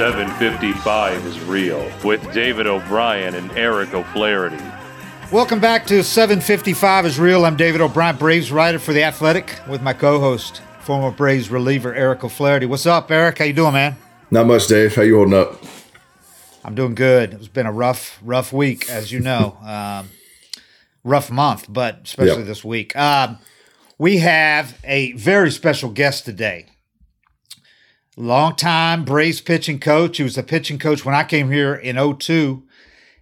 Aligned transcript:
755 0.00 1.26
is 1.26 1.38
real 1.40 1.86
with 2.02 2.32
David 2.32 2.66
O'Brien 2.66 3.34
and 3.34 3.52
Eric 3.52 3.92
O'Flaherty. 3.92 4.56
Welcome 5.30 5.60
back 5.60 5.86
to 5.88 6.02
755 6.02 7.04
is 7.04 7.20
real. 7.20 7.44
I'm 7.44 7.54
David 7.54 7.82
O'Brien, 7.82 8.16
Braves 8.16 8.50
writer 8.50 8.78
for 8.78 8.94
The 8.94 9.02
Athletic, 9.02 9.60
with 9.68 9.82
my 9.82 9.92
co-host, 9.92 10.62
former 10.80 11.10
Braves 11.10 11.50
reliever 11.50 11.94
Eric 11.94 12.24
O'Flaherty. 12.24 12.64
What's 12.64 12.86
up, 12.86 13.10
Eric? 13.10 13.38
How 13.38 13.44
you 13.44 13.52
doing, 13.52 13.74
man? 13.74 13.96
Not 14.30 14.46
much, 14.46 14.68
Dave. 14.68 14.94
How 14.94 15.02
you 15.02 15.16
holding 15.16 15.34
up? 15.34 15.62
I'm 16.64 16.74
doing 16.74 16.94
good. 16.94 17.34
It's 17.34 17.48
been 17.48 17.66
a 17.66 17.72
rough, 17.72 18.18
rough 18.22 18.54
week, 18.54 18.88
as 18.88 19.12
you 19.12 19.20
know. 19.20 19.58
Um, 19.62 20.08
rough 21.04 21.30
month, 21.30 21.66
but 21.68 22.00
especially 22.04 22.38
yep. 22.38 22.46
this 22.46 22.64
week. 22.64 22.96
Um, 22.96 23.38
we 23.98 24.18
have 24.18 24.78
a 24.84 25.12
very 25.12 25.50
special 25.50 25.90
guest 25.90 26.24
today. 26.24 26.66
Longtime 28.16 29.04
Braves 29.04 29.40
pitching 29.40 29.78
coach. 29.78 30.18
He 30.18 30.22
was 30.22 30.36
a 30.36 30.42
pitching 30.42 30.78
coach 30.78 31.04
when 31.04 31.14
I 31.14 31.24
came 31.24 31.50
here 31.50 31.74
in 31.74 31.96
02. 31.96 32.62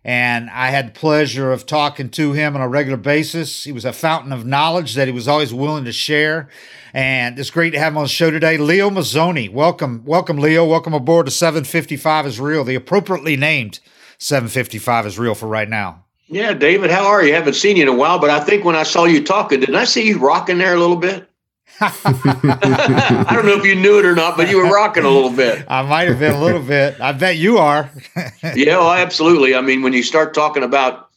And 0.05 0.49
I 0.51 0.71
had 0.71 0.89
the 0.89 0.99
pleasure 0.99 1.53
of 1.53 1.67
talking 1.67 2.09
to 2.11 2.33
him 2.33 2.55
on 2.55 2.63
a 2.63 2.69
regular 2.69 2.97
basis. 2.97 3.65
He 3.65 3.73
was 3.73 3.85
a 3.85 3.93
fountain 3.93 4.33
of 4.33 4.47
knowledge 4.47 4.95
that 4.95 5.07
he 5.07 5.13
was 5.13 5.29
always 5.29 5.53
willing 5.53 5.85
to 5.85 5.93
share. 5.93 6.49
And 6.95 7.39
it's 7.39 7.51
great 7.51 7.71
to 7.71 7.79
have 7.79 7.93
him 7.93 7.99
on 7.99 8.05
the 8.05 8.09
show 8.09 8.31
today. 8.31 8.57
Leo 8.57 8.89
Mazzone. 8.89 9.53
Welcome. 9.53 10.05
Welcome, 10.05 10.39
Leo. 10.39 10.65
Welcome 10.65 10.95
aboard 10.95 11.27
to 11.27 11.33
755 11.33 12.27
is 12.27 12.41
real, 12.41 12.65
the 12.65 12.75
appropriately 12.75 13.37
named 13.37 13.81
755 14.19 15.07
is 15.07 15.19
real 15.19 15.35
for 15.35 15.47
right 15.47 15.69
now. 15.69 16.05
Yeah, 16.29 16.53
David, 16.53 16.91
how 16.91 17.07
are 17.07 17.25
you? 17.25 17.33
Haven't 17.33 17.55
seen 17.55 17.77
you 17.77 17.83
in 17.83 17.89
a 17.89 17.95
while, 17.95 18.19
but 18.19 18.29
I 18.29 18.41
think 18.41 18.65
when 18.65 18.77
I 18.77 18.83
saw 18.83 19.05
you 19.05 19.25
talking, 19.25 19.61
didn't 19.61 19.75
I 19.75 19.85
see 19.85 20.07
you 20.07 20.19
rocking 20.19 20.59
there 20.59 20.75
a 20.75 20.79
little 20.79 20.97
bit? 20.97 21.29
I 21.81 23.31
don't 23.33 23.47
know 23.47 23.57
if 23.57 23.65
you 23.65 23.75
knew 23.75 23.99
it 23.99 24.05
or 24.05 24.15
not, 24.15 24.37
but 24.37 24.51
you 24.51 24.59
were 24.59 24.69
rocking 24.69 25.05
a 25.05 25.11
little 25.11 25.31
bit. 25.31 25.65
I 25.69 25.83
might 25.83 26.09
have 26.09 26.19
been 26.19 26.35
a 26.35 26.41
little 26.41 26.63
bit. 26.63 27.01
I 27.01 27.13
bet 27.13 27.37
you 27.37 27.59
are. 27.59 27.91
yeah, 28.43 28.79
well, 28.79 28.93
absolutely. 28.93 29.55
I 29.55 29.61
mean, 29.61 29.83
when 29.83 29.93
you 29.93 30.03
start 30.03 30.35
talking 30.35 30.65
about 30.65 31.09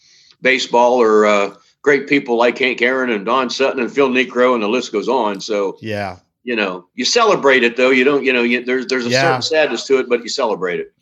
baseball 0.41 1.01
or 1.01 1.25
uh, 1.25 1.55
great 1.81 2.07
people 2.07 2.37
like 2.37 2.57
Hank 2.57 2.81
Aaron 2.81 3.09
and 3.09 3.25
Don 3.25 3.49
Sutton 3.49 3.81
and 3.81 3.91
Phil 3.91 4.09
Niekro, 4.09 4.53
and 4.53 4.63
the 4.63 4.69
list 4.69 4.91
goes 4.91 5.09
on. 5.09 5.41
So, 5.41 5.77
yeah, 5.81 6.19
you 6.43 6.55
know, 6.55 6.87
you 6.93 7.05
celebrate 7.05 7.63
it 7.63 7.75
though. 7.75 7.89
You 7.89 8.03
don't, 8.03 8.23
you 8.23 8.31
know, 8.31 8.43
you, 8.43 8.63
there's 8.63 8.85
there's 8.85 9.07
a 9.07 9.09
yeah. 9.09 9.21
certain 9.21 9.41
sadness 9.41 9.85
to 9.87 9.99
it, 9.99 10.07
but 10.07 10.21
you 10.21 10.29
celebrate 10.29 10.79
it. 10.79 10.93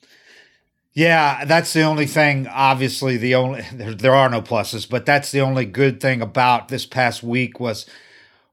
Yeah, 0.93 1.45
that's 1.45 1.71
the 1.73 1.83
only 1.83 2.07
thing. 2.07 2.47
Obviously, 2.47 3.17
the 3.17 3.35
only 3.35 3.61
there, 3.73 3.93
there 3.93 4.15
are 4.15 4.29
no 4.29 4.41
pluses, 4.41 4.89
but 4.89 5.05
that's 5.05 5.31
the 5.31 5.41
only 5.41 5.65
good 5.65 6.01
thing 6.01 6.21
about 6.21 6.67
this 6.67 6.85
past 6.85 7.23
week 7.23 7.59
was 7.59 7.85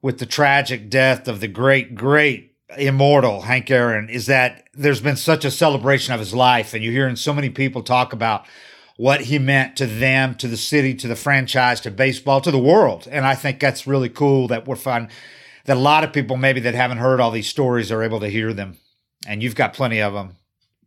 with 0.03 0.19
the 0.19 0.27
tragic 0.27 0.89
death 0.91 1.29
of 1.29 1.41
the 1.41 1.49
great, 1.49 1.95
great 1.95 2.55
immortal 2.77 3.43
Hank 3.43 3.71
Aaron. 3.71 4.09
Is 4.09 4.27
that 4.27 4.69
there's 4.75 5.01
been 5.01 5.17
such 5.17 5.45
a 5.45 5.51
celebration 5.51 6.15
of 6.15 6.21
his 6.21 6.35
life, 6.35 6.75
and 6.75 6.85
you're 6.85 6.93
hearing 6.93 7.17
so 7.17 7.33
many 7.33 7.51
people 7.51 7.83
talk 7.83 8.13
about 8.13 8.47
what 8.97 9.23
he 9.23 9.39
meant 9.39 9.77
to 9.77 9.87
them, 9.87 10.35
to 10.37 10.49
the 10.49 10.57
city, 10.57 10.95
to 10.95 11.09
the 11.09 11.17
franchise, 11.17 11.81
to 11.83 11.91
baseball, 11.91 12.41
to 12.41 12.51
the 12.51 12.59
world. 12.59 13.07
And 13.11 13.27
I 13.27 13.35
think 13.35 13.61
that's 13.61 13.87
really 13.87 14.09
cool 14.09 14.49
that 14.49 14.67
we're 14.67 14.77
fun 14.77 15.09
that 15.67 15.77
a 15.77 15.81
lot 15.81 16.05
of 16.05 16.13
people 16.13 16.37
maybe 16.37 16.61
that 16.61 16.75
haven't 16.75 16.99
heard 16.99 17.21
all 17.21 17.31
these 17.31 17.49
stories 17.49 17.93
are 17.93 18.03
able 18.03 18.21
to 18.21 18.29
hear 18.29 18.53
them, 18.53 18.79
and 19.27 19.43
you've 19.43 19.55
got 19.57 19.75
plenty 19.75 20.01
of 20.01 20.15
them. 20.15 20.37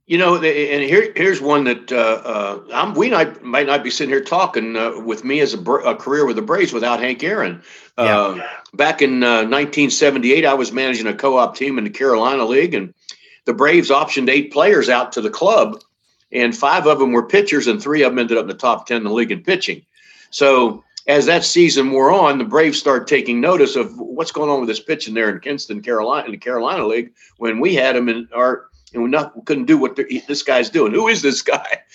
You 0.10 0.18
know, 0.18 0.38
and 0.38 0.84
here 0.84 1.14
here's 1.16 1.40
one 1.40 1.66
that 1.66 1.92
uh, 1.92 1.96
uh, 1.96 2.60
I'm, 2.74 2.96
we 2.96 3.12
might, 3.12 3.44
might 3.44 3.68
not 3.68 3.84
be 3.84 3.92
sitting 3.92 4.12
here 4.12 4.24
talking 4.24 4.76
uh, 4.76 5.00
with 5.00 5.24
me 5.24 5.40
as 5.40 5.54
a, 5.54 5.60
a, 5.60 5.96
career 5.96 6.26
with 6.26 6.36
the 6.36 6.42
Braves 6.42 6.74
without 6.74 7.00
Hank 7.00 7.24
Aaron. 7.24 7.62
Uh, 7.96 8.34
yeah. 8.38 8.48
Back 8.74 9.04
in 9.04 9.20
1978, 9.20 10.46
uh, 10.46 10.50
I 10.50 10.56
was 10.56 10.72
managing 10.72 11.06
a 11.06 11.14
co-op 11.14 11.56
team 11.56 11.78
in 11.78 11.84
the 11.84 11.92
Carolina 11.92 12.44
League, 12.44 12.74
and 12.74 12.96
the 13.46 13.54
Braves 13.54 13.92
optioned 13.92 14.32
eight 14.32 14.52
players 14.52 14.90
out 14.90 15.12
to 15.12 15.22
the 15.22 15.30
club, 15.30 15.80
and 16.32 16.58
five 16.58 16.88
of 16.88 16.98
them 16.98 17.12
were 17.12 17.28
pitchers, 17.28 17.68
and 17.68 17.80
three 17.80 18.02
of 18.02 18.12
them 18.12 18.18
ended 18.18 18.40
up 18.40 18.46
in 18.46 18.48
the 18.48 18.56
top 18.56 18.88
ten 18.88 18.98
in 18.98 19.04
the 19.04 19.14
league 19.14 19.32
in 19.32 19.44
pitching. 19.44 19.86
So 20.32 20.84
as 21.06 21.28
that 21.28 21.44
season 21.44 21.92
wore 21.92 22.12
on, 22.12 22.40
the 22.40 22.46
Braves 22.46 22.80
started 22.80 23.08
taking 23.08 23.42
notice 23.42 23.76
of 23.76 24.00
what's 24.00 24.32
going 24.32 24.50
on 24.50 24.60
with 24.60 24.70
this 24.70 24.80
pitching 24.80 25.14
there 25.14 25.30
in 25.30 25.40
Kinston, 25.40 25.84
Carolina, 25.84 26.26
in 26.26 26.32
the 26.32 26.38
Carolina 26.40 26.88
League, 26.88 27.12
when 27.38 27.60
we 27.60 27.76
had 27.76 27.96
them 27.96 28.10
in 28.10 28.28
our 28.34 28.69
and 28.94 29.04
we, 29.04 29.10
not, 29.10 29.36
we 29.36 29.44
couldn't 29.44 29.66
do 29.66 29.78
what 29.78 29.96
this 29.96 30.44
guy's 30.44 30.70
doing. 30.70 30.94
Who 30.94 31.08
is 31.08 31.22
this 31.22 31.42
guy? 31.42 31.82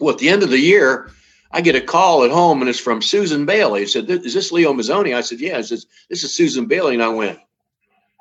Well, 0.00 0.14
at 0.14 0.20
the 0.20 0.28
end 0.28 0.44
of 0.44 0.50
the 0.50 0.60
year, 0.60 1.10
I 1.50 1.60
get 1.60 1.74
a 1.74 1.80
call 1.80 2.22
at 2.22 2.30
home, 2.30 2.60
and 2.60 2.68
it's 2.68 2.78
from 2.78 3.02
Susan 3.02 3.46
Bailey. 3.46 3.82
It 3.82 3.90
said, 3.90 4.08
"Is 4.08 4.32
this 4.32 4.52
Leo 4.52 4.72
Mazzone?" 4.72 5.16
I 5.16 5.22
said, 5.22 5.40
"Yeah." 5.40 5.58
It 5.58 5.64
says, 5.64 5.86
"This 6.08 6.22
is 6.22 6.32
Susan 6.34 6.66
Bailey," 6.66 6.94
and 6.94 7.02
I 7.02 7.08
went, 7.08 7.40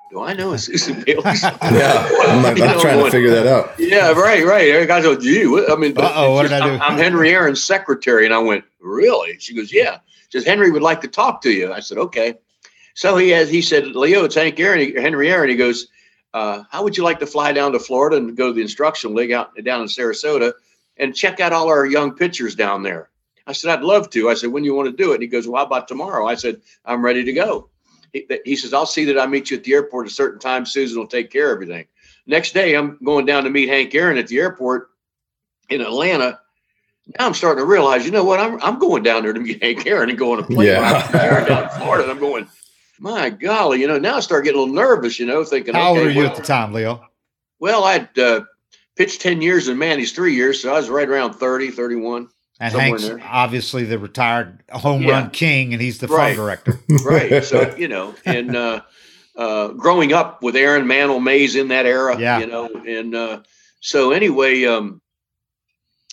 "Do 0.10 0.22
I 0.22 0.34
know 0.34 0.54
a 0.54 0.58
Susan 0.58 1.04
Bailey?" 1.04 1.22
yeah, 1.24 2.10
I'm, 2.24 2.42
like, 2.42 2.60
I'm 2.60 2.80
trying 2.82 3.04
to 3.04 3.12
figure 3.12 3.30
that 3.30 3.46
out. 3.46 3.74
Yeah, 3.78 4.12
right, 4.14 4.44
right. 4.44 4.68
Eric, 4.68 4.90
I 4.90 5.02
go, 5.02 5.16
"Gee, 5.16 5.44
I 5.44 5.76
mean, 5.76 5.94
oh, 5.98 6.34
what 6.34 6.44
did 6.44 6.54
I 6.54 6.66
do?" 6.66 6.82
I'm 6.82 6.98
Henry 6.98 7.32
Aaron's 7.32 7.64
secretary, 7.64 8.26
and 8.26 8.34
I 8.34 8.40
went, 8.40 8.64
"Really?" 8.80 9.38
She 9.40 9.54
goes, 9.54 9.72
"Yeah." 9.72 10.00
She 10.30 10.40
says, 10.40 10.46
"Henry 10.46 10.72
would 10.72 10.82
like 10.82 11.02
to 11.02 11.08
talk 11.08 11.42
to 11.42 11.52
you." 11.52 11.72
I 11.72 11.82
said, 11.82 11.98
"Okay." 11.98 12.36
So 12.96 13.18
he 13.18 13.30
has. 13.30 13.50
He 13.50 13.62
said, 13.62 13.88
"Leo, 13.88 14.24
it's 14.24 14.36
Hank 14.36 14.60
Aaron, 14.60 14.96
Henry 14.96 15.30
Aaron." 15.30 15.50
He 15.50 15.56
goes 15.56 15.88
uh, 16.34 16.64
how 16.70 16.84
would 16.84 16.98
you 16.98 17.04
like 17.04 17.20
to 17.20 17.26
fly 17.26 17.52
down 17.52 17.72
to 17.72 17.80
Florida 17.80 18.18
and 18.18 18.36
go 18.36 18.48
to 18.48 18.54
the 18.54 18.62
instruction 18.62 19.16
league 19.16 19.32
out 19.32 19.56
down 19.64 19.82
in 19.82 19.88
Sarasota 19.88 20.54
and 20.98 21.16
check 21.16 21.40
out 21.40 21.54
all 21.54 21.70
our 21.70 21.86
young 21.86 22.14
pitchers 22.14 22.56
down 22.56 22.84
there? 22.84 23.10
I 23.48 23.54
said, 23.54 23.72
I'd 23.72 23.84
love 23.84 24.10
to. 24.10 24.30
I 24.30 24.34
said, 24.34 24.52
when 24.52 24.64
do 24.64 24.68
you 24.68 24.76
want 24.76 24.90
to 24.90 25.04
do 25.04 25.12
it? 25.12 25.16
And 25.16 25.24
he 25.24 25.28
goes, 25.28 25.48
well, 25.48 25.62
how 25.62 25.66
about 25.66 25.88
tomorrow? 25.88 26.28
I 26.28 26.36
said, 26.36 26.62
I'm 26.84 27.04
ready 27.04 27.24
to 27.24 27.34
go. 27.34 27.70
He, 28.12 28.28
he 28.44 28.56
says, 28.58 28.74
I'll 28.74 28.86
see 28.86 29.06
that 29.06 29.18
I 29.18 29.26
meet 29.26 29.50
you 29.50 29.58
at 29.58 29.64
the 29.64 29.74
airport 29.74 30.06
at 30.06 30.12
a 30.12 30.16
certain 30.16 30.40
time. 30.40 30.66
Susan 30.66 31.00
will 31.00 31.08
take 31.08 31.32
care 31.32 31.52
of 31.52 31.56
everything. 31.56 31.86
Next 32.26 32.54
day, 32.54 32.76
I'm 32.76 33.00
going 33.04 33.26
down 33.26 33.46
to 33.46 33.50
meet 33.50 33.70
Hank 33.70 33.96
Aaron 33.96 34.18
at 34.18 34.28
the 34.28 34.38
airport 34.40 34.90
in 35.70 35.80
Atlanta. 35.80 36.42
Now 37.18 37.28
I'm 37.28 37.34
starting 37.34 37.64
to 37.64 37.66
realize, 37.66 38.06
you 38.06 38.12
know 38.12 38.26
what? 38.26 38.42
I'm, 38.42 38.62
I'm 38.62 38.80
going 38.80 39.02
down 39.02 39.24
there 39.24 39.32
to 39.32 39.40
meet 39.40 39.64
Hank 39.64 39.88
Aaron 39.88 40.10
and 40.10 40.20
going 40.20 40.42
to 40.42 40.46
play 40.46 40.68
yeah. 40.68 41.08
down 41.46 41.64
in 41.64 41.70
Florida. 41.70 42.04
And 42.04 42.12
I'm 42.12 42.20
going, 42.20 42.50
my 43.00 43.30
golly, 43.30 43.82
you 43.82 43.88
know, 43.88 43.98
now 43.98 44.18
I 44.18 44.20
start 44.20 44.44
getting 44.44 44.60
a 44.60 44.62
little 44.62 44.76
nervous, 44.76 45.20
you 45.20 45.26
know, 45.26 45.44
thinking, 45.44 45.74
how 45.74 45.92
okay, 45.92 46.00
old 46.00 46.08
were 46.08 46.12
you 46.12 46.22
well, 46.22 46.32
at 46.32 46.36
the 46.36 46.44
time, 46.44 46.74
Leo? 46.74 47.06
Well, 47.60 47.84
I'd 47.84 48.18
uh, 48.18 48.42
pitched 48.96 49.22
10 49.22 49.42
years 49.42 49.68
and 49.68 49.80
Manny's 49.80 50.12
three 50.12 50.36
years. 50.36 50.62
So 50.62 50.74
I 50.74 50.78
was 50.78 50.90
right 50.90 51.08
around 51.08 51.34
30, 51.34 51.72
31. 51.72 52.30
And 52.60 52.74
Hank's 52.74 53.10
obviously 53.24 53.84
the 53.84 54.00
retired 54.00 54.64
home 54.72 55.04
yeah. 55.04 55.12
run 55.12 55.30
king, 55.30 55.74
and 55.74 55.82
he's 55.82 56.00
the 56.00 56.08
farm 56.08 56.36
director. 56.36 56.80
right. 57.06 57.44
So, 57.44 57.76
you 57.78 57.88
know, 57.88 58.16
and 58.26 58.56
uh, 58.56 58.82
uh, 59.36 59.70
growing 59.70 60.12
up 60.12 60.42
with 60.42 60.56
Aaron 60.56 60.88
Mantle 60.88 61.20
Mays 61.20 61.56
in 61.56 61.68
that 61.68 61.86
era, 61.86 62.20
yeah. 62.20 62.40
you 62.40 62.48
know, 62.48 62.66
and 62.66 63.14
uh, 63.14 63.42
so 63.80 64.12
anyway, 64.12 64.66
um, 64.66 65.02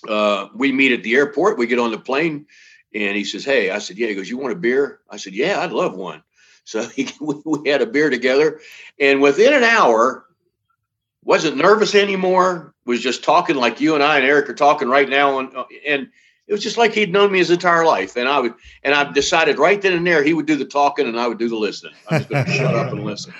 uh, 0.06 0.48
we 0.54 0.70
meet 0.70 0.92
at 0.92 1.02
the 1.02 1.14
airport. 1.14 1.56
We 1.56 1.66
get 1.66 1.78
on 1.78 1.90
the 1.90 1.98
plane, 1.98 2.46
and 2.94 3.16
he 3.16 3.24
says, 3.24 3.44
Hey, 3.44 3.70
I 3.70 3.78
said, 3.78 3.96
Yeah. 3.98 4.08
He 4.08 4.14
goes, 4.14 4.28
You 4.28 4.38
want 4.38 4.52
a 4.52 4.56
beer? 4.56 5.00
I 5.10 5.16
said, 5.16 5.32
Yeah, 5.32 5.60
I'd 5.60 5.72
love 5.72 5.96
one. 5.96 6.22
So 6.64 6.86
he, 6.88 7.08
we 7.20 7.70
had 7.70 7.82
a 7.82 7.86
beer 7.86 8.10
together, 8.10 8.60
and 8.98 9.20
within 9.20 9.52
an 9.52 9.64
hour, 9.64 10.26
wasn't 11.22 11.56
nervous 11.56 11.94
anymore. 11.94 12.74
Was 12.86 13.00
just 13.00 13.24
talking 13.24 13.56
like 13.56 13.80
you 13.80 13.94
and 13.94 14.04
I 14.04 14.18
and 14.18 14.26
Eric 14.26 14.50
are 14.50 14.54
talking 14.54 14.88
right 14.88 15.08
now, 15.08 15.38
and 15.38 15.56
uh, 15.56 15.64
and 15.86 16.08
it 16.46 16.52
was 16.52 16.62
just 16.62 16.76
like 16.76 16.92
he'd 16.92 17.12
known 17.12 17.32
me 17.32 17.38
his 17.38 17.50
entire 17.50 17.84
life. 17.84 18.16
And 18.16 18.28
I 18.28 18.40
would, 18.40 18.54
and 18.82 18.94
I 18.94 19.10
decided 19.12 19.58
right 19.58 19.80
then 19.80 19.94
and 19.94 20.06
there 20.06 20.22
he 20.22 20.34
would 20.34 20.46
do 20.46 20.56
the 20.56 20.64
talking 20.64 21.08
and 21.08 21.18
I 21.18 21.26
would 21.26 21.38
do 21.38 21.48
the 21.48 21.56
listening. 21.56 21.94
I 22.10 22.18
was 22.18 22.26
going 22.26 22.44
to 22.44 22.52
shut 22.52 22.74
up 22.74 22.92
and 22.92 23.04
listen. 23.04 23.32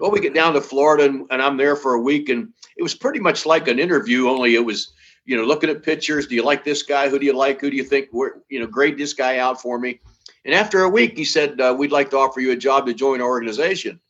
Well, 0.00 0.10
we 0.10 0.20
get 0.20 0.34
down 0.34 0.52
to 0.54 0.60
Florida 0.60 1.04
and, 1.04 1.26
and 1.30 1.40
I'm 1.40 1.56
there 1.56 1.76
for 1.76 1.94
a 1.94 2.00
week, 2.00 2.28
and 2.28 2.52
it 2.76 2.82
was 2.82 2.94
pretty 2.94 3.20
much 3.20 3.46
like 3.46 3.68
an 3.68 3.78
interview, 3.78 4.28
only 4.28 4.54
it 4.54 4.64
was 4.64 4.92
you 5.24 5.36
know 5.36 5.44
looking 5.44 5.70
at 5.70 5.82
pictures. 5.82 6.26
Do 6.26 6.34
you 6.34 6.44
like 6.44 6.64
this 6.64 6.82
guy? 6.82 7.08
Who 7.08 7.18
do 7.18 7.24
you 7.24 7.32
like? 7.32 7.60
Who 7.60 7.70
do 7.70 7.76
you 7.76 7.84
think? 7.84 8.08
Where, 8.10 8.34
you 8.48 8.60
know, 8.60 8.66
grade 8.66 8.98
this 8.98 9.14
guy 9.14 9.38
out 9.38 9.62
for 9.62 9.78
me. 9.78 10.00
And 10.44 10.54
after 10.54 10.82
a 10.82 10.88
week, 10.88 11.16
he 11.16 11.24
said, 11.24 11.60
uh, 11.60 11.74
We'd 11.76 11.92
like 11.92 12.10
to 12.10 12.18
offer 12.18 12.40
you 12.40 12.52
a 12.52 12.56
job 12.56 12.86
to 12.86 12.94
join 12.94 13.20
our 13.20 13.28
organization. 13.28 14.00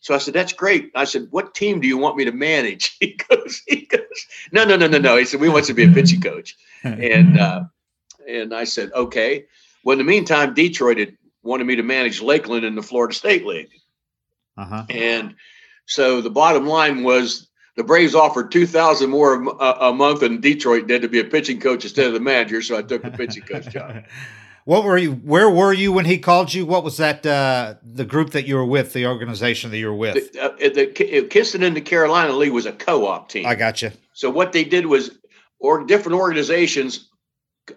So 0.00 0.14
I 0.14 0.18
said, 0.18 0.34
That's 0.34 0.52
great. 0.52 0.90
I 0.94 1.04
said, 1.04 1.28
What 1.30 1.54
team 1.54 1.80
do 1.80 1.88
you 1.88 1.98
want 1.98 2.16
me 2.16 2.24
to 2.24 2.32
manage? 2.32 2.96
He 3.00 3.18
goes, 3.28 3.62
he 3.66 3.86
goes, 3.86 4.26
No, 4.52 4.64
no, 4.64 4.76
no, 4.76 4.86
no, 4.86 4.98
no. 4.98 5.16
He 5.16 5.24
said, 5.24 5.40
We 5.40 5.48
want 5.48 5.68
you 5.68 5.74
to 5.74 5.86
be 5.86 5.90
a 5.90 5.94
pitching 5.94 6.20
coach. 6.20 6.56
And 6.84 7.38
uh, 7.38 7.64
and 8.28 8.52
I 8.52 8.64
said, 8.64 8.92
Okay. 8.92 9.44
Well, 9.84 9.92
in 9.92 9.98
the 9.98 10.10
meantime, 10.10 10.54
Detroit 10.54 10.98
had 10.98 11.16
wanted 11.42 11.66
me 11.66 11.76
to 11.76 11.82
manage 11.82 12.20
Lakeland 12.20 12.64
in 12.64 12.74
the 12.74 12.82
Florida 12.82 13.14
State 13.14 13.46
League. 13.46 13.70
Uh-huh. 14.56 14.84
And 14.90 15.34
so 15.86 16.20
the 16.20 16.30
bottom 16.30 16.66
line 16.66 17.02
was 17.02 17.48
the 17.76 17.84
Braves 17.84 18.14
offered 18.14 18.50
two 18.52 18.66
thousand 18.66 19.10
more 19.10 19.42
a, 19.60 19.88
a, 19.88 19.92
month 19.92 20.20
than 20.20 20.40
Detroit 20.40 20.86
did 20.86 21.02
to 21.02 21.08
be 21.08 21.20
a 21.20 21.24
pitching 21.24 21.60
coach 21.60 21.84
instead 21.84 22.06
of 22.06 22.12
the 22.12 22.20
manager. 22.20 22.62
So 22.62 22.76
I 22.76 22.82
took 22.82 23.02
the 23.02 23.10
pitching 23.10 23.42
coach 23.42 23.68
job. 23.68 24.04
What 24.64 24.84
were 24.84 24.96
you? 24.96 25.12
Where 25.12 25.50
were 25.50 25.72
you 25.72 25.92
when 25.92 26.04
he 26.04 26.18
called 26.18 26.54
you? 26.54 26.64
What 26.64 26.84
was 26.84 26.96
that? 26.98 27.26
Uh, 27.26 27.74
the 27.82 28.04
group 28.04 28.30
that 28.30 28.46
you 28.46 28.56
were 28.56 28.64
with, 28.64 28.92
the 28.92 29.06
organization 29.06 29.70
that 29.70 29.78
you 29.78 29.86
were 29.86 29.96
with? 29.96 30.32
The, 30.32 30.42
uh, 30.42 30.56
the 30.58 31.26
Kinston 31.28 31.62
and 31.62 31.76
the 31.76 31.80
Carolina 31.80 32.32
League 32.32 32.52
was 32.52 32.66
a 32.66 32.72
co-op 32.72 33.28
team. 33.28 33.46
I 33.46 33.54
got 33.54 33.82
you. 33.82 33.90
So 34.12 34.30
what 34.30 34.52
they 34.52 34.64
did 34.64 34.86
was, 34.86 35.18
or 35.58 35.84
different 35.84 36.18
organizations 36.18 37.08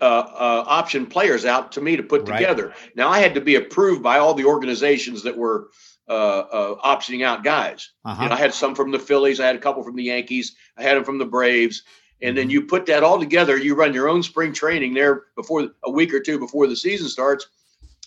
uh, 0.01 0.03
uh, 0.03 0.63
option 0.67 1.05
players 1.05 1.45
out 1.45 1.71
to 1.73 1.81
me 1.81 1.95
to 1.95 2.03
put 2.03 2.27
right. 2.27 2.39
together. 2.39 2.73
Now 2.95 3.09
I 3.09 3.19
had 3.19 3.35
to 3.35 3.41
be 3.41 3.55
approved 3.55 4.01
by 4.01 4.17
all 4.17 4.33
the 4.33 4.45
organizations 4.45 5.23
that 5.23 5.37
were 5.37 5.69
uh, 6.09 6.11
uh, 6.11 6.75
optioning 6.83 7.23
out 7.23 7.43
guys. 7.43 7.91
Uh-huh. 8.03 8.27
Know, 8.27 8.33
I 8.33 8.37
had 8.37 8.53
some 8.53 8.75
from 8.75 8.91
the 8.91 8.99
Phillies, 8.99 9.39
I 9.39 9.47
had 9.47 9.55
a 9.55 9.59
couple 9.59 9.83
from 9.83 9.95
the 9.95 10.03
Yankees, 10.03 10.55
I 10.77 10.83
had 10.83 10.97
them 10.97 11.03
from 11.03 11.19
the 11.19 11.25
Braves, 11.25 11.83
and 12.21 12.37
then 12.37 12.45
mm-hmm. 12.45 12.51
you 12.51 12.61
put 12.63 12.85
that 12.87 13.03
all 13.03 13.19
together. 13.19 13.57
You 13.57 13.75
run 13.75 13.93
your 13.93 14.09
own 14.09 14.23
spring 14.23 14.53
training 14.53 14.93
there 14.93 15.23
before 15.35 15.69
a 15.83 15.91
week 15.91 16.13
or 16.13 16.19
two 16.19 16.39
before 16.39 16.67
the 16.67 16.75
season 16.75 17.07
starts. 17.09 17.47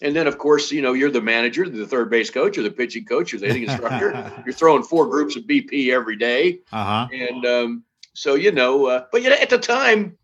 And 0.00 0.14
then, 0.14 0.26
of 0.26 0.38
course, 0.38 0.70
you 0.70 0.80
know 0.80 0.92
you're 0.92 1.10
the 1.10 1.20
manager, 1.20 1.68
the 1.68 1.86
third 1.86 2.08
base 2.08 2.30
coach, 2.30 2.56
or 2.56 2.62
the 2.62 2.70
pitching 2.70 3.04
coach, 3.04 3.34
or 3.34 3.38
the 3.38 3.48
hitting 3.48 3.64
instructor. 3.64 4.32
you're 4.46 4.54
throwing 4.54 4.84
four 4.84 5.06
groups 5.06 5.34
of 5.36 5.42
BP 5.42 5.92
every 5.92 6.16
day. 6.16 6.60
uh-huh. 6.72 7.08
and 7.12 7.44
um, 7.44 7.84
so 8.14 8.34
you 8.36 8.52
know. 8.52 8.86
Uh, 8.86 9.04
but 9.10 9.22
you 9.22 9.30
know, 9.30 9.36
at 9.36 9.50
the 9.50 9.58
time, 9.58 10.16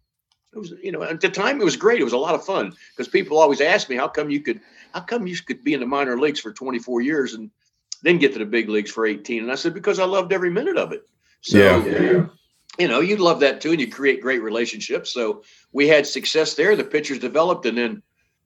it 0.52 0.58
was 0.58 0.72
you 0.80 0.92
know 0.92 1.02
at 1.02 1.20
the 1.20 1.28
time 1.28 1.60
it 1.60 1.64
was 1.64 1.76
great. 1.76 2.00
It 2.00 2.04
was 2.04 2.12
a 2.12 2.18
lot 2.18 2.36
of 2.36 2.44
fun 2.44 2.72
because 2.92 3.08
people 3.08 3.38
always 3.38 3.60
ask 3.60 3.90
me, 3.90 3.96
"How 3.96 4.06
come 4.06 4.30
you 4.30 4.40
could? 4.40 4.60
How 4.92 5.00
come 5.00 5.26
you 5.26 5.36
could 5.44 5.64
be 5.64 5.74
in 5.74 5.80
the 5.80 5.86
minor 5.86 6.16
leagues 6.16 6.38
for 6.38 6.52
24 6.52 7.00
years 7.00 7.34
and 7.34 7.50
then 8.02 8.18
get 8.18 8.32
to 8.34 8.38
the 8.38 8.44
big 8.44 8.68
leagues 8.68 8.92
for 8.92 9.06
18?" 9.06 9.42
And 9.42 9.50
I 9.50 9.56
said, 9.56 9.74
"Because 9.74 9.98
I 9.98 10.04
loved 10.04 10.32
every 10.32 10.50
minute 10.50 10.76
of 10.76 10.92
it." 10.92 11.02
So, 11.40 11.58
yeah. 11.58 11.84
yeah 11.84 12.26
you 12.78 12.88
know, 12.88 13.00
you'd 13.00 13.20
love 13.20 13.40
that 13.40 13.60
too, 13.60 13.72
and 13.72 13.80
you 13.80 13.90
create 13.90 14.20
great 14.20 14.42
relationships. 14.42 15.12
So 15.12 15.42
we 15.72 15.88
had 15.88 16.06
success 16.06 16.54
there. 16.54 16.76
The 16.76 16.84
pitchers 16.84 17.18
developed, 17.18 17.66
and 17.66 17.78
then 17.78 18.02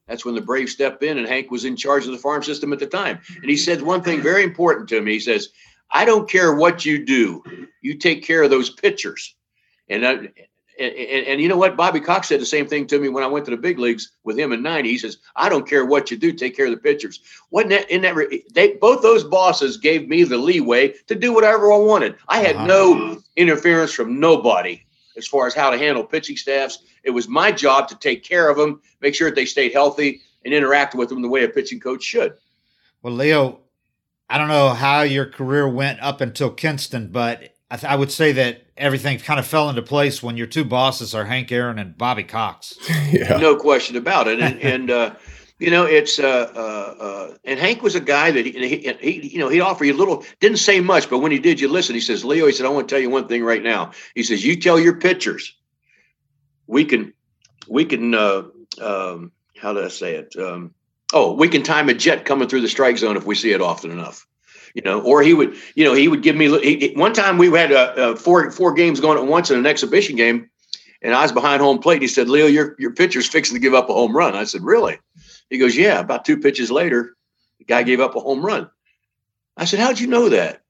that's 0.07 0.25
when 0.25 0.35
the 0.35 0.41
Braves 0.41 0.71
stepped 0.71 1.03
in, 1.03 1.17
and 1.17 1.27
Hank 1.27 1.51
was 1.51 1.65
in 1.65 1.75
charge 1.75 2.05
of 2.05 2.11
the 2.11 2.17
farm 2.17 2.43
system 2.43 2.73
at 2.73 2.79
the 2.79 2.87
time. 2.87 3.19
And 3.41 3.49
he 3.49 3.57
said 3.57 3.81
one 3.81 4.03
thing 4.03 4.21
very 4.21 4.43
important 4.43 4.89
to 4.89 5.01
me. 5.01 5.13
He 5.13 5.19
says, 5.19 5.49
"I 5.91 6.05
don't 6.05 6.29
care 6.29 6.53
what 6.53 6.85
you 6.85 7.03
do, 7.03 7.43
you 7.81 7.95
take 7.95 8.23
care 8.23 8.43
of 8.43 8.49
those 8.49 8.69
pitchers." 8.69 9.35
And 9.87 10.05
I, 10.05 10.29
and, 10.79 10.95
and, 10.95 11.27
and, 11.27 11.41
you 11.41 11.47
know 11.47 11.57
what? 11.57 11.75
Bobby 11.75 11.99
Cox 11.99 12.27
said 12.27 12.39
the 12.39 12.45
same 12.45 12.67
thing 12.67 12.87
to 12.87 12.99
me 12.99 13.09
when 13.09 13.23
I 13.23 13.27
went 13.27 13.45
to 13.45 13.51
the 13.51 13.57
big 13.57 13.79
leagues 13.79 14.11
with 14.23 14.37
him 14.37 14.51
in 14.51 14.61
'90. 14.61 14.89
He 14.89 14.97
says, 14.97 15.17
"I 15.35 15.49
don't 15.49 15.67
care 15.67 15.85
what 15.85 16.09
you 16.09 16.17
do, 16.17 16.31
take 16.31 16.55
care 16.55 16.65
of 16.65 16.71
the 16.71 16.77
pitchers." 16.77 17.19
Wasn't 17.51 17.71
that 17.71 17.89
in 17.89 18.01
that? 18.01 18.41
They 18.53 18.73
both 18.73 19.01
those 19.01 19.23
bosses 19.23 19.77
gave 19.77 20.07
me 20.07 20.23
the 20.23 20.37
leeway 20.37 20.93
to 21.07 21.15
do 21.15 21.33
whatever 21.33 21.71
I 21.71 21.77
wanted. 21.77 22.15
I 22.27 22.39
had 22.39 22.55
uh-huh. 22.55 22.67
no 22.67 23.21
interference 23.35 23.91
from 23.91 24.19
nobody 24.19 24.81
as 25.17 25.27
far 25.27 25.47
as 25.47 25.53
how 25.53 25.69
to 25.69 25.77
handle 25.77 26.03
pitching 26.03 26.37
staffs. 26.37 26.79
It 27.03 27.11
was 27.11 27.27
my 27.27 27.51
job 27.51 27.87
to 27.89 27.97
take 27.97 28.23
care 28.23 28.49
of 28.49 28.57
them, 28.57 28.81
make 29.01 29.15
sure 29.15 29.29
that 29.29 29.35
they 29.35 29.45
stayed 29.45 29.73
healthy, 29.73 30.21
and 30.45 30.53
interact 30.53 30.95
with 30.95 31.09
them 31.09 31.21
the 31.21 31.27
way 31.27 31.43
a 31.43 31.49
pitching 31.49 31.79
coach 31.79 32.03
should. 32.03 32.33
Well, 33.01 33.13
Leo, 33.13 33.59
I 34.29 34.37
don't 34.37 34.47
know 34.47 34.69
how 34.69 35.01
your 35.01 35.25
career 35.25 35.67
went 35.67 35.99
up 36.01 36.21
until 36.21 36.51
Kinston, 36.51 37.09
but 37.11 37.55
I, 37.71 37.77
th- 37.77 37.91
I, 37.91 37.95
would 37.95 38.11
say 38.11 38.31
that 38.31 38.63
everything 38.77 39.19
kind 39.19 39.39
of 39.39 39.45
fell 39.45 39.69
into 39.69 39.83
place 39.83 40.23
when 40.23 40.37
your 40.37 40.47
two 40.47 40.65
bosses 40.65 41.13
are 41.13 41.25
Hank 41.25 41.51
Aaron 41.51 41.77
and 41.77 41.95
Bobby 41.95 42.23
Cox. 42.23 42.75
yeah. 43.11 43.37
No 43.37 43.55
question 43.55 43.95
about 43.95 44.27
it. 44.27 44.39
And, 44.39 44.59
and 44.61 44.89
uh, 44.91 45.15
you 45.59 45.69
know, 45.69 45.85
it's 45.85 46.17
uh, 46.17 46.51
uh, 46.55 47.03
uh, 47.03 47.37
and 47.43 47.59
Hank 47.59 47.83
was 47.83 47.93
a 47.93 47.99
guy 47.99 48.31
that 48.31 48.45
he, 48.45 48.51
he, 48.51 48.93
he, 48.99 49.27
you 49.33 49.39
know, 49.39 49.49
he'd 49.49 49.61
offer 49.61 49.85
you 49.85 49.93
a 49.93 49.97
little, 49.97 50.23
didn't 50.39 50.57
say 50.57 50.79
much, 50.79 51.09
but 51.09 51.19
when 51.19 51.31
he 51.31 51.39
did, 51.39 51.59
you 51.59 51.67
listen. 51.67 51.93
He 51.93 52.01
says, 52.01 52.25
Leo, 52.25 52.47
he 52.47 52.53
said, 52.53 52.65
I 52.65 52.69
want 52.69 52.89
to 52.89 52.95
tell 52.95 53.01
you 53.01 53.09
one 53.09 53.27
thing 53.27 53.43
right 53.43 53.61
now. 53.61 53.91
He 54.15 54.23
says, 54.23 54.43
you 54.43 54.59
tell 54.59 54.79
your 54.79 54.95
pitchers, 54.95 55.55
we 56.65 56.85
can, 56.85 57.13
we 57.67 57.85
can, 57.85 58.15
uh, 58.15 58.43
um, 58.81 59.31
how 59.57 59.73
do 59.73 59.83
I 59.83 59.89
say 59.89 60.15
it? 60.15 60.35
Um, 60.37 60.73
oh, 61.13 61.33
we 61.33 61.47
can 61.49 61.61
time 61.61 61.89
a 61.89 61.93
jet 61.93 62.25
coming 62.25 62.47
through 62.47 62.61
the 62.61 62.69
strike 62.69 62.97
zone 62.97 63.17
if 63.17 63.25
we 63.25 63.35
see 63.35 63.51
it 63.51 63.61
often 63.61 63.91
enough 63.91 64.25
you 64.73 64.81
know, 64.81 65.01
or 65.01 65.21
he 65.21 65.33
would, 65.33 65.55
you 65.75 65.83
know, 65.83 65.93
he 65.93 66.07
would 66.07 66.23
give 66.23 66.35
me. 66.35 66.47
He, 66.61 66.93
one 66.95 67.13
time 67.13 67.37
we 67.37 67.49
had 67.51 67.71
a, 67.71 68.11
a 68.11 68.15
four 68.15 68.51
four 68.51 68.73
games 68.73 68.99
going 68.99 69.17
at 69.17 69.25
once 69.25 69.51
in 69.51 69.57
an 69.57 69.65
exhibition 69.65 70.15
game, 70.15 70.49
and 71.01 71.13
I 71.13 71.21
was 71.21 71.31
behind 71.31 71.61
home 71.61 71.79
plate. 71.79 71.95
And 71.95 72.03
he 72.03 72.07
said, 72.07 72.29
"Leo, 72.29 72.45
your 72.45 72.75
your 72.79 72.93
pitcher's 72.93 73.27
fixing 73.27 73.55
to 73.55 73.61
give 73.61 73.73
up 73.73 73.89
a 73.89 73.93
home 73.93 74.15
run." 74.15 74.35
I 74.35 74.43
said, 74.43 74.61
"Really?" 74.61 74.99
He 75.49 75.57
goes, 75.57 75.75
"Yeah." 75.75 75.99
About 75.99 76.25
two 76.25 76.37
pitches 76.37 76.71
later, 76.71 77.15
the 77.57 77.65
guy 77.65 77.83
gave 77.83 77.99
up 77.99 78.15
a 78.15 78.19
home 78.19 78.45
run. 78.45 78.69
I 79.57 79.65
said, 79.65 79.79
"How'd 79.79 79.99
you 79.99 80.07
know 80.07 80.29
that?" 80.29 80.61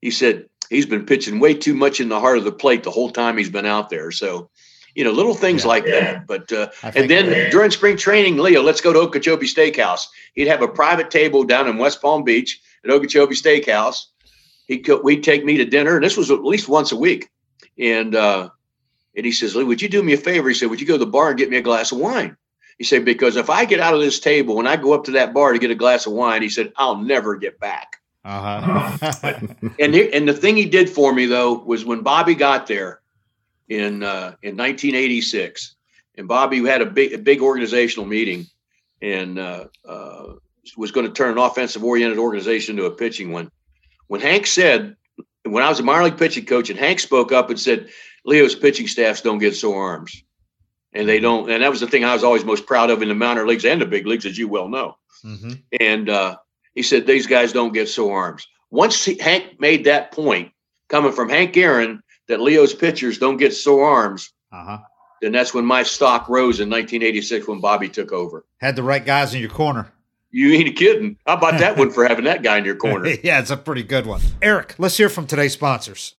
He 0.00 0.10
said, 0.10 0.48
"He's 0.70 0.86
been 0.86 1.06
pitching 1.06 1.40
way 1.40 1.54
too 1.54 1.74
much 1.74 2.00
in 2.00 2.08
the 2.08 2.20
heart 2.20 2.38
of 2.38 2.44
the 2.44 2.52
plate 2.52 2.84
the 2.84 2.90
whole 2.90 3.10
time 3.10 3.36
he's 3.36 3.50
been 3.50 3.66
out 3.66 3.90
there." 3.90 4.10
So 4.10 4.50
you 4.96 5.04
know, 5.04 5.12
little 5.12 5.34
things 5.34 5.62
yeah. 5.62 5.68
like 5.68 5.84
that. 5.84 6.26
But 6.26 6.50
uh, 6.50 6.70
and 6.82 7.08
then 7.08 7.50
during 7.50 7.70
spring 7.70 7.96
training, 7.96 8.38
Leo, 8.38 8.62
let's 8.62 8.80
go 8.80 8.92
to 8.92 8.98
Okeechobee 9.00 9.46
Steakhouse. 9.46 10.06
He'd 10.34 10.48
have 10.48 10.62
a 10.62 10.68
private 10.68 11.10
table 11.10 11.44
down 11.44 11.68
in 11.68 11.76
West 11.76 12.00
Palm 12.00 12.24
Beach 12.24 12.60
at 12.88 12.94
Okeechobee 12.94 13.34
Steakhouse. 13.34 14.06
He 14.66 14.78
could, 14.80 15.04
we'd 15.04 15.22
take 15.22 15.44
me 15.44 15.56
to 15.58 15.64
dinner, 15.64 15.96
and 15.96 16.04
this 16.04 16.16
was 16.16 16.30
at 16.30 16.42
least 16.42 16.68
once 16.68 16.92
a 16.92 16.96
week. 16.96 17.30
And 17.78 18.14
uh, 18.14 18.50
and 19.16 19.24
he 19.24 19.32
says, 19.32 19.56
Lee, 19.56 19.64
would 19.64 19.80
you 19.80 19.88
do 19.88 20.02
me 20.02 20.12
a 20.12 20.18
favor? 20.18 20.48
He 20.48 20.54
said, 20.54 20.70
Would 20.70 20.80
you 20.80 20.86
go 20.86 20.98
to 20.98 21.04
the 21.04 21.10
bar 21.10 21.30
and 21.30 21.38
get 21.38 21.50
me 21.50 21.56
a 21.56 21.62
glass 21.62 21.90
of 21.90 21.98
wine? 21.98 22.36
He 22.78 22.84
said, 22.84 23.04
Because 23.04 23.36
if 23.36 23.48
I 23.48 23.64
get 23.64 23.80
out 23.80 23.94
of 23.94 24.00
this 24.00 24.20
table 24.20 24.58
and 24.58 24.68
I 24.68 24.76
go 24.76 24.92
up 24.92 25.04
to 25.04 25.12
that 25.12 25.32
bar 25.32 25.52
to 25.52 25.58
get 25.58 25.70
a 25.70 25.76
glass 25.76 26.06
of 26.06 26.12
wine, 26.12 26.42
he 26.42 26.50
said, 26.50 26.72
I'll 26.76 26.98
never 26.98 27.36
get 27.36 27.58
back. 27.58 27.96
Uh-huh. 28.24 29.12
and 29.78 29.94
he, 29.94 30.12
and 30.12 30.28
the 30.28 30.34
thing 30.34 30.56
he 30.56 30.66
did 30.66 30.90
for 30.90 31.12
me 31.12 31.26
though 31.26 31.54
was 31.54 31.84
when 31.84 32.02
Bobby 32.02 32.34
got 32.34 32.66
there 32.66 33.00
in 33.68 34.02
uh, 34.02 34.34
in 34.42 34.56
1986, 34.56 35.76
and 36.18 36.28
Bobby 36.28 36.64
had 36.64 36.82
a 36.82 36.86
big 36.86 37.12
a 37.12 37.18
big 37.18 37.40
organizational 37.40 38.06
meeting, 38.06 38.46
and 39.00 39.38
uh, 39.38 39.66
uh, 39.88 40.32
was 40.76 40.90
going 40.90 41.06
to 41.06 41.12
turn 41.12 41.32
an 41.32 41.38
offensive 41.38 41.84
oriented 41.84 42.18
organization 42.18 42.76
into 42.76 42.86
a 42.86 42.94
pitching 42.94 43.32
one. 43.32 43.50
When 44.08 44.20
Hank 44.20 44.46
said, 44.46 44.96
when 45.44 45.62
I 45.62 45.68
was 45.68 45.80
a 45.80 45.82
minor 45.82 46.04
league 46.04 46.18
pitching 46.18 46.46
coach, 46.46 46.70
and 46.70 46.78
Hank 46.78 47.00
spoke 47.00 47.32
up 47.32 47.50
and 47.50 47.58
said, 47.58 47.88
Leo's 48.24 48.54
pitching 48.54 48.88
staffs 48.88 49.20
don't 49.20 49.38
get 49.38 49.54
sore 49.54 49.82
arms. 49.82 50.22
And 50.92 51.08
they 51.08 51.20
don't. 51.20 51.50
And 51.50 51.62
that 51.62 51.70
was 51.70 51.80
the 51.80 51.86
thing 51.86 52.04
I 52.04 52.14
was 52.14 52.24
always 52.24 52.44
most 52.44 52.66
proud 52.66 52.90
of 52.90 53.02
in 53.02 53.08
the 53.08 53.14
minor 53.14 53.46
leagues 53.46 53.64
and 53.64 53.80
the 53.80 53.86
big 53.86 54.06
leagues, 54.06 54.26
as 54.26 54.38
you 54.38 54.48
well 54.48 54.68
know. 54.68 54.96
Mm-hmm. 55.24 55.52
And 55.78 56.08
uh, 56.08 56.36
he 56.74 56.82
said, 56.82 57.06
these 57.06 57.26
guys 57.26 57.52
don't 57.52 57.72
get 57.72 57.88
sore 57.88 58.18
arms. 58.18 58.46
Once 58.70 59.04
he, 59.04 59.18
Hank 59.18 59.60
made 59.60 59.84
that 59.84 60.10
point, 60.12 60.52
coming 60.88 61.12
from 61.12 61.28
Hank 61.28 61.56
Aaron, 61.56 62.02
that 62.28 62.40
Leo's 62.40 62.74
pitchers 62.74 63.18
don't 63.18 63.36
get 63.36 63.54
sore 63.54 63.84
arms, 63.84 64.32
uh-huh. 64.52 64.78
then 65.22 65.32
that's 65.32 65.54
when 65.54 65.64
my 65.64 65.82
stock 65.82 66.28
rose 66.28 66.60
in 66.60 66.70
1986 66.70 67.46
when 67.46 67.60
Bobby 67.60 67.88
took 67.88 68.12
over. 68.12 68.44
Had 68.60 68.76
the 68.76 68.82
right 68.82 69.04
guys 69.04 69.34
in 69.34 69.40
your 69.40 69.50
corner. 69.50 69.92
You 70.36 70.52
ain't 70.52 70.76
kidding. 70.76 71.16
How 71.26 71.38
about 71.38 71.58
that 71.60 71.78
one 71.78 71.90
for 71.90 72.04
having 72.08 72.26
that 72.26 72.42
guy 72.42 72.58
in 72.58 72.66
your 72.66 72.76
corner? 72.76 73.08
yeah, 73.24 73.40
it's 73.40 73.50
a 73.50 73.56
pretty 73.56 73.82
good 73.82 74.04
one. 74.04 74.20
Eric, 74.42 74.74
let's 74.76 74.98
hear 74.98 75.08
from 75.08 75.26
today's 75.26 75.54
sponsors. 75.54 76.14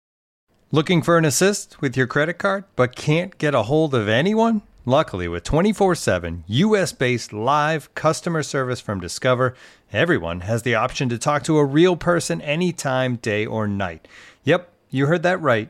Looking 0.71 1.03
for 1.03 1.19
an 1.19 1.25
assist 1.25 1.79
with 1.81 1.95
your 1.95 2.07
credit 2.07 2.39
card, 2.39 2.63
but 2.75 2.95
can't 2.95 3.37
get 3.37 3.53
a 3.53 3.61
hold 3.63 3.93
of 3.93 4.07
anyone? 4.07 4.63
Luckily, 4.85 5.27
with 5.27 5.43
24 5.43 5.93
7 5.93 6.45
US 6.47 6.93
based 6.93 7.31
live 7.31 7.93
customer 7.93 8.41
service 8.41 8.81
from 8.81 8.99
Discover, 8.99 9.53
everyone 9.93 10.39
has 10.39 10.63
the 10.63 10.73
option 10.73 11.09
to 11.09 11.19
talk 11.19 11.43
to 11.43 11.59
a 11.59 11.63
real 11.63 11.95
person 11.95 12.41
anytime, 12.41 13.17
day 13.17 13.45
or 13.45 13.67
night. 13.67 14.07
Yep, 14.45 14.67
you 14.89 15.05
heard 15.05 15.21
that 15.21 15.39
right 15.39 15.69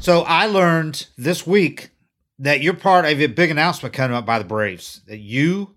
So 0.00 0.22
I 0.22 0.46
learned 0.46 1.08
this 1.18 1.46
week 1.46 1.90
that 2.38 2.62
you're 2.62 2.72
part 2.72 3.04
of 3.04 3.20
a 3.20 3.26
big 3.26 3.50
announcement 3.50 3.94
coming 3.94 4.16
up 4.16 4.24
by 4.24 4.38
the 4.38 4.46
Braves 4.46 5.02
that 5.06 5.18
you, 5.18 5.74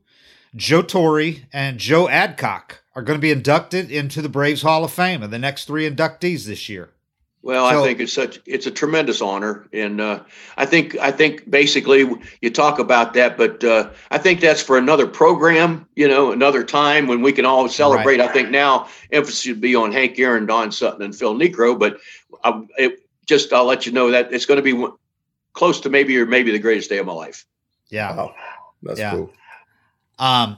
Joe 0.56 0.82
Torre, 0.82 1.34
and 1.52 1.78
Joe 1.78 2.08
Adcock 2.08 2.84
are 2.96 3.02
going 3.02 3.18
to 3.18 3.22
be 3.22 3.32
inducted 3.32 3.92
into 3.92 4.22
the 4.22 4.30
Braves 4.30 4.62
Hall 4.62 4.86
of 4.86 4.94
Fame, 4.94 5.24
and 5.24 5.34
the 5.34 5.40
next 5.40 5.66
three 5.66 5.90
inductees 5.90 6.46
this 6.46 6.70
year. 6.70 6.92
Well, 7.42 7.70
so, 7.70 7.82
I 7.82 7.86
think 7.86 8.00
it's 8.00 8.14
such 8.14 8.40
it's 8.46 8.66
a 8.66 8.72
tremendous 8.72 9.22
honor, 9.22 9.68
and 9.74 10.00
uh, 10.00 10.22
I 10.56 10.66
think 10.66 10.96
I 11.00 11.12
think 11.12 11.50
basically 11.52 12.10
you 12.42 12.50
talk 12.50 12.80
about 12.80 13.14
that, 13.16 13.36
but 13.36 13.62
uh, 13.62 13.90
I 14.10 14.20
think 14.20 14.40
that's 14.40 14.62
for 14.62 14.78
another 14.78 15.06
program, 15.06 15.86
you 15.98 16.08
know, 16.08 16.32
another 16.32 16.64
time 16.64 17.08
when 17.08 17.22
we 17.22 17.34
can 17.34 17.44
all 17.44 17.68
celebrate. 17.68 18.20
Right. 18.20 18.30
I 18.30 18.32
think 18.32 18.52
now 18.52 18.88
emphasis 19.12 19.42
should 19.42 19.60
be 19.60 19.76
on 19.76 19.92
Hank 19.92 20.18
Aaron, 20.18 20.46
Don 20.46 20.72
Sutton, 20.72 21.02
and 21.02 21.14
Phil 21.14 21.36
Niekro, 21.36 21.78
but 21.78 21.98
I, 22.46 22.64
it, 22.78 23.03
just 23.26 23.54
I'll 23.54 23.66
let 23.66 23.86
you 23.86 23.92
know 23.92 24.12
that 24.12 24.34
it's 24.34 24.46
going 24.46 24.64
to 24.64 24.64
be 24.64 24.88
close 25.54 25.82
to 25.82 25.90
maybe 25.90 26.18
or 26.18 26.26
maybe 26.26 26.52
the 26.52 26.60
greatest 26.60 26.90
day 26.90 26.98
of 26.98 27.06
my 27.06 27.14
life. 27.14 27.46
Yeah, 27.90 28.16
wow. 28.16 28.36
that's 28.82 29.00
yeah. 29.00 29.12
cool. 29.12 29.32
Um, 30.20 30.58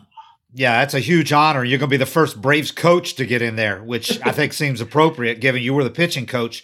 yeah, 0.53 0.79
that's 0.79 0.93
a 0.93 0.99
huge 0.99 1.33
honor. 1.33 1.63
You're 1.63 1.79
going 1.79 1.89
to 1.89 1.93
be 1.93 1.97
the 1.97 2.05
first 2.05 2.41
Braves 2.41 2.71
coach 2.71 3.15
to 3.15 3.25
get 3.25 3.41
in 3.41 3.57
there, 3.57 3.83
which 3.83 4.19
I 4.25 4.31
think 4.31 4.53
seems 4.53 4.79
appropriate 4.79 5.41
given 5.41 5.61
you 5.61 5.73
were 5.73 5.83
the 5.83 5.89
pitching 5.89 6.25
coach 6.25 6.63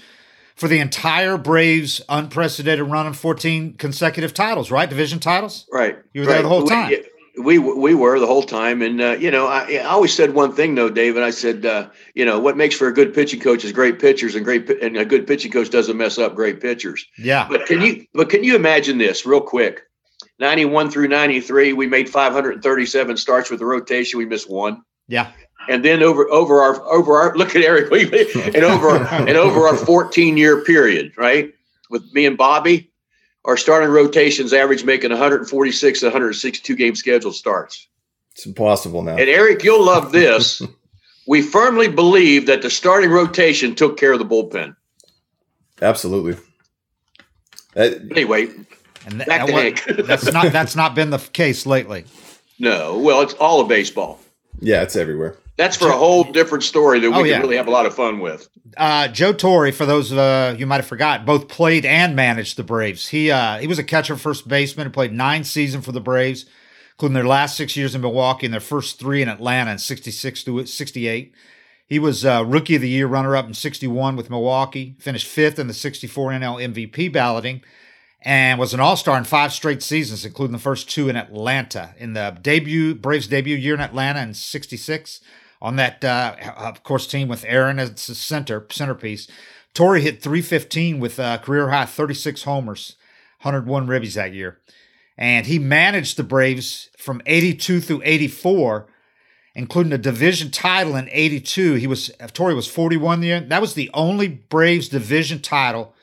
for 0.56 0.68
the 0.68 0.80
entire 0.80 1.38
Braves 1.38 2.02
unprecedented 2.08 2.88
run 2.88 3.08
of 3.08 3.18
14 3.18 3.74
consecutive 3.74 4.34
titles, 4.34 4.72
right? 4.72 4.90
Division 4.90 5.20
titles? 5.20 5.66
Right. 5.72 5.98
You 6.14 6.22
were 6.22 6.28
right. 6.28 6.34
there 6.36 6.44
the 6.44 6.50
whole 6.50 6.64
time. 6.64 6.94
We, 7.38 7.60
we, 7.60 7.74
we 7.74 7.96
were 7.96 8.20
the 8.20 8.28
whole 8.28 8.44
time. 8.44 8.82
And, 8.82 9.02
uh, 9.02 9.12
you 9.12 9.32
know, 9.32 9.48
I, 9.48 9.76
I, 9.76 9.84
always 9.86 10.14
said 10.14 10.34
one 10.34 10.54
thing, 10.54 10.76
though, 10.76 10.90
David. 10.90 11.24
I 11.24 11.30
said, 11.30 11.66
uh, 11.66 11.90
you 12.14 12.26
know, 12.26 12.40
what 12.40 12.58
makes 12.58 12.76
for 12.76 12.88
a 12.88 12.94
good 12.94 13.14
pitching 13.14 13.40
coach 13.40 13.64
is 13.64 13.72
great 13.72 14.00
pitchers, 14.00 14.36
and 14.36 14.44
great 14.44 14.70
and 14.70 14.98
a 14.98 15.06
good 15.06 15.26
pitching 15.26 15.52
coach 15.52 15.70
doesn't 15.70 15.98
mess 15.98 16.18
up 16.18 16.36
great 16.36 16.60
pitchers. 16.60 17.06
Yeah. 17.18 17.48
But 17.50 17.66
can 17.66 17.82
you 17.82 18.06
but 18.14 18.30
can 18.30 18.44
you 18.44 18.56
imagine 18.56 18.98
this 18.98 19.26
real 19.26 19.42
quick? 19.42 19.82
91 20.40 20.90
through 20.90 21.08
93, 21.08 21.74
we 21.74 21.88
made 21.88 22.10
537 22.10 23.18
starts 23.18 23.50
with 23.50 23.60
the 23.60 23.66
rotation. 23.66 24.18
We 24.18 24.26
missed 24.26 24.50
one. 24.50 24.82
Yeah. 25.08 25.32
And 25.70 25.86
then 25.86 26.02
over 26.02 26.30
over 26.32 26.62
our 26.62 26.82
over 26.92 27.18
our 27.18 27.36
look 27.38 27.56
at 27.56 27.64
Eric 27.64 27.92
and 28.56 28.64
over 28.64 28.98
and 28.98 29.38
over 29.38 29.68
our 29.68 29.78
14 29.78 30.38
year 30.38 30.64
period, 30.64 31.14
right? 31.18 31.54
With 31.90 32.12
me 32.14 32.26
and 32.26 32.38
Bobby, 32.38 32.91
our 33.46 33.58
starting 33.58 33.90
rotations 33.90 34.54
average 34.54 34.84
making 34.84 35.10
146 35.12 36.00
to 36.00 36.06
162 36.06 36.76
game 36.76 36.96
schedule 36.96 37.32
starts. 37.32 37.88
It's 38.34 38.46
impossible 38.46 39.02
now. 39.02 39.18
And 39.18 39.30
Eric, 39.30 39.64
you'll 39.64 39.84
love 39.84 40.12
this. 40.12 40.62
we 41.28 41.42
firmly 41.42 41.88
believe 41.88 42.46
that 42.48 42.62
the 42.62 42.70
starting 42.70 43.10
rotation 43.10 43.76
took 43.76 43.98
care 43.98 44.14
of 44.14 44.20
the 44.20 44.26
bullpen. 44.26 44.76
Absolutely. 45.82 46.38
Uh, 47.76 47.90
anyway, 48.12 48.48
and 49.06 49.16
th- 49.16 49.26
Back 49.26 49.48
to 49.48 49.54
Hank. 49.54 49.84
that's 50.06 50.32
not 50.32 50.52
that's 50.52 50.76
not 50.76 50.94
been 50.94 51.10
the 51.10 51.18
case 51.18 51.66
lately. 51.66 52.06
No, 52.60 53.00
well, 53.00 53.22
it's 53.22 53.34
all 53.36 53.62
of 53.62 53.68
baseball. 53.68 54.20
Yeah, 54.60 54.84
it's 54.84 54.96
everywhere. 54.96 55.38
That's 55.62 55.78
for 55.78 55.90
a 55.90 55.96
whole 55.96 56.24
different 56.24 56.64
story 56.64 57.00
that 57.00 57.12
we 57.12 57.16
oh, 57.16 57.24
yeah. 57.24 57.34
can 57.34 57.44
really 57.44 57.58
have 57.58 57.68
a 57.68 57.72
lot 57.72 57.86
of 57.86 57.94
fun 57.94 58.20
with. 58.20 58.50
Uh, 58.76 59.08
Joe 59.10 59.32
Torre, 59.32 59.72
for 59.72 59.86
those 59.86 60.12
uh, 60.12 60.56
you 60.58 60.66
might 60.66 60.78
have 60.78 60.88
forgot, 60.88 61.24
both 61.24 61.48
played 61.48 61.86
and 61.86 62.16
managed 62.16 62.58
the 62.58 62.64
Braves. 62.64 63.10
He 63.10 63.30
uh, 63.30 63.60
he 63.60 63.68
was 63.68 63.78
a 63.78 63.84
catcher, 63.84 64.16
first 64.16 64.48
baseman, 64.48 64.88
and 64.88 64.94
played 64.94 65.14
nine 65.14 65.44
seasons 65.44 65.86
for 65.86 65.92
the 65.92 66.02
Braves, 66.02 66.48
including 66.94 67.14
their 67.14 67.28
last 67.28 67.56
six 67.56 67.78
years 67.78 67.94
in 67.94 68.02
Milwaukee 68.02 68.48
and 68.48 68.54
their 68.54 68.60
first 68.60 68.98
three 68.98 69.22
in 69.22 69.30
Atlanta 69.30 69.70
in 69.70 69.78
'66 69.78 70.44
to 70.46 70.66
'68. 70.66 71.32
He 71.86 72.00
was 72.00 72.26
uh, 72.26 72.44
Rookie 72.44 72.78
of 72.78 72.82
the 72.82 72.90
Year 72.90 73.06
runner-up 73.06 73.46
in 73.46 73.54
'61 73.54 74.16
with 74.16 74.32
Milwaukee. 74.32 74.96
Finished 74.98 75.28
fifth 75.28 75.60
in 75.60 75.68
the 75.68 75.76
'64 75.76 76.32
NL 76.32 76.74
MVP 76.74 77.14
balloting 77.14 77.62
and 78.24 78.60
was 78.60 78.74
an 78.74 78.80
all-star 78.80 79.18
in 79.18 79.24
five 79.26 79.54
straight 79.54 79.84
seasons, 79.84 80.26
including 80.26 80.54
the 80.54 80.60
first 80.60 80.90
two 80.90 81.08
in 81.08 81.16
Atlanta. 81.16 81.94
In 82.00 82.14
the 82.14 82.36
debut 82.42 82.96
Braves 82.96 83.28
debut 83.28 83.56
year 83.56 83.76
in 83.76 83.80
Atlanta 83.80 84.22
in 84.22 84.34
'66, 84.34 85.22
on 85.62 85.76
that 85.76 86.04
uh, 86.04 86.36
of 86.58 86.84
course 86.84 87.08
team 87.08 87.28
with 87.28 87.46
Aaron 87.48 87.80
as 87.80 87.92
the 87.92 88.16
center 88.16 88.66
centerpiece, 88.72 89.28
Torre 89.74 89.98
hit 89.98 90.22
315 90.22 91.00
with 91.00 91.20
a 91.20 91.40
career 91.44 91.70
high 91.70 91.86
36 91.86 92.44
homers, 92.44 92.96
101 93.42 93.88
ribbies 93.88 94.16
that 94.16 94.34
year, 94.34 94.60
and 95.18 95.46
he 95.46 95.60
managed 95.60 96.18
the 96.18 96.24
Braves 96.24 96.90
from 96.98 97.22
'82 97.26 97.82
through 97.82 98.02
'84. 98.04 98.88
Including 99.54 99.92
a 99.92 99.98
division 99.98 100.50
title 100.50 100.96
in 100.96 101.10
'82, 101.12 101.74
he 101.74 101.86
was 101.86 102.10
Torre 102.32 102.56
was 102.56 102.70
41 102.70 103.22
year. 103.22 103.42
That 103.42 103.60
was 103.60 103.74
the 103.74 103.90
only 103.94 104.30
Braves 104.30 104.88
division 104.88 105.42
title 105.42 105.94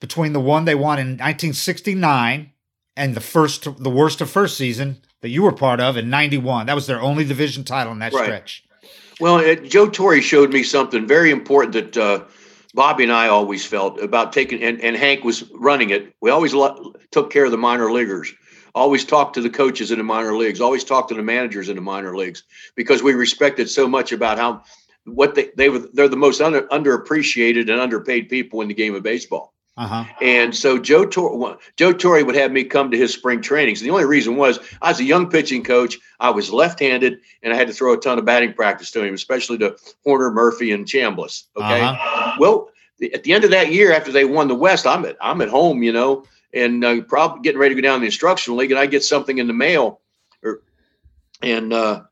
between 0.00 0.32
the 0.32 0.40
one 0.40 0.64
they 0.64 0.74
won 0.74 0.98
in 0.98 1.10
1969 1.10 2.50
and 2.96 3.14
the 3.14 3.20
first, 3.20 3.68
the 3.78 3.90
worst 3.90 4.20
of 4.20 4.30
first 4.30 4.56
season 4.56 5.00
that 5.20 5.28
you 5.28 5.42
were 5.42 5.52
part 5.52 5.80
of 5.80 5.96
in 5.96 6.10
91. 6.10 6.66
That 6.66 6.74
was 6.74 6.86
their 6.86 7.00
only 7.00 7.24
division 7.24 7.64
title 7.64 7.92
in 7.92 8.00
that 8.00 8.12
right. 8.12 8.24
stretch. 8.24 8.64
Well, 9.20 9.36
uh, 9.36 9.56
Joe 9.56 9.88
Torre 9.88 10.20
showed 10.20 10.52
me 10.52 10.62
something 10.62 11.06
very 11.06 11.30
important 11.30 11.72
that 11.72 11.96
uh, 11.96 12.24
Bobby 12.74 13.02
and 13.02 13.12
I 13.12 13.28
always 13.28 13.66
felt 13.66 14.00
about 14.00 14.32
taking, 14.32 14.62
and, 14.62 14.80
and 14.80 14.96
Hank 14.96 15.24
was 15.24 15.50
running 15.54 15.90
it. 15.90 16.14
We 16.20 16.30
always 16.30 16.54
lo- 16.54 16.94
took 17.10 17.30
care 17.30 17.44
of 17.44 17.50
the 17.50 17.58
minor 17.58 17.90
leaguers, 17.90 18.32
always 18.76 19.04
talked 19.04 19.34
to 19.34 19.40
the 19.40 19.50
coaches 19.50 19.90
in 19.90 19.98
the 19.98 20.04
minor 20.04 20.36
leagues, 20.36 20.60
always 20.60 20.84
talked 20.84 21.08
to 21.08 21.16
the 21.16 21.22
managers 21.22 21.68
in 21.68 21.74
the 21.74 21.82
minor 21.82 22.16
leagues 22.16 22.44
because 22.76 23.02
we 23.02 23.14
respected 23.14 23.68
so 23.68 23.88
much 23.88 24.12
about 24.12 24.38
how 24.38 24.62
what 25.04 25.34
they, 25.34 25.50
they 25.56 25.68
were, 25.68 25.80
they're 25.94 26.08
the 26.08 26.16
most 26.16 26.40
under, 26.40 26.62
underappreciated 26.68 27.62
and 27.62 27.80
underpaid 27.80 28.28
people 28.28 28.60
in 28.60 28.68
the 28.68 28.74
game 28.74 28.94
of 28.94 29.02
baseball. 29.02 29.54
Uh-huh. 29.78 30.04
And 30.20 30.54
so 30.56 30.76
Joe 30.76 31.06
Torre, 31.06 31.56
Joe 31.76 31.92
Torre 31.92 32.24
would 32.24 32.34
have 32.34 32.50
me 32.50 32.64
come 32.64 32.90
to 32.90 32.98
his 32.98 33.14
spring 33.14 33.40
trainings. 33.40 33.80
The 33.80 33.90
only 33.90 34.06
reason 34.06 34.34
was 34.34 34.58
I 34.82 34.90
was 34.90 34.98
a 34.98 35.04
young 35.04 35.30
pitching 35.30 35.62
coach. 35.62 35.96
I 36.18 36.30
was 36.30 36.52
left-handed, 36.52 37.20
and 37.44 37.52
I 37.52 37.56
had 37.56 37.68
to 37.68 37.72
throw 37.72 37.94
a 37.94 37.96
ton 37.96 38.18
of 38.18 38.24
batting 38.24 38.54
practice 38.54 38.90
to 38.90 39.04
him, 39.04 39.14
especially 39.14 39.56
to 39.58 39.76
Horner, 40.02 40.32
Murphy, 40.32 40.72
and 40.72 40.84
Chambliss. 40.84 41.44
Okay. 41.56 41.80
Uh-huh. 41.80 42.36
Well, 42.40 42.70
at 43.14 43.22
the 43.22 43.32
end 43.32 43.44
of 43.44 43.52
that 43.52 43.72
year, 43.72 43.92
after 43.92 44.10
they 44.10 44.24
won 44.24 44.48
the 44.48 44.56
West, 44.56 44.84
I'm 44.84 45.04
at 45.04 45.16
I'm 45.20 45.40
at 45.40 45.48
home, 45.48 45.84
you 45.84 45.92
know, 45.92 46.24
and 46.52 46.84
uh, 46.84 47.02
probably 47.02 47.42
getting 47.42 47.60
ready 47.60 47.76
to 47.76 47.80
go 47.80 47.86
down 47.86 48.00
the 48.00 48.06
instructional 48.06 48.58
league, 48.58 48.72
and 48.72 48.80
I 48.80 48.86
get 48.86 49.04
something 49.04 49.38
in 49.38 49.46
the 49.46 49.52
mail, 49.52 50.00
or, 50.42 50.62
and 51.40 51.72
uh, 51.72 52.02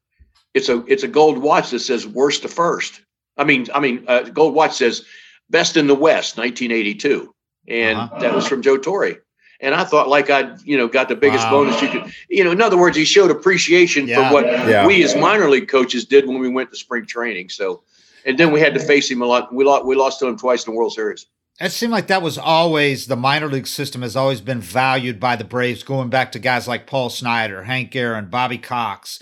it's 0.54 0.68
a 0.68 0.84
it's 0.86 1.02
a 1.02 1.08
gold 1.08 1.38
watch 1.38 1.70
that 1.70 1.80
says 1.80 2.06
worst 2.06 2.42
to 2.42 2.48
first. 2.48 3.00
I 3.36 3.42
mean, 3.42 3.66
I 3.74 3.80
mean, 3.80 4.04
uh, 4.06 4.22
gold 4.22 4.54
watch 4.54 4.74
says 4.74 5.04
best 5.50 5.76
in 5.76 5.88
the 5.88 5.96
West, 5.96 6.38
1982 6.38 7.34
and 7.68 7.98
uh-huh. 7.98 8.18
that 8.20 8.34
was 8.34 8.46
from 8.46 8.62
Joe 8.62 8.76
Torre. 8.76 9.16
And 9.60 9.74
I 9.74 9.84
thought 9.84 10.08
like 10.08 10.28
I'd, 10.28 10.60
you 10.62 10.76
know, 10.76 10.86
got 10.86 11.08
the 11.08 11.16
biggest 11.16 11.44
wow. 11.46 11.50
bonus 11.50 11.80
you 11.80 11.88
could, 11.88 12.12
you 12.28 12.44
know, 12.44 12.52
in 12.52 12.60
other 12.60 12.76
words, 12.76 12.96
he 12.96 13.04
showed 13.04 13.30
appreciation 13.30 14.06
yeah. 14.06 14.28
for 14.28 14.34
what 14.34 14.46
yeah. 14.46 14.86
we 14.86 15.02
as 15.02 15.16
minor 15.16 15.48
league 15.48 15.68
coaches 15.68 16.04
did 16.04 16.26
when 16.26 16.38
we 16.38 16.48
went 16.48 16.70
to 16.70 16.76
spring 16.76 17.06
training. 17.06 17.48
So, 17.48 17.82
and 18.24 18.38
then 18.38 18.52
we 18.52 18.60
had 18.60 18.74
to 18.74 18.80
face 18.80 19.10
him 19.10 19.22
a 19.22 19.26
lot. 19.26 19.54
We 19.54 19.64
lost, 19.64 19.86
we 19.86 19.96
lost 19.96 20.18
to 20.20 20.26
him 20.26 20.36
twice 20.36 20.66
in 20.66 20.72
the 20.72 20.76
World 20.76 20.92
Series. 20.92 21.26
It 21.58 21.72
seemed 21.72 21.92
like 21.92 22.08
that 22.08 22.20
was 22.20 22.36
always 22.36 23.06
the 23.06 23.16
minor 23.16 23.48
league 23.48 23.66
system 23.66 24.02
has 24.02 24.14
always 24.14 24.42
been 24.42 24.60
valued 24.60 25.18
by 25.18 25.36
the 25.36 25.44
Braves, 25.44 25.82
going 25.82 26.10
back 26.10 26.32
to 26.32 26.38
guys 26.38 26.68
like 26.68 26.86
Paul 26.86 27.08
Snyder, 27.08 27.62
Hank 27.62 27.96
Aaron, 27.96 28.26
Bobby 28.26 28.58
Cox. 28.58 29.20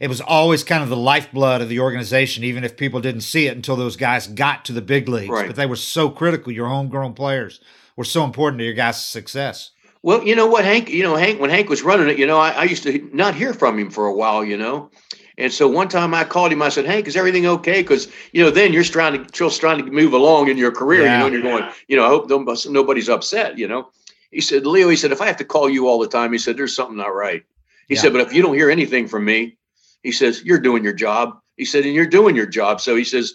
It 0.00 0.08
was 0.08 0.22
always 0.22 0.64
kind 0.64 0.82
of 0.82 0.88
the 0.88 0.96
lifeblood 0.96 1.60
of 1.60 1.68
the 1.68 1.80
organization, 1.80 2.42
even 2.42 2.64
if 2.64 2.78
people 2.78 3.02
didn't 3.02 3.20
see 3.20 3.48
it 3.48 3.56
until 3.56 3.76
those 3.76 3.96
guys 3.96 4.26
got 4.26 4.64
to 4.64 4.72
the 4.72 4.80
big 4.80 5.10
leagues. 5.10 5.28
Right. 5.28 5.46
But 5.46 5.56
they 5.56 5.66
were 5.66 5.76
so 5.76 6.08
critical, 6.08 6.52
your 6.52 6.68
homegrown 6.68 7.12
players 7.12 7.60
were 7.96 8.04
so 8.04 8.24
important 8.24 8.58
to 8.58 8.64
your 8.64 8.74
guys' 8.74 9.04
success. 9.04 9.70
Well, 10.02 10.22
you 10.22 10.36
know 10.36 10.46
what, 10.46 10.64
Hank, 10.64 10.90
you 10.90 11.02
know, 11.02 11.16
Hank, 11.16 11.40
when 11.40 11.48
Hank 11.48 11.70
was 11.70 11.82
running 11.82 12.08
it, 12.08 12.18
you 12.18 12.26
know, 12.26 12.38
I, 12.38 12.50
I 12.50 12.64
used 12.64 12.82
to 12.82 13.08
not 13.14 13.34
hear 13.34 13.54
from 13.54 13.78
him 13.78 13.90
for 13.90 14.06
a 14.06 14.14
while, 14.14 14.44
you 14.44 14.56
know. 14.56 14.90
And 15.38 15.52
so 15.52 15.66
one 15.66 15.88
time 15.88 16.14
I 16.14 16.24
called 16.24 16.52
him, 16.52 16.62
I 16.62 16.68
said, 16.68 16.84
Hank, 16.84 17.08
is 17.08 17.16
everything 17.16 17.46
okay? 17.46 17.82
Because, 17.82 18.08
you 18.32 18.44
know, 18.44 18.50
then 18.50 18.72
you're 18.72 18.84
trying 18.84 19.24
to 19.24 19.30
just 19.32 19.60
trying 19.60 19.84
to 19.84 19.90
move 19.90 20.12
along 20.12 20.48
in 20.48 20.58
your 20.58 20.70
career, 20.70 21.02
yeah. 21.02 21.14
you 21.14 21.18
know, 21.18 21.26
and 21.26 21.34
you're 21.34 21.42
going, 21.42 21.72
you 21.88 21.96
know, 21.96 22.04
I 22.04 22.08
hope 22.08 22.28
nobody's 22.28 23.08
upset, 23.08 23.58
you 23.58 23.66
know. 23.66 23.88
He 24.30 24.40
said, 24.40 24.66
Leo, 24.66 24.88
he 24.88 24.96
said, 24.96 25.10
if 25.10 25.20
I 25.20 25.26
have 25.26 25.36
to 25.38 25.44
call 25.44 25.70
you 25.70 25.88
all 25.88 25.98
the 25.98 26.08
time, 26.08 26.32
he 26.32 26.38
said, 26.38 26.56
there's 26.56 26.76
something 26.76 26.96
not 26.96 27.14
right. 27.14 27.42
He 27.88 27.94
yeah. 27.94 28.00
said, 28.02 28.12
but 28.12 28.20
if 28.20 28.32
you 28.32 28.42
don't 28.42 28.54
hear 28.54 28.70
anything 28.70 29.08
from 29.08 29.24
me, 29.24 29.56
he 30.02 30.12
says, 30.12 30.44
you're 30.44 30.60
doing 30.60 30.84
your 30.84 30.92
job. 30.92 31.38
He 31.56 31.64
said, 31.64 31.84
and 31.84 31.94
you're 31.94 32.06
doing 32.06 32.36
your 32.36 32.46
job. 32.46 32.80
So 32.80 32.94
he 32.94 33.04
says, 33.04 33.32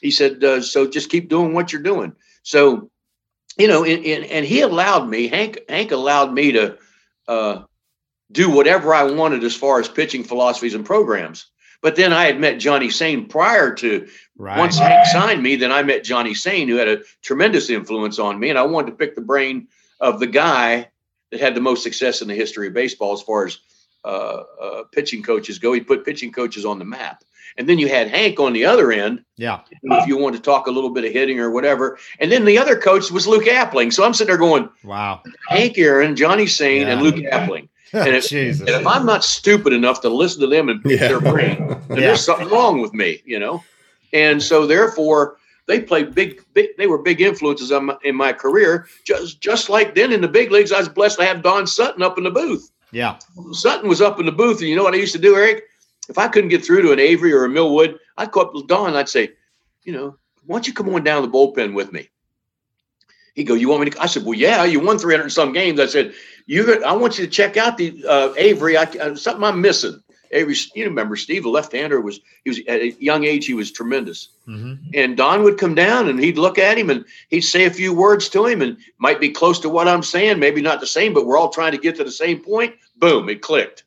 he 0.00 0.10
said, 0.10 0.44
uh, 0.44 0.60
so 0.60 0.88
just 0.88 1.10
keep 1.10 1.28
doing 1.28 1.52
what 1.52 1.72
you're 1.72 1.82
doing. 1.82 2.14
So 2.42 2.90
you 3.56 3.68
know, 3.68 3.84
and, 3.84 4.04
and, 4.04 4.24
and, 4.24 4.46
he 4.46 4.60
allowed 4.60 5.08
me, 5.08 5.28
Hank, 5.28 5.60
Hank 5.68 5.90
allowed 5.90 6.32
me 6.32 6.52
to 6.52 6.78
uh, 7.28 7.62
do 8.30 8.50
whatever 8.50 8.94
I 8.94 9.04
wanted 9.04 9.44
as 9.44 9.54
far 9.54 9.78
as 9.80 9.88
pitching 9.88 10.24
philosophies 10.24 10.74
and 10.74 10.84
programs. 10.84 11.46
But 11.82 11.96
then 11.96 12.12
I 12.12 12.24
had 12.24 12.38
met 12.38 12.60
Johnny 12.60 12.90
Sain 12.90 13.26
prior 13.26 13.74
to 13.74 14.08
right. 14.38 14.58
once 14.58 14.78
Hank 14.78 15.04
signed 15.06 15.42
me, 15.42 15.56
then 15.56 15.72
I 15.72 15.82
met 15.82 16.04
Johnny 16.04 16.32
Sain, 16.32 16.68
who 16.68 16.76
had 16.76 16.88
a 16.88 17.02
tremendous 17.22 17.70
influence 17.70 18.18
on 18.18 18.38
me. 18.38 18.50
And 18.50 18.58
I 18.58 18.62
wanted 18.62 18.92
to 18.92 18.96
pick 18.96 19.16
the 19.16 19.20
brain 19.20 19.66
of 20.00 20.20
the 20.20 20.28
guy 20.28 20.88
that 21.30 21.40
had 21.40 21.54
the 21.54 21.60
most 21.60 21.82
success 21.82 22.22
in 22.22 22.28
the 22.28 22.34
history 22.34 22.68
of 22.68 22.74
baseball 22.74 23.12
as 23.12 23.22
far 23.22 23.46
as 23.46 23.58
uh, 24.04 24.42
uh, 24.60 24.82
pitching 24.92 25.22
coaches 25.22 25.58
go. 25.58 25.72
He 25.72 25.80
put 25.80 26.04
pitching 26.04 26.32
coaches 26.32 26.64
on 26.64 26.78
the 26.78 26.84
map. 26.84 27.24
And 27.58 27.68
then 27.68 27.78
you 27.78 27.88
had 27.88 28.08
Hank 28.08 28.40
on 28.40 28.52
the 28.52 28.64
other 28.64 28.90
end. 28.92 29.24
Yeah. 29.36 29.60
If 29.82 30.06
you 30.08 30.16
want 30.16 30.34
to 30.36 30.40
talk 30.42 30.66
a 30.66 30.70
little 30.70 30.90
bit 30.90 31.04
of 31.04 31.12
hitting 31.12 31.38
or 31.40 31.50
whatever. 31.50 31.98
And 32.20 32.30
then 32.32 32.44
the 32.44 32.56
other 32.58 32.76
coach 32.76 33.10
was 33.10 33.26
Luke 33.26 33.44
Appling. 33.44 33.92
So 33.92 34.04
I'm 34.04 34.14
sitting 34.14 34.28
there 34.28 34.38
going, 34.38 34.68
Wow. 34.84 35.22
Hank 35.48 35.76
Aaron, 35.78 36.16
Johnny 36.16 36.46
Sain, 36.46 36.82
Yeah. 36.82 36.92
and 36.94 37.02
Luke 37.02 37.16
Appling. 37.16 37.68
Oh, 37.94 38.00
and 38.00 38.16
if, 38.16 38.32
and 38.32 38.68
if 38.70 38.86
I'm 38.86 39.04
not 39.04 39.22
stupid 39.22 39.74
enough 39.74 40.00
to 40.00 40.08
listen 40.08 40.40
to 40.40 40.46
them 40.46 40.70
and 40.70 40.82
pick 40.82 40.98
Yeah. 40.98 41.08
their 41.08 41.20
brain, 41.20 41.58
then 41.68 41.78
Yeah. 41.90 41.96
there's 41.96 42.24
something 42.24 42.48
wrong 42.48 42.80
with 42.80 42.94
me, 42.94 43.20
you 43.26 43.38
know? 43.38 43.62
And 44.14 44.42
so 44.42 44.66
therefore, 44.66 45.36
they 45.66 45.80
played 45.82 46.14
big, 46.14 46.42
big 46.54 46.70
they 46.78 46.86
were 46.86 46.96
big 46.96 47.20
influences 47.20 47.70
on 47.70 47.84
my, 47.84 47.96
in 48.02 48.16
my 48.16 48.32
career. 48.32 48.86
Just 49.04 49.42
just 49.42 49.68
like 49.68 49.94
then 49.94 50.10
in 50.10 50.22
the 50.22 50.28
big 50.28 50.50
leagues, 50.50 50.72
I 50.72 50.78
was 50.78 50.88
blessed 50.88 51.18
to 51.18 51.26
have 51.26 51.42
Don 51.42 51.66
Sutton 51.66 52.02
up 52.02 52.16
in 52.16 52.24
the 52.24 52.30
booth. 52.30 52.70
Yeah. 52.92 53.18
Sutton 53.52 53.90
was 53.90 54.00
up 54.00 54.18
in 54.18 54.24
the 54.24 54.32
booth, 54.32 54.60
and 54.60 54.68
you 54.70 54.74
know 54.76 54.84
what 54.84 54.94
I 54.94 54.96
used 54.96 55.12
to 55.12 55.18
do, 55.20 55.36
Eric? 55.36 55.64
If 56.12 56.18
I 56.18 56.28
couldn't 56.28 56.50
get 56.50 56.62
through 56.62 56.82
to 56.82 56.92
an 56.92 57.00
Avery 57.00 57.32
or 57.32 57.46
a 57.46 57.48
Millwood, 57.48 57.98
I'd 58.18 58.32
call 58.32 58.54
up 58.54 58.68
Don 58.68 58.88
and 58.88 58.98
I'd 58.98 59.08
say, 59.08 59.32
you 59.82 59.94
know, 59.94 60.18
why 60.44 60.56
don't 60.56 60.68
you 60.68 60.74
come 60.74 60.94
on 60.94 61.02
down 61.02 61.22
to 61.22 61.26
the 61.26 61.32
bullpen 61.32 61.72
with 61.72 61.90
me? 61.90 62.10
He'd 63.34 63.44
go, 63.44 63.54
you 63.54 63.70
want 63.70 63.82
me 63.82 63.88
to? 63.88 64.02
I 64.02 64.04
said, 64.04 64.24
well, 64.24 64.34
yeah, 64.34 64.62
you 64.64 64.78
won 64.78 64.98
300 64.98 65.22
and 65.22 65.32
some 65.32 65.54
games. 65.54 65.80
I 65.80 65.86
said, 65.86 66.12
you, 66.44 66.84
I 66.84 66.92
want 66.92 67.18
you 67.18 67.24
to 67.24 67.30
check 67.30 67.56
out 67.56 67.78
the 67.78 68.04
uh, 68.06 68.34
Avery. 68.36 68.76
I, 68.76 68.82
uh, 68.82 69.14
something 69.14 69.42
I'm 69.42 69.62
missing. 69.62 70.02
Avery, 70.32 70.54
you 70.74 70.84
remember 70.84 71.16
Steve, 71.16 71.44
the 71.44 71.48
left-hander, 71.48 71.98
was 72.02 72.20
he 72.44 72.50
was 72.50 72.60
at 72.68 72.82
a 72.82 72.90
young 73.02 73.24
age. 73.24 73.46
He 73.46 73.54
was 73.54 73.72
tremendous. 73.72 74.28
Mm-hmm. 74.46 74.90
And 74.92 75.16
Don 75.16 75.44
would 75.44 75.56
come 75.56 75.74
down 75.74 76.10
and 76.10 76.20
he'd 76.20 76.36
look 76.36 76.58
at 76.58 76.76
him 76.76 76.90
and 76.90 77.06
he'd 77.30 77.40
say 77.40 77.64
a 77.64 77.70
few 77.70 77.94
words 77.94 78.28
to 78.30 78.44
him 78.44 78.60
and 78.60 78.76
might 78.98 79.18
be 79.18 79.30
close 79.30 79.58
to 79.60 79.70
what 79.70 79.88
I'm 79.88 80.02
saying, 80.02 80.38
maybe 80.38 80.60
not 80.60 80.80
the 80.80 80.86
same, 80.86 81.14
but 81.14 81.24
we're 81.24 81.38
all 81.38 81.48
trying 81.48 81.72
to 81.72 81.78
get 81.78 81.96
to 81.96 82.04
the 82.04 82.10
same 82.10 82.38
point. 82.38 82.74
Boom, 82.98 83.30
it 83.30 83.40
clicked. 83.40 83.84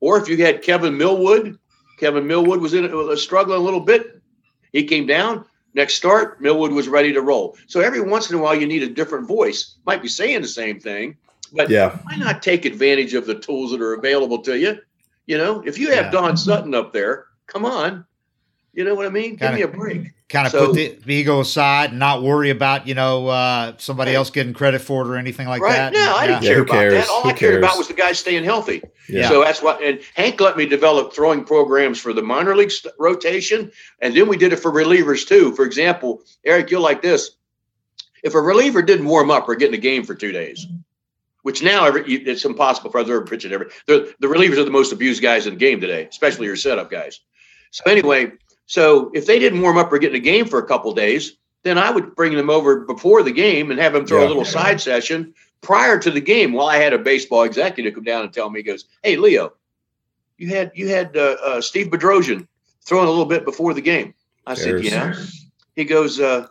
Or 0.00 0.18
if 0.20 0.28
you 0.28 0.36
had 0.44 0.62
Kevin 0.62 0.98
Millwood, 0.98 1.56
Kevin 2.02 2.26
Millwood 2.26 2.60
was 2.60 2.74
in 2.74 2.84
uh, 2.92 3.14
struggling 3.14 3.60
a 3.60 3.62
little 3.62 3.78
bit. 3.78 4.20
He 4.72 4.82
came 4.82 5.06
down. 5.06 5.44
Next 5.72 5.94
start, 5.94 6.40
Millwood 6.40 6.72
was 6.72 6.88
ready 6.88 7.12
to 7.12 7.20
roll. 7.20 7.56
So 7.68 7.78
every 7.78 8.00
once 8.00 8.28
in 8.28 8.36
a 8.36 8.42
while, 8.42 8.56
you 8.56 8.66
need 8.66 8.82
a 8.82 8.88
different 8.88 9.28
voice. 9.28 9.76
Might 9.86 10.02
be 10.02 10.08
saying 10.08 10.42
the 10.42 10.48
same 10.48 10.80
thing, 10.80 11.16
but 11.52 11.70
Yeah. 11.70 11.96
why 12.02 12.16
not 12.16 12.42
take 12.42 12.64
advantage 12.64 13.14
of 13.14 13.24
the 13.24 13.36
tools 13.36 13.70
that 13.70 13.80
are 13.80 13.94
available 13.94 14.38
to 14.42 14.58
you? 14.58 14.78
You 15.26 15.38
know, 15.38 15.62
if 15.64 15.78
you 15.78 15.92
have 15.92 16.06
Yeah. 16.06 16.10
Don 16.10 16.36
Sutton 16.36 16.74
up 16.74 16.92
there, 16.92 17.26
come 17.46 17.64
on. 17.64 18.04
You 18.74 18.84
know 18.84 18.94
what 18.94 19.04
I 19.04 19.10
mean? 19.10 19.36
Give 19.36 19.52
me 19.52 19.62
a 19.62 19.68
break. 19.68 20.12
Kind 20.30 20.46
of 20.46 20.52
So- 20.52 20.68
put 20.68 21.02
the 21.04 21.14
ego 21.14 21.40
aside 21.40 21.90
and 21.90 21.98
not 21.98 22.22
worry 22.22 22.48
about, 22.48 22.88
you 22.88 22.94
know, 22.94 23.28
uh, 23.28 23.74
somebody 23.76 24.12
Right. 24.12 24.16
else 24.16 24.30
getting 24.30 24.54
credit 24.54 24.80
for 24.80 25.02
it 25.02 25.08
or 25.08 25.16
anything 25.16 25.46
like 25.46 25.60
right. 25.60 25.76
that. 25.76 25.92
No, 25.92 26.14
I 26.16 26.26
didn't 26.26 26.42
Yeah, 26.42 26.48
care 26.52 26.62
about 26.62 26.72
cares? 26.72 26.94
that. 26.94 27.08
All 27.10 27.22
Who 27.22 27.28
I 27.28 27.32
cared 27.34 27.62
about 27.62 27.76
was 27.76 27.88
the 27.88 27.92
guy 27.94 28.12
staying 28.12 28.44
healthy. 28.44 28.80
Yeah. 29.10 29.28
So 29.28 29.44
that's 29.44 29.60
what, 29.60 29.82
and 29.82 30.00
Hank 30.14 30.40
let 30.40 30.56
me 30.56 30.64
develop 30.64 31.12
throwing 31.12 31.44
programs 31.44 32.00
for 32.00 32.14
the 32.14 32.22
minor 32.22 32.56
league 32.56 32.70
st- 32.70 32.94
rotation. 32.98 33.70
And 34.00 34.16
then 34.16 34.26
we 34.26 34.38
did 34.38 34.54
it 34.54 34.56
for 34.56 34.72
relievers 34.72 35.28
too. 35.28 35.54
For 35.54 35.66
example, 35.66 36.22
Eric, 36.46 36.70
you'll 36.70 36.80
like 36.80 37.02
this. 37.02 37.32
If 38.22 38.34
a 38.34 38.40
reliever 38.40 38.80
didn't 38.80 39.04
warm 39.06 39.30
up 39.30 39.46
or 39.50 39.54
get 39.54 39.66
in 39.66 39.72
the 39.72 39.78
game 39.78 40.02
for 40.04 40.14
two 40.14 40.32
days, 40.32 40.66
which 41.42 41.62
now 41.62 41.84
every, 41.84 42.04
it's 42.10 42.44
impossible 42.46 42.90
for 42.90 43.00
other 43.00 43.20
pitching 43.20 43.52
every, 43.52 43.66
the, 43.86 44.14
the 44.20 44.28
relievers 44.28 44.56
are 44.56 44.64
the 44.64 44.70
most 44.70 44.92
abused 44.92 45.20
guys 45.20 45.46
in 45.46 45.54
the 45.54 45.58
game 45.58 45.78
today, 45.78 46.06
especially 46.10 46.46
your 46.46 46.56
setup 46.56 46.90
guys. 46.90 47.20
So 47.72 47.82
anyway, 47.90 48.32
so 48.66 49.10
if 49.14 49.26
they 49.26 49.38
didn't 49.38 49.60
warm 49.60 49.78
up 49.78 49.92
or 49.92 49.98
get 49.98 50.08
in 50.08 50.14
the 50.14 50.20
game 50.20 50.46
for 50.46 50.58
a 50.58 50.66
couple 50.66 50.92
days, 50.94 51.36
then 51.62 51.78
I 51.78 51.90
would 51.90 52.14
bring 52.16 52.34
them 52.34 52.50
over 52.50 52.80
before 52.80 53.22
the 53.22 53.30
game 53.32 53.70
and 53.70 53.78
have 53.80 53.92
them 53.92 54.06
throw 54.06 54.20
Yeah. 54.20 54.26
a 54.26 54.28
little 54.28 54.44
side 54.44 54.80
session 54.80 55.34
prior 55.60 55.98
to 55.98 56.10
the 56.10 56.20
game. 56.20 56.52
While 56.52 56.66
I 56.66 56.76
had 56.78 56.92
a 56.92 56.98
baseball 56.98 57.42
executive 57.44 57.94
come 57.94 58.04
down 58.04 58.24
and 58.24 58.32
tell 58.32 58.50
me, 58.50 58.60
he 58.60 58.64
goes, 58.64 58.86
"Hey, 59.02 59.16
Leo, 59.16 59.52
you 60.38 60.48
had 60.48 60.72
you 60.74 60.88
had 60.88 61.16
uh, 61.16 61.36
uh, 61.44 61.60
Steve 61.60 61.88
Bedrosian 61.88 62.46
throwing 62.84 63.06
a 63.06 63.10
little 63.10 63.26
bit 63.26 63.44
before 63.44 63.74
the 63.74 63.80
game." 63.80 64.14
I 64.46 64.54
said, 64.54 64.82
Cares. 64.82 64.84
"Yeah." 64.84 65.14
He 65.76 65.84
goes, 65.84 66.18
uh, 66.20 66.48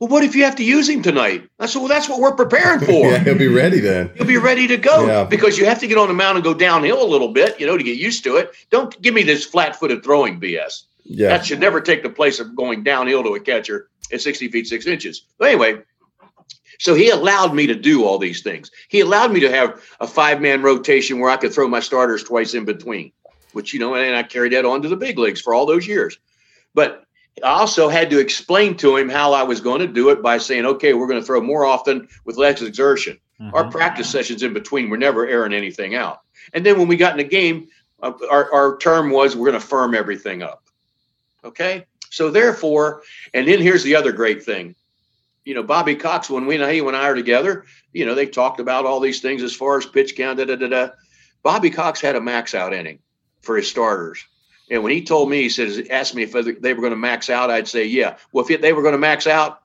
"Well, 0.00 0.08
what 0.08 0.24
if 0.24 0.34
you 0.34 0.42
have 0.44 0.56
to 0.56 0.64
use 0.64 0.88
him 0.88 1.02
tonight?" 1.02 1.48
I 1.60 1.66
said, 1.66 1.78
"Well, 1.78 1.88
that's 1.88 2.08
what 2.08 2.18
we're 2.18 2.34
preparing 2.34 2.80
for." 2.80 2.90
Yeah, 3.10 3.18
he'll 3.18 3.38
be 3.38 3.46
ready 3.48 3.78
then. 3.78 4.10
He'll 4.16 4.26
be 4.26 4.38
ready 4.38 4.66
to 4.66 4.76
go 4.76 5.06
Yeah. 5.06 5.24
because 5.24 5.56
you 5.58 5.66
have 5.66 5.78
to 5.80 5.86
get 5.86 5.98
on 5.98 6.08
the 6.08 6.14
mound 6.14 6.36
and 6.38 6.44
go 6.44 6.54
downhill 6.54 7.02
a 7.02 7.06
little 7.06 7.28
bit, 7.32 7.60
you 7.60 7.66
know, 7.66 7.76
to 7.76 7.84
get 7.84 7.96
used 7.98 8.24
to 8.24 8.36
it. 8.36 8.52
Don't 8.70 9.00
give 9.00 9.14
me 9.14 9.22
this 9.22 9.44
flat-footed 9.44 10.02
throwing 10.02 10.40
BS. 10.40 10.82
Yeah. 11.04 11.28
That 11.28 11.44
should 11.46 11.60
never 11.60 11.80
take 11.80 12.02
the 12.02 12.10
place 12.10 12.40
of 12.40 12.56
going 12.56 12.82
downhill 12.82 13.22
to 13.24 13.34
a 13.34 13.40
catcher 13.40 13.88
at 14.12 14.20
60 14.20 14.48
feet, 14.48 14.66
six 14.66 14.86
inches. 14.86 15.22
But 15.38 15.48
anyway, 15.48 15.78
so 16.78 16.94
he 16.94 17.10
allowed 17.10 17.54
me 17.54 17.66
to 17.66 17.74
do 17.74 18.04
all 18.04 18.18
these 18.18 18.42
things. 18.42 18.70
He 18.88 19.00
allowed 19.00 19.32
me 19.32 19.40
to 19.40 19.50
have 19.50 19.82
a 20.00 20.06
five 20.06 20.40
man 20.40 20.62
rotation 20.62 21.18
where 21.20 21.30
I 21.30 21.36
could 21.36 21.52
throw 21.52 21.68
my 21.68 21.80
starters 21.80 22.22
twice 22.24 22.54
in 22.54 22.64
between, 22.64 23.12
which, 23.52 23.74
you 23.74 23.80
know, 23.80 23.94
and 23.94 24.16
I 24.16 24.22
carried 24.22 24.52
that 24.52 24.64
on 24.64 24.82
to 24.82 24.88
the 24.88 24.96
big 24.96 25.18
leagues 25.18 25.40
for 25.40 25.52
all 25.52 25.66
those 25.66 25.86
years. 25.86 26.18
But 26.74 27.04
I 27.42 27.48
also 27.48 27.88
had 27.88 28.10
to 28.10 28.18
explain 28.18 28.76
to 28.78 28.96
him 28.96 29.08
how 29.08 29.32
I 29.32 29.42
was 29.42 29.60
going 29.60 29.80
to 29.80 29.86
do 29.86 30.10
it 30.10 30.22
by 30.22 30.38
saying, 30.38 30.66
okay, 30.66 30.94
we're 30.94 31.06
going 31.06 31.20
to 31.20 31.26
throw 31.26 31.40
more 31.40 31.64
often 31.64 32.08
with 32.24 32.36
less 32.36 32.60
exertion. 32.60 33.18
Our 33.54 33.70
practice 33.70 34.10
sessions 34.10 34.42
in 34.42 34.52
between 34.52 34.90
were 34.90 34.98
never 34.98 35.26
airing 35.26 35.54
anything 35.54 35.94
out. 35.94 36.20
And 36.52 36.64
then 36.64 36.78
when 36.78 36.88
we 36.88 36.96
got 36.96 37.12
in 37.12 37.18
the 37.18 37.24
game, 37.24 37.68
uh, 38.02 38.12
our, 38.30 38.52
our 38.52 38.78
term 38.78 39.10
was 39.10 39.34
we're 39.34 39.50
going 39.50 39.60
to 39.60 39.66
firm 39.66 39.94
everything 39.94 40.42
up. 40.42 40.64
Okay. 41.42 41.86
So 42.10 42.30
therefore, 42.30 43.02
and 43.32 43.48
then 43.48 43.60
here's 43.60 43.82
the 43.82 43.94
other 43.94 44.12
great 44.12 44.42
thing. 44.42 44.74
You 45.44 45.54
know, 45.54 45.62
Bobby 45.62 45.94
Cox, 45.94 46.28
when 46.28 46.44
we 46.44 46.58
he 46.58 46.80
and 46.80 46.96
I 46.96 47.08
are 47.08 47.14
together, 47.14 47.64
you 47.92 48.04
know, 48.04 48.14
they 48.14 48.26
talked 48.26 48.60
about 48.60 48.84
all 48.84 49.00
these 49.00 49.20
things 49.20 49.42
as 49.42 49.54
far 49.54 49.78
as 49.78 49.86
pitch 49.86 50.16
count, 50.16 50.38
da 50.38 50.44
da 50.44 50.56
da 50.56 50.68
da. 50.68 50.88
Bobby 51.42 51.70
Cox 51.70 52.00
had 52.00 52.16
a 52.16 52.20
max 52.20 52.54
out 52.54 52.74
inning 52.74 52.98
for 53.40 53.56
his 53.56 53.68
starters. 53.68 54.22
And 54.70 54.82
when 54.84 54.92
he 54.92 55.02
told 55.02 55.28
me, 55.28 55.42
he 55.42 55.48
says, 55.48 55.82
asked 55.90 56.14
me 56.14 56.22
if 56.22 56.32
they 56.32 56.72
were 56.74 56.80
going 56.80 56.92
to 56.92 56.96
max 56.96 57.28
out, 57.28 57.50
I'd 57.50 57.66
say, 57.68 57.84
yeah. 57.84 58.16
Well, 58.32 58.46
if 58.48 58.60
they 58.60 58.72
were 58.72 58.82
going 58.82 58.92
to 58.92 58.98
max 58.98 59.26
out, 59.26 59.62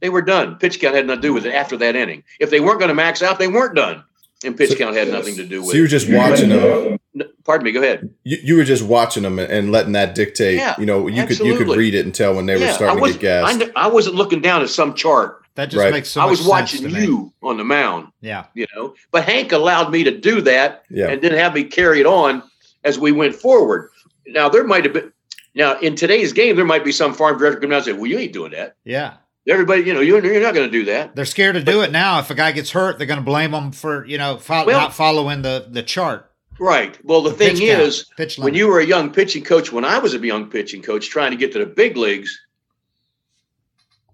they 0.00 0.08
were 0.08 0.22
done. 0.22 0.56
Pitch 0.56 0.80
count 0.80 0.94
had 0.94 1.06
nothing 1.06 1.20
to 1.20 1.22
do 1.28 1.34
with 1.34 1.44
it 1.44 1.54
after 1.54 1.76
that 1.78 1.96
inning. 1.96 2.22
If 2.38 2.50
they 2.50 2.60
weren't 2.60 2.78
going 2.78 2.88
to 2.88 2.94
max 2.94 3.22
out, 3.22 3.38
they 3.38 3.48
weren't 3.48 3.74
done. 3.74 4.04
And 4.44 4.56
pitch 4.56 4.70
So- 4.70 4.76
count 4.76 4.96
had 4.96 5.08
nothing 5.08 5.36
to 5.36 5.44
do 5.44 5.60
with 5.60 5.68
it. 5.68 5.72
So 5.72 5.76
you 5.76 5.82
were 5.82 5.86
it. 5.86 5.90
just 5.90 6.08
watching 6.08 6.48
them. 6.48 6.98
Pardon 7.44 7.64
me. 7.64 7.72
Go 7.72 7.82
ahead. 7.82 8.08
You, 8.24 8.38
you 8.42 8.56
were 8.56 8.64
just 8.64 8.84
watching 8.84 9.24
them 9.24 9.38
and, 9.38 9.50
and 9.52 9.72
letting 9.72 9.92
that 9.92 10.14
dictate. 10.14 10.56
Yeah, 10.56 10.74
you 10.78 10.86
know, 10.86 11.08
you 11.08 11.26
could 11.26 11.38
you 11.40 11.56
could 11.58 11.66
read 11.68 11.94
it 11.94 12.04
and 12.06 12.14
tell 12.14 12.34
when 12.34 12.46
they 12.46 12.56
were 12.56 12.64
I 12.66 12.70
starting 12.70 12.96
to 12.96 13.00
wasn't, 13.02 13.20
get 13.20 13.44
I, 13.44 13.48
gassed. 13.48 13.58
kn- 13.60 13.72
I 13.76 13.88
wasn't 13.88 14.14
looking 14.14 14.40
down 14.40 14.62
at 14.62 14.70
some 14.70 14.94
chart. 14.94 15.42
That 15.56 15.66
just 15.66 15.80
Right. 15.82 15.92
makes 15.92 16.08
so 16.08 16.20
I 16.20 16.24
much 16.24 16.30
was 16.30 16.38
sense 16.38 16.48
watching 16.48 16.82
to 16.84 16.88
me. 16.88 17.02
you 17.04 17.32
on 17.42 17.56
the 17.58 17.64
mound. 17.64 18.12
Yeah. 18.20 18.44
you 18.54 18.66
know. 18.74 18.94
But 19.10 19.24
Hank 19.24 19.50
allowed 19.52 19.90
me 19.90 20.04
to 20.04 20.16
do 20.16 20.40
that 20.42 20.84
Yeah. 20.88 21.08
and 21.08 21.20
then 21.20 21.32
have 21.32 21.52
me 21.52 21.64
carry 21.64 22.00
it 22.00 22.06
on 22.06 22.42
as 22.84 22.98
we 22.98 23.12
went 23.12 23.34
forward. 23.34 23.90
Now 24.26 24.48
there 24.48 24.64
might 24.64 24.84
have 24.84 24.92
been 24.94 25.12
now 25.54 25.78
in 25.80 25.96
today's 25.96 26.32
game 26.32 26.56
there 26.56 26.64
might 26.64 26.84
be 26.84 26.92
some 26.92 27.14
farm 27.14 27.38
director 27.38 27.60
come 27.60 27.72
out 27.72 27.76
and 27.76 27.84
say, 27.84 27.92
"Well, 27.92 28.06
you 28.06 28.18
ain't 28.18 28.32
doing 28.32 28.52
that." 28.52 28.76
Yeah. 28.84 29.14
Everybody, 29.48 29.82
you 29.82 29.94
know, 29.94 30.00
you're, 30.00 30.24
you're 30.24 30.42
not 30.42 30.54
going 30.54 30.70
to 30.70 30.70
do 30.70 30.84
that. 30.84 31.16
They're 31.16 31.24
scared 31.24 31.54
to 31.54 31.64
do 31.64 31.80
it 31.80 31.90
now. 31.90 32.18
If 32.20 32.30
a 32.30 32.34
guy 32.34 32.52
gets 32.52 32.70
hurt, 32.70 32.98
they're 32.98 33.06
going 33.06 33.18
to 33.18 33.24
blame 33.24 33.54
him 33.54 33.72
for, 33.72 34.04
you 34.04 34.18
know, 34.18 34.36
fo- 34.36 34.66
Well- 34.66 34.78
not 34.78 34.94
following 34.94 35.40
the, 35.42 35.66
the 35.68 35.82
chart. 35.82 36.30
Right. 36.60 36.96
Well, 37.02 37.22
the, 37.22 37.30
The 37.30 37.36
thing 37.36 37.56
count, 37.56 37.80
is, 37.80 38.36
when 38.36 38.52
you 38.52 38.68
were 38.68 38.80
a 38.80 38.84
young 38.84 39.10
pitching 39.10 39.42
coach, 39.42 39.72
when 39.72 39.84
I 39.84 39.98
was 39.98 40.12
a 40.12 40.18
young 40.18 40.50
pitching 40.50 40.82
coach 40.82 41.08
trying 41.08 41.30
to 41.30 41.38
get 41.38 41.52
to 41.52 41.58
the 41.58 41.64
big 41.66 41.96
leagues, 41.96 42.38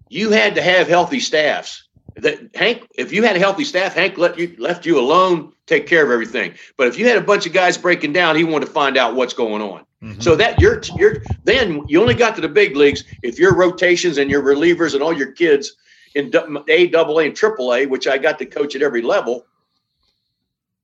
you 0.07 0.31
had 0.31 0.55
to 0.55 0.61
have 0.61 0.87
healthy 0.87 1.19
staffs. 1.19 1.86
That 2.17 2.55
Hank, 2.55 2.87
if 2.95 3.11
you 3.11 3.23
had 3.23 3.35
a 3.35 3.39
healthy 3.39 3.63
staff, 3.63 3.93
Hank 3.93 4.17
let 4.17 4.37
you 4.37 4.55
left 4.57 4.85
you 4.85 4.99
alone, 4.99 5.53
take 5.67 5.85
care 5.87 6.03
of 6.03 6.11
everything. 6.11 6.53
But 6.75 6.87
if 6.87 6.97
you 6.97 7.07
had 7.07 7.17
a 7.17 7.21
bunch 7.21 7.45
of 7.45 7.53
guys 7.53 7.77
breaking 7.77 8.13
down, 8.13 8.35
he 8.35 8.43
wanted 8.43 8.65
to 8.65 8.71
find 8.71 8.97
out 8.97 9.15
what's 9.15 9.33
going 9.33 9.61
on. 9.61 9.85
Mhm. 10.03 10.21
So 10.21 10.35
that 10.35 10.59
you're 10.59 10.81
you're 10.97 11.23
then 11.43 11.83
you 11.87 12.01
only 12.01 12.13
got 12.13 12.35
to 12.35 12.41
the 12.41 12.49
big 12.49 12.75
leagues 12.75 13.03
if 13.23 13.39
your 13.39 13.55
rotations 13.55 14.17
and 14.17 14.29
your 14.29 14.41
relievers 14.41 14.93
and 14.93 15.01
all 15.03 15.13
your 15.15 15.31
kids 15.31 15.75
in 16.15 16.31
A, 16.67 16.87
double 16.87 17.19
A, 17.19 17.25
and 17.25 17.35
triple 17.35 17.73
A, 17.73 17.85
which 17.85 18.07
I 18.07 18.17
got 18.17 18.39
to 18.39 18.45
coach 18.45 18.75
at 18.75 18.81
every 18.81 19.01
level. 19.01 19.45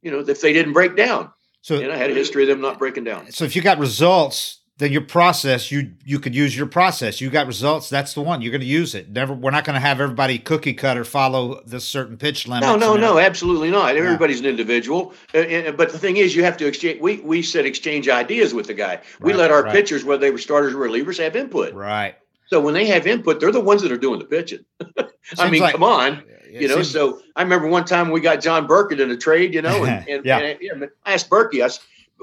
You 0.01 0.11
know, 0.11 0.19
if 0.19 0.41
they 0.41 0.51
didn't 0.53 0.73
break 0.73 0.95
down, 0.95 1.31
so, 1.61 1.79
and 1.79 1.91
I 1.91 1.95
had 1.95 2.11
a 2.11 2.13
history 2.13 2.43
of 2.43 2.49
them 2.49 2.61
not 2.61 2.77
breaking 2.77 3.05
down. 3.05 3.31
so 3.31 3.45
if 3.45 3.55
you 3.55 3.61
got 3.61 3.79
results, 3.79 4.59
then 4.77 4.91
your 4.91 5.01
process, 5.01 5.71
you 5.71 5.93
you 6.03 6.19
could 6.19 6.33
use 6.33 6.57
your 6.57 6.65
process. 6.65 7.21
You 7.21 7.29
got 7.29 7.45
results, 7.45 7.89
that's 7.89 8.13
the 8.13 8.21
one. 8.21 8.41
You're 8.41 8.51
going 8.51 8.61
to 8.61 8.67
use 8.67 8.95
it. 8.95 9.09
Never, 9.09 9.33
we're 9.33 9.51
not 9.51 9.65
going 9.65 9.75
to 9.75 9.79
have 9.79 10.01
everybody 10.01 10.39
cookie 10.39 10.73
cutter 10.73 11.03
follow 11.03 11.61
this 11.65 11.85
certain 11.85 12.17
pitch 12.17 12.47
limit. 12.47 12.63
No, 12.63 12.75
no, 12.75 12.95
no, 12.95 13.19
absolutely 13.19 13.69
not. 13.69 13.95
Everybody's 13.95 14.39
an 14.39 14.47
individual. 14.47 15.13
Uh, 15.33 15.39
uh, 15.39 15.71
but 15.73 15.91
the 15.91 15.99
thing 15.99 16.17
is, 16.17 16.35
you 16.35 16.43
have 16.43 16.57
to 16.57 16.65
exchange. 16.65 16.99
We 17.01 17.17
we 17.19 17.43
said 17.43 17.65
exchange 17.67 18.09
ideas 18.09 18.53
with 18.53 18.65
the 18.67 18.73
guy. 18.73 18.99
we 19.21 19.31
Right, 19.31 19.39
let 19.39 19.51
our 19.51 19.63
right. 19.63 19.71
pitchers, 19.71 20.03
whether 20.03 20.21
they 20.21 20.31
were 20.31 20.39
starters 20.39 20.73
or 20.73 20.77
relievers, 20.77 21.19
have 21.19 21.35
input. 21.35 21.73
Right. 21.73 22.15
So 22.47 22.59
when 22.59 22.73
they 22.73 22.85
have 22.87 23.05
input, 23.07 23.39
they're 23.39 23.51
the 23.51 23.61
ones 23.61 23.81
that 23.83 23.91
are 23.91 23.97
doing 23.97 24.19
the 24.19 24.25
pitching. 24.25 24.65
I 25.39 25.49
mean, 25.49 25.61
like- 25.61 25.73
come 25.73 25.83
on. 25.83 26.23
It 26.51 26.61
You 26.63 26.67
know, 26.67 26.75
seems- 26.75 26.91
so 26.91 27.19
I 27.35 27.41
remember 27.43 27.67
one 27.67 27.85
time 27.85 28.09
we 28.11 28.21
got 28.21 28.41
John 28.41 28.67
Burkett 28.67 28.99
in 28.99 29.09
a 29.11 29.17
trade, 29.17 29.53
you 29.53 29.61
know, 29.61 29.85
and, 29.85 30.07
and, 30.09 30.25
Yeah. 30.25 30.37
and, 30.39 30.57
yeah, 30.61 30.73
I 31.05 31.13
asked 31.13 31.29
Berkey, 31.29 31.63
I, 31.65 31.69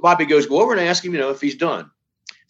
Bobby 0.00 0.24
goes, 0.26 0.46
go 0.46 0.60
over 0.60 0.72
and 0.72 0.80
ask 0.80 1.04
him, 1.04 1.12
you 1.14 1.18
know, 1.20 1.30
if 1.30 1.40
he's 1.40 1.56
done. 1.56 1.90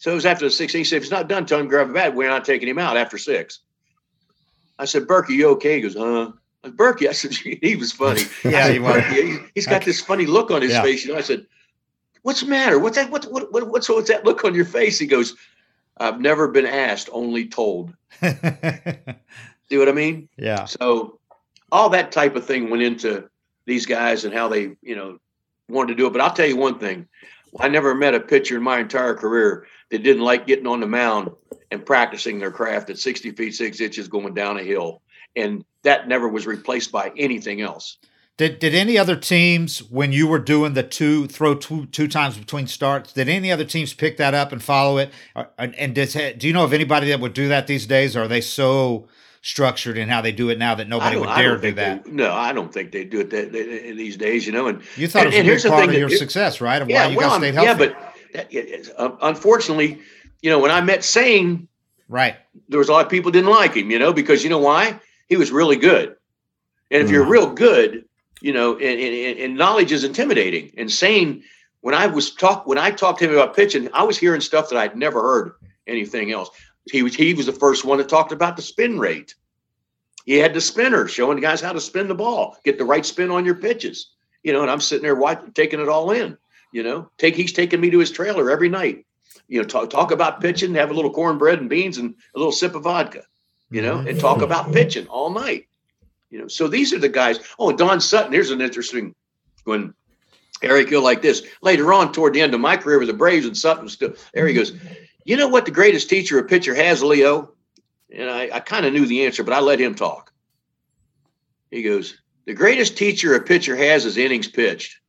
So 0.01 0.11
it 0.11 0.15
was 0.15 0.25
after 0.25 0.45
the 0.45 0.51
six. 0.51 0.73
He 0.73 0.83
said, 0.83 0.95
if 0.97 1.03
he's 1.03 1.11
not 1.11 1.27
done, 1.27 1.45
tell 1.45 1.59
him 1.59 1.67
to 1.67 1.69
grab 1.69 1.91
a 1.91 1.93
bat. 1.93 2.15
We're 2.15 2.27
not 2.27 2.43
taking 2.43 2.67
him 2.67 2.79
out 2.79 2.97
after 2.97 3.19
six. 3.19 3.59
I 4.79 4.85
said, 4.85 5.03
Berkey, 5.03 5.35
you 5.35 5.49
okay? 5.49 5.75
He 5.75 5.81
goes, 5.81 5.93
huh? 5.93 6.31
Berkey, 6.65 7.07
I 7.09 7.11
said, 7.11 7.33
he 7.33 7.75
was 7.75 7.91
funny. 7.91 8.23
yeah, 8.43 8.63
said, 8.65 8.73
he 8.73 8.79
was. 8.79 9.03
He, 9.05 9.37
has 9.57 9.67
got 9.67 9.85
this 9.85 10.01
funny 10.01 10.25
look 10.25 10.49
on 10.49 10.63
his 10.63 10.71
Yeah. 10.71 10.81
face. 10.81 11.05
You 11.05 11.13
know, 11.13 11.19
I 11.19 11.21
said, 11.21 11.45
what's 12.23 12.41
the 12.41 12.47
matter? 12.47 12.79
What's 12.79 12.97
that? 12.97 13.11
What, 13.11 13.25
what, 13.25 13.53
what, 13.53 13.67
what's, 13.69 13.87
what's 13.89 14.09
that 14.09 14.25
look 14.25 14.43
on 14.43 14.55
your 14.55 14.65
face? 14.65 14.97
He 14.97 15.05
goes, 15.05 15.35
I've 15.97 16.19
never 16.19 16.47
been 16.47 16.65
asked, 16.65 17.07
only 17.11 17.45
told. 17.47 17.93
See 18.23 19.77
what 19.77 19.87
I 19.87 19.91
mean? 19.91 20.27
yeah. 20.35 20.65
So 20.65 21.19
all 21.71 21.89
that 21.89 22.11
type 22.11 22.35
of 22.35 22.43
thing 22.43 22.71
went 22.71 22.81
into 22.81 23.29
these 23.67 23.85
guys 23.85 24.25
and 24.25 24.33
how 24.33 24.47
they, 24.47 24.75
you 24.81 24.95
know, 24.95 25.19
wanted 25.69 25.89
to 25.89 25.95
do 25.95 26.07
it. 26.07 26.11
But 26.11 26.21
I'll 26.21 26.33
tell 26.33 26.47
you 26.47 26.57
one 26.57 26.79
thing. 26.79 27.07
I 27.59 27.67
never 27.67 27.93
met 27.93 28.15
a 28.15 28.19
pitcher 28.19 28.57
in 28.57 28.63
my 28.63 28.79
entire 28.79 29.13
career 29.13 29.67
that 29.91 30.03
didn't 30.03 30.23
like 30.23 30.47
getting 30.47 30.67
on 30.67 30.79
the 30.79 30.87
mound 30.87 31.29
and 31.69 31.85
practicing 31.85 32.39
their 32.39 32.51
craft 32.51 32.89
at 32.89 32.97
60 32.97 33.31
feet, 33.31 33.53
six 33.53 33.79
inches 33.79 34.07
going 34.07 34.33
down 34.33 34.57
a 34.57 34.63
hill. 34.63 35.01
And 35.35 35.63
that 35.83 36.07
never 36.07 36.27
was 36.27 36.45
replaced 36.47 36.91
by 36.91 37.11
anything 37.17 37.61
else. 37.61 37.97
Did 38.37 38.59
did 38.59 38.73
any 38.73 38.97
other 38.97 39.15
teams 39.15 39.79
when 39.83 40.11
you 40.13 40.25
were 40.25 40.39
doing 40.39 40.73
the 40.73 40.83
two 40.83 41.27
throw 41.27 41.53
two 41.53 41.85
two 41.87 42.07
times 42.07 42.37
between 42.37 42.65
starts? 42.65 43.13
Did 43.13 43.29
any 43.29 43.51
other 43.51 43.65
teams 43.65 43.93
pick 43.93 44.17
that 44.17 44.33
up 44.33 44.51
and 44.51 44.63
follow 44.63 44.97
it? 44.97 45.11
And, 45.59 45.75
and 45.75 45.93
does, 45.93 46.13
do 46.13 46.47
you 46.47 46.53
know 46.53 46.63
of 46.63 46.73
anybody 46.73 47.09
that 47.09 47.19
would 47.19 47.33
do 47.33 47.49
that 47.49 47.67
these 47.67 47.85
days? 47.85 48.15
Or 48.15 48.23
are 48.23 48.27
they 48.27 48.41
so 48.41 49.07
structured 49.43 49.97
in 49.97 50.07
how 50.07 50.21
they 50.21 50.31
do 50.31 50.49
it 50.49 50.57
now 50.57 50.73
that 50.75 50.87
nobody 50.87 51.17
would 51.17 51.27
dare 51.27 51.57
do 51.57 51.73
that? 51.73 52.05
They, 52.05 52.11
no, 52.11 52.31
I 52.33 52.51
don't 52.53 52.73
think 52.73 52.91
they 52.91 53.03
do 53.03 53.19
it 53.19 53.29
that, 53.31 53.51
that- 53.51 53.95
these 53.97 54.17
days, 54.17 54.45
you 54.47 54.53
know. 54.53 54.67
And 54.67 54.81
You 54.95 55.07
thought 55.07 55.27
and- 55.27 55.35
it 55.35 55.51
was 55.51 55.65
a 55.65 55.67
big 55.67 55.71
part 55.71 55.81
thing 55.81 55.89
of 55.89 55.93
that- 55.93 55.99
your 55.99 56.09
success, 56.09 56.61
right? 56.61 56.81
Of 56.81 56.87
why 56.87 57.07
you 57.07 57.17
well, 57.17 57.27
guys 57.29 57.31
I'm- 57.33 57.41
stayed 57.41 57.53
healthy. 57.55 57.83
yeah, 57.83 57.89
but 57.89 58.10
that, 58.33 58.53
it 58.53 58.67
is- 58.67 58.91
uh, 58.97 59.11
unfortunately, 59.21 59.99
you 60.41 60.49
know, 60.49 60.59
when 60.59 60.71
I 60.71 60.81
met 60.81 61.03
Sain, 61.03 61.67
right. 62.09 62.35
there 62.69 62.79
was 62.79 62.89
a 62.89 62.91
lot 62.91 63.05
of 63.05 63.11
people 63.11 63.31
didn't 63.31 63.49
like 63.49 63.75
him, 63.75 63.91
you 63.91 63.99
know, 63.99 64.13
because 64.13 64.43
you 64.43 64.49
know 64.49 64.59
why? 64.59 64.99
He 65.27 65.37
was 65.37 65.51
really 65.51 65.75
good. 65.77 66.15
And 66.89 67.01
if 67.01 67.09
you're 67.09 67.25
real 67.25 67.53
good, 67.53 68.03
you 68.41 68.51
know, 68.51 68.73
and, 68.73 68.99
and, 68.99 69.39
and 69.39 69.55
knowledge 69.55 69.91
is 69.91 70.03
intimidating. 70.03 70.71
And 70.77 70.91
Sain, 70.91 71.43
when 71.81 71.95
I 71.95 72.07
was 72.07 72.33
talk 72.33 72.67
when 72.67 72.77
I 72.77 72.91
talked 72.91 73.19
to 73.19 73.25
him 73.25 73.33
about 73.33 73.55
pitching, 73.55 73.89
I 73.93 74.03
was 74.03 74.17
hearing 74.17 74.41
stuff 74.41 74.69
that 74.69 74.77
I'd 74.77 74.97
never 74.97 75.21
heard 75.21 75.53
anything 75.87 76.31
else. 76.31 76.49
He 76.91 77.03
was 77.03 77.15
he 77.15 77.33
was 77.33 77.45
the 77.45 77.53
first 77.53 77.85
one 77.85 77.97
that 77.99 78.09
talked 78.09 78.31
about 78.31 78.55
the 78.55 78.61
spin 78.61 78.99
rate. 78.99 79.35
He 80.25 80.33
had 80.33 80.53
the 80.53 80.61
spinner 80.61 81.07
showing 81.07 81.35
the 81.35 81.41
guys 81.41 81.61
how 81.61 81.73
to 81.73 81.81
spin 81.81 82.07
the 82.07 82.15
ball, 82.15 82.57
get 82.63 82.77
the 82.77 82.85
right 82.85 83.05
spin 83.05 83.31
on 83.31 83.45
your 83.45 83.55
pitches. 83.55 84.11
You 84.43 84.53
know, 84.53 84.61
and 84.61 84.71
I'm 84.71 84.81
sitting 84.81 85.03
there 85.03 85.15
watching, 85.15 85.51
taking 85.53 85.79
it 85.79 85.89
all 85.89 86.11
in. 86.11 86.37
You 86.71 86.83
know, 86.83 87.09
take 87.17 87.35
he's 87.35 87.53
taking 87.53 87.81
me 87.81 87.89
to 87.89 87.99
his 87.99 88.11
trailer 88.11 88.49
every 88.49 88.69
night. 88.69 89.05
You 89.47 89.61
know, 89.61 89.67
talk 89.67 89.89
talk 89.89 90.11
about 90.11 90.41
pitching, 90.41 90.75
have 90.75 90.91
a 90.91 90.93
little 90.93 91.11
cornbread 91.11 91.59
and 91.59 91.69
beans 91.69 91.97
and 91.97 92.15
a 92.35 92.39
little 92.39 92.51
sip 92.51 92.75
of 92.75 92.83
vodka. 92.83 93.23
You 93.69 93.81
know, 93.81 93.99
and 93.99 94.19
talk 94.19 94.41
about 94.41 94.65
mm-hmm. 94.65 94.73
pitching 94.73 95.07
all 95.07 95.29
night. 95.29 95.67
You 96.29 96.39
know, 96.39 96.47
so 96.47 96.67
these 96.67 96.93
are 96.93 96.99
the 96.99 97.09
guys. 97.09 97.39
Oh, 97.59 97.71
Don 97.71 97.99
Sutton. 98.01 98.33
Here's 98.33 98.51
an 98.51 98.61
interesting 98.61 99.15
one. 99.65 99.93
Eric 100.61 100.89
Hill 100.89 101.03
like 101.03 101.21
this 101.21 101.43
later 101.61 101.91
on 101.91 102.11
toward 102.11 102.33
the 102.33 102.41
end 102.41 102.53
of 102.53 102.61
my 102.61 102.77
career 102.77 102.99
with 102.99 103.07
the 103.07 103.13
Braves 103.13 103.45
and 103.45 103.57
Sutton 103.57 103.89
still 103.89 104.13
there. 104.33 104.47
He 104.47 104.53
goes, 104.53 104.73
you 105.25 105.35
know 105.35 105.47
what 105.47 105.65
the 105.65 105.71
greatest 105.71 106.09
teacher 106.09 106.37
a 106.37 106.43
pitcher 106.43 106.75
has, 106.75 107.01
Leo? 107.01 107.53
And 108.13 108.29
I, 108.29 108.49
I 108.53 108.59
kind 108.59 108.85
of 108.85 108.93
knew 108.93 109.05
the 109.05 109.25
answer, 109.25 109.43
but 109.43 109.53
I 109.53 109.59
let 109.59 109.79
him 109.79 109.95
talk. 109.95 110.31
He 111.71 111.81
goes, 111.81 112.21
the 112.45 112.53
greatest 112.53 112.97
teacher 112.97 113.33
a 113.35 113.41
pitcher 113.41 113.75
has 113.75 114.05
is 114.05 114.17
innings 114.17 114.47
pitched. 114.47 114.99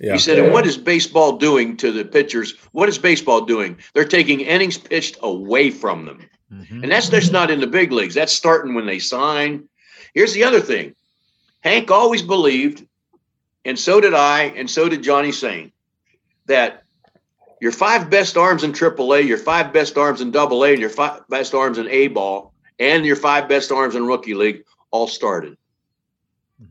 Yeah. 0.00 0.14
He 0.14 0.18
said, 0.18 0.38
and 0.38 0.52
what 0.52 0.66
is 0.66 0.76
baseball 0.76 1.36
doing 1.36 1.76
to 1.78 1.92
the 1.92 2.04
pitchers? 2.04 2.54
What 2.72 2.88
is 2.88 2.98
baseball 2.98 3.42
doing? 3.42 3.78
They're 3.92 4.04
taking 4.04 4.40
innings 4.40 4.76
pitched 4.76 5.18
away 5.22 5.70
from 5.70 6.04
them. 6.04 6.28
Mm-hmm. 6.52 6.82
And 6.82 6.92
that's 6.92 7.08
just 7.08 7.32
not 7.32 7.50
in 7.50 7.60
the 7.60 7.66
big 7.66 7.92
leagues. 7.92 8.14
That's 8.14 8.32
starting 8.32 8.74
when 8.74 8.86
they 8.86 8.98
sign. 8.98 9.68
Here's 10.14 10.32
the 10.32 10.44
other 10.44 10.60
thing 10.60 10.94
Hank 11.60 11.90
always 11.90 12.22
believed, 12.22 12.86
and 13.64 13.78
so 13.78 14.00
did 14.00 14.14
I, 14.14 14.44
and 14.56 14.70
so 14.70 14.88
did 14.88 15.02
Johnny 15.02 15.32
Sain, 15.32 15.72
that 16.46 16.82
your 17.60 17.72
five 17.72 18.10
best 18.10 18.36
arms 18.36 18.64
in 18.64 18.72
AAA, 18.72 19.26
your 19.26 19.38
five 19.38 19.72
best 19.72 19.96
arms 19.96 20.20
in 20.20 20.36
AA, 20.36 20.64
and 20.64 20.80
your 20.80 20.90
five 20.90 21.26
best 21.28 21.54
arms 21.54 21.78
in 21.78 21.88
A 21.88 22.08
ball, 22.08 22.52
and 22.78 23.06
your 23.06 23.16
five 23.16 23.48
best 23.48 23.72
arms 23.72 23.94
in 23.94 24.06
rookie 24.06 24.34
league 24.34 24.64
all 24.90 25.06
started. 25.06 25.56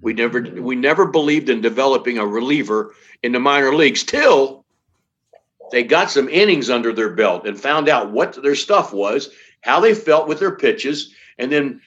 We 0.02 0.14
never 0.14 0.42
we 0.42 0.76
never 0.76 1.06
believed 1.06 1.50
in 1.50 1.62
developing 1.62 2.18
a 2.18 2.26
reliever 2.26 2.94
in 3.22 3.32
the 3.32 3.40
minor 3.40 3.74
leagues 3.74 4.04
till 4.04 4.66
they 5.72 5.84
got 5.84 6.12
some 6.12 6.30
innings 6.30 6.70
under 6.70 6.94
their 6.94 7.10
belt 7.10 7.48
and 7.48 7.60
found 7.60 7.90
out 7.90 8.12
what 8.12 8.42
their 8.42 8.56
stuff 8.56 8.94
was, 8.94 9.30
how 9.62 9.80
they 9.80 9.96
felt 9.96 10.28
with 10.28 10.40
their 10.40 10.56
pitches, 10.56 11.14
and 11.38 11.52
then 11.52 11.82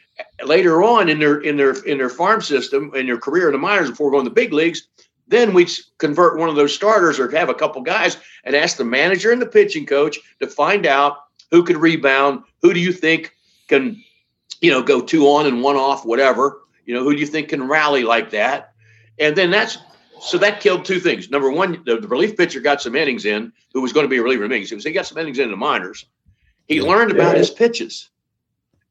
later 0.44 0.82
on 0.82 1.08
in 1.08 1.18
their 1.18 1.40
in 1.40 1.56
their 1.56 1.72
in 1.84 1.98
their 1.98 2.08
farm 2.08 2.40
system 2.40 2.90
in 2.94 3.06
their 3.06 3.18
career 3.18 3.48
in 3.48 3.52
the 3.52 3.58
minors 3.58 3.90
before 3.90 4.10
going 4.10 4.24
to 4.24 4.30
the 4.30 4.34
big 4.34 4.52
leagues, 4.52 4.88
then 5.28 5.52
we'd 5.52 5.70
convert 5.98 6.38
one 6.38 6.48
of 6.48 6.56
those 6.56 6.74
starters 6.74 7.18
or 7.18 7.30
have 7.30 7.48
a 7.48 7.54
couple 7.54 7.82
guys 7.82 8.16
and 8.44 8.54
ask 8.54 8.76
the 8.76 8.84
manager 8.84 9.32
and 9.32 9.42
the 9.42 9.46
pitching 9.46 9.86
coach 9.86 10.18
to 10.40 10.46
find 10.46 10.86
out 10.86 11.18
who 11.50 11.62
could 11.62 11.76
rebound, 11.76 12.42
who 12.62 12.72
do 12.72 12.80
you 12.80 12.92
think 12.92 13.32
can, 13.68 14.02
you 14.60 14.70
know, 14.70 14.82
go 14.82 15.00
two 15.00 15.26
on 15.26 15.46
and 15.46 15.62
one 15.62 15.76
off, 15.76 16.04
whatever. 16.04 16.60
You 16.86 16.94
know, 16.94 17.02
who 17.02 17.12
do 17.12 17.20
you 17.20 17.26
think 17.26 17.48
can 17.48 17.68
rally 17.68 18.04
like 18.04 18.30
that? 18.30 18.72
And 19.18 19.36
then 19.36 19.50
that's 19.50 19.78
so 20.20 20.38
that 20.38 20.60
killed 20.60 20.84
two 20.84 20.98
things. 20.98 21.28
Number 21.28 21.50
one, 21.50 21.82
the, 21.84 21.98
the 21.98 22.08
relief 22.08 22.36
pitcher 22.36 22.60
got 22.60 22.80
some 22.80 22.96
innings 22.96 23.26
in, 23.26 23.52
who 23.74 23.82
was 23.82 23.92
going 23.92 24.04
to 24.04 24.08
be 24.08 24.16
a 24.16 24.22
reliever 24.22 24.44
in 24.44 24.52
innings. 24.52 24.84
He 24.84 24.92
got 24.92 25.06
some 25.06 25.18
innings 25.18 25.38
in 25.38 25.50
the 25.50 25.56
minors. 25.56 26.06
He 26.66 26.80
learned 26.80 27.12
about 27.12 27.36
his 27.36 27.50
pitches. 27.50 28.08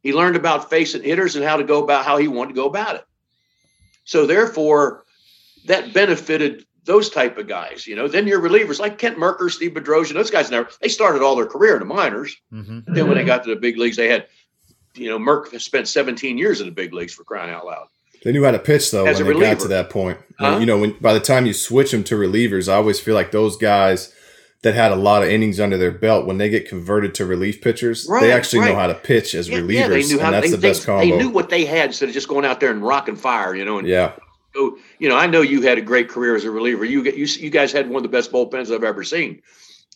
He 0.01 0.13
learned 0.13 0.35
about 0.35 0.69
facing 0.69 1.03
hitters 1.03 1.35
and 1.35 1.43
how 1.43 1.57
to 1.57 1.63
go 1.63 1.83
about 1.83 2.05
how 2.05 2.17
he 2.17 2.27
wanted 2.27 2.49
to 2.49 2.55
go 2.55 2.67
about 2.67 2.95
it. 2.95 3.05
So 4.03 4.27
therefore, 4.27 5.03
that 5.65 5.93
benefited 5.93 6.65
those 6.83 7.09
type 7.09 7.39
of 7.39 7.47
guys. 7.47 7.87
You 7.87 7.95
know, 7.95 8.07
then 8.07 8.27
your 8.27 8.39
relievers 8.39 8.79
like 8.79 8.99
Kent 8.99 9.17
Mercker, 9.17 9.49
Steve 9.49 9.71
Bedrosian, 9.71 10.13
those 10.13 10.29
guys 10.29 10.51
never 10.51 10.69
they 10.79 10.89
started 10.89 11.23
all 11.23 11.35
their 11.35 11.47
career 11.47 11.73
in 11.73 11.79
the 11.79 11.85
minors. 11.85 12.35
Mm-hmm. 12.53 12.93
Then 12.93 13.07
when 13.07 13.17
they 13.17 13.23
got 13.23 13.43
to 13.43 13.49
the 13.49 13.59
big 13.59 13.77
leagues, 13.77 13.97
they 13.97 14.07
had, 14.07 14.27
you 14.95 15.09
know, 15.09 15.19
Merck 15.19 15.59
spent 15.61 15.87
17 15.87 16.37
years 16.37 16.61
in 16.61 16.67
the 16.67 16.71
big 16.71 16.93
leagues 16.93 17.13
for 17.13 17.23
crying 17.23 17.51
out 17.51 17.65
loud. 17.65 17.87
They 18.23 18.31
knew 18.31 18.43
how 18.43 18.51
to 18.51 18.59
pitch 18.59 18.89
though 18.89 19.05
As 19.05 19.21
when 19.21 19.33
they 19.33 19.39
got 19.39 19.59
to 19.59 19.67
that 19.67 19.89
point. 19.89 20.17
Huh? 20.39 20.57
You 20.59 20.65
know, 20.65 20.79
when 20.79 20.97
by 20.99 21.13
the 21.13 21.19
time 21.19 21.45
you 21.45 21.53
switch 21.53 21.91
them 21.91 22.03
to 22.05 22.15
relievers, 22.15 22.67
I 22.67 22.75
always 22.75 22.99
feel 22.99 23.13
like 23.13 23.31
those 23.31 23.55
guys 23.55 24.11
that 24.63 24.73
had 24.73 24.91
a 24.91 24.95
lot 24.95 25.21
of 25.21 25.29
innings 25.29 25.59
under 25.59 25.77
their 25.77 25.91
belt 25.91 26.25
when 26.25 26.39
they 26.39 26.49
get 26.49 26.67
converted 26.67 27.13
to 27.13 27.25
relief 27.25 27.61
pitchers, 27.61 28.07
Right, 28.09 28.21
they 28.21 28.31
actually 28.31 28.65
know 28.65 28.73
how 28.73 28.87
to 28.87 28.95
pitch 28.95 29.35
as 29.35 29.47
Yeah, 29.47 29.59
relievers, 29.59 29.73
yeah, 29.73 29.87
they 29.89 30.03
knew 30.05 30.19
how 30.19 30.25
and 30.25 30.33
that's 30.33 30.47
they, 30.47 30.55
the 30.55 30.57
best 30.57 30.81
they, 30.81 30.85
combo. 30.87 31.05
they 31.05 31.23
knew 31.23 31.29
what 31.29 31.49
they 31.49 31.65
had 31.65 31.87
instead 31.87 32.09
of 32.09 32.15
just 32.15 32.27
going 32.27 32.45
out 32.45 32.59
there 32.59 32.71
and 32.71 32.81
rocking 32.81 33.15
fire, 33.15 33.55
you 33.55 33.63
know. 33.63 33.77
And 33.77 33.87
yeah, 33.87 34.13
so, 34.55 34.79
you 34.97 35.07
know, 35.07 35.17
I 35.17 35.27
know 35.27 35.41
you 35.41 35.61
had 35.61 35.77
a 35.77 35.81
great 35.81 36.09
career 36.09 36.35
as 36.35 36.45
a 36.45 36.51
reliever. 36.51 36.83
You 36.83 37.03
get 37.03 37.15
you 37.15 37.25
you 37.25 37.51
guys 37.51 37.71
had 37.71 37.89
one 37.89 37.97
of 37.97 38.03
the 38.03 38.17
best 38.17 38.31
bullpens 38.31 38.73
I've 38.73 38.83
ever 38.83 39.03
seen, 39.03 39.43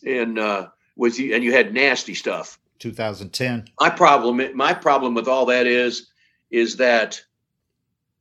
and 0.06 0.38
uh, 0.38 0.68
with 0.96 1.18
you 1.18 1.34
and 1.34 1.42
you 1.42 1.50
had 1.50 1.74
nasty 1.74 2.14
stuff. 2.14 2.59
2010. 2.80 3.68
My 3.78 3.90
problem 3.90 4.40
my 4.56 4.74
problem 4.74 5.14
with 5.14 5.28
all 5.28 5.46
that 5.46 5.66
is 5.66 6.08
is 6.50 6.76
that 6.76 7.22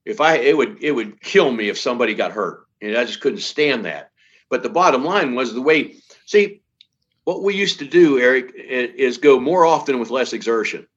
if 0.06 0.22
I 0.22 0.36
it 0.36 0.56
would 0.56 0.78
it 0.84 0.92
would 0.92 1.20
kill 1.22 1.52
me 1.52 1.70
if 1.70 1.80
somebody 1.80 2.14
got 2.14 2.32
hurt, 2.32 2.68
and 2.82 2.96
I 2.96 3.06
just 3.06 3.22
couldn't 3.22 3.40
stand 3.40 3.86
that. 3.86 4.12
But 4.50 4.64
the 4.64 4.70
bottom 4.70 5.04
line 5.04 5.36
was 5.36 5.54
the 5.54 5.62
way. 5.62 5.96
See, 6.26 6.62
what 7.24 7.44
we 7.44 7.56
used 7.56 7.80
to 7.80 7.86
do, 7.86 8.20
Eric, 8.20 8.54
is 8.56 9.18
go 9.18 9.40
more 9.40 9.66
often 9.66 10.00
with 10.00 10.10
less 10.10 10.34
exertion. 10.34 10.88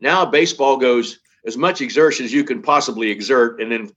Now 0.00 0.24
baseball 0.24 0.76
goes 0.76 1.18
as 1.46 1.56
much 1.56 1.80
exertion 1.80 2.24
as 2.24 2.32
you 2.32 2.44
can 2.44 2.62
possibly 2.62 3.10
exert, 3.10 3.60
and 3.60 3.72
then 3.72 3.90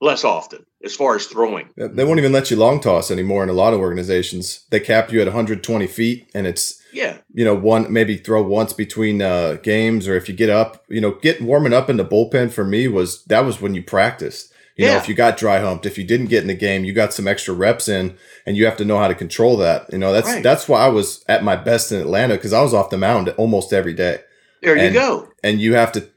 less 0.00 0.24
often 0.24 0.64
as 0.84 0.94
far 0.94 1.16
as 1.16 1.26
throwing. 1.26 1.68
they 1.76 2.04
won't 2.04 2.18
even 2.20 2.30
let 2.32 2.50
you 2.50 2.56
long 2.56 2.80
toss 2.80 3.10
anymore 3.10 3.42
in 3.42 3.48
a 3.48 3.52
lot 3.52 3.74
of 3.74 3.80
organizations. 3.80 4.64
They 4.70 4.78
cap 4.80 5.12
you 5.12 5.20
at 5.20 5.26
120 5.26 5.86
feet, 5.88 6.30
and 6.34 6.46
it's 6.46 6.80
Yeah, 6.92 7.18
you 7.34 7.44
know 7.44 7.54
one 7.54 7.92
maybe 7.92 8.16
throw 8.16 8.42
once 8.42 8.72
between 8.72 9.20
uh, 9.20 9.54
games, 9.62 10.06
or 10.06 10.14
if 10.16 10.28
you 10.28 10.34
get 10.34 10.50
up, 10.50 10.84
you 10.88 11.00
know, 11.00 11.12
get 11.12 11.42
warming 11.42 11.72
up 11.72 11.90
in 11.90 11.96
the 11.96 12.04
bullpen 12.04 12.50
for 12.52 12.64
me 12.64 12.86
was 12.88 13.24
that 13.24 13.44
was 13.44 13.60
when 13.60 13.74
you 13.74 13.82
practiced. 13.82 14.52
You 14.76 14.86
know, 14.86 14.96
if 14.98 15.08
you 15.08 15.14
got 15.16 15.36
dry 15.36 15.58
humped, 15.58 15.86
if 15.86 15.98
you 15.98 16.04
didn't 16.04 16.26
get 16.28 16.42
in 16.42 16.46
the 16.46 16.54
game, 16.54 16.84
you 16.84 16.92
got 16.92 17.12
some 17.12 17.26
extra 17.26 17.52
reps 17.52 17.88
in, 17.88 18.16
and 18.46 18.56
you 18.56 18.64
have 18.64 18.76
to 18.76 18.84
know 18.84 18.96
how 18.96 19.08
to 19.08 19.14
control 19.16 19.56
that. 19.56 19.92
You 19.92 19.98
know, 19.98 20.12
that's 20.12 20.28
Right. 20.28 20.40
that's 20.44 20.68
why 20.68 20.82
I 20.82 20.88
was 20.88 21.24
at 21.28 21.42
my 21.42 21.56
best 21.56 21.90
in 21.90 22.00
Atlanta 22.00 22.34
because 22.34 22.52
I 22.52 22.62
was 22.62 22.72
off 22.72 22.88
the 22.90 22.96
mound 22.96 23.28
almost 23.30 23.72
every 23.72 23.92
day. 23.94 24.20
there 24.62 24.76
you 24.76 24.92
go. 24.92 25.28
and 25.42 25.60
you 25.60 25.74
have 25.74 25.90
to 25.92 26.08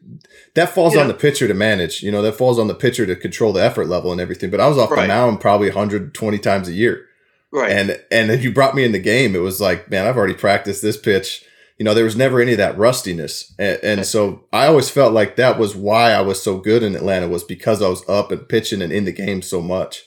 that 0.55 0.69
falls 0.69 0.95
Yeah. 0.95 1.01
on 1.01 1.07
the 1.07 1.13
pitcher 1.13 1.47
to 1.47 1.53
manage 1.53 2.03
you 2.03 2.11
know 2.11 2.21
that 2.21 2.33
falls 2.37 2.59
on 2.59 2.67
the 2.67 2.75
pitcher 2.75 3.05
to 3.05 3.15
control 3.15 3.53
the 3.53 3.63
effort 3.63 3.87
level 3.87 4.11
and 4.11 4.19
everything 4.21 4.49
but 4.49 4.59
i 4.59 4.67
was 4.67 4.77
off 4.77 4.89
the 4.89 5.07
mound 5.07 5.39
probably 5.39 5.67
120 5.69 6.37
times 6.39 6.67
a 6.67 6.73
year 6.73 7.05
Right. 7.51 7.71
and 7.71 8.01
and 8.11 8.31
if 8.31 8.43
you 8.43 8.51
brought 8.53 8.75
me 8.75 8.83
in 8.83 8.91
the 8.91 8.99
game 8.99 9.35
it 9.35 9.39
was 9.39 9.59
like 9.61 9.89
man 9.89 10.05
i've 10.07 10.17
already 10.17 10.33
practiced 10.33 10.81
this 10.81 10.97
pitch 10.97 11.43
you 11.77 11.83
know 11.85 11.93
there 11.93 12.05
was 12.05 12.15
never 12.15 12.39
any 12.41 12.51
of 12.53 12.57
that 12.59 12.77
rustiness 12.77 13.53
and, 13.59 13.79
and 13.83 14.05
so 14.05 14.45
i 14.53 14.67
always 14.67 14.89
felt 14.89 15.13
like 15.13 15.35
that 15.35 15.57
was 15.59 15.75
why 15.75 16.11
i 16.11 16.21
was 16.21 16.41
so 16.41 16.57
good 16.57 16.81
in 16.83 16.95
atlanta 16.95 17.27
was 17.27 17.43
because 17.43 17.81
i 17.81 17.87
was 17.89 18.07
up 18.09 18.31
and 18.31 18.47
pitching 18.47 18.81
and 18.81 18.91
in 18.93 19.05
the 19.05 19.11
game 19.11 19.41
so 19.41 19.61
much 19.61 20.03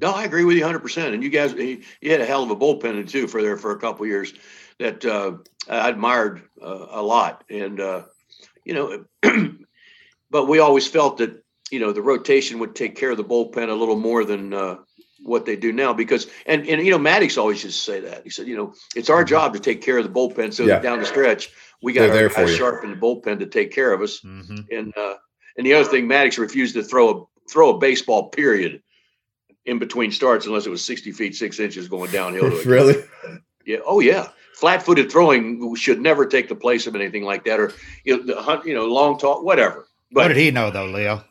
No, 0.00 0.10
I 0.10 0.24
agree 0.24 0.44
with 0.44 0.56
you 0.56 0.62
100. 0.62 0.80
percent 0.80 1.14
And 1.14 1.22
you 1.22 1.30
guys, 1.30 1.52
you 1.54 1.80
you 2.00 2.10
had 2.10 2.20
a 2.20 2.26
hell 2.26 2.42
of 2.42 2.50
a 2.50 2.56
bullpen 2.56 3.08
too 3.08 3.26
for 3.28 3.40
there 3.42 3.56
for 3.56 3.70
a 3.70 3.78
couple 3.78 4.04
years 4.06 4.34
that 4.78 5.04
uh, 5.04 5.36
I 5.70 5.88
admired 5.88 6.42
uh, 6.60 6.86
a 6.90 7.00
lot. 7.00 7.44
And 7.48 7.78
uh, 7.80 8.02
you 8.64 8.74
know, 8.74 9.04
but 10.30 10.48
we 10.48 10.58
always 10.58 10.86
felt 10.86 11.18
that 11.18 11.44
you 11.70 11.80
know, 11.80 11.92
the 11.92 12.02
rotation 12.02 12.58
would 12.58 12.74
take 12.74 12.96
care 12.96 13.10
of 13.10 13.16
the 13.16 13.24
bullpen 13.24 13.68
a 13.68 13.74
little 13.74 13.96
more 13.96 14.24
than 14.24 14.52
uh, 14.52 14.76
what 15.22 15.46
they 15.46 15.56
do 15.56 15.72
now 15.72 15.92
because 15.92 16.26
and 16.46 16.66
and 16.68 16.84
you 16.84 16.90
know 16.90 16.98
Maddux 16.98 17.38
always 17.38 17.64
used 17.64 17.76
to 17.76 17.82
say 17.82 18.00
that. 18.00 18.22
He 18.24 18.30
said 18.30 18.46
you 18.46 18.56
know 18.56 18.74
it's 18.94 19.10
our 19.10 19.24
job 19.24 19.54
to 19.54 19.60
take 19.60 19.82
care 19.82 19.98
of 19.98 20.04
the 20.04 20.10
bullpen 20.10 20.52
so 20.52 20.64
yeah. 20.64 20.78
down 20.80 21.00
the 21.00 21.06
stretch 21.06 21.50
we 21.82 21.92
got 21.92 22.12
They're 22.12 22.28
our 22.28 22.46
guys 22.46 22.54
sharp 22.54 22.84
in 22.84 22.90
the 22.90 22.96
bullpen 22.96 23.38
to 23.38 23.46
take 23.46 23.72
care 23.72 23.92
of 23.92 24.02
us. 24.02 24.20
Mm-hmm. 24.20 24.56
and 24.70 24.96
uh, 24.96 25.14
and 25.56 25.66
the 25.66 25.74
other 25.74 25.88
thing 25.88 26.06
Maddux 26.06 26.38
refused 26.38 26.74
to 26.74 26.82
throw 26.82 27.10
a 27.10 27.24
throw 27.50 27.70
a 27.70 27.78
baseball 27.78 28.28
period 28.28 28.82
in 29.64 29.78
between 29.78 30.12
starts 30.12 30.46
unless 30.46 30.66
it 30.66 30.70
was 30.70 30.84
60 30.84 31.12
feet 31.12 31.34
six 31.34 31.58
inches 31.58 31.88
going 31.88 32.10
downhill 32.10 32.50
really? 32.66 33.02
Yeah. 33.64 33.78
Oh 33.86 34.00
yeah 34.00 34.28
flat-footed 34.54 35.10
throwing 35.10 35.74
should 35.74 36.00
never 36.00 36.26
take 36.26 36.48
the 36.48 36.54
place 36.54 36.86
of 36.86 36.94
anything 36.94 37.24
like 37.24 37.44
that 37.44 37.60
or 37.60 37.72
you 38.04 38.16
know, 38.16 38.22
the, 38.22 38.62
you 38.64 38.74
know 38.74 38.86
long 38.86 39.18
talk 39.18 39.42
whatever 39.42 39.86
but, 40.12 40.22
what 40.22 40.28
did 40.28 40.36
he 40.36 40.50
know 40.50 40.70
though 40.70 40.86
Leo 40.86 41.22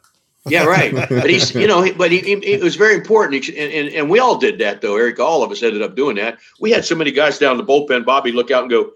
yeah, 0.48 0.66
right. 0.66 0.94
But 1.10 1.30
he's, 1.30 1.56
you 1.56 1.68
know, 1.68 1.94
but 1.94 2.12
he, 2.12 2.20
he, 2.20 2.34
it 2.34 2.62
was 2.62 2.76
very 2.76 2.96
important. 2.96 3.48
And, 3.48 3.58
and, 3.58 3.90
and 3.94 4.10
we 4.10 4.20
all 4.20 4.38
did 4.38 4.60
that, 4.60 4.82
though, 4.82 4.98
Eric. 4.98 5.20
All 5.20 5.44
of 5.44 5.52
us 5.52 5.64
ended 5.64 5.82
up 5.82 5.96
doing 5.96 6.18
that. 6.18 6.40
We 6.60 6.72
had 6.72 6.86
so 6.86 6.96
many 6.96 7.12
guys 7.12 7.38
down 7.38 7.58
the 7.58 7.64
bullpen. 7.64 8.06
Bobby 8.06 8.32
look 8.32 8.52
out 8.52 8.64
and 8.64 8.70
go, 8.70 8.92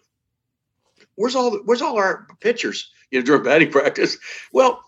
"Where's 1.15 1.35
all, 1.35 1.57
where's 1.59 1.81
all 1.81 1.97
our 1.97 2.27
pitchers?" 2.41 2.91
You 3.11 3.19
know, 3.19 3.25
during 3.25 3.43
batting 3.43 3.71
practice. 3.71 4.17
Well, 4.51 4.83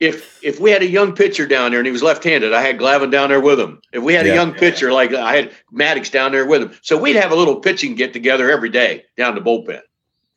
if 0.00 0.42
if 0.44 0.60
we 0.60 0.70
had 0.70 0.82
a 0.82 0.88
young 0.88 1.14
pitcher 1.14 1.46
down 1.46 1.70
there 1.70 1.80
and 1.80 1.86
he 1.86 1.92
was 1.92 2.02
left-handed, 2.02 2.52
I 2.52 2.62
had 2.62 2.78
Glavine 2.78 3.10
down 3.10 3.30
there 3.30 3.40
with 3.40 3.58
him. 3.58 3.80
If 3.92 4.02
we 4.02 4.14
had 4.14 4.26
yeah. 4.26 4.32
a 4.32 4.34
young 4.34 4.54
pitcher 4.54 4.92
like 4.92 5.12
I 5.12 5.36
had 5.36 5.52
Maddux 5.72 6.10
down 6.10 6.32
there 6.32 6.46
with 6.46 6.62
him, 6.62 6.72
so 6.82 6.96
we'd 6.96 7.16
have 7.16 7.32
a 7.32 7.36
little 7.36 7.56
pitching 7.56 7.94
get 7.94 8.12
together 8.12 8.50
every 8.50 8.70
day 8.70 9.04
down 9.16 9.34
the 9.34 9.40
bullpen. 9.40 9.80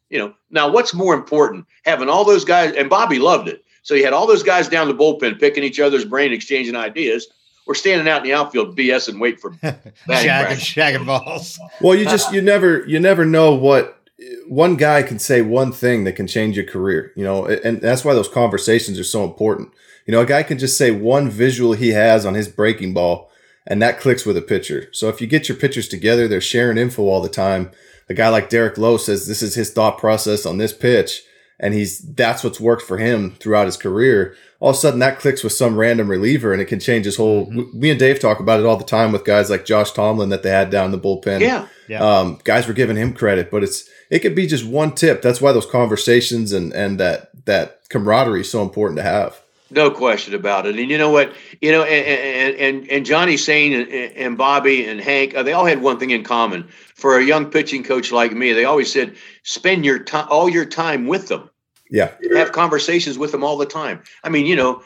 You 0.09 0.19
know, 0.19 0.33
now 0.49 0.69
what's 0.69 0.93
more 0.93 1.13
important, 1.13 1.65
having 1.85 2.09
all 2.09 2.25
those 2.25 2.43
guys? 2.43 2.73
And 2.75 2.89
Bobby 2.89 3.19
loved 3.19 3.47
it 3.47 3.63
so 3.83 3.95
you 3.95 4.03
had 4.03 4.13
all 4.13 4.27
those 4.27 4.43
guys 4.43 4.67
down 4.67 4.87
the 4.87 4.93
bullpen 4.93 5.39
picking 5.39 5.63
each 5.63 5.79
other's 5.79 6.05
brain, 6.05 6.31
exchanging 6.31 6.75
ideas. 6.75 7.27
We're 7.65 7.75
standing 7.75 8.07
out 8.07 8.17
in 8.17 8.23
the 8.23 8.33
outfield, 8.33 8.77
BS, 8.77 9.07
and 9.07 9.19
wait 9.19 9.39
for 9.39 9.51
shagging, 9.63 10.57
shagging 10.57 11.05
balls. 11.05 11.59
Well, 11.79 11.95
you 11.95 12.05
just 12.05 12.33
you 12.33 12.41
never 12.41 12.85
you 12.87 12.99
never 12.99 13.25
know 13.25 13.53
what 13.53 14.00
one 14.47 14.75
guy 14.75 15.03
can 15.03 15.19
say 15.19 15.41
one 15.41 15.71
thing 15.71 16.03
that 16.03 16.15
can 16.15 16.27
change 16.27 16.55
your 16.55 16.65
career. 16.65 17.11
You 17.15 17.23
know, 17.23 17.45
and 17.45 17.81
that's 17.81 18.05
why 18.05 18.13
those 18.13 18.27
conversations 18.27 18.99
are 18.99 19.03
so 19.03 19.23
important. 19.23 19.71
You 20.05 20.13
know, 20.13 20.21
a 20.21 20.25
guy 20.25 20.43
can 20.43 20.57
just 20.57 20.77
say 20.77 20.91
one 20.91 21.29
visual 21.29 21.73
he 21.73 21.89
has 21.89 22.25
on 22.25 22.33
his 22.33 22.47
breaking 22.47 22.93
ball, 22.93 23.29
and 23.67 23.81
that 23.81 23.99
clicks 23.99 24.25
with 24.25 24.37
a 24.37 24.41
pitcher. 24.41 24.89
So 24.93 25.09
if 25.09 25.21
you 25.21 25.27
get 25.27 25.47
your 25.47 25.57
pitchers 25.57 25.87
together, 25.87 26.27
they're 26.27 26.41
sharing 26.41 26.77
info 26.77 27.03
all 27.03 27.21
the 27.21 27.29
time. 27.29 27.71
A 28.09 28.13
guy 28.13 28.29
like 28.29 28.49
Derek 28.49 28.77
Lowe 28.77 28.97
says 28.97 29.27
this 29.27 29.41
is 29.41 29.55
his 29.55 29.71
thought 29.71 29.97
process 29.97 30.45
on 30.45 30.57
this 30.57 30.73
pitch 30.73 31.23
and 31.61 31.75
he's 31.75 31.99
that's 31.99 32.43
what's 32.43 32.59
worked 32.59 32.81
for 32.81 32.97
him 32.97 33.35
throughout 33.35 33.67
his 33.67 33.77
career. 33.77 34.35
All 34.59 34.71
of 34.71 34.75
a 34.75 34.79
sudden, 34.79 34.99
that 34.99 35.19
clicks 35.19 35.43
with 35.43 35.53
some 35.53 35.77
random 35.77 36.09
reliever, 36.09 36.51
and 36.51 36.61
it 36.61 36.65
can 36.65 36.79
change 36.79 37.05
his 37.05 37.15
whole. 37.15 37.45
Mm-hmm. 37.45 37.79
Me 37.79 37.91
and 37.91 37.99
Dave 37.99 38.19
talk 38.19 38.39
about 38.39 38.59
it 38.59 38.65
all 38.65 38.77
the 38.77 38.83
time 38.83 39.11
with 39.11 39.23
guys 39.23 39.49
like 39.49 39.63
Josh 39.63 39.91
Tomlin 39.91 40.29
that 40.29 40.43
they 40.43 40.49
had 40.49 40.71
down 40.71 40.91
the 40.91 40.99
bullpen. 40.99 41.39
Yeah, 41.39 41.67
yeah. 41.87 42.03
Um, 42.03 42.39
guys 42.43 42.67
were 42.67 42.73
giving 42.73 42.97
him 42.97 43.13
credit, 43.13 43.51
but 43.51 43.63
it's 43.63 43.87
it 44.11 44.19
could 44.19 44.35
be 44.35 44.45
just 44.45 44.65
one 44.65 44.93
tip. 44.93 45.21
That's 45.23 45.41
why 45.41 45.53
those 45.53 45.65
conversations 45.65 46.51
and 46.51 46.71
and 46.73 46.99
that 46.99 47.31
that 47.45 47.89
camaraderie 47.89 48.41
is 48.41 48.51
so 48.51 48.61
important 48.61 48.97
to 48.97 49.03
have. 49.03 49.41
No 49.71 49.89
question 49.89 50.35
about 50.35 50.65
it. 50.65 50.77
And 50.77 50.91
you 50.91 50.97
know 50.97 51.09
what? 51.09 51.33
You 51.61 51.71
know, 51.71 51.83
and 51.83 52.55
and, 52.57 52.91
and 52.91 53.05
Johnny 53.05 53.37
and, 53.47 53.87
and 54.15 54.37
Bobby 54.37 54.85
and 54.85 54.99
Hank, 54.99 55.33
uh, 55.33 55.43
they 55.43 55.53
all 55.53 55.65
had 55.65 55.81
one 55.81 55.97
thing 55.97 56.11
in 56.11 56.23
common. 56.23 56.67
For 56.95 57.17
a 57.17 57.23
young 57.23 57.49
pitching 57.49 57.83
coach 57.83 58.11
like 58.11 58.33
me, 58.33 58.51
they 58.51 58.65
always 58.65 58.91
said, 58.91 59.15
spend 59.41 59.85
your 59.85 59.97
time, 59.97 60.27
all 60.29 60.49
your 60.49 60.65
time 60.65 61.07
with 61.07 61.29
them. 61.29 61.49
Yeah. 61.89 62.11
Have 62.35 62.51
conversations 62.51 63.17
with 63.17 63.31
them 63.31 63.43
all 63.43 63.57
the 63.57 63.65
time. 63.65 64.03
I 64.23 64.29
mean, 64.29 64.45
you 64.45 64.55
know, 64.55 64.83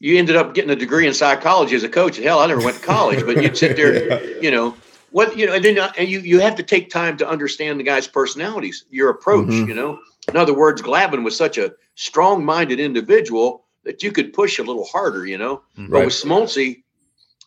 you 0.00 0.18
ended 0.18 0.34
up 0.34 0.54
getting 0.54 0.70
a 0.70 0.76
degree 0.76 1.06
in 1.06 1.14
psychology 1.14 1.76
as 1.76 1.84
a 1.84 1.88
coach. 1.88 2.16
Hell, 2.16 2.40
I 2.40 2.46
never 2.46 2.64
went 2.64 2.78
to 2.78 2.82
college, 2.82 3.24
but 3.24 3.40
you'd 3.40 3.56
sit 3.56 3.76
there, 3.76 4.08
yeah. 4.24 4.40
you 4.40 4.50
know, 4.50 4.74
what 5.10 5.36
you 5.36 5.46
know, 5.46 5.54
and 5.54 5.64
then 5.64 5.78
uh, 5.78 5.92
and 5.98 6.08
you 6.08 6.20
you 6.20 6.40
have 6.40 6.54
to 6.56 6.62
take 6.62 6.90
time 6.90 7.16
to 7.18 7.28
understand 7.28 7.80
the 7.80 7.84
guy's 7.84 8.06
personalities, 8.06 8.84
your 8.90 9.10
approach. 9.10 9.48
Mm-hmm. 9.48 9.68
You 9.68 9.74
know, 9.74 9.98
in 10.28 10.36
other 10.36 10.54
words, 10.54 10.82
Glavine 10.82 11.24
was 11.24 11.36
such 11.36 11.58
a 11.58 11.72
strong-minded 11.94 12.80
individual 12.80 13.64
that 13.84 14.02
you 14.02 14.12
could 14.12 14.32
push 14.32 14.58
a 14.58 14.62
little 14.62 14.84
harder. 14.84 15.26
You 15.26 15.38
know, 15.38 15.62
right. 15.76 15.90
but 15.90 16.04
with 16.06 16.14
Smoltzy, 16.14 16.82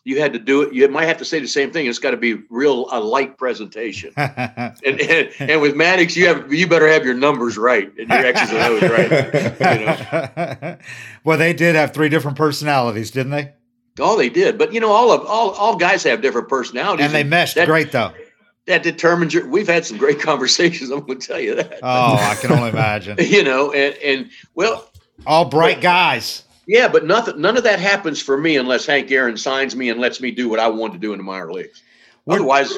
you 0.04 0.20
had 0.20 0.34
to 0.34 0.38
do 0.38 0.62
it. 0.62 0.74
You 0.74 0.86
might 0.88 1.06
have 1.06 1.16
to 1.18 1.24
say 1.24 1.40
the 1.40 1.48
same 1.48 1.70
thing. 1.70 1.86
It's 1.86 1.98
got 1.98 2.10
to 2.10 2.18
be 2.18 2.34
real 2.50 2.88
a 2.92 3.00
light 3.00 3.38
presentation. 3.38 4.12
and, 4.16 4.78
and, 4.84 5.30
and 5.38 5.60
with 5.62 5.74
Maddux, 5.74 6.14
you 6.14 6.26
have 6.28 6.52
you 6.52 6.66
better 6.66 6.88
have 6.88 7.04
your 7.04 7.14
numbers 7.14 7.56
right 7.56 7.90
and 7.98 8.08
your 8.08 8.26
X's 8.26 8.50
and 8.50 8.58
O's 8.58 8.82
right. 8.90 9.80
You 9.80 9.86
know? 9.86 10.76
well, 11.24 11.38
they 11.38 11.54
did 11.54 11.74
have 11.74 11.94
three 11.94 12.10
different 12.10 12.36
personalities, 12.36 13.10
didn't 13.10 13.32
they? 13.32 13.54
Oh, 13.98 14.16
they 14.16 14.28
did. 14.28 14.58
But 14.58 14.72
you 14.72 14.80
know, 14.80 14.90
all 14.90 15.12
of 15.12 15.24
all 15.26 15.50
all 15.52 15.76
guys 15.76 16.02
have 16.04 16.20
different 16.22 16.48
personalities, 16.48 17.06
and 17.06 17.14
they 17.14 17.24
meshed 17.24 17.54
that, 17.54 17.66
great 17.66 17.92
though. 17.92 18.12
That 18.66 18.82
determines 18.82 19.34
your. 19.34 19.48
We've 19.48 19.68
had 19.68 19.84
some 19.86 19.98
great 19.98 20.20
conversations. 20.20 20.90
I'm 20.90 21.00
going 21.06 21.18
to 21.18 21.26
tell 21.26 21.40
you 21.40 21.54
that. 21.56 21.80
Oh, 21.82 22.14
I 22.14 22.36
can 22.40 22.52
only 22.52 22.70
imagine. 22.70 23.16
you 23.20 23.44
know, 23.44 23.72
and 23.72 23.94
and 23.96 24.30
well, 24.54 24.90
all 25.26 25.44
bright 25.44 25.76
but, 25.76 25.82
guys. 25.82 26.42
Yeah, 26.66 26.88
but 26.88 27.04
nothing, 27.04 27.40
none 27.40 27.58
of 27.58 27.64
that 27.64 27.78
happens 27.78 28.22
for 28.22 28.38
me 28.38 28.56
unless 28.56 28.86
Hank 28.86 29.10
Aaron 29.10 29.36
signs 29.36 29.76
me 29.76 29.90
and 29.90 30.00
lets 30.00 30.20
me 30.20 30.30
do 30.30 30.48
what 30.48 30.58
I 30.58 30.68
want 30.68 30.94
to 30.94 30.98
do 30.98 31.12
in 31.12 31.18
the 31.18 31.24
minor 31.24 31.52
leagues. 31.52 31.82
We're, 32.24 32.36
Otherwise, 32.36 32.72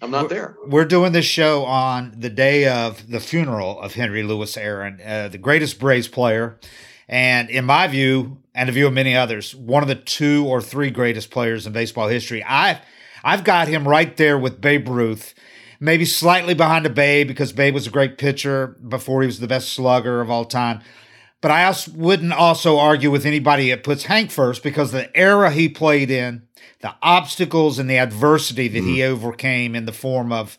I'm 0.00 0.10
not 0.10 0.30
there. 0.30 0.56
We're 0.66 0.86
doing 0.86 1.12
this 1.12 1.26
show 1.26 1.64
on 1.64 2.14
the 2.18 2.30
day 2.30 2.66
of 2.66 3.10
the 3.10 3.20
funeral 3.20 3.78
of 3.80 3.94
Henry 3.94 4.22
Louis 4.22 4.56
Aaron, 4.56 5.00
uh, 5.04 5.28
the 5.28 5.38
greatest 5.38 5.78
Braves 5.78 6.08
player, 6.08 6.58
and 7.12 7.50
in 7.50 7.66
my 7.66 7.86
view, 7.86 8.38
and 8.54 8.68
the 8.68 8.72
view 8.72 8.88
of 8.88 8.92
many 8.92 9.14
others, 9.14 9.54
one 9.54 9.82
of 9.82 9.88
the 9.88 9.94
two 9.94 10.46
or 10.46 10.60
three 10.60 10.90
greatest 10.90 11.30
players 11.30 11.66
in 11.66 11.72
baseball 11.72 12.08
history. 12.08 12.42
I've 12.42 12.78
I've 13.22 13.44
got 13.44 13.68
him 13.68 13.86
right 13.86 14.16
there 14.16 14.36
with 14.36 14.60
Babe 14.60 14.88
Ruth 14.88 15.34
maybe 15.82 16.04
slightly 16.04 16.54
behind 16.54 16.84
the 16.84 16.90
Babe 16.90 17.26
because 17.26 17.52
Babe 17.52 17.74
was 17.74 17.88
a 17.88 17.90
great 17.90 18.16
pitcher 18.16 18.78
before 18.88 19.20
he 19.20 19.26
was 19.26 19.40
the 19.40 19.48
best 19.48 19.72
slugger 19.72 20.20
of 20.20 20.30
all 20.30 20.44
time. 20.44 20.80
But 21.40 21.50
I 21.50 21.64
also 21.64 21.90
wouldn't 21.96 22.32
also 22.32 22.78
argue 22.78 23.10
with 23.10 23.26
anybody 23.26 23.70
that 23.70 23.82
puts 23.82 24.04
Hank 24.04 24.30
first 24.30 24.62
because 24.62 24.92
the 24.92 25.14
era 25.16 25.50
he 25.50 25.68
played 25.68 26.08
in, 26.08 26.42
the 26.82 26.94
obstacles 27.02 27.80
and 27.80 27.90
the 27.90 27.98
adversity 27.98 28.68
that 28.68 28.82
mm. 28.82 28.86
he 28.86 29.02
overcame 29.02 29.74
in 29.74 29.84
the 29.84 29.92
form 29.92 30.32
of 30.32 30.56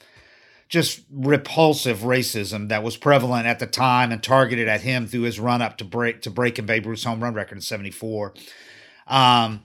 just 0.69 1.01
repulsive 1.11 1.99
racism 1.99 2.69
that 2.69 2.83
was 2.83 2.97
prevalent 2.97 3.45
at 3.45 3.59
the 3.59 3.67
time 3.67 4.11
and 4.11 4.23
targeted 4.23 4.67
at 4.67 4.81
him 4.81 5.07
through 5.07 5.21
his 5.21 5.39
run 5.39 5.61
up 5.61 5.77
to 5.77 5.85
break 5.85 6.21
to 6.21 6.31
breaking 6.31 6.65
Babe 6.65 6.85
Ruth's 6.85 7.03
home 7.03 7.21
run 7.21 7.33
record 7.33 7.55
in 7.55 7.61
'74. 7.61 8.33
Um, 9.07 9.63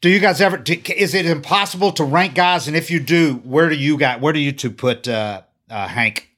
do 0.00 0.08
you 0.08 0.18
guys 0.18 0.40
ever? 0.40 0.56
Do, 0.56 0.80
is 0.96 1.14
it 1.14 1.26
impossible 1.26 1.92
to 1.92 2.04
rank 2.04 2.34
guys? 2.34 2.68
And 2.68 2.76
if 2.76 2.90
you 2.90 3.00
do, 3.00 3.34
where 3.44 3.68
do 3.68 3.74
you 3.74 3.98
got? 3.98 4.20
Where 4.20 4.32
do 4.32 4.40
you 4.40 4.52
two 4.52 4.70
put 4.70 5.06
uh, 5.06 5.42
uh, 5.68 5.88
Hank? 5.88 6.30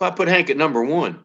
I 0.00 0.10
put 0.10 0.28
Hank 0.28 0.48
at 0.50 0.56
number 0.56 0.82
one. 0.84 1.24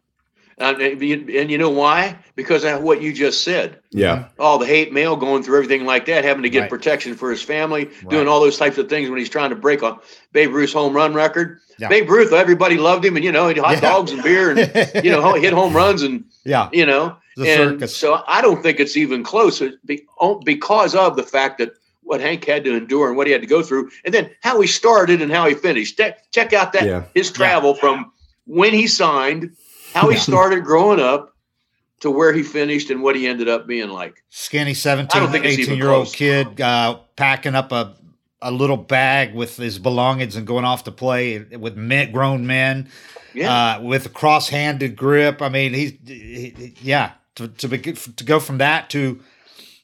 Uh, 0.57 0.73
and 0.79 1.51
you 1.51 1.57
know 1.57 1.69
why? 1.69 2.17
Because 2.35 2.63
of 2.63 2.81
what 2.81 3.01
you 3.01 3.11
just 3.11 3.43
said. 3.43 3.79
Yeah. 3.91 4.29
All 4.39 4.57
the 4.57 4.65
hate 4.65 4.93
mail 4.93 5.17
going 5.17 5.43
through 5.43 5.57
everything 5.57 5.85
like 5.85 6.05
that, 6.05 6.23
having 6.23 6.43
to 6.43 6.49
get 6.49 6.61
right. 6.61 6.69
protection 6.69 7.13
for 7.15 7.29
his 7.29 7.41
family, 7.41 7.85
right. 7.85 8.09
doing 8.09 8.27
all 8.29 8.39
those 8.39 8.57
types 8.57 8.77
of 8.77 8.87
things 8.87 9.09
when 9.09 9.19
he's 9.19 9.29
trying 9.29 9.49
to 9.49 9.55
break 9.57 9.81
a 9.81 9.99
Babe 10.31 10.53
Ruth's 10.53 10.71
home 10.71 10.93
run 10.93 11.13
record. 11.13 11.59
Yeah. 11.77 11.89
Babe 11.89 12.09
Ruth, 12.09 12.31
everybody 12.31 12.77
loved 12.77 13.03
him, 13.03 13.17
and 13.17 13.25
you 13.25 13.33
know, 13.33 13.47
hot 13.47 13.55
yeah. 13.57 13.79
dogs 13.81 14.13
and 14.13 14.23
beer, 14.23 14.51
and 14.51 14.59
you 15.03 15.11
know, 15.11 15.33
hit 15.33 15.51
home 15.51 15.75
runs, 15.75 16.03
and 16.03 16.23
yeah, 16.45 16.69
you 16.71 16.85
know, 16.85 17.17
the 17.35 17.49
and 17.49 17.71
circus. 17.71 17.97
so 17.97 18.23
I 18.25 18.41
don't 18.41 18.63
think 18.63 18.79
it's 18.79 18.95
even 18.95 19.23
close 19.23 19.61
oh, 20.21 20.39
because 20.45 20.95
of 20.95 21.17
the 21.17 21.23
fact 21.23 21.57
that 21.57 21.73
what 22.03 22.21
Hank 22.21 22.45
had 22.45 22.63
to 22.63 22.77
endure 22.77 23.09
and 23.09 23.17
what 23.17 23.27
he 23.27 23.33
had 23.33 23.41
to 23.41 23.47
go 23.47 23.61
through, 23.61 23.91
and 24.05 24.13
then 24.13 24.29
how 24.41 24.61
he 24.61 24.67
started 24.67 25.21
and 25.21 25.31
how 25.31 25.49
he 25.49 25.53
finished. 25.53 25.99
Check 26.31 26.53
out 26.53 26.71
that 26.71 26.85
yeah. 26.85 27.03
his 27.13 27.29
travel 27.29 27.73
from 27.73 28.13
when 28.45 28.73
he 28.73 28.87
signed 28.87 29.51
how 29.95 30.10
he 30.10 30.17
started 30.17 30.63
growing 30.63 30.99
up 30.99 31.34
to 32.01 32.12
where 32.12 32.34
he 32.34 32.43
finished 32.43 32.89
and 32.89 33.01
what 33.01 33.15
he 33.15 33.27
ended 33.27 33.47
up 33.47 33.65
being 33.65 33.89
like. 33.89 34.23
Skinny 34.29 34.73
17, 34.73 35.43
18 35.43 35.77
year 35.77 35.89
old 35.89 36.12
kid 36.13 36.60
uh, 36.60 36.99
packing 37.15 37.55
up 37.55 37.71
a, 37.71 37.95
a 38.41 38.51
little 38.51 38.77
bag 38.77 39.34
with 39.34 39.55
his 39.58 39.79
belongings 39.79 40.36
and 40.36 40.45
going 40.45 40.65
off 40.65 40.84
to 40.84 40.91
play 40.91 41.39
with 41.39 41.75
men, 41.77 42.12
grown 42.12 42.45
men 42.45 42.89
yeah. 43.34 43.77
uh, 43.77 43.81
with 43.81 44.05
a 44.05 44.10
cross 44.10 44.49
handed 44.49 44.95
grip. 44.95 45.41
I 45.41 45.49
mean, 45.49 45.73
he's, 45.73 45.93
he, 46.05 46.75
yeah, 46.81 47.13
to, 47.36 47.47
to, 47.47 47.67
be, 47.69 47.79
to 47.79 48.23
go 48.23 48.39
from 48.39 48.58
that 48.58 48.89
to 48.91 49.21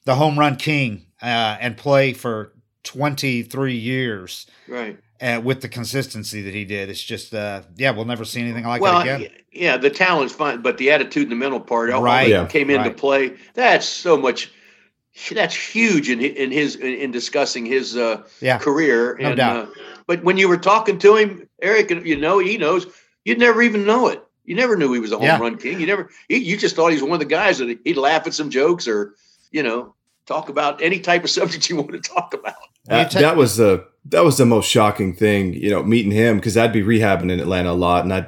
the 0.04 0.16
home 0.16 0.38
run 0.38 0.58
king 0.58 1.06
uh, 1.22 1.58
and 1.60 1.78
play 1.78 2.12
for 2.12 2.52
23 2.84 3.76
years. 3.76 4.48
Right 4.68 4.98
uh, 5.22 5.40
with 5.44 5.62
the 5.62 5.70
consistency 5.70 6.42
that 6.42 6.54
he 6.54 6.66
did. 6.66 6.90
It's 6.90 7.02
just, 7.02 7.34
uh, 7.34 7.62
yeah, 7.76 7.92
we'll 7.92 8.06
never 8.06 8.26
see 8.26 8.42
anything 8.42 8.66
like 8.66 8.82
well, 8.82 9.04
that 9.04 9.22
again. 9.22 9.32
Yeah, 9.52 9.78
the 9.78 9.90
talent's 9.90 10.34
fine, 10.34 10.62
but 10.62 10.78
the 10.78 10.92
attitude 10.92 11.24
and 11.24 11.32
the 11.32 11.36
mental 11.36 11.60
part 11.60 11.92
right. 11.92 12.28
Yeah. 12.28 12.46
came 12.48 12.70
into 12.70 12.90
right. 12.90 12.98
play. 12.98 13.38
That's 13.54 13.86
so 13.86 14.18
much. 14.18 14.52
That's 15.30 15.56
huge 15.56 16.10
in 16.10 16.22
in 16.22 16.52
his 16.52 16.78
in 16.78 17.12
discussing 17.12 17.66
his 17.66 17.98
uh, 17.98 18.24
yeah. 18.40 18.58
career. 18.60 19.18
No 19.20 19.28
and, 19.28 19.38
doubt. 19.38 19.68
Uh, 19.68 19.72
but 20.08 20.24
when 20.24 20.38
you 20.38 20.48
were 20.48 20.58
talking 20.58 20.98
to 21.00 21.16
him, 21.18 21.50
Eric, 21.62 21.92
you 21.92 22.16
know 22.16 22.40
he 22.40 22.58
knows 22.58 22.88
you'd 23.26 23.38
never 23.38 23.62
even 23.62 23.86
know 23.86 24.08
it. 24.08 24.24
You 24.46 24.56
never 24.56 24.76
knew 24.76 24.94
he 24.94 25.00
was 25.00 25.12
a 25.12 25.18
home 25.18 25.26
Yeah. 25.26 25.40
run 25.40 25.58
king. 25.58 25.80
You 25.80 25.86
never, 25.86 26.10
he, 26.28 26.38
you 26.38 26.58
just 26.58 26.76
thought 26.76 26.90
he 26.90 26.96
was 26.96 27.04
one 27.04 27.14
of 27.14 27.20
the 27.20 27.26
guys 27.26 27.60
that 27.60 27.80
he'd 27.84 27.98
laugh 27.98 28.26
at 28.26 28.34
some 28.34 28.50
jokes 28.50 28.88
or, 28.88 29.16
you 29.52 29.64
know, 29.64 29.96
talk 30.26 30.50
about 30.50 30.82
any 30.82 31.00
type 31.00 31.24
of 31.24 31.30
subject 31.40 31.70
you 31.70 31.76
want 31.76 31.92
to 31.92 32.00
talk 32.00 32.34
about. 32.34 32.56
That, 32.86 33.12
that 33.12 33.36
was 33.36 33.58
the 33.58 33.88
that 34.06 34.24
was 34.24 34.38
the 34.38 34.46
most 34.46 34.68
shocking 34.70 35.14
thing, 35.14 35.54
you 35.54 35.70
know, 35.70 35.84
meeting 35.84 36.12
him 36.12 36.38
because 36.38 36.58
I'd 36.58 36.74
be 36.74 36.82
rehabbing 36.82 37.32
in 37.32 37.40
Atlanta 37.40 37.72
a 37.72 37.74
lot, 37.74 38.04
and 38.04 38.14
I'd 38.14 38.28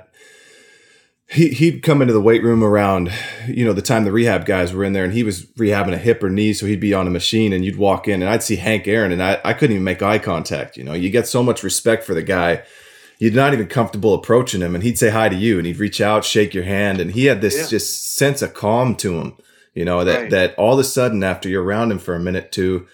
he 1.27 1.49
he'd 1.49 1.81
come 1.81 2.01
into 2.01 2.13
the 2.13 2.21
weight 2.21 2.43
room 2.43 2.63
around, 2.63 3.11
you 3.47 3.65
know, 3.65 3.73
the 3.73 3.81
time 3.81 4.03
the 4.03 4.11
rehab 4.11 4.45
guys 4.45 4.71
were 4.73 4.83
in 4.83 4.93
there, 4.93 5.03
and 5.03 5.13
he 5.13 5.23
was 5.23 5.45
rehabbing 5.57 5.93
a 5.93 5.97
hip 5.97 6.21
or 6.21 6.29
knee, 6.29 6.53
so 6.53 6.65
he'd 6.65 6.79
be 6.79 6.93
on 6.93 7.07
a 7.07 7.11
machine, 7.11 7.53
and 7.53 7.65
you'd 7.65 7.77
walk 7.77 8.07
in, 8.07 8.21
and 8.21 8.29
I'd 8.29 8.43
see 8.43 8.57
Hank 8.57 8.87
Aaron, 8.87 9.11
and 9.11 9.23
I 9.23 9.39
I 9.43 9.53
couldn't 9.53 9.75
even 9.75 9.83
make 9.83 10.01
eye 10.01 10.19
contact. 10.19 10.77
You 10.77 10.83
know, 10.83 10.93
you 10.93 11.09
get 11.09 11.27
so 11.27 11.41
much 11.41 11.63
respect 11.63 12.03
for 12.03 12.13
the 12.13 12.21
guy. 12.23 12.63
You're 13.19 13.31
not 13.31 13.53
even 13.53 13.67
comfortable 13.67 14.13
approaching 14.13 14.61
him, 14.61 14.75
and 14.75 14.83
he'd 14.83 14.99
say 14.99 15.09
hi 15.09 15.29
to 15.29 15.35
you, 15.35 15.57
and 15.57 15.65
he'd 15.65 15.79
reach 15.79 16.01
out, 16.01 16.25
shake 16.25 16.53
your 16.53 16.65
hand, 16.65 16.99
and 16.99 17.11
he 17.11 17.25
had 17.25 17.41
this 17.41 17.57
Yeah. 17.57 17.67
just 17.67 18.15
sense 18.15 18.41
of 18.41 18.53
calm 18.53 18.95
to 18.97 19.15
him. 19.19 19.33
You 19.73 19.85
know 19.85 20.03
that 20.03 20.21
Right. 20.23 20.29
that 20.29 20.55
all 20.55 20.73
of 20.73 20.79
a 20.79 20.83
sudden 20.83 21.23
after 21.23 21.47
you're 21.49 21.63
around 21.63 21.91
him 21.91 21.99
for 21.99 22.13
a 22.15 22.19
minute 22.19 22.51
too, 22.51 22.85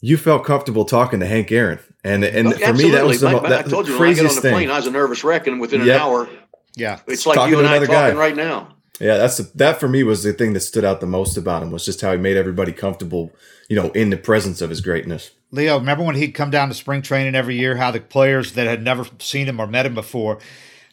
you 0.00 0.16
felt 0.18 0.44
comfortable 0.44 0.84
talking 0.84 1.18
to 1.20 1.26
Hank 1.26 1.50
Aaron, 1.50 1.78
and 2.06 2.24
and 2.24 2.48
Oh, 2.48 2.52
for 2.52 2.72
me 2.74 2.90
that 2.90 3.04
was 3.04 3.20
the, 3.20 3.26
My- 3.26 3.32
mo- 3.34 3.48
that, 3.48 3.66
I 3.66 3.68
told 3.68 3.86
you 3.86 3.94
the 3.94 4.00
when 4.00 4.10
I 4.10 4.14
get 4.14 4.26
on 4.26 4.34
the 4.34 4.40
plane, 4.40 4.54
thing. 4.54 4.70
I 4.70 4.76
was 4.76 4.86
a 4.86 4.90
nervous 4.90 5.24
wreck, 5.24 5.46
and 5.46 5.60
within 5.60 5.82
an 5.82 5.90
hour, 5.90 6.28
Yeah. 6.76 7.00
it's 7.06 7.26
like 7.26 7.36
Talking 7.36 7.52
you 7.54 7.58
and 7.58 7.68
I 7.68 7.72
another 7.76 7.86
talking 7.86 8.14
guy. 8.14 8.20
right 8.20 8.36
now. 8.36 8.68
Yeah, 9.00 9.18
that's 9.18 9.36
the, 9.36 9.50
that 9.56 9.78
for 9.78 9.88
me 9.88 10.02
was 10.04 10.22
the 10.22 10.32
thing 10.32 10.54
that 10.54 10.60
stood 10.60 10.84
out 10.84 11.00
the 11.00 11.06
most 11.06 11.36
about 11.36 11.62
him 11.62 11.70
was 11.70 11.84
just 11.84 12.00
how 12.00 12.12
he 12.12 12.18
made 12.18 12.38
everybody 12.38 12.72
comfortable, 12.72 13.30
you 13.68 13.76
know, 13.76 13.90
in 13.90 14.08
the 14.08 14.16
presence 14.16 14.62
of 14.62 14.70
his 14.70 14.80
greatness. 14.80 15.32
Leo, 15.50 15.78
remember 15.78 16.02
when 16.02 16.14
he'd 16.14 16.32
come 16.32 16.50
down 16.50 16.68
to 16.68 16.74
spring 16.74 17.02
training 17.02 17.34
every 17.34 17.56
year? 17.58 17.76
How 17.76 17.90
the 17.90 18.00
players 18.00 18.52
that 18.52 18.66
had 18.66 18.82
never 18.82 19.06
seen 19.18 19.46
him 19.48 19.60
or 19.60 19.66
met 19.66 19.84
him 19.84 19.94
before, 19.94 20.38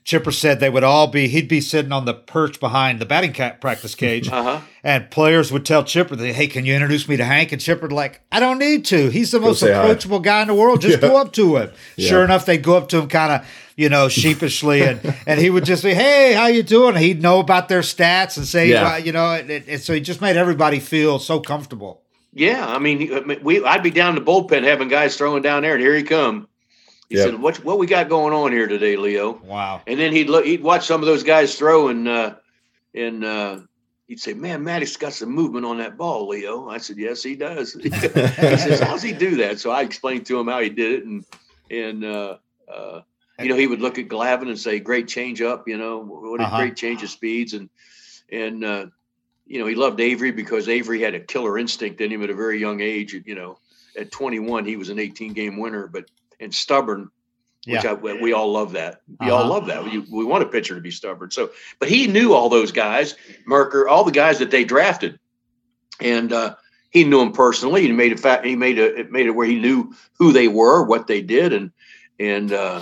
Chipper 0.04 0.32
said 0.32 0.60
they 0.60 0.70
would 0.70 0.84
all 0.84 1.08
be. 1.08 1.28
He'd 1.30 1.48
be 1.48 1.62
sitting 1.62 1.92
on 1.94 2.04
the 2.06 2.14
perch 2.14 2.60
behind 2.60 3.00
the 3.00 3.06
batting 3.06 3.32
ca- 3.34 3.54
practice 3.62 3.96
cage, 3.96 4.28
Uh-huh. 4.32 4.60
and 4.84 5.10
players 5.10 5.52
would 5.52 5.66
tell 5.66 5.84
Chipper, 5.84 6.16
that, 6.18 6.34
"Hey, 6.34 6.48
can 6.48 6.66
you 6.66 6.74
introduce 6.74 7.08
me 7.08 7.16
to 7.18 7.24
Hank?" 7.24 7.52
And 7.54 7.62
Chipper 7.62 7.84
would 7.84 7.92
like, 7.94 8.22
"I 8.32 8.40
don't 8.42 8.60
need 8.60 8.84
to. 8.86 9.10
He's 9.10 9.32
the 9.32 9.40
most 9.40 9.62
say 9.62 9.72
hi." 9.74 9.80
approachable 9.82 10.20
guy 10.20 10.42
in 10.42 10.48
the 10.50 10.54
world. 10.54 10.82
Just 10.82 10.96
Yeah. 11.02 11.08
go 11.10 11.18
up 11.18 11.32
to 11.34 11.56
him." 11.58 11.72
Yeah. 11.96 12.10
Sure 12.10 12.24
enough, 12.24 12.46
they'd 12.46 12.62
go 12.64 12.76
up 12.76 12.90
to 12.90 12.98
him, 13.00 13.08
kind 13.08 13.32
of, 13.32 13.48
you 13.78 13.88
know, 13.88 14.10
sheepishly, 14.10 14.82
and 14.82 15.00
and 15.26 15.40
he 15.40 15.50
would 15.50 15.64
just 15.64 15.82
say, 15.82 15.94
"Hey, 15.94 16.34
how 16.34 16.48
you 16.48 16.64
doing?" 16.64 16.96
He'd 16.96 17.22
know 17.22 17.40
about 17.40 17.70
their 17.70 17.82
stats 17.82 18.36
and 18.38 18.46
say, 18.46 18.68
Yeah. 18.70 18.98
you 18.98 19.12
know, 19.14 19.32
and, 19.34 19.50
and 19.50 19.82
so 19.82 19.94
he 19.94 20.02
just 20.02 20.20
made 20.22 20.36
everybody 20.36 20.80
feel 20.80 21.18
so 21.20 21.40
comfortable. 21.40 22.02
Yeah, 22.36 22.66
I 22.68 22.80
mean, 22.80 23.14
I 23.14 23.20
mean, 23.22 23.40
we 23.44 23.64
I'd 23.64 23.84
be 23.84 23.92
down 23.92 24.18
in 24.18 24.24
the 24.24 24.30
bullpen 24.30 24.64
having 24.64 24.88
guys 24.90 25.16
throwing 25.16 25.44
down 25.44 25.62
there, 25.62 25.74
and 25.76 25.82
here 25.82 25.96
he 25.96 26.04
come. 26.04 26.48
He 27.14 27.20
Yep. 27.20 27.26
said, 27.26 27.40
"What 27.40 27.64
what 27.64 27.78
we 27.78 27.86
got 27.86 28.10
going 28.10 28.34
on 28.34 28.52
here 28.52 28.68
today, 28.68 28.96
Leo?" 28.98 29.34
Wow. 29.44 29.84
And 29.86 30.00
then 30.00 30.12
he'd 30.14 30.30
look, 30.32 30.46
he'd 30.46 30.64
watch 30.64 30.88
some 30.88 31.00
of 31.00 31.06
those 31.06 31.22
guys 31.22 31.56
throw, 31.56 31.90
and 31.90 32.08
uh, 32.08 32.34
and 32.96 33.24
uh, 33.24 33.60
he'd 34.08 34.20
say, 34.20 34.34
"Man, 34.34 34.64
Maddux 34.64 34.98
got 34.98 35.14
some 35.14 35.30
movement 35.30 35.64
on 35.64 35.78
that 35.78 35.96
ball, 35.96 36.28
Leo." 36.28 36.68
I 36.70 36.80
said, 36.80 36.98
"Yes, 36.98 37.22
he 37.22 37.36
does." 37.36 37.74
he 37.84 38.58
says, 38.58 38.80
"How's 38.80 39.04
he 39.04 39.14
do 39.14 39.36
that?" 39.36 39.60
So 39.60 39.70
I 39.70 39.84
explained 39.84 40.26
to 40.26 40.40
him 40.40 40.48
how 40.48 40.60
he 40.60 40.72
did 40.72 40.92
it, 40.92 41.06
and 41.06 41.24
and 41.70 42.04
uh, 42.04 42.38
uh, 42.68 43.02
you 43.40 43.50
know, 43.50 43.58
he 43.58 43.68
would 43.68 43.80
look 43.80 44.00
at 44.00 44.08
Glavine 44.08 44.48
and 44.50 44.58
say, 44.58 44.80
"Great 44.80 45.08
change 45.08 45.40
up," 45.40 45.68
you 45.68 45.78
know, 45.78 46.00
what 46.00 46.42
a 46.42 46.46
Uh-huh. 46.46 46.58
great 46.58 46.76
change 46.76 47.04
of 47.04 47.12
speeds, 47.12 47.54
and 47.54 47.70
and 48.32 48.66
uh, 48.66 48.88
you 49.46 49.60
know, 49.60 49.68
he 49.68 49.76
loved 49.76 50.02
Avery 50.02 50.32
because 50.32 50.68
Avery 50.68 51.00
had 51.00 51.14
a 51.14 51.20
killer 51.20 51.60
instinct 51.60 52.02
in 52.02 52.10
him 52.12 52.24
at 52.24 52.32
a 52.32 52.34
very 52.34 52.60
young 52.60 52.82
age. 52.82 53.14
You 53.14 53.36
know, 53.36 53.60
at 53.96 54.10
21, 54.12 54.66
he 54.66 54.78
was 54.78 54.90
an 54.90 54.98
18 54.98 55.34
game 55.34 55.60
winner, 55.60 55.86
but 55.86 56.06
and 56.44 56.54
stubborn, 56.54 57.10
which 57.66 57.84
Yeah. 57.84 57.92
I, 57.92 57.94
we 57.94 58.34
all 58.34 58.52
love 58.52 58.74
that. 58.74 59.02
We 59.20 59.30
all 59.30 59.40
Uh-huh. 59.40 59.50
love 59.50 59.66
that. 59.68 59.84
We, 59.84 60.00
we 60.00 60.26
want 60.26 60.44
a 60.44 60.48
pitcher 60.48 60.76
to 60.76 60.82
be 60.82 60.92
stubborn. 60.92 61.32
So, 61.32 61.52
but 61.80 61.90
he 61.90 62.08
knew 62.08 62.34
all 62.34 62.50
those 62.50 62.72
guys, 62.72 63.16
Mercker, 63.50 63.88
all 63.90 64.04
the 64.04 64.12
guys 64.12 64.40
that 64.40 64.52
they 64.52 64.64
drafted, 64.64 65.20
and 66.00 66.34
uh, 66.34 66.56
he 66.92 67.04
knew 67.04 67.20
them 67.20 67.32
personally. 67.32 67.82
He 67.84 67.92
made 67.92 68.12
it 68.12 68.20
fact. 68.20 68.46
He 68.46 68.56
made 68.56 68.78
it. 68.78 68.98
It 69.00 69.12
made 69.12 69.26
it 69.28 69.32
where 69.32 69.48
he 69.48 69.60
knew 69.60 69.94
who 70.20 70.32
they 70.32 70.48
were, 70.48 70.84
what 70.84 71.08
they 71.08 71.22
did, 71.22 71.54
and 71.54 71.72
and. 72.20 72.52
uh 72.54 72.82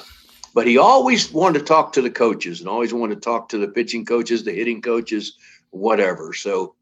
but 0.54 0.68
he 0.68 0.78
always 0.78 1.32
wanted 1.32 1.60
to 1.60 1.64
talk 1.64 1.94
to 1.94 2.02
the 2.02 2.10
coaches 2.12 2.60
and 2.60 2.68
always 2.68 2.94
wanted 2.94 3.16
to 3.16 3.22
talk 3.22 3.48
to 3.48 3.58
the 3.58 3.70
pitching 3.70 4.04
coaches, 4.06 4.44
the 4.44 4.52
hitting 4.52 4.82
coaches, 4.82 5.38
whatever. 5.70 6.34
So 6.34 6.76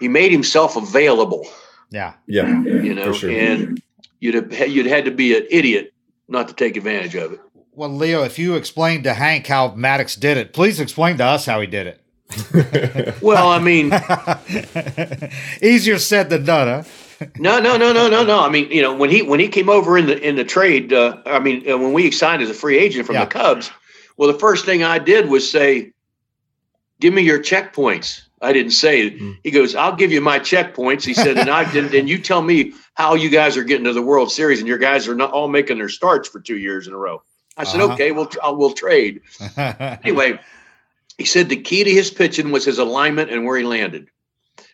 he 0.00 0.08
made 0.08 0.32
himself 0.32 0.74
available, 0.74 1.46
Yeah. 1.90 2.14
Yeah, 2.26 2.62
you 2.62 2.94
know, 2.94 3.12
sure. 3.12 3.28
and 3.30 3.82
you'd 4.20 4.32
have, 4.36 4.68
you'd 4.70 4.86
had 4.86 5.04
to 5.04 5.10
be 5.10 5.36
an 5.36 5.46
idiot 5.50 5.92
not 6.30 6.48
to 6.48 6.54
take 6.54 6.76
advantage 6.76 7.14
of 7.14 7.32
it. 7.34 7.40
Well, 7.72 7.90
Leo, 7.90 8.22
if 8.24 8.38
you 8.38 8.54
explained 8.56 9.04
to 9.04 9.14
Hank 9.14 9.46
how 9.46 9.70
Maddux 9.70 10.18
did 10.18 10.36
it, 10.36 10.52
please 10.52 10.80
explain 10.80 11.18
to 11.18 11.24
us 11.24 11.46
how 11.46 11.60
he 11.60 11.66
did 11.66 11.86
it. 11.86 11.96
Well, 13.22 13.48
I 13.48 13.58
mean, 13.58 13.92
Easier 15.62 15.98
said 15.98 16.30
than 16.30 16.44
done, 16.44 16.84
huh? 17.20 17.26
no, 17.38 17.58
no, 17.58 17.76
no, 17.76 17.92
no, 17.92 18.08
no, 18.08 18.24
no. 18.24 18.40
I 18.40 18.48
mean, 18.48 18.70
you 18.70 18.80
know, 18.82 18.94
when 18.94 19.10
he 19.10 19.22
when 19.22 19.40
he 19.40 19.48
came 19.48 19.68
over 19.68 19.98
in 19.98 20.06
the 20.06 20.18
in 20.26 20.36
the 20.36 20.44
trade, 20.44 20.92
uh, 20.92 21.18
I 21.26 21.38
mean, 21.38 21.68
uh, 21.70 21.76
when 21.76 21.92
we 21.92 22.10
signed 22.10 22.42
as 22.42 22.48
a 22.50 22.54
free 22.54 22.78
agent 22.78 23.04
from 23.06 23.16
Yeah. 23.16 23.24
the 23.24 23.30
Cubs, 23.30 23.70
well, 24.16 24.32
the 24.32 24.38
first 24.38 24.64
thing 24.64 24.82
I 24.82 24.98
did 24.98 25.28
was 25.28 25.50
say, 25.50 25.90
"Give 27.00 27.12
me 27.12 27.22
your 27.22 27.38
checkpoints." 27.40 28.22
I 28.40 28.52
didn't 28.52 28.72
say 28.72 29.06
it. 29.06 29.18
Mm. 29.20 29.38
He 29.44 29.50
goes, 29.50 29.74
"I'll 29.74 29.94
give 29.96 30.10
you 30.12 30.20
my 30.20 30.38
checkpoints." 30.38 31.04
He 31.04 31.12
said, 31.14 31.36
"And 31.38 31.50
I 31.50 31.62
and, 31.76 31.92
and 31.94 32.08
you 32.08 32.18
tell 32.18 32.40
me 32.42 32.72
how 32.94 33.14
you 33.14 33.28
guys 33.30 33.56
are 33.56 33.64
getting 33.64 33.84
to 33.84 33.92
the 33.92 34.02
World 34.02 34.32
Series, 34.32 34.58
and 34.60 34.68
your 34.68 34.78
guys 34.78 35.06
are 35.08 35.14
not 35.14 35.32
all 35.32 35.48
making 35.48 35.78
their 35.78 35.88
starts 35.90 36.28
for 36.28 36.40
two 36.40 36.56
years 36.58 36.86
in 36.86 36.92
a 36.94 36.96
row." 36.96 37.22
I 37.56 37.64
said, 37.64 37.80
Uh-huh. 37.80 37.92
"Okay, 37.94 38.12
we'll 38.12 38.30
I'll- 38.42 38.56
we'll 38.56 38.72
trade." 38.72 39.20
Anyway, 39.58 40.38
he 41.18 41.24
said 41.26 41.48
the 41.48 41.56
key 41.56 41.84
to 41.84 41.90
his 41.90 42.10
pitching 42.10 42.50
was 42.50 42.64
his 42.64 42.78
alignment 42.78 43.30
and 43.30 43.44
where 43.44 43.58
he 43.58 43.64
landed. 43.64 44.08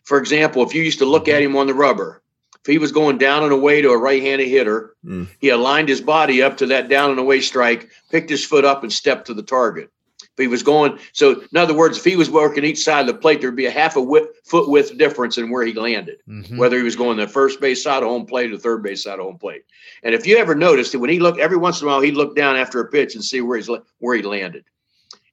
For 0.04 0.18
example, 0.18 0.62
if 0.62 0.72
you 0.74 0.82
used 0.82 1.00
to 1.00 1.04
look 1.06 1.26
at 1.28 1.42
him 1.42 1.56
on 1.56 1.66
the 1.66 1.74
rubber, 1.74 2.22
if 2.60 2.66
he 2.70 2.78
was 2.78 2.92
going 2.92 3.18
down 3.18 3.42
and 3.42 3.52
away 3.52 3.82
to 3.82 3.90
a 3.90 3.98
right-handed 3.98 4.46
hitter, 4.46 4.94
Mm. 5.04 5.26
he 5.40 5.48
aligned 5.48 5.88
his 5.88 6.00
body 6.00 6.42
up 6.42 6.56
to 6.58 6.66
that 6.66 6.88
down 6.88 7.10
and 7.10 7.18
away 7.18 7.40
strike, 7.40 7.88
picked 8.10 8.30
his 8.30 8.44
foot 8.44 8.64
up, 8.64 8.82
and 8.84 8.92
stepped 8.92 9.26
to 9.26 9.34
the 9.34 9.42
target. 9.42 9.90
If 10.36 10.42
he 10.42 10.48
was 10.48 10.62
going, 10.62 10.98
so 11.14 11.40
in 11.50 11.56
other 11.56 11.72
words, 11.72 11.96
if 11.96 12.04
he 12.04 12.14
was 12.14 12.28
working 12.28 12.62
each 12.62 12.84
side 12.84 13.00
of 13.00 13.06
the 13.06 13.14
plate, 13.14 13.40
there'd 13.40 13.56
be 13.56 13.64
a 13.64 13.70
half 13.70 13.96
a 13.96 14.00
wi- 14.00 14.26
foot 14.44 14.68
width 14.68 14.96
difference 14.98 15.38
in 15.38 15.48
where 15.50 15.64
he 15.64 15.72
landed 15.72 16.18
Mhm. 16.28 16.58
whether 16.58 16.76
he 16.76 16.82
was 16.82 16.94
going 16.94 17.16
the 17.16 17.26
first 17.26 17.58
base 17.58 17.82
side 17.82 18.02
of 18.02 18.10
home 18.10 18.26
plate 18.26 18.52
or 18.52 18.58
third 18.58 18.82
base 18.82 19.02
side 19.04 19.18
of 19.18 19.24
home 19.24 19.38
plate. 19.38 19.62
And 20.02 20.14
if 20.14 20.26
you 20.26 20.36
ever 20.36 20.54
noticed 20.54 20.92
that 20.92 20.98
when 20.98 21.08
he 21.08 21.20
looked 21.20 21.40
every 21.40 21.56
once 21.56 21.80
in 21.80 21.86
a 21.86 21.90
while, 21.90 22.02
he'd 22.02 22.16
look 22.18 22.36
down 22.36 22.54
after 22.56 22.80
a 22.80 22.86
pitch 22.90 23.14
and 23.14 23.24
see 23.24 23.40
where 23.40 23.56
he's 23.56 23.70
where 23.98 24.14
he 24.14 24.22
landed. 24.22 24.64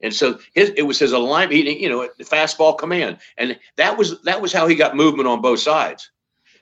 And 0.02 0.14
so 0.14 0.40
his 0.54 0.70
it 0.78 0.84
was 0.84 1.00
his 1.00 1.12
alignment, 1.12 1.68
he, 1.68 1.84
you 1.84 1.90
know, 1.90 2.08
the 2.18 2.24
fastball 2.24 2.78
command, 2.78 3.18
and 3.38 3.60
that 3.76 3.98
was 3.98 4.22
that 4.22 4.42
was 4.42 4.54
how 4.54 4.68
he 4.68 4.76
got 4.76 4.96
movement 4.96 5.28
on 5.28 5.42
both 5.42 5.60
sides. 5.60 6.10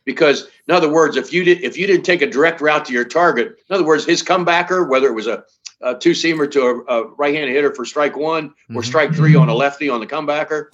Because 0.04 0.48
in 0.68 0.74
other 0.74 0.90
words, 0.90 1.16
if 1.16 1.32
you 1.32 1.44
did 1.44 1.64
if 1.64 1.78
you 1.78 1.86
didn't 1.86 2.06
take 2.06 2.24
a 2.24 2.28
direct 2.28 2.60
route 2.60 2.86
to 2.86 2.94
your 2.94 3.06
target, 3.06 3.60
in 3.70 3.76
other 3.76 3.86
words, 3.86 4.04
his 4.04 4.24
comebacker, 4.24 4.90
whether 4.90 5.06
it 5.08 5.14
was 5.14 5.28
a, 5.28 5.44
a 5.84 5.96
two 5.96 6.12
seamer 6.12 6.50
to 6.52 6.62
a, 6.62 6.80
a 7.02 7.08
right-handed 7.16 7.54
hitter 7.54 7.74
for 7.74 7.86
strike 7.86 8.16
one 8.16 8.54
or 8.70 8.82
Mhm. 8.82 8.86
strike 8.86 9.14
three 9.14 9.36
on 9.36 9.50
a 9.50 9.54
lefty 9.54 9.90
on 9.90 10.00
the 10.00 10.08
comebacker, 10.08 10.68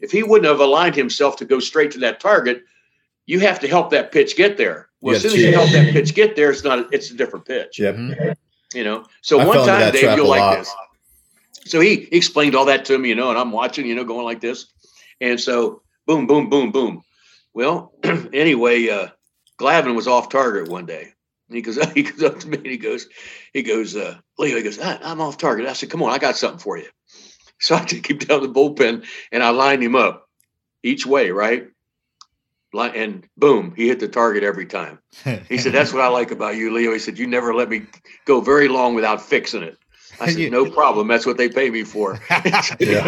if 0.00 0.10
he 0.10 0.22
wouldn't 0.22 0.46
have 0.48 0.60
aligned 0.60 0.94
himself 0.94 1.36
to 1.36 1.44
go 1.44 1.58
straight 1.60 1.90
to 1.92 1.98
that 2.00 2.20
target, 2.20 2.62
you 3.26 3.40
have 3.40 3.60
to 3.60 3.68
help 3.68 3.90
that 3.90 4.12
pitch 4.12 4.36
get 4.36 4.56
there. 4.56 4.88
Well, 5.00 5.12
You 5.12 5.16
as 5.16 5.22
soon 5.22 5.30
gotta 5.32 5.38
as 5.38 5.44
you 5.44 5.52
help 5.52 5.70
that 5.70 5.92
pitch 5.92 6.14
get 6.14 6.36
there, 6.36 6.50
it's 6.50 6.64
not. 6.64 6.92
It's 6.92 7.10
a 7.10 7.14
different 7.14 7.44
pitch. 7.44 7.78
Yep. 7.78 7.96
You 8.74 8.84
know. 8.84 9.04
So 9.22 9.40
I 9.40 9.46
one 9.46 9.66
time, 9.66 9.92
Dave, 9.92 10.16
you'll 10.16 10.28
like 10.28 10.58
this. 10.58 10.74
So 11.64 11.80
he 11.80 12.08
explained 12.12 12.54
all 12.54 12.64
that 12.66 12.84
to 12.86 12.98
me, 12.98 13.08
you 13.08 13.14
know, 13.14 13.30
and 13.30 13.38
I'm 13.38 13.50
watching, 13.50 13.86
you 13.86 13.94
know, 13.94 14.04
going 14.04 14.24
like 14.24 14.40
this, 14.40 14.66
and 15.20 15.40
so 15.40 15.82
boom, 16.06 16.26
boom, 16.26 16.48
boom, 16.48 16.70
boom. 16.70 17.02
Well, 17.54 17.92
anyway, 18.32 18.88
uh, 18.88 19.08
Glavine 19.58 19.96
was 19.96 20.06
off 20.06 20.28
target 20.28 20.68
one 20.68 20.86
day. 20.86 21.12
And 21.48 21.56
he 21.56 21.62
goes, 21.62 21.78
he 21.94 22.02
goes 22.02 22.22
up 22.22 22.38
to 22.40 22.48
me 22.48 22.58
and 22.58 22.66
he 22.66 22.76
goes, 22.76 23.08
he 23.56 23.62
goes, 23.62 23.96
uh, 23.96 24.18
Leo, 24.38 24.56
he 24.58 24.62
goes, 24.62 24.78
"I- 24.78 25.00
I'm 25.02 25.20
off 25.20 25.38
target. 25.38 25.66
I 25.66 25.72
said, 25.72 25.88
come 25.90 26.02
on, 26.02 26.10
I 26.12 26.18
got 26.18 26.36
something 26.36 26.58
for 26.60 26.76
you. 26.78 26.86
So 27.58 27.74
I 27.74 27.80
took 27.84 28.10
him 28.10 28.18
down 28.18 28.42
the 28.42 28.48
bullpen 28.50 29.06
and 29.32 29.42
I 29.42 29.48
lined 29.48 29.82
him 29.82 29.96
up 29.96 30.28
each 30.82 31.06
way, 31.06 31.30
right? 31.30 31.68
And 32.74 33.26
boom, 33.38 33.72
he 33.74 33.88
hit 33.88 34.00
the 34.00 34.08
target 34.08 34.42
every 34.44 34.66
time. 34.66 34.98
He 35.48 35.56
said, 35.56 35.72
That's 35.72 35.92
what 35.94 36.02
I 36.02 36.08
like 36.08 36.30
about 36.32 36.56
you, 36.56 36.70
Leo. 36.74 36.92
He 36.92 36.98
said, 36.98 37.18
You 37.18 37.26
never 37.26 37.54
let 37.54 37.70
me 37.70 37.82
go 38.26 38.42
very 38.42 38.68
long 38.68 38.94
without 38.94 39.22
fixing 39.22 39.62
it. 39.62 39.78
I 40.20 40.26
said, 40.30 40.52
No 40.58 40.70
problem. 40.70 41.08
That's 41.08 41.24
what 41.24 41.38
they 41.38 41.48
pay 41.48 41.70
me 41.70 41.84
for. 41.84 42.20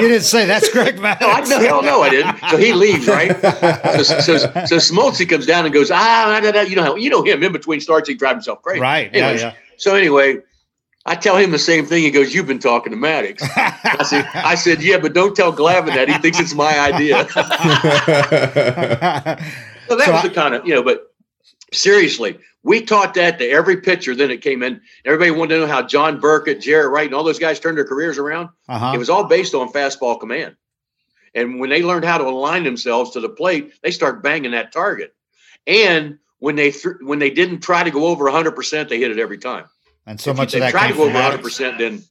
You 0.00 0.08
didn't 0.08 0.22
say 0.22 0.46
that's 0.46 0.70
Greg 0.70 0.96
Maddux. 0.96 1.20
No, 1.20 1.28
I, 1.30 1.40
no, 1.40 1.58
hell 1.60 1.82
no, 1.82 2.00
I 2.00 2.08
didn't. 2.08 2.38
So 2.50 2.56
he 2.56 2.72
leaves, 2.72 3.06
right? 3.06 3.36
So, 4.02 4.02
so, 4.20 4.38
so 4.38 4.76
Smoltzy 4.76 5.28
comes 5.28 5.44
down 5.44 5.66
and 5.66 5.74
goes, 5.74 5.90
ah, 5.90 6.30
da, 6.30 6.40
da, 6.40 6.52
da. 6.52 6.60
you 6.62 6.76
know, 6.76 6.84
how- 6.84 6.96
you 6.96 7.10
know 7.10 7.22
him 7.22 7.42
in 7.44 7.52
between 7.52 7.80
starts, 7.80 8.08
he 8.08 8.14
drives 8.14 8.36
himself 8.36 8.62
crazy. 8.62 8.80
Right. 8.80 9.10
Yeah, 9.12 9.32
yeah. 9.32 9.52
So 9.78 9.94
anyway, 9.94 10.38
I 11.06 11.14
tell 11.14 11.36
him 11.38 11.50
the 11.52 11.58
same 11.58 11.86
thing. 11.86 12.02
He 12.02 12.10
goes, 12.10 12.34
"You've 12.34 12.46
been 12.46 12.58
talking 12.58 12.92
to 12.92 12.98
Maddux." 12.98 13.40
I 13.42 14.02
said, 14.04 14.28
"I 14.34 14.54
said, 14.54 14.82
yeah, 14.82 14.98
but 14.98 15.14
don't 15.14 15.34
tell 15.34 15.52
Glavine 15.52 15.94
that. 15.94 16.08
He 16.08 16.18
thinks 16.18 16.38
it's 16.38 16.54
my 16.54 16.78
idea." 16.78 17.26
so 17.30 17.42
that 19.06 19.40
So 19.88 19.96
was 19.96 20.08
I- 20.24 20.28
the 20.28 20.34
kind 20.34 20.54
of 20.54 20.66
you 20.66 20.74
know, 20.74 20.82
but 20.82 21.04
Seriously, 21.70 22.38
we 22.62 22.80
taught 22.80 23.12
that 23.12 23.38
to 23.38 23.46
every 23.46 23.82
pitcher. 23.82 24.14
Then 24.14 24.30
it 24.30 24.40
came 24.40 24.62
in. 24.62 24.80
Everybody 25.04 25.32
wanted 25.32 25.56
to 25.56 25.60
know 25.60 25.66
how 25.66 25.82
John 25.82 26.18
Burkett, 26.18 26.60
Jaret 26.60 26.90
Wright, 26.90 27.04
and 27.04 27.14
all 27.14 27.24
those 27.24 27.38
guys 27.38 27.60
turned 27.60 27.76
their 27.76 27.84
careers 27.84 28.16
around. 28.16 28.48
Uh-huh. 28.70 28.92
It 28.94 28.98
was 28.98 29.10
all 29.10 29.24
based 29.24 29.54
on 29.54 29.70
fastball 29.70 30.18
command. 30.18 30.56
And 31.34 31.60
when 31.60 31.68
they 31.68 31.82
learned 31.82 32.06
how 32.06 32.16
to 32.16 32.24
align 32.24 32.64
themselves 32.64 33.10
to 33.10 33.20
the 33.20 33.28
plate, 33.28 33.74
they 33.82 33.90
start 33.90 34.22
banging 34.22 34.52
that 34.52 34.72
target. 34.72 35.14
And 35.66 36.18
when 36.38 36.56
they 36.56 36.70
th- 36.70 36.96
when 37.00 37.18
they 37.18 37.30
didn't 37.30 37.60
try 37.60 37.82
to 37.82 37.90
go 37.90 38.06
over 38.06 38.24
100, 38.24 38.52
percent 38.52 38.88
they 38.88 38.98
hit 38.98 39.10
it 39.10 39.18
every 39.18 39.38
time. 39.38 39.64
And 40.06 40.20
so 40.20 40.30
if 40.30 40.36
much 40.36 40.54
you, 40.54 40.58
of 40.58 40.60
that 40.62 40.70
try 40.70 40.88
to 40.88 40.94
go 40.94 41.06
from 41.06 41.16
over 41.16 41.38
100%, 41.38 41.78
then 41.78 42.02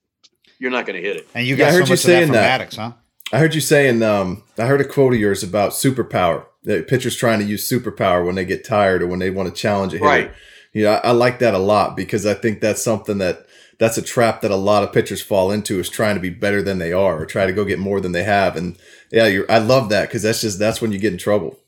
you're 0.59 0.71
not 0.71 0.85
going 0.85 1.01
to 1.01 1.07
hit 1.07 1.17
it. 1.17 1.27
And 1.33 1.47
you 1.47 1.55
Yeah, 1.55 1.67
I 1.67 1.71
heard 1.71 1.85
so 1.85 1.85
you 1.85 1.89
much 1.89 1.89
of 1.89 1.89
that 1.89 2.01
saying 2.05 2.27
from 2.27 2.33
that. 2.35 2.61
Maddux, 2.61 2.75
huh? 2.75 2.91
I 3.33 3.39
heard 3.39 3.55
you 3.55 3.61
saying, 3.61 4.03
um, 4.03 4.43
I 4.57 4.67
heard 4.67 4.81
a 4.81 4.85
quote 4.85 5.13
of 5.13 5.19
yours 5.19 5.43
about 5.43 5.71
superpower. 5.71 6.45
That 6.63 6.87
pitchers 6.87 7.15
trying 7.15 7.39
to 7.39 7.45
use 7.45 7.69
superpower 7.69 8.25
when 8.25 8.35
they 8.35 8.45
get 8.45 8.65
tired 8.65 9.01
or 9.01 9.07
when 9.07 9.19
they 9.19 9.29
want 9.29 9.49
to 9.49 9.55
challenge 9.55 9.93
a 9.93 9.97
hitter. 9.97 10.07
Right. 10.07 10.31
Yeah, 10.73 10.99
I, 11.03 11.09
I 11.09 11.11
like 11.11 11.39
that 11.39 11.53
a 11.53 11.59
lot 11.59 11.95
because 11.95 12.25
I 12.25 12.33
think 12.33 12.61
that's 12.61 12.83
something 12.83 13.17
that 13.17 13.47
that's 13.79 13.97
a 13.97 14.01
trap 14.01 14.41
that 14.41 14.51
a 14.51 14.55
lot 14.55 14.83
of 14.83 14.91
pitchers 14.91 15.21
fall 15.21 15.51
into 15.51 15.79
is 15.79 15.89
trying 15.89 16.15
to 16.15 16.21
be 16.21 16.29
better 16.29 16.61
than 16.61 16.77
they 16.77 16.91
are 16.91 17.21
or 17.21 17.25
try 17.25 17.45
to 17.45 17.53
go 17.53 17.63
get 17.63 17.79
more 17.79 18.01
than 18.01 18.11
they 18.11 18.23
have. 18.23 18.55
And 18.55 18.77
yeah, 19.11 19.27
you're, 19.27 19.49
I 19.51 19.59
love 19.59 19.89
that 19.89 20.07
because 20.07 20.23
that's 20.23 20.41
just 20.41 20.59
that's 20.59 20.81
when 20.81 20.91
you 20.91 20.99
get 20.99 21.13
in 21.13 21.19
trouble. 21.19 21.59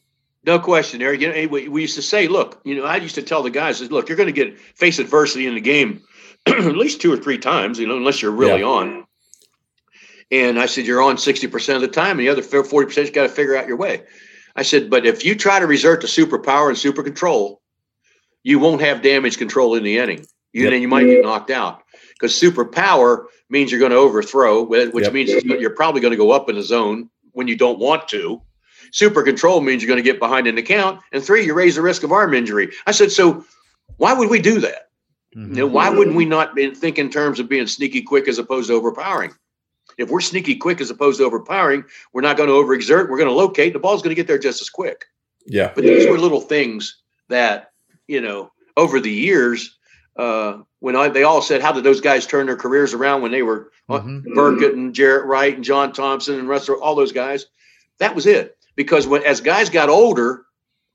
No 0.45 0.57
question, 0.59 1.01
Eric. 1.01 1.21
You 1.21 1.33
know, 1.33 1.47
we 1.69 1.81
used 1.81 1.95
to 1.95 2.01
say, 2.01 2.27
look, 2.27 2.61
you 2.63 2.75
know, 2.75 2.85
I 2.85 2.97
used 2.97 3.15
to 3.15 3.21
tell 3.21 3.43
the 3.43 3.49
guys, 3.49 3.81
look, 3.91 4.07
you're 4.07 4.17
going 4.17 4.33
to 4.33 4.33
get 4.33 4.59
face 4.59 4.99
adversity 4.99 5.47
in 5.47 5.55
the 5.55 5.61
game 5.61 6.01
at 6.45 6.77
least 6.77 7.01
two 7.01 7.11
or 7.11 7.17
three 7.17 7.37
times, 7.37 7.77
you 7.77 7.87
know, 7.87 7.97
unless 7.97 8.21
you're 8.21 8.31
really 8.31 8.61
Yeah. 8.61 8.67
on. 8.67 9.05
And 10.31 10.59
I 10.59 10.67
said, 10.67 10.85
you're 10.85 11.01
on 11.01 11.15
60% 11.17 11.75
of 11.75 11.81
the 11.81 11.87
time, 11.87 12.11
and 12.11 12.19
the 12.19 12.29
other 12.29 12.43
40% 12.43 13.05
you 13.05 13.11
got 13.11 13.23
to 13.23 13.29
figure 13.29 13.55
out 13.57 13.67
your 13.67 13.77
way. 13.77 14.03
I 14.55 14.61
said, 14.61 14.89
but 14.89 15.05
if 15.05 15.25
you 15.25 15.35
try 15.35 15.59
to 15.59 15.65
resort 15.67 16.01
to 16.01 16.07
superpower 16.07 16.69
and 16.69 16.77
super 16.77 17.01
control, 17.03 17.61
you 18.43 18.59
won't 18.59 18.81
have 18.81 19.01
damage 19.01 19.37
control 19.37 19.75
in 19.75 19.83
the 19.83 19.97
inning. 19.97 20.25
You, 20.53 20.63
Yep. 20.63 20.71
Then 20.71 20.81
you 20.81 20.87
might 20.87 21.05
get 21.05 21.21
knocked 21.23 21.51
out 21.51 21.83
because 22.13 22.33
superpower 22.39 23.25
means 23.49 23.71
you're 23.71 23.79
going 23.79 23.91
to 23.91 23.97
overthrow, 23.97 24.63
which 24.63 25.03
Yep. 25.05 25.13
means 25.13 25.29
you're 25.43 25.75
probably 25.75 26.01
going 26.01 26.11
to 26.11 26.17
go 26.17 26.31
up 26.31 26.49
in 26.49 26.55
the 26.55 26.63
zone 26.63 27.09
when 27.33 27.47
you 27.47 27.55
don't 27.55 27.79
want 27.79 28.07
to. 28.09 28.41
Super 28.91 29.23
control 29.23 29.61
means 29.61 29.81
you're 29.81 29.87
going 29.87 30.03
to 30.03 30.11
get 30.11 30.19
behind 30.19 30.47
an 30.47 30.57
account. 30.57 31.01
And 31.11 31.23
three, 31.23 31.45
you 31.45 31.53
raise 31.53 31.75
the 31.75 31.81
risk 31.81 32.03
of 32.03 32.11
arm 32.11 32.33
injury. 32.33 32.71
I 32.87 32.91
said, 32.91 33.11
so 33.11 33.45
why 33.97 34.13
would 34.13 34.29
we 34.29 34.39
do 34.39 34.59
that? 34.59 34.89
You 35.35 35.41
know, 35.41 35.67
why 35.67 35.89
wouldn't 35.89 36.15
we 36.15 36.25
not 36.25 36.55
be, 36.55 36.71
think 36.71 36.97
in 36.97 37.09
terms 37.11 37.39
of 37.39 37.47
being 37.47 37.67
sneaky 37.67 38.01
quick 38.01 38.27
as 38.27 38.39
opposed 38.39 38.69
to 38.69 38.73
overpowering? 38.73 39.31
If 39.97 40.09
we're 40.09 40.21
sneaky 40.21 40.55
quick 40.55 40.81
as 40.81 40.89
opposed 40.89 41.19
to 41.19 41.25
overpowering, 41.25 41.83
we're 42.13 42.21
not 42.21 42.35
going 42.37 42.49
to 42.49 42.53
overexert. 42.55 43.09
We're 43.09 43.17
going 43.17 43.29
to 43.29 43.33
locate. 43.33 43.73
The 43.73 43.79
ball's 43.79 44.01
going 44.01 44.09
to 44.09 44.15
get 44.15 44.27
there 44.27 44.39
just 44.39 44.61
as 44.61 44.69
quick. 44.69 45.05
Yeah. 45.45 45.71
But 45.75 45.83
these 45.83 46.07
were 46.07 46.17
little 46.17 46.41
things 46.41 46.97
that, 47.27 47.71
you 48.07 48.21
know, 48.21 48.51
over 48.75 48.99
the 48.99 49.11
years, 49.11 49.77
uh, 50.15 50.59
when 50.79 50.95
I, 50.95 51.09
they 51.09 51.23
all 51.23 51.41
said, 51.41 51.61
how 51.61 51.73
did 51.73 51.83
those 51.83 52.01
guys 52.01 52.25
turn 52.25 52.47
their 52.47 52.55
careers 52.55 52.93
around 52.93 53.21
when 53.21 53.31
they 53.31 53.43
were 53.43 53.71
uh, 53.87 53.99
Mhm. 53.99 54.23
Burkett 54.33 54.73
and 54.75 54.93
Jaret 54.93 55.25
Wright 55.25 55.55
and 55.55 55.63
John 55.63 55.93
Thompson 55.93 56.39
and 56.39 56.47
Russell, 56.49 56.81
all 56.81 56.95
those 56.95 57.11
guys? 57.11 57.45
That 57.99 58.15
was 58.15 58.25
it. 58.25 58.57
Because 58.79 59.07
when 59.07 59.21
as 59.25 59.41
guys 59.41 59.69
got 59.69 59.89
older, 59.89 60.45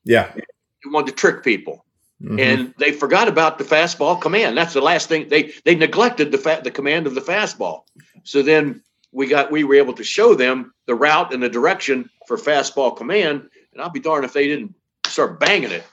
Yeah. 0.05 0.33
they 0.35 0.43
wanted 0.91 1.09
to 1.11 1.17
trick 1.17 1.45
people 1.45 1.85
Mhm. 2.23 2.41
and 2.41 2.75
they 2.79 2.93
forgot 2.93 3.29
about 3.29 3.59
the 3.59 3.65
fastball 3.65 4.19
command. 4.19 4.57
That's 4.57 4.73
the 4.73 4.81
last 4.81 5.07
thing 5.11 5.29
they 5.29 5.53
they 5.67 5.75
neglected 5.75 6.33
the 6.33 6.39
fa- 6.39 6.63
the 6.65 6.71
command 6.71 7.07
of 7.07 7.15
the 7.15 7.21
fastball. 7.21 7.83
So 8.23 8.41
then 8.41 8.83
we 9.13 9.27
got 9.27 9.53
we 9.53 9.65
were 9.65 9.75
able 9.75 9.93
to 9.93 10.03
show 10.03 10.35
them 10.35 10.73
the 10.87 10.95
route 10.95 11.35
and 11.35 11.43
the 11.43 11.51
direction 11.51 12.09
for 12.27 12.39
fastball 12.39 12.97
command. 12.97 13.51
And 13.75 13.83
I'll 13.83 13.91
be 13.91 14.01
darned 14.01 14.25
if 14.25 14.33
they 14.33 14.47
didn't 14.49 14.75
start 15.07 15.39
banging 15.39 15.71
it. 15.71 15.85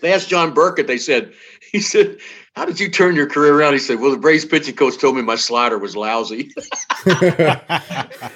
They 0.00 0.14
asked 0.14 0.30
John 0.30 0.54
Burkett. 0.54 0.86
They 0.86 0.96
said, 0.96 1.34
he 1.72 1.80
said, 1.80 2.20
"How 2.54 2.64
did 2.64 2.78
you 2.80 2.88
turn 2.90 3.14
your 3.16 3.26
career 3.26 3.54
around?" 3.58 3.72
He 3.74 3.78
said, 3.78 4.00
"Well, 4.00 4.10
the 4.10 4.16
Braves 4.16 4.44
pitching 4.44 4.74
coach 4.76 4.98
told 4.98 5.16
me 5.16 5.22
my 5.22 5.36
slider 5.36 5.78
was 5.78 5.96
lousy." 5.96 6.52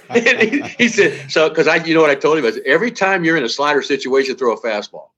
And 0.09 0.39
he, 0.41 0.63
he 0.79 0.89
said, 0.89 1.31
"So 1.31 1.49
because 1.49 1.69
I, 1.69 1.77
you 1.77 1.95
know 1.95 2.01
what 2.01 2.11
I 2.11 2.15
told 2.15 2.39
him 2.39 2.45
is 2.45 2.61
every 2.65 2.91
time 2.91 3.25
you're 3.25 3.37
in 3.37 3.45
a 3.45 3.49
slider 3.49 3.83
situation, 3.83 4.37
throw 4.37 4.55
a 4.55 4.61
fastball." 4.61 5.09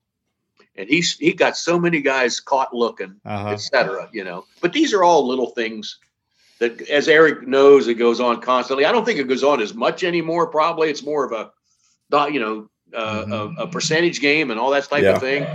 And 0.75 0.87
he's 0.89 1.17
he 1.17 1.33
got 1.33 1.57
so 1.57 1.79
many 1.79 2.01
guys 2.01 2.39
caught 2.39 2.73
looking, 2.73 3.15
Uh-huh. 3.25 3.49
et 3.49 3.57
cetera, 3.57 4.09
you 4.13 4.23
know. 4.23 4.45
But 4.61 4.73
these 4.73 4.93
are 4.93 5.03
all 5.03 5.27
little 5.27 5.51
things 5.51 5.97
that, 6.59 6.89
as 6.89 7.07
Eric 7.07 7.47
knows, 7.47 7.87
it 7.87 7.95
goes 7.95 8.19
on 8.19 8.41
constantly. 8.41 8.85
I 8.85 8.91
don't 8.91 9.05
think 9.05 9.19
it 9.19 9.27
goes 9.27 9.43
on 9.43 9.61
as 9.61 9.73
much 9.73 10.03
anymore. 10.03 10.47
Probably 10.47 10.89
it's 10.89 11.03
more 11.03 11.25
of 11.25 11.31
a, 11.31 11.51
you 12.31 12.39
know, 12.39 12.69
uh, 12.95 13.25
a, 13.57 13.63
a 13.63 13.67
percentage 13.67 14.19
game 14.21 14.51
and 14.51 14.59
all 14.59 14.71
that 14.71 14.85
type 14.89 15.03
Yeah. 15.03 15.11
of 15.15 15.21
thing. 15.21 15.45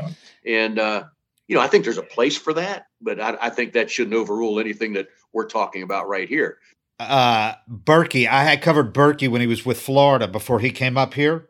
And 0.47 0.79
uh, 0.79 1.05
you 1.49 1.55
know, 1.55 1.61
I 1.63 1.67
think 1.69 1.85
there's 1.85 1.99
a 1.99 2.03
place 2.03 2.37
for 2.37 2.53
that, 2.55 2.87
but 3.01 3.21
I, 3.21 3.37
I 3.41 3.51
think 3.51 3.73
that 3.75 3.91
shouldn't 3.91 4.15
overrule 4.15 4.59
anything 4.61 4.95
that 4.95 5.09
we're 5.33 5.47
talking 5.47 5.83
about 5.83 6.09
right 6.09 6.29
here. 6.29 6.59
uh, 7.01 7.55
Berkey. 7.71 8.27
I 8.29 8.45
had 8.45 8.63
covered 8.63 8.95
Berkey 8.95 9.29
when 9.29 9.41
he 9.41 9.47
was 9.47 9.67
with 9.67 9.81
Florida 9.81 10.27
before 10.29 10.61
he 10.61 10.71
came 10.71 10.97
up 10.97 11.15
here, 11.15 11.49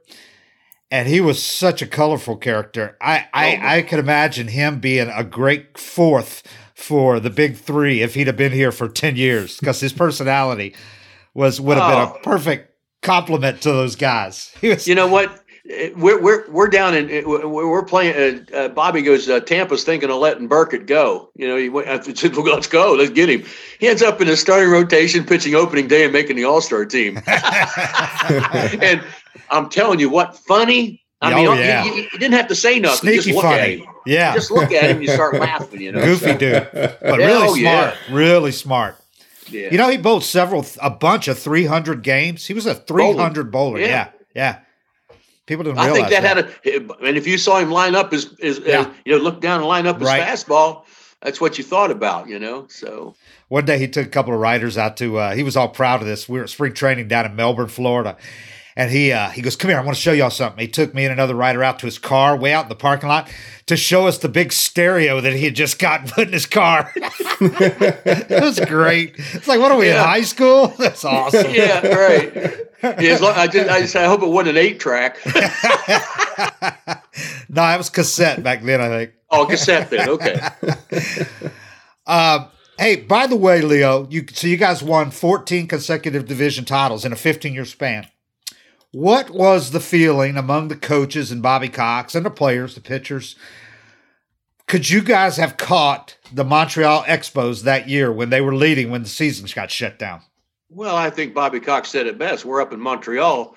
and 0.90 1.09
he 1.09 1.20
was 1.20 1.42
such 1.42 1.82
a 1.82 1.86
colorful 1.86 2.36
character. 2.36 2.97
I 3.01 3.26
I, 3.32 3.76
I 3.78 3.82
could 3.82 3.99
imagine 3.99 4.49
him 4.49 4.80
being 4.80 5.09
a 5.09 5.24
great 5.24 5.78
fourth 5.78 6.42
for 6.74 7.20
the 7.20 7.30
big 7.30 7.57
three 7.57 8.01
if 8.03 8.14
he'd 8.14 8.26
have 8.26 8.36
been 8.36 8.53
here 8.53 8.72
for 8.72 8.88
ten 8.88 9.16
years 9.16 9.59
because 9.59 9.80
his 9.80 9.92
personality 9.92 10.74
was 11.34 11.61
would 11.61 11.76
have 11.78 11.92
Oh. 11.92 12.07
been 12.12 12.16
a 12.16 12.20
perfect 12.24 12.70
complement 13.03 13.61
to 13.62 13.70
those 13.70 13.97
guys. 13.97 14.53
He 14.61 14.70
was, 14.70 14.88
You 14.88 14.95
know 14.95 15.07
what? 15.09 15.43
We're 15.97 16.21
we're 16.21 16.51
we're 16.51 16.69
down 16.69 16.95
in 16.95 17.27
we're 17.27 17.47
we're 17.49 17.85
playing. 17.85 18.47
Uh, 18.53 18.57
uh, 18.57 18.69
Bobby 18.69 19.01
goes. 19.01 19.29
Uh, 19.31 19.41
Tampa's 19.41 19.83
thinking 19.83 20.11
of 20.11 20.17
letting 20.19 20.47
Burkett 20.47 20.87
go. 20.87 21.31
You 21.37 21.49
know, 21.49 21.57
he 21.57 21.71
went. 21.71 21.89
I 21.89 21.99
said, 22.03 22.37
"Well, 22.37 22.45
let's 22.45 22.67
go. 22.67 22.93
Let's 22.93 23.11
get 23.11 23.31
him." 23.31 23.45
He 23.81 23.89
ends 23.89 24.03
up 24.03 24.21
in 24.21 24.27
the 24.27 24.37
starting 24.37 24.69
rotation, 24.71 25.25
pitching 25.25 25.55
opening 25.55 25.89
day, 25.89 26.05
and 26.05 26.12
making 26.12 26.37
the 26.37 26.45
All 26.45 26.61
Star 26.61 26.85
team. 26.85 27.17
and 27.27 29.03
I'm 29.51 29.71
telling 29.71 30.01
you, 30.01 30.11
what 30.11 30.37
funny. 30.37 31.01
I 31.23 31.33
Oh, 31.33 31.37
mean, 31.55 31.59
yeah. 31.59 31.85
you, 31.85 31.93
you 31.95 32.11
didn't 32.19 32.35
have 32.35 32.49
to 32.49 32.55
say 32.55 32.79
nothing. 32.79 32.99
Sneaky 33.09 33.17
just 33.17 33.35
look 33.37 33.45
funny. 33.45 33.61
at 33.62 33.71
him. 33.79 33.87
Yeah. 34.05 34.35
Just 34.35 34.51
look 34.51 34.71
at 34.73 34.91
him. 34.91 35.01
You 35.01 35.09
start 35.09 35.35
laughing. 35.41 35.81
You 35.81 35.93
know, 35.93 36.05
goofy 36.05 36.35
dude, 36.35 36.69
but 36.73 37.01
Yeah, 37.03 37.15
really 37.27 37.49
oh, 37.49 37.55
yeah. 37.55 37.95
smart. 37.95 37.99
Really 38.11 38.53
smart. 38.53 38.97
Yeah. 39.49 39.71
You 39.71 39.79
know, 39.79 39.89
he 39.89 39.97
bowled 39.97 40.25
several, 40.25 40.67
a 40.83 40.91
bunch 40.91 41.27
of 41.29 41.39
300 41.39 42.03
games. 42.03 42.45
He 42.47 42.53
was 42.53 42.67
a 42.67 42.75
300 42.75 43.51
bowler. 43.51 43.79
Yeah. 43.79 43.87
Yeah. 43.87 44.09
Yeah. 44.35 44.59
People 45.47 45.64
didn't 45.64 45.78
I 45.78 45.92
think 45.92 46.09
that, 46.09 46.22
had 46.24 46.38
a, 46.38 47.05
and 47.07 47.16
if 47.16 47.26
you 47.26 47.36
saw 47.38 47.59
him 47.59 47.70
line 47.70 47.95
up 47.95 48.12
as, 48.14 48.34
as, 48.42 48.59
as 48.61 48.66
Yeah. 48.66 48.92
you 49.05 49.16
know, 49.16 49.22
look 49.22 49.40
down 49.40 49.61
and 49.61 49.68
line 49.68 49.86
up 49.86 49.99
his 50.01 50.09
Right. 50.09 50.22
fastball, 50.22 50.84
that's 51.20 51.40
what 51.40 51.59
you 51.59 51.64
thought 51.64 51.90
about, 51.90 52.28
you 52.28 52.38
know. 52.38 52.66
So 52.70 53.14
One 53.49 53.64
day 53.64 53.78
he 53.78 53.86
took 53.88 54.07
a 54.07 54.11
couple 54.11 54.32
of 54.32 54.40
riders 54.40 54.78
out 54.78 54.97
to. 54.99 55.18
Uh, 55.18 55.34
he 55.34 55.42
was 55.42 55.57
all 55.57 55.68
proud 55.68 56.01
of 56.01 56.07
this. 56.07 56.28
We 56.28 56.38
were 56.38 56.45
at 56.45 56.51
spring 56.51 56.72
training 56.72 57.09
down 57.09 57.26
in 57.26 57.36
Melbourne, 57.36 57.68
Florida, 57.68 58.16
and 58.76 58.90
he 58.90 59.12
uh, 59.12 59.28
he 59.30 59.40
goes, 59.42 59.55
"Come 59.57 59.70
here, 59.70 59.78
I 59.78 59.82
want 59.82 59.97
to 59.97 60.03
show 60.03 60.12
y'all 60.12 60.30
something." 60.30 60.61
He 60.61 60.68
took 60.68 60.95
me 60.95 61.05
and 61.05 61.12
another 61.12 61.34
rider 61.34 61.62
out 61.62 61.78
to 61.80 61.86
his 61.86 61.99
car, 61.99 62.36
way 62.36 62.53
out 62.53 62.64
in 62.64 62.68
the 62.68 62.74
parking 62.74 63.09
lot, 63.09 63.30
to 63.66 63.76
show 63.76 64.07
us 64.07 64.18
the 64.18 64.28
big 64.28 64.53
stereo 64.53 65.20
that 65.20 65.32
he 65.34 65.45
had 65.45 65.55
just 65.55 65.78
gotten 65.78 66.09
put 66.14 66.26
in 66.28 66.32
his 66.32 66.47
car. 66.47 66.90
it 66.97 68.42
was 68.42 68.61
great. 68.61 69.14
It's 69.34 69.47
like, 69.49 69.61
what 69.61 69.72
are 69.72 69.78
we 69.78 69.90
in 69.90 69.97
high 69.97 70.22
school? 70.22 70.68
That's 70.78 71.05
awesome. 71.05 71.53
yeah, 71.55 71.86
right. 71.86 72.59
Yeah, 72.85 73.14
as 73.14 73.20
long, 73.20 73.35
I 73.35 73.47
just, 73.47 73.70
I 73.70 73.80
just, 73.80 73.97
I 73.97 74.05
hope 74.05 74.22
it 74.22 74.28
wasn't 74.28 74.57
an 74.57 74.64
eight 74.64 74.78
track. 74.78 75.18
no, 77.49 77.64
it 77.72 77.78
was 77.78 77.91
cassette 77.91 78.43
back 78.43 78.62
then. 78.62 78.80
I 78.80 78.89
think. 78.89 79.12
oh, 79.30 79.47
cassette 79.47 79.91
then. 79.91 80.09
Okay. 80.09 80.39
Um, 82.07 82.49
hey, 82.78 82.97
by 82.97 83.26
the 83.26 83.37
way, 83.37 83.62
Leo, 83.62 84.07
you 84.11 84.26
so 84.30 84.47
you 84.47 84.57
guys 84.59 84.82
won 84.82 85.11
14 85.11 85.66
consecutive 85.66 86.26
division 86.26 86.64
titles 86.64 87.05
in 87.05 87.12
a 87.12 87.16
15 87.16 87.55
year 87.55 87.64
span. 87.64 88.09
What 88.93 89.30
was 89.30 89.70
the 89.70 89.80
feeling 89.80 90.37
among 90.37 90.68
the 90.68 90.76
coaches 90.76 91.32
and 91.32 91.43
Bobby 91.43 91.68
Cox 91.68 92.14
and 92.14 92.24
the 92.24 92.30
players, 92.30 92.74
the 92.74 92.80
pitchers? 92.80 93.37
Could 94.66 94.89
you 94.89 95.03
guys 95.03 95.37
have 95.37 95.57
caught 95.57 96.16
the 96.32 96.45
Montreal 96.45 97.03
Expos 97.05 97.62
that 97.62 97.89
year 97.89 98.12
when 98.12 98.30
they 98.30 98.41
were 98.41 98.55
leading 98.55 98.91
when 98.91 99.03
the 99.03 99.09
seasons 99.09 99.53
got 99.53 99.70
shut 99.70 99.99
down? 99.99 100.22
Well, 100.75 100.97
I 100.97 101.09
think 101.11 101.35
Bobby 101.35 101.61
Cox 101.61 101.89
said 101.89 102.07
it 102.07 102.18
best. 102.18 102.45
We're 102.45 102.61
up 102.61 102.72
in 102.72 102.81
Montreal. 102.81 103.55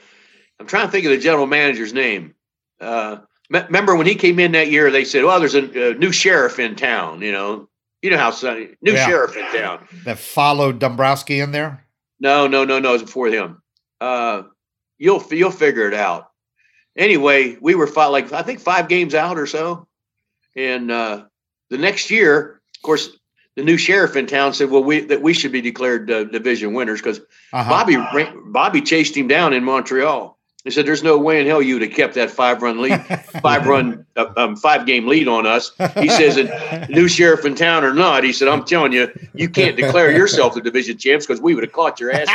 I'm 0.59 0.67
trying 0.67 0.85
to 0.85 0.91
think 0.91 1.05
of 1.05 1.11
the 1.11 1.17
general 1.17 1.47
manager's 1.47 1.93
name. 1.93 2.35
Uh, 2.79 3.17
me- 3.49 3.61
remember 3.63 3.95
when 3.95 4.05
he 4.05 4.15
came 4.15 4.39
in 4.39 4.51
that 4.51 4.69
year? 4.69 4.91
They 4.91 5.03
said, 5.03 5.23
"Well, 5.23 5.39
there's 5.39 5.55
a, 5.55 5.91
a 5.91 5.93
new 5.95 6.11
sheriff 6.11 6.59
in 6.59 6.75
town." 6.75 7.21
You 7.21 7.31
know, 7.31 7.69
you 8.03 8.11
know 8.11 8.17
how 8.17 8.31
sunny 8.31 8.69
new 8.81 8.93
Yeah. 8.93 9.07
sheriff 9.07 9.35
in 9.35 9.45
town. 9.59 9.87
That 10.05 10.19
followed 10.19 10.79
Dombrowski 10.79 11.39
in 11.39 11.51
there? 11.51 11.85
No, 12.19 12.45
no, 12.47 12.63
no, 12.65 12.79
no. 12.79 12.89
It 12.89 12.93
was 12.93 13.03
before 13.03 13.27
him. 13.29 13.61
Uh, 13.99 14.43
you'll 14.99 15.23
you'll 15.31 15.51
figure 15.51 15.87
it 15.87 15.93
out. 15.95 16.27
Anyway, 16.95 17.57
we 17.61 17.73
were 17.75 17.87
five, 17.87 18.11
like 18.11 18.31
I 18.31 18.41
think 18.43 18.59
five 18.59 18.87
games 18.89 19.15
out 19.15 19.37
or 19.39 19.47
so, 19.47 19.87
and 20.55 20.91
uh, 20.91 21.25
the 21.71 21.77
next 21.79 22.09
year, 22.11 22.61
of 22.75 22.81
course, 22.83 23.16
the 23.57 23.63
new 23.63 23.75
sheriff 23.75 24.15
in 24.15 24.27
town 24.27 24.53
said, 24.53 24.69
"Well, 24.69 24.83
we 24.83 25.01
that 25.01 25.23
we 25.23 25.33
should 25.33 25.51
be 25.51 25.61
declared 25.61 26.09
uh, 26.09 26.25
division 26.25 26.73
winners 26.73 27.01
because 27.01 27.19
Uh-huh. 27.51 27.69
Bobby 27.69 27.97
Bobby 28.45 28.81
chased 28.81 29.17
him 29.17 29.27
down 29.27 29.51
in 29.51 29.63
Montreal 29.63 30.37
He 30.63 30.69
said, 30.69 30.85
"There's 30.85 31.01
no 31.01 31.17
way 31.17 31.41
in 31.41 31.47
hell 31.47 31.61
you 31.61 31.73
would 31.73 31.81
have 31.81 31.91
kept 31.91 32.13
that 32.13 32.29
five 32.29 32.61
run 32.61 32.79
lead, 32.81 33.01
five 33.41 33.65
run, 33.65 34.05
uh, 34.15 34.27
um, 34.37 34.55
five 34.55 34.85
game 34.85 35.07
lead 35.07 35.27
on 35.27 35.47
us." 35.47 35.71
He 35.95 36.07
says, 36.07 36.37
"And 36.37 36.87
new 36.89 37.07
sheriff 37.07 37.45
in 37.45 37.55
town 37.55 37.83
or 37.83 37.95
not," 37.95 38.23
he 38.23 38.31
said, 38.31 38.47
"I'm 38.47 38.63
telling 38.63 38.93
you, 38.93 39.11
you 39.33 39.49
can't 39.49 39.75
declare 39.75 40.11
yourself 40.11 40.53
the 40.53 40.61
division 40.61 40.97
champs 40.99 41.25
because 41.25 41.41
we 41.41 41.55
would 41.55 41.63
have 41.63 41.73
caught 41.73 41.99
your 41.99 42.11
ass." 42.11 42.29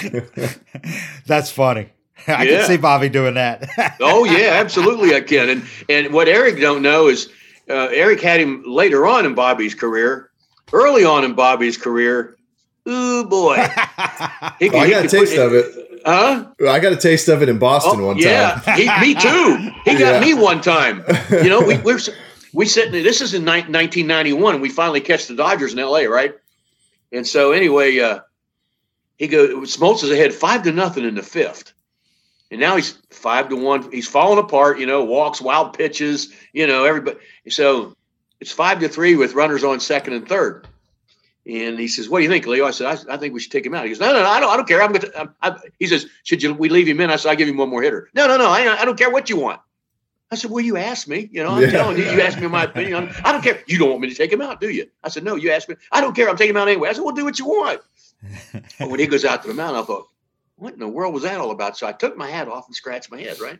That's 1.26 1.50
funny. 1.50 1.90
I 2.26 2.44
yeah. 2.44 2.58
can 2.58 2.66
see 2.66 2.76
Bobby 2.78 3.10
doing 3.10 3.34
that. 3.34 3.68
oh 4.00 4.24
yeah, 4.24 4.52
absolutely, 4.54 5.14
I 5.14 5.20
can. 5.20 5.50
And 5.50 5.62
and 5.90 6.14
what 6.14 6.26
Eric 6.26 6.58
don't 6.58 6.80
know 6.80 7.08
is 7.08 7.28
uh, 7.68 7.88
Eric 7.92 8.20
had 8.20 8.40
him 8.40 8.62
later 8.66 9.06
on 9.06 9.26
in 9.26 9.34
Bobby's 9.34 9.74
career. 9.74 10.30
Early 10.72 11.04
on 11.04 11.24
in 11.24 11.34
Bobby's 11.34 11.78
career, 11.78 12.36
ooh 12.86 13.24
boy, 13.24 13.56
he, 14.58 14.68
oh, 14.70 14.78
I 14.78 14.90
got 14.90 15.04
a 15.04 15.08
taste 15.08 15.36
of 15.36 15.54
it. 15.54 15.88
Huh? 16.04 16.46
I 16.68 16.78
got 16.78 16.92
a 16.92 16.96
taste 16.96 17.28
of 17.28 17.42
it 17.42 17.48
in 17.48 17.58
Boston 17.58 18.00
oh, 18.00 18.06
one 18.06 18.18
yeah. 18.18 18.60
time. 18.64 18.78
Yeah, 18.78 19.00
me 19.00 19.14
too. 19.14 19.70
He 19.84 19.92
got 19.98 20.14
yeah. 20.14 20.20
me 20.20 20.34
one 20.34 20.60
time. 20.60 21.04
You 21.30 21.48
know, 21.48 21.60
we 21.60 21.78
we're 21.84 21.98
we 22.52 22.66
sitting. 22.66 22.92
This 22.92 23.20
is 23.20 23.34
in 23.34 23.44
ni- 23.44 23.62
1991, 23.62 24.54
and 24.54 24.62
we 24.62 24.68
finally 24.68 25.00
catch 25.00 25.26
the 25.26 25.34
Dodgers 25.34 25.72
in 25.72 25.78
L.A. 25.78 26.06
Right, 26.06 26.34
and 27.12 27.26
so 27.26 27.52
anyway, 27.52 27.98
uh, 27.98 28.20
he 29.16 29.28
goes. 29.28 29.76
Smoltz 29.76 30.04
is 30.04 30.10
ahead 30.10 30.32
five 30.32 30.62
to 30.64 30.72
nothing 30.72 31.04
in 31.04 31.14
the 31.14 31.22
fifth, 31.22 31.72
and 32.50 32.60
now 32.60 32.76
he's 32.76 32.98
five 33.10 33.48
to 33.50 33.56
one. 33.56 33.90
He's 33.92 34.08
falling 34.08 34.38
apart. 34.38 34.78
You 34.78 34.86
know, 34.86 35.04
walks, 35.04 35.40
wild 35.40 35.76
pitches. 35.76 36.32
You 36.52 36.66
know, 36.66 36.84
everybody. 36.84 37.18
So 37.48 37.96
it's 38.40 38.52
five 38.52 38.80
to 38.80 38.88
three 38.88 39.16
with 39.16 39.34
runners 39.34 39.64
on 39.64 39.80
second 39.80 40.14
and 40.14 40.28
third. 40.28 40.66
And 41.46 41.78
he 41.78 41.88
says, 41.88 42.08
"What 42.08 42.18
do 42.18 42.24
you 42.24 42.30
think, 42.30 42.46
Leo?" 42.46 42.66
I 42.66 42.70
said, 42.72 42.86
"I, 42.86 43.14
I 43.14 43.16
think 43.16 43.34
we 43.34 43.40
should 43.40 43.52
take 43.52 43.64
him 43.64 43.74
out." 43.74 43.84
He 43.84 43.90
goes, 43.90 44.00
"No, 44.00 44.12
no, 44.12 44.22
no, 44.22 44.28
I 44.28 44.40
don't, 44.40 44.50
I 44.50 44.56
don't 44.56 44.68
care. 44.68 44.82
I'm 44.82 44.92
going 44.92 45.00
to." 45.00 45.34
I, 45.42 45.56
he 45.78 45.86
says, 45.86 46.06
"Should 46.22 46.42
you 46.42 46.54
we 46.54 46.68
leave 46.68 46.86
him 46.86 47.00
in?" 47.00 47.10
I 47.10 47.16
said, 47.16 47.30
"I 47.30 47.34
give 47.34 47.48
him 47.48 47.56
one 47.56 47.70
more 47.70 47.82
hitter." 47.82 48.10
No, 48.14 48.26
no, 48.26 48.36
no, 48.36 48.48
I, 48.48 48.80
I 48.80 48.84
don't 48.84 48.98
care 48.98 49.10
what 49.10 49.30
you 49.30 49.38
want. 49.38 49.60
I 50.30 50.36
said, 50.36 50.50
"Well, 50.50 50.62
you 50.62 50.76
asked 50.76 51.08
me. 51.08 51.28
You 51.32 51.42
know, 51.42 51.50
I'm 51.50 51.62
yeah. 51.62 51.70
telling 51.70 51.96
you. 51.96 52.04
You 52.04 52.20
asked 52.20 52.38
me 52.38 52.46
my 52.48 52.64
opinion. 52.64 53.10
I 53.24 53.32
don't 53.32 53.42
care. 53.42 53.62
You 53.66 53.78
don't 53.78 53.88
want 53.88 54.02
me 54.02 54.10
to 54.10 54.14
take 54.14 54.30
him 54.30 54.42
out, 54.42 54.60
do 54.60 54.68
you?" 54.68 54.88
I 55.02 55.08
said, 55.08 55.24
"No, 55.24 55.36
you 55.36 55.50
asked 55.50 55.70
me. 55.70 55.76
I 55.90 56.02
don't 56.02 56.14
care. 56.14 56.28
I'm 56.28 56.36
taking 56.36 56.54
him 56.54 56.58
out 56.58 56.68
anyway." 56.68 56.90
I 56.90 56.92
said, 56.92 57.02
"Well, 57.02 57.14
do 57.14 57.24
what 57.24 57.38
you 57.38 57.46
want." 57.46 57.80
when 58.78 59.00
he 59.00 59.06
goes 59.06 59.24
out 59.24 59.42
to 59.42 59.48
the 59.48 59.54
mound, 59.54 59.76
I 59.76 59.82
thought, 59.82 60.08
"What 60.58 60.74
in 60.74 60.80
the 60.80 60.88
world 60.88 61.14
was 61.14 61.22
that 61.22 61.40
all 61.40 61.50
about?" 61.50 61.76
So 61.76 61.86
I 61.86 61.92
took 61.92 62.16
my 62.16 62.28
hat 62.28 62.48
off 62.48 62.66
and 62.66 62.74
scratched 62.74 63.10
my 63.10 63.20
head. 63.20 63.40
Right. 63.40 63.58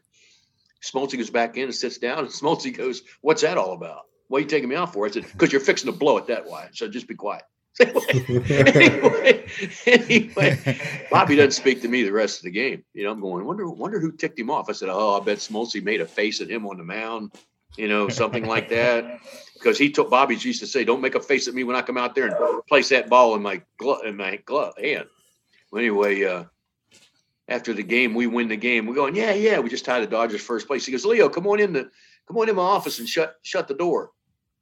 Smoltzy 0.83 1.17
goes 1.17 1.31
back 1.31 1.57
in 1.57 1.65
and 1.65 1.75
sits 1.75 1.99
down, 1.99 2.21
and 2.21 2.29
Smoltzy 2.29 2.77
goes, 2.77 3.03
"What's 3.21 3.43
that 3.43 3.59
all 3.59 3.73
about? 3.73 4.03
What 4.29 4.39
are 4.39 4.41
you 4.43 4.47
taking 4.47 4.69
me 4.69 4.77
out 4.77 4.93
for?" 4.93 5.07
I 5.07 5.11
said, 5.11 5.25
"Because 5.33 5.53
you're 5.53 5.61
fixing 5.61 5.91
to 5.91 5.97
blow 5.99 6.19
it 6.19 6.27
that 6.27 6.49
way. 6.49 6.69
So 6.73 6.89
just 6.89 7.09
be 7.09 7.15
quiet." 7.15 7.45
anyway, 7.81 9.47
anyway, 9.87 10.79
Bobby 11.11 11.37
doesn't 11.37 11.53
speak 11.53 11.81
to 11.83 11.89
me 11.89 12.03
the 12.03 12.13
rest 12.13 12.39
of 12.39 12.45
the 12.45 12.51
game. 12.51 12.83
You 12.93 13.05
know, 13.05 13.13
I'm 13.13 13.21
going, 13.21 13.45
wonder, 13.45 13.69
wonder 13.69 14.01
who 14.01 14.11
ticked 14.11 14.39
him 14.39 14.51
off. 14.51 14.69
I 14.69 14.73
said, 14.73 14.89
oh, 14.89 15.21
I 15.21 15.25
bet 15.25 15.39
Smoltzy 15.39 15.83
made 15.83 16.01
a 16.01 16.07
face 16.07 16.41
at 16.41 16.51
him 16.51 16.67
on 16.67 16.79
the 16.79 16.85
mound, 16.85 17.33
you 17.77 17.87
know, 17.87 18.09
something 18.09 18.47
like 18.47 18.69
that. 18.71 19.21
Because 19.55 19.79
he 19.79 19.91
took 19.91 20.11
Bobby 20.11 20.35
used 20.35 20.61
to 20.61 20.67
say, 20.67 20.85
don't 20.85 21.01
make 21.01 21.15
a 21.15 21.21
face 21.21 21.47
at 21.47 21.55
me 21.55 21.63
when 21.63 21.77
I 21.77 21.83
come 21.83 21.99
out 21.99 22.17
there 22.17 22.27
and 22.27 22.67
place 22.67 22.89
that 22.89 23.09
ball 23.09 23.37
in 23.37 23.43
my 23.43 23.63
glove 23.79 24.05
in 24.05 24.17
my 24.17 24.37
glove 24.37 24.75
hand. 24.77 25.07
Well, 25.71 25.81
anyway, 25.81 26.25
uh, 26.25 26.45
after 27.49 27.73
the 27.73 27.83
game, 27.83 28.15
we 28.15 28.27
win 28.27 28.49
the 28.49 28.57
game. 28.57 28.87
We're 28.87 28.95
going, 28.95 29.15
yeah, 29.15 29.33
yeah. 29.33 29.59
We 29.59 29.71
just 29.71 29.85
tied 29.85 30.03
the 30.03 30.07
Dodgers 30.07 30.43
first 30.43 30.67
place. 30.67 30.85
He 30.85 30.93
goes, 30.93 31.05
Leo, 31.05 31.29
come 31.29 31.47
on 31.47 31.61
in 31.61 31.73
the 31.73 31.91
come 32.27 32.37
on 32.37 32.49
in 32.49 32.57
my 32.57 32.63
office 32.63 32.99
and 32.99 33.09
shut 33.09 33.37
shut 33.43 33.69
the 33.69 33.75
door. 33.75 34.13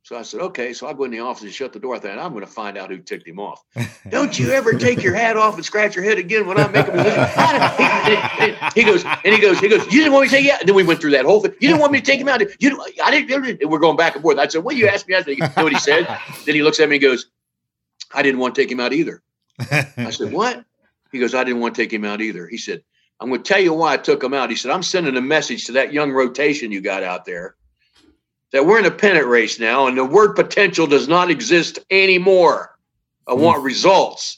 So 0.07 0.17
I 0.17 0.23
said, 0.23 0.41
okay. 0.41 0.73
So 0.73 0.87
I 0.87 0.93
go 0.93 1.03
in 1.03 1.11
the 1.11 1.19
office 1.19 1.43
and 1.43 1.53
shut 1.53 1.73
the 1.73 1.81
door. 1.81 1.97
I 1.97 1.99
thought, 1.99 2.17
I'm 2.17 2.31
going 2.31 2.47
to 2.47 2.51
find 2.51 2.79
out 2.79 2.91
who 2.91 2.99
ticked 2.99 3.27
him 3.27 3.41
off. 3.41 3.61
Don't 4.09 4.39
you 4.39 4.53
ever 4.53 4.75
take 4.75 5.03
your 5.03 5.15
hat 5.17 5.37
off 5.37 5.57
and 5.57 5.65
scratch 5.65 5.97
your 5.97 6.05
head 6.05 6.17
again 6.17 6.47
when 6.47 6.61
I 6.61 6.69
make 6.69 6.87
a 6.87 6.93
decision. 6.93 8.71
he, 8.77 8.85
goes, 8.85 9.05
and 9.05 9.35
he 9.35 9.41
goes, 9.41 9.59
he 9.59 9.69
goes, 9.69 9.85
you 9.87 9.99
didn't 9.99 10.13
want 10.13 10.23
me 10.23 10.29
to 10.29 10.37
take 10.37 10.47
yeah. 10.47 10.59
And 10.61 10.69
then 10.69 10.77
we 10.77 10.85
went 10.85 11.01
through 11.01 11.11
that 11.11 11.25
whole 11.25 11.41
thing. 11.41 11.55
You 11.59 11.67
didn't 11.67 11.81
want 11.81 11.91
me 11.91 11.99
to 11.99 12.07
take 12.07 12.21
him 12.21 12.29
out. 12.29 12.41
You, 12.61 12.81
I 13.03 13.11
didn't. 13.11 13.61
And 13.61 13.69
we're 13.69 13.81
going 13.81 13.97
back 13.97 14.15
and 14.15 14.23
forth. 14.23 14.39
I 14.39 14.47
said, 14.47 14.63
well, 14.63 14.77
you 14.77 14.87
asked 14.87 15.09
me. 15.09 15.17
You 15.27 15.39
know 15.39 15.51
what 15.57 15.73
he 15.73 15.79
said? 15.81 16.07
then 16.45 16.55
he 16.55 16.63
looks 16.63 16.79
at 16.79 16.89
me 16.89 16.97
and 16.97 17.03
goes, 17.03 17.27
I 18.15 18.23
didn't 18.23 18.39
want 18.39 18.55
to 18.55 18.63
take 18.63 18.71
him 18.71 18.79
out 18.79 18.93
either. 18.93 19.25
I 19.59 20.11
said, 20.11 20.31
what? 20.33 20.65
He 21.17 21.21
goes, 21.21 21.35
I 21.35 21.45
didn't 21.45 21.63
want 21.63 21.75
to 21.75 21.83
take 21.83 21.93
him 21.93 22.05
out 22.05 22.21
either. 22.21 22.47
He 22.47 22.59
said, 22.59 22.83
I'm 23.19 23.31
going 23.31 23.43
to 23.43 23.49
tell 23.49 23.63
you 23.63 23.73
why 23.73 23.95
I 23.95 23.97
took 23.97 24.23
him 24.23 24.35
out. 24.35 24.51
He 24.51 24.57
said, 24.57 24.71
I'm 24.71 24.83
sending 24.83 25.17
a 25.17 25.23
message 25.23 25.65
to 25.65 25.73
that 25.73 25.95
young 25.95 26.13
rotation 26.13 26.71
you 26.71 26.83
got 26.83 27.03
out 27.03 27.25
there 27.25 27.57
that 28.53 28.67
we're 28.67 28.79
in 28.79 28.85
a 28.85 28.91
pennant 28.91 29.27
race 29.27 29.59
now, 29.59 29.87
and 29.87 29.97
the 29.97 30.05
word 30.05 30.35
potential 30.35 30.87
does 30.87 31.09
not 31.09 31.31
exist 31.31 31.79
anymore. 31.91 32.79
I 33.27 33.33
mm. 33.33 33.39
want 33.39 33.63
results. 33.63 34.37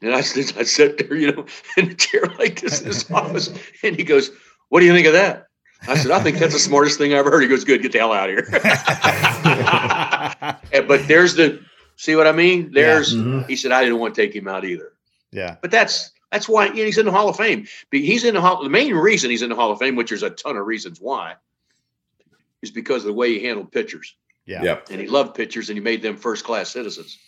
And 0.00 0.14
I, 0.14 0.20
said, 0.20 0.56
I 0.60 0.62
sat 0.62 0.98
there, 0.98 1.16
you 1.16 1.32
know, 1.32 1.46
in 1.76 1.90
a 1.90 1.94
chair 1.94 2.22
like 2.38 2.60
this 2.60 2.80
in 2.80 2.86
his 2.86 3.10
office, 3.10 3.52
and 3.82 3.96
he 3.96 4.04
goes, 4.04 4.30
What 4.68 4.78
do 4.80 4.86
you 4.86 4.92
think 4.92 5.08
of 5.08 5.14
that? 5.14 5.46
I 5.86 5.96
said, 5.96 6.12
I 6.12 6.20
think 6.20 6.38
that's 6.38 6.54
the 6.54 6.60
smartest 6.60 6.96
thing 6.96 7.12
I 7.12 7.16
ever 7.16 7.32
heard. 7.32 7.42
He 7.42 7.48
goes, 7.48 7.64
Good, 7.64 7.82
get 7.82 7.90
the 7.90 7.98
hell 7.98 8.12
out 8.12 8.30
of 8.30 8.36
here. 8.36 8.48
but 10.86 11.08
there's 11.08 11.34
the 11.34 11.60
see 11.96 12.16
what 12.16 12.26
I 12.26 12.32
mean? 12.32 12.70
There's 12.72 13.12
yeah. 13.12 13.20
mm-hmm. 13.20 13.48
he 13.48 13.56
said, 13.56 13.72
I 13.72 13.82
didn't 13.82 13.98
want 13.98 14.14
to 14.14 14.22
take 14.22 14.34
him 14.34 14.48
out 14.48 14.64
either. 14.64 14.93
Yeah. 15.34 15.56
But 15.60 15.70
that's 15.70 16.12
that's 16.30 16.48
why 16.48 16.66
you 16.66 16.74
know, 16.74 16.84
he's 16.84 16.98
in 16.98 17.06
the 17.06 17.12
Hall 17.12 17.28
of 17.28 17.36
Fame. 17.36 17.66
He's 17.90 18.24
in 18.24 18.34
the 18.34 18.40
Hall. 18.40 18.62
The 18.62 18.70
main 18.70 18.94
reason 18.94 19.30
he's 19.30 19.42
in 19.42 19.50
the 19.50 19.54
Hall 19.54 19.70
of 19.70 19.78
Fame, 19.78 19.96
which 19.96 20.08
there's 20.08 20.22
a 20.22 20.30
ton 20.30 20.56
of 20.56 20.66
reasons 20.66 21.00
why, 21.00 21.34
is 22.62 22.70
because 22.70 23.02
of 23.02 23.08
the 23.08 23.12
way 23.12 23.38
he 23.38 23.44
handled 23.44 23.72
pitchers. 23.72 24.16
Yeah. 24.46 24.62
Yep. 24.62 24.88
And 24.90 25.00
he 25.00 25.06
loved 25.06 25.34
pitchers 25.34 25.68
and 25.68 25.76
he 25.76 25.82
made 25.82 26.02
them 26.02 26.16
first 26.16 26.44
class 26.44 26.70
citizens. 26.70 27.18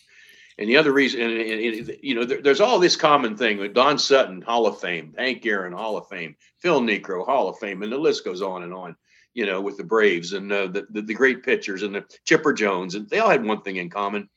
And 0.59 0.69
the 0.69 0.77
other 0.77 0.93
reason, 0.93 1.21
and, 1.21 1.33
and, 1.33 1.75
and 1.89 1.97
you 2.03 2.15
know, 2.15 2.25
there, 2.25 2.41
there's 2.41 2.61
all 2.61 2.79
this 2.79 2.97
common 2.97 3.37
thing 3.37 3.59
with 3.59 3.75
Don 3.75 3.99
Sutton, 3.99 4.41
Hall 4.41 4.67
of 4.67 4.81
Fame, 4.81 5.15
Hank 5.19 5.45
Aaron, 5.45 5.73
Hall 5.73 5.99
of 5.99 6.09
Fame, 6.09 6.35
Phil 6.59 6.81
Niekro, 6.81 7.27
Hall 7.27 7.49
of 7.49 7.59
Fame, 7.59 7.83
and 7.83 7.93
the 7.93 7.99
list 7.99 8.25
goes 8.25 8.41
on 8.41 8.63
and 8.63 8.73
on. 8.73 8.97
You 9.35 9.45
know, 9.45 9.61
with 9.61 9.77
the 9.77 9.85
Braves 9.85 10.33
and 10.33 10.51
uh, 10.51 10.69
the, 10.69 10.87
the, 10.89 11.03
the 11.03 11.13
great 11.13 11.43
pitchers 11.43 11.83
and 11.83 11.95
the 11.95 12.07
Chipper 12.25 12.55
Jones, 12.55 12.95
and 12.95 13.07
they 13.11 13.19
all 13.19 13.29
had 13.29 13.45
one 13.45 13.61
thing 13.61 13.77
in 13.77 13.91
common: 13.91 14.31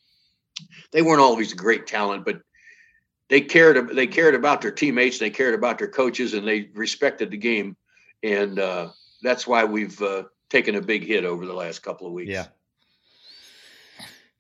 they 0.92 1.02
weren't 1.02 1.22
always 1.22 1.54
great 1.54 1.88
talent, 1.88 2.26
but 2.26 2.42
they 3.30 3.42
cared. 3.42 3.96
They 3.96 4.08
cared 4.08 4.36
about 4.36 4.62
their 4.62 4.72
teammates, 4.72 5.20
they 5.20 5.30
cared 5.30 5.54
about 5.54 5.78
their 5.78 5.88
coaches, 5.88 6.34
and 6.34 6.48
they 6.48 6.70
respected 6.74 7.32
the 7.32 7.38
game. 7.38 7.78
And 8.24 8.60
uh, 8.60 8.90
that's 9.22 9.48
why 9.48 9.64
we've 9.64 10.00
uh, 10.02 10.24
taken 10.50 10.76
a 10.76 10.82
big 10.82 11.06
hit 11.06 11.24
over 11.24 11.46
the 11.46 11.54
last 11.54 11.80
couple 11.80 12.08
of 12.08 12.14
weeks. 12.14 12.32
Yeah. 12.32 12.48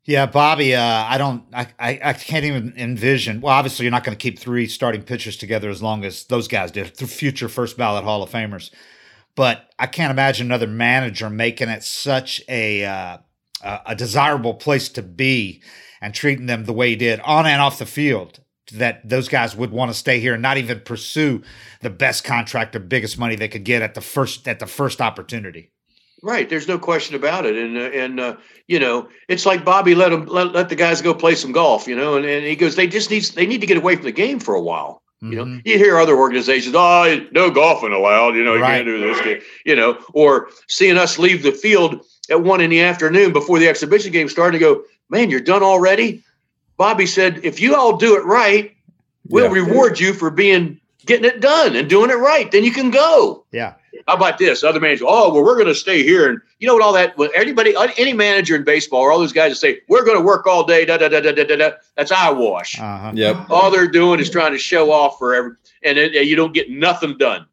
Yeah, 0.05 0.25
Bobby, 0.25 0.73
uh, 0.73 0.81
I 0.81 1.19
don't, 1.19 1.43
I, 1.53 1.67
I, 1.77 1.99
I, 2.03 2.13
can't 2.13 2.43
even 2.43 2.73
envision. 2.77 3.41
Well, 3.41 3.53
obviously, 3.53 3.83
you're 3.83 3.91
not 3.91 4.03
going 4.03 4.17
to 4.17 4.21
keep 4.21 4.39
three 4.39 4.65
starting 4.65 5.03
pitchers 5.03 5.37
together 5.37 5.69
as 5.69 5.83
long 5.83 6.03
as 6.03 6.23
those 6.23 6.47
guys 6.47 6.71
did, 6.71 6.97
future 6.97 7.47
first 7.47 7.77
ballot 7.77 8.03
Hall 8.03 8.23
of 8.23 8.31
Famers. 8.31 8.71
But 9.35 9.71
I 9.77 9.85
can't 9.85 10.09
imagine 10.09 10.47
another 10.47 10.65
manager 10.65 11.29
making 11.29 11.69
it 11.69 11.83
such 11.83 12.41
a 12.49 12.85
uh, 12.85 13.17
a 13.85 13.95
desirable 13.95 14.55
place 14.55 14.89
to 14.89 15.03
be 15.03 15.61
and 16.01 16.13
treating 16.13 16.47
them 16.47 16.65
the 16.65 16.73
way 16.73 16.89
he 16.89 16.95
did 16.95 17.19
on 17.19 17.45
and 17.45 17.61
off 17.61 17.77
the 17.77 17.85
field. 17.85 18.39
That 18.74 19.07
those 19.07 19.28
guys 19.28 19.55
would 19.55 19.72
want 19.72 19.91
to 19.91 19.97
stay 19.97 20.20
here 20.20 20.34
and 20.34 20.41
not 20.41 20.57
even 20.57 20.80
pursue 20.82 21.41
the 21.82 21.89
best 21.89 22.24
contract 22.24 22.76
or 22.76 22.80
biggest 22.80 23.17
money 23.17 23.36
they 23.36 23.47
could 23.47 23.63
get 23.63 23.82
at 23.82 23.93
the 23.95 24.01
first 24.01 24.47
at 24.47 24.59
the 24.59 24.67
first 24.67 25.01
opportunity. 25.01 25.72
Right. 26.22 26.49
There's 26.49 26.67
no 26.67 26.78
question 26.78 27.15
about 27.15 27.45
it. 27.45 27.55
And, 27.55 27.78
uh, 27.78 27.82
and, 27.82 28.20
uh, 28.20 28.36
you 28.67 28.78
know, 28.78 29.07
it's 29.30 29.45
like 29.45 29.63
Bobby 29.63 29.95
let 29.95 30.09
them, 30.09 30.26
let, 30.26 30.51
let 30.51 30.67
the 30.67 30.76
guys 30.76 31.01
go 31.01 31.13
play 31.13 31.34
some 31.34 31.53
golf, 31.53 31.88
you 31.88 31.95
know, 31.95 32.17
and, 32.17 32.26
and 32.26 32.45
he 32.45 32.57
goes, 32.57 32.76
they 32.76 32.88
just 32.88 33.09
need, 33.09 33.24
they 33.24 33.45
need 33.45 33.61
to 33.61 33.67
get 33.67 33.78
away 33.78 33.95
from 33.95 34.03
the 34.03 34.11
game 34.11 34.39
for 34.39 34.53
a 34.53 34.61
while. 34.61 35.01
You 35.22 35.36
know, 35.36 35.43
mm-hmm. 35.43 35.59
you 35.65 35.78
hear 35.78 35.97
other 35.97 36.15
organizations, 36.15 36.74
oh, 36.78 37.28
no 37.34 37.51
golfing 37.51 37.91
allowed, 37.91 38.36
you 38.36 38.43
know, 38.43 38.53
you 38.53 38.61
right. 38.61 38.84
can't 38.84 38.86
do 38.86 38.99
this, 38.99 39.43
you 39.65 39.76
know, 39.76 39.97
or 40.13 40.47
seeing 40.70 40.97
us 40.97 41.20
leave 41.20 41.43
the 41.43 41.51
field 41.51 42.05
at 42.30 42.41
one 42.41 42.61
in 42.61 42.70
the 42.70 42.80
afternoon 42.80 43.34
before 43.34 43.59
the 43.59 43.67
exhibition 43.67 44.13
game 44.13 44.30
started 44.30 44.57
to 44.57 44.63
go, 44.63 44.82
man, 45.09 45.30
you're 45.30 45.41
done 45.41 45.61
already. 45.61 46.24
Bobby 46.80 47.05
said, 47.05 47.41
if 47.43 47.59
you 47.59 47.75
all 47.75 47.97
do 47.97 48.15
it 48.15 48.23
right, 48.23 48.73
we'll 49.27 49.53
yeah. 49.53 49.63
reward 49.63 49.99
you 49.99 50.13
for 50.13 50.32
being 50.32 50.80
getting 51.05 51.25
it 51.25 51.41
done 51.41 51.75
and 51.75 51.89
doing 51.89 52.09
it 52.09 52.13
right. 52.13 52.49
Then 52.49 52.63
you 52.63 52.71
can 52.71 52.89
go. 52.89 53.43
Yeah. 53.51 53.73
How 54.07 54.15
about 54.15 54.38
this? 54.38 54.63
Other 54.63 54.80
manager, 54.80 55.03
oh, 55.05 55.34
well, 55.34 55.43
we're 55.43 55.55
going 55.55 55.67
to 55.67 55.75
stay 55.75 56.03
here. 56.03 56.30
And 56.30 56.39
you 56.59 56.67
know 56.67 56.73
what 56.75 56.82
all 56.82 56.93
that, 56.93 57.17
well, 57.17 57.30
anybody, 57.36 57.75
any 57.97 58.13
manager 58.13 58.55
in 58.55 58.63
baseball 58.63 59.01
or 59.01 59.11
all 59.11 59.19
those 59.19 59.34
guys 59.34 59.51
that 59.51 59.57
say, 59.57 59.82
we're 59.89 60.05
going 60.05 60.17
to 60.17 60.23
work 60.23 60.47
all 60.47 60.63
day, 60.63 60.86
da, 60.86 60.95
da, 60.95 61.09
da, 61.09 61.19
da, 61.19 61.34
da, 61.34 61.43
da, 61.43 61.55
da, 61.57 61.71
that's 61.97 62.13
eyewash. 62.13 62.80
Uh-huh. 62.80 63.11
Yep. 63.13 63.49
All 63.49 63.69
they're 63.69 63.91
doing 63.91 64.21
is 64.21 64.30
trying 64.30 64.53
to 64.53 64.57
show 64.57 64.89
off 64.89 65.17
for 65.19 65.36
every, 65.36 65.51
and, 65.84 65.97
and 65.97 66.27
you 66.30 66.38
don't 66.38 66.53
get 66.53 66.69
nothing 66.69 67.17
done. 67.17 67.45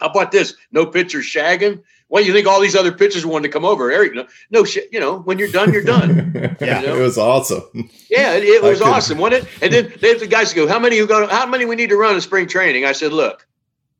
How 0.00 0.08
about 0.08 0.32
this? 0.32 0.56
No 0.72 0.86
pitchers 0.86 1.26
shagging. 1.26 1.84
Why 2.10 2.22
do 2.22 2.26
you 2.26 2.32
think 2.32 2.48
all 2.48 2.60
these 2.60 2.74
other 2.74 2.90
pitchers 2.90 3.24
wanted 3.24 3.46
to 3.48 3.52
come 3.52 3.64
over, 3.64 3.90
Eric? 3.90 4.14
No, 4.14 4.26
no 4.50 4.64
shit. 4.64 4.92
You 4.92 4.98
know, 4.98 5.20
when 5.20 5.38
you're 5.38 5.50
done, 5.50 5.72
you're 5.72 5.84
done. 5.84 6.56
yeah, 6.60 6.80
you 6.80 6.86
know? 6.88 6.96
it 6.96 7.00
was 7.00 7.16
awesome. 7.16 7.88
Yeah, 8.10 8.34
it, 8.34 8.42
it 8.42 8.62
was 8.62 8.82
awesome, 8.82 9.18
wasn't 9.18 9.44
it? 9.44 9.62
And 9.62 9.72
then 9.72 9.92
they 10.00 10.08
have 10.08 10.18
the 10.18 10.26
guys 10.26 10.52
go, 10.52 10.66
"How 10.66 10.80
many 10.80 10.96
you 10.96 11.06
got? 11.06 11.30
How 11.30 11.46
many 11.46 11.66
we 11.66 11.76
need 11.76 11.90
to 11.90 11.96
run 11.96 12.14
in 12.16 12.20
spring 12.20 12.48
training?" 12.48 12.84
I 12.84 12.92
said, 12.92 13.12
"Look, 13.12 13.46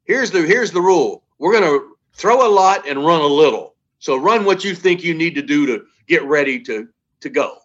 here's 0.04 0.32
the 0.32 0.42
here's 0.42 0.72
the 0.72 0.80
rule. 0.80 1.22
We're 1.38 1.52
going 1.52 1.62
to 1.62 1.96
throw 2.14 2.44
a 2.44 2.50
lot 2.50 2.86
and 2.88 3.04
run 3.06 3.20
a 3.20 3.26
little. 3.26 3.76
So 4.00 4.16
run 4.16 4.44
what 4.44 4.64
you 4.64 4.74
think 4.74 5.04
you 5.04 5.14
need 5.14 5.36
to 5.36 5.42
do 5.42 5.66
to 5.66 5.84
get 6.08 6.24
ready 6.24 6.58
to 6.64 6.88
to 7.20 7.28
go. 7.28 7.58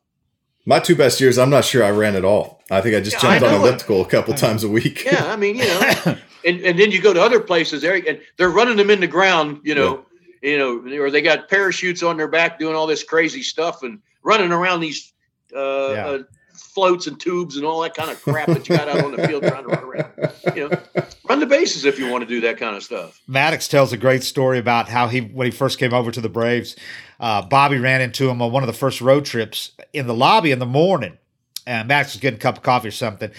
My 0.67 0.79
two 0.79 0.95
best 0.95 1.19
years, 1.19 1.39
I'm 1.39 1.49
not 1.49 1.65
sure 1.65 1.83
I 1.83 1.89
ran 1.89 2.15
at 2.15 2.25
all. 2.25 2.61
I 2.69 2.81
think 2.81 2.95
I 2.95 2.99
just 2.99 3.15
yeah, 3.15 3.39
jumped 3.39 3.43
I 3.43 3.55
on 3.55 3.61
elliptical 3.61 4.01
a 4.01 4.05
couple 4.07 4.33
times 4.45 4.63
a 4.63 4.69
week. 4.69 5.05
Yeah, 5.05 5.25
I 5.25 5.35
mean, 5.35 5.55
you 5.55 5.65
know, 5.65 5.93
and, 6.45 6.61
and 6.61 6.79
then 6.79 6.91
you 6.91 7.01
go 7.01 7.13
to 7.13 7.21
other 7.21 7.39
places, 7.39 7.83
Eric, 7.83 8.07
and 8.07 8.19
they're 8.37 8.49
running 8.49 8.77
them 8.77 8.89
in 8.89 8.99
the 8.99 9.07
ground, 9.07 9.61
you 9.63 9.75
know, 9.75 9.95
yeah. 9.95 10.14
You 10.45 10.57
know, 10.59 11.01
or 11.01 11.09
they 11.09 11.23
got 11.23 11.49
parachutes 11.49 12.03
on 12.03 12.17
their 12.17 12.27
back 12.27 12.59
doing 12.59 12.75
all 12.75 12.85
this 12.85 13.03
crazy 13.03 13.41
stuff 13.41 13.81
and 13.81 13.99
running 14.21 14.51
around 14.51 14.81
these 14.81 15.11
uh, 15.55 15.59
yeah. 15.59 16.07
uh, 16.07 16.19
floats 16.53 17.07
and 17.07 17.19
tubes 17.19 17.57
and 17.57 17.65
all 17.65 17.81
that 17.81 17.95
kind 17.95 18.11
of 18.11 18.21
crap 18.21 18.47
that 18.47 18.67
you 18.69 18.77
got 18.77 18.87
out 18.87 19.03
on 19.03 19.15
the 19.15 19.27
field 19.27 19.43
trying 19.43 19.63
to 19.63 19.69
run 19.69 19.83
around. 19.83 20.55
You 20.55 20.69
know, 20.69 21.03
run 21.27 21.39
the 21.39 21.45
bases 21.45 21.85
if 21.85 21.97
you 21.97 22.11
want 22.11 22.21
to 22.21 22.27
do 22.27 22.41
that 22.41 22.57
kind 22.57 22.75
of 22.75 22.83
stuff. 22.83 23.19
Maddux 23.27 23.69
tells 23.69 23.91
a 23.91 23.97
great 23.97 24.23
story 24.23 24.59
about 24.59 24.87
how 24.87 25.07
he 25.07 25.21
when 25.21 25.45
he 25.45 25.51
first 25.51 25.79
came 25.79 25.93
over 25.93 26.11
to 26.11 26.21
the 26.21 26.29
Braves, 26.29 26.75
uh, 27.19 27.41
Bobby 27.41 27.79
ran 27.79 28.01
into 28.01 28.29
him 28.29 28.41
on 28.41 28.51
one 28.51 28.61
of 28.61 28.67
the 28.67 28.73
first 28.73 29.01
road 29.01 29.25
trips 29.25 29.71
in 29.93 30.05
the 30.05 30.13
lobby 30.13 30.51
in 30.51 30.59
the 30.59 30.65
morning, 30.65 31.17
and 31.65 31.89
Maddux 31.89 32.13
was 32.13 32.17
getting 32.17 32.37
a 32.37 32.41
cup 32.41 32.57
of 32.57 32.63
coffee 32.63 32.89
or 32.89 32.91
something, 32.91 33.31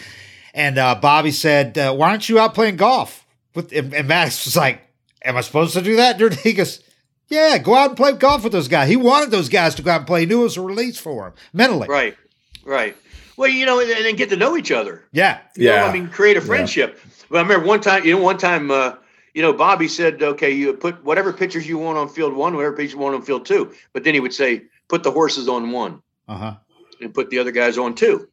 and 0.55 0.79
uh, 0.79 0.95
Bobby 0.97 1.31
said, 1.31 1.79
uh, 1.79 1.95
"Why 1.95 2.11
aren't 2.11 2.29
you 2.29 2.39
out 2.39 2.55
playing 2.55 2.77
golf?" 2.77 3.25
With 3.55 3.73
and, 3.73 3.95
and 3.95 4.09
Maddux 4.09 4.45
was 4.45 4.57
like, 4.57 4.81
"Am 5.23 5.37
I 5.37 5.41
supposed 5.43 5.75
to 5.75 5.83
do 5.83 5.97
that?" 5.97 6.21
He 6.43 6.53
goes. 6.53 6.83
Yeah, 7.29 7.59
go 7.59 7.75
out 7.75 7.89
and 7.89 7.97
play 7.97 8.13
golf 8.13 8.45
with 8.45 8.53
those 8.53 8.69
guys. 8.69 8.89
He 8.89 8.97
wanted 8.97 9.31
those 9.31 9.49
guys 9.49 9.75
to 9.77 9.83
go 9.83 9.91
out 9.91 9.99
and 9.99 10.07
play. 10.07 10.21
He 10.21 10.27
knew 10.27 10.41
it 10.41 10.45
was 10.45 10.57
a 10.57 10.63
release 10.63 10.99
for 10.99 11.27
him 11.27 11.33
mentally. 11.53 11.89
Right, 11.89 12.17
right. 12.65 12.97
Well, 13.37 13.51
you 13.51 13.67
know, 13.67 13.81
and, 13.81 13.91
and 13.91 14.17
get 14.17 14.31
to 14.31 14.37
know 14.37 14.57
each 14.57 14.71
other. 14.71 15.05
Yeah, 15.13 15.41
you 15.57 15.67
yeah. 15.67 15.81
Know, 15.81 15.87
I 15.87 15.93
mean, 15.93 16.09
create 16.09 16.37
a 16.37 16.41
friendship. 16.41 16.95
Yeah. 16.97 17.11
But 17.31 17.39
I 17.39 17.43
remember 17.43 17.67
one 17.67 17.81
time, 17.81 18.05
you 18.05 18.15
know, 18.15 18.23
one 18.23 18.39
time, 18.39 18.71
uh, 18.71 18.95
you 19.35 19.43
know, 19.43 19.53
Bobby 19.53 19.89
said, 19.89 20.23
"Okay, 20.23 20.53
you 20.53 20.73
put 20.73 21.05
whatever 21.05 21.33
pictures 21.33 21.69
you 21.69 21.79
want 21.79 21.99
on 21.99 22.09
field 22.09 22.35
one, 22.35 22.55
whatever 22.55 22.75
pictures 22.77 22.95
you 22.95 23.01
want 23.01 23.15
on 23.15 23.23
field 23.23 23.45
two. 23.45 23.75
But 23.93 24.05
then 24.05 24.15
he 24.15 24.21
would 24.21 24.33
say, 24.33 24.63
"Put 24.89 25.03
the 25.03 25.11
horses 25.11 25.49
on 25.49 25.73
one, 25.73 26.01
uh-huh. 26.29 26.55
and 27.01 27.13
put 27.13 27.31
the 27.31 27.39
other 27.39 27.51
guys 27.51 27.77
on 27.77 27.95
two. 27.95 28.29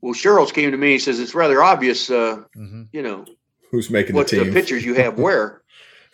Well, 0.00 0.14
Schuerholz 0.14 0.52
came 0.52 0.72
to 0.72 0.76
me. 0.76 0.92
He 0.92 0.98
says 0.98 1.20
it's 1.20 1.34
rather 1.34 1.62
obvious, 1.62 2.10
uh, 2.10 2.42
mm-hmm. 2.56 2.82
you 2.92 3.02
know, 3.02 3.24
who's 3.70 3.88
making 3.88 4.16
what 4.16 4.28
the, 4.28 4.42
the 4.42 4.52
pictures 4.52 4.84
you 4.84 4.94
have 4.94 5.18
where. 5.18 5.61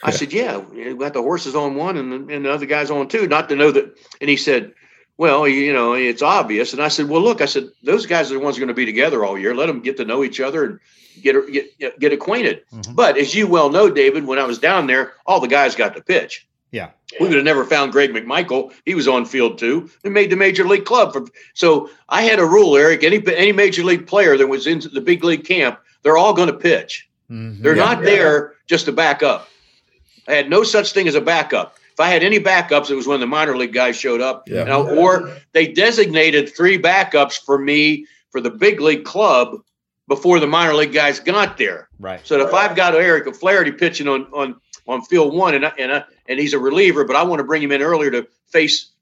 I 0.02 0.10
said, 0.10 0.32
yeah, 0.32 0.58
we 0.58 0.94
got 0.94 1.12
the 1.12 1.22
horses 1.22 1.54
on 1.54 1.74
one 1.74 1.96
and 1.96 2.12
the, 2.12 2.34
and 2.34 2.44
the 2.44 2.52
other 2.52 2.66
guys 2.66 2.90
on 2.90 3.08
two. 3.08 3.26
Not 3.26 3.48
to 3.48 3.56
know 3.56 3.72
that. 3.72 3.98
And 4.20 4.30
he 4.30 4.36
said, 4.36 4.72
well, 5.16 5.48
you 5.48 5.72
know, 5.72 5.94
it's 5.94 6.22
obvious. 6.22 6.72
And 6.72 6.80
I 6.80 6.88
said, 6.88 7.08
well, 7.08 7.20
look, 7.20 7.40
I 7.40 7.46
said, 7.46 7.68
those 7.82 8.06
guys 8.06 8.30
are 8.30 8.34
the 8.34 8.40
ones 8.40 8.58
going 8.58 8.68
to 8.68 8.74
be 8.74 8.86
together 8.86 9.24
all 9.24 9.36
year. 9.36 9.54
Let 9.54 9.66
them 9.66 9.80
get 9.80 9.96
to 9.96 10.04
know 10.04 10.22
each 10.22 10.40
other 10.40 10.64
and 10.64 10.80
get 11.22 11.34
get 11.78 11.98
get 11.98 12.12
acquainted. 12.12 12.62
Mm-hmm. 12.72 12.94
But 12.94 13.18
as 13.18 13.34
you 13.34 13.48
well 13.48 13.70
know, 13.70 13.90
David, 13.90 14.26
when 14.26 14.38
I 14.38 14.44
was 14.44 14.58
down 14.58 14.86
there, 14.86 15.14
all 15.26 15.40
the 15.40 15.48
guys 15.48 15.74
got 15.74 15.96
to 15.96 16.02
pitch. 16.02 16.46
Yeah. 16.70 16.90
We 17.18 17.26
would 17.26 17.36
have 17.36 17.44
never 17.44 17.64
found 17.64 17.92
Greg 17.92 18.10
McMichael. 18.10 18.72
He 18.84 18.94
was 18.94 19.08
on 19.08 19.24
field 19.24 19.58
too 19.58 19.90
and 20.04 20.12
made 20.12 20.30
the 20.30 20.36
major 20.36 20.64
league 20.64 20.84
club. 20.84 21.14
For, 21.14 21.26
so 21.54 21.90
I 22.08 22.22
had 22.22 22.38
a 22.38 22.44
rule, 22.44 22.76
Eric. 22.76 23.02
Any 23.02 23.22
any 23.34 23.52
major 23.52 23.82
league 23.82 24.06
player 24.06 24.36
that 24.36 24.46
was 24.46 24.66
in 24.66 24.80
the 24.92 25.00
big 25.00 25.24
league 25.24 25.44
camp, 25.44 25.80
they're 26.02 26.18
all 26.18 26.34
going 26.34 26.48
to 26.48 26.54
pitch. 26.54 27.08
Mm-hmm. 27.30 27.62
They're 27.62 27.76
yeah. 27.76 27.84
not 27.84 28.02
there 28.02 28.54
just 28.66 28.84
to 28.84 28.92
back 28.92 29.22
up. 29.22 29.48
I 30.28 30.34
had 30.34 30.50
no 30.50 30.62
such 30.62 30.92
thing 30.92 31.08
as 31.08 31.14
a 31.14 31.20
backup. 31.20 31.76
If 31.92 32.00
I 32.00 32.08
had 32.08 32.22
any 32.22 32.38
backups, 32.38 32.90
it 32.90 32.94
was 32.94 33.08
when 33.08 33.18
the 33.18 33.26
minor 33.26 33.56
league 33.56 33.72
guys 33.72 33.96
showed 33.98 34.20
up. 34.20 34.44
Yeah. 34.46 34.60
You 34.60 34.64
know, 34.66 34.96
or 34.96 35.36
they 35.52 35.66
designated 35.66 36.54
three 36.54 36.80
backups 36.80 37.42
for 37.44 37.58
me 37.58 38.06
for 38.30 38.40
the 38.40 38.50
big 38.50 38.80
league 38.80 39.04
club 39.04 39.56
before 40.06 40.38
the 40.38 40.46
minor 40.46 40.74
league 40.74 40.92
guys 40.92 41.18
got 41.18 41.58
there. 41.58 41.88
Right. 41.98 42.20
So 42.24 42.38
if 42.46 42.54
I've 42.54 42.76
got 42.76 42.94
Eric 42.94 43.26
O'Flaherty 43.26 43.72
pitching 43.72 44.06
on 44.06 44.26
on 44.32 44.60
on 44.86 45.02
field 45.02 45.34
one 45.34 45.54
and 45.54 45.64
and 45.78 46.04
and 46.28 46.38
he's 46.38 46.52
a 46.52 46.58
reliever, 46.58 47.04
but 47.04 47.16
I 47.16 47.22
want 47.22 47.40
to 47.40 47.44
bring 47.44 47.62
him 47.62 47.72
in 47.72 47.82
earlier 47.82 48.10
to 48.10 48.28
face 48.46 48.92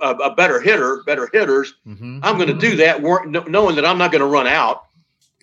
a, 0.00 0.10
a 0.10 0.34
better 0.34 0.60
hitter, 0.60 1.02
better 1.04 1.28
hitters. 1.32 1.74
Mm-hmm. 1.86 2.20
I'm 2.22 2.36
going 2.36 2.48
to 2.48 2.58
do 2.58 2.76
that, 2.76 3.02
knowing 3.48 3.76
that 3.76 3.84
I'm 3.84 3.98
not 3.98 4.12
going 4.12 4.20
to 4.20 4.26
run 4.26 4.46
out 4.46 4.84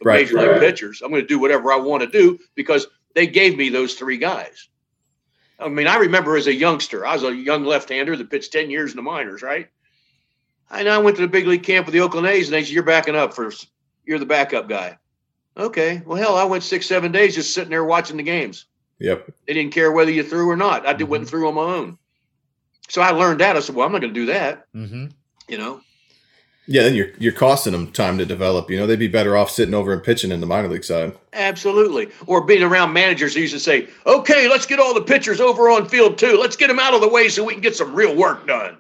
right. 0.03 0.25
major 0.25 0.39
league 0.39 0.59
pitchers. 0.59 1.01
I'm 1.01 1.09
going 1.11 1.21
to 1.21 1.27
do 1.27 1.39
whatever 1.39 1.71
I 1.71 1.77
want 1.77 2.03
to 2.03 2.09
do 2.09 2.39
because 2.55 2.87
they 3.13 3.27
gave 3.27 3.57
me 3.57 3.69
those 3.69 3.95
three 3.95 4.17
guys. 4.17 4.69
I 5.59 5.69
mean, 5.69 5.87
I 5.87 5.97
remember 5.97 6.35
as 6.35 6.47
a 6.47 6.53
youngster, 6.53 7.05
I 7.05 7.13
was 7.13 7.23
a 7.23 7.33
young 7.33 7.63
left-hander 7.63 8.15
that 8.17 8.29
pitched 8.29 8.51
10 8.51 8.69
years 8.69 8.91
in 8.91 8.97
the 8.97 9.01
minors, 9.01 9.41
right? 9.41 9.69
And 10.69 10.89
I 10.89 10.97
went 10.97 11.15
to 11.17 11.21
the 11.21 11.27
big 11.27 11.47
league 11.47 11.63
camp 11.63 11.85
with 11.85 11.93
the 11.93 12.01
Oakland 12.01 12.27
A's, 12.27 12.47
and 12.47 12.53
they 12.53 12.63
said, 12.63 12.73
You're 12.73 12.83
backing 12.83 13.15
up 13.15 13.33
first. 13.33 13.67
You're 14.05 14.19
the 14.19 14.25
backup 14.25 14.67
guy. 14.67 14.97
Okay. 15.57 16.01
Well, 16.05 16.17
hell, 16.17 16.35
I 16.35 16.43
went 16.43 16.63
six, 16.63 16.85
seven 16.85 17.11
days 17.11 17.35
just 17.35 17.53
sitting 17.53 17.69
there 17.69 17.85
watching 17.85 18.17
the 18.17 18.23
games. 18.23 18.65
Yep. 18.99 19.31
They 19.47 19.53
didn't 19.53 19.73
care 19.73 19.91
whether 19.91 20.11
you 20.11 20.23
threw 20.23 20.49
or 20.49 20.57
not. 20.57 20.85
I 20.85 20.93
did, 20.93 21.03
mm-hmm. 21.03 21.11
went 21.11 21.29
through 21.29 21.47
on 21.47 21.55
my 21.55 21.61
own. 21.61 21.97
So 22.89 23.01
I 23.01 23.11
learned 23.11 23.41
that. 23.41 23.55
I 23.55 23.59
said, 23.59 23.75
Well, 23.75 23.85
I'm 23.85 23.91
not 23.91 24.01
going 24.01 24.13
to 24.13 24.19
do 24.19 24.25
that. 24.27 24.65
Mm-hmm. 24.73 25.07
You 25.47 25.57
know? 25.57 25.81
Yeah, 26.67 26.83
then 26.83 26.95
you're 26.95 27.09
you're 27.19 27.31
costing 27.31 27.73
them 27.73 27.91
time 27.91 28.17
to 28.17 28.25
develop. 28.25 28.69
You 28.71 28.77
know, 28.77 28.87
they'd 28.87 28.97
be 28.97 29.07
better 29.07 29.37
off 29.37 29.51
sitting 29.51 29.75
over 29.75 29.93
and 29.93 30.01
pitching 30.01 30.31
in 30.31 30.39
the 30.39 30.47
minor 30.47 30.67
league 30.67 30.83
side. 30.83 31.15
Absolutely, 31.33 32.09
or 32.25 32.43
being 32.43 32.63
around 32.63 32.91
managers 32.91 33.35
who 33.35 33.41
used 33.41 33.53
to 33.53 33.59
say, 33.59 33.87
"Okay, 34.07 34.47
let's 34.47 34.65
get 34.65 34.79
all 34.79 34.93
the 34.93 35.01
pitchers 35.01 35.39
over 35.39 35.69
on 35.69 35.87
field 35.87 36.17
two. 36.17 36.37
Let's 36.37 36.55
get 36.55 36.67
them 36.67 36.79
out 36.79 36.95
of 36.95 37.01
the 37.01 37.07
way 37.07 37.29
so 37.29 37.43
we 37.43 37.53
can 37.53 37.61
get 37.61 37.75
some 37.75 37.93
real 37.93 38.15
work 38.15 38.47
done." 38.47 38.77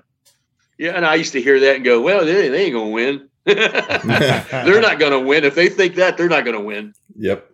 Yeah, 0.77 0.91
and 0.91 1.05
I 1.05 1.15
used 1.15 1.33
to 1.33 1.41
hear 1.41 1.59
that 1.59 1.75
and 1.75 1.85
go, 1.85 2.01
"Well, 2.01 2.25
they, 2.25 2.49
they 2.49 2.65
ain't 2.65 2.73
gonna 2.73 2.89
win. 2.89 3.29
they're 3.45 4.81
not 4.81 4.99
gonna 4.99 5.19
win. 5.19 5.43
If 5.43 5.53
they 5.53 5.69
think 5.69 5.95
that, 5.95 6.17
they're 6.17 6.27
not 6.27 6.43
gonna 6.43 6.61
win." 6.61 6.93
Yep. 7.17 7.51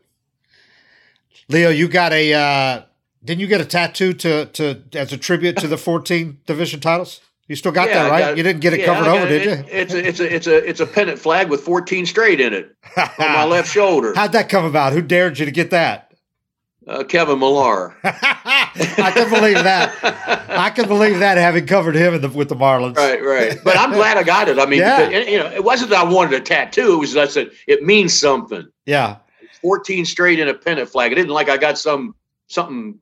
Leo, 1.50 1.70
you 1.70 1.90
got 1.90 2.14
a 2.14 2.34
uh, 2.34 2.84
didn't 3.24 3.42
you 3.42 3.48
get 3.48 3.60
a 3.60 3.66
tattoo 3.66 4.14
to 4.14 4.46
to 4.46 4.82
as 4.94 5.12
a 5.12 5.18
tribute 5.18 5.58
to 5.58 5.68
the 5.68 5.78
14 5.78 6.40
division 6.46 6.80
titles? 6.80 7.20
You 7.52 7.58
still 7.58 7.74
got 7.74 7.90
yeah, 7.90 8.04
that, 8.04 8.12
right? 8.12 8.20
Got, 8.22 8.38
you 8.38 8.44
didn't 8.44 8.62
get 8.62 8.72
it 8.72 8.80
yeah, 8.80 8.86
covered 8.86 9.10
over, 9.10 9.28
did 9.28 9.44
you? 9.44 9.66
It's 9.70 9.94
a, 9.94 10.08
it's 10.08 10.20
a 10.22 10.36
it's 10.36 10.48
a 10.48 10.70
it's 10.70 10.80
a 10.80 10.86
pennant 10.86 11.20
flag 11.20 11.50
with 11.50 11.60
14 11.60 12.06
straight 12.06 12.40
in 12.40 12.54
it 12.54 12.74
on 12.96 13.10
my 13.18 13.44
left 13.44 13.70
shoulder. 13.74 14.14
How'd 14.16 14.32
that 14.32 14.48
come 14.48 14.64
about? 14.64 14.94
Who 14.94 15.02
dared 15.02 15.38
you 15.38 15.44
to 15.44 15.52
get 15.52 15.72
that? 15.72 16.14
Uh, 16.88 17.04
Kevin 17.04 17.40
Millar. 17.40 17.94
I 18.06 19.12
can 19.14 19.30
believe 19.30 19.56
that. 19.56 20.48
I 20.48 20.70
can 20.70 20.88
believe 20.88 21.20
that 21.20 21.38
having 21.38 21.68
covered 21.68 21.96
him 21.96 22.22
the, 22.22 22.30
with 22.30 22.48
the 22.48 22.56
Marlins. 22.56 22.96
Right, 22.96 23.22
right. 23.22 23.58
But 23.62 23.78
I'm 23.78 23.92
glad 23.92 24.16
I 24.16 24.24
got 24.24 24.48
it. 24.48 24.58
I 24.58 24.66
mean, 24.66 24.80
yeah. 24.80 25.10
because, 25.10 25.28
you 25.28 25.38
know, 25.38 25.48
it 25.48 25.66
wasn't 25.66 25.90
that 25.90 26.06
I 26.06 26.10
wanted 26.10 26.42
a 26.42 26.44
tattoo. 26.46 26.94
It 26.94 27.00
was 27.00 27.14
that 27.14 27.24
I 27.24 27.28
said 27.28 27.52
it 27.68 27.84
means 27.84 28.18
something. 28.18 28.66
Yeah. 28.86 29.18
14 29.62 30.06
straight 30.06 30.40
in 30.40 30.48
a 30.48 30.54
pennant 30.54 30.88
flag. 30.88 31.12
It 31.12 31.16
didn't 31.16 31.32
like 31.32 31.50
I 31.50 31.58
got 31.58 31.78
some 31.78 32.16
something 32.48 32.98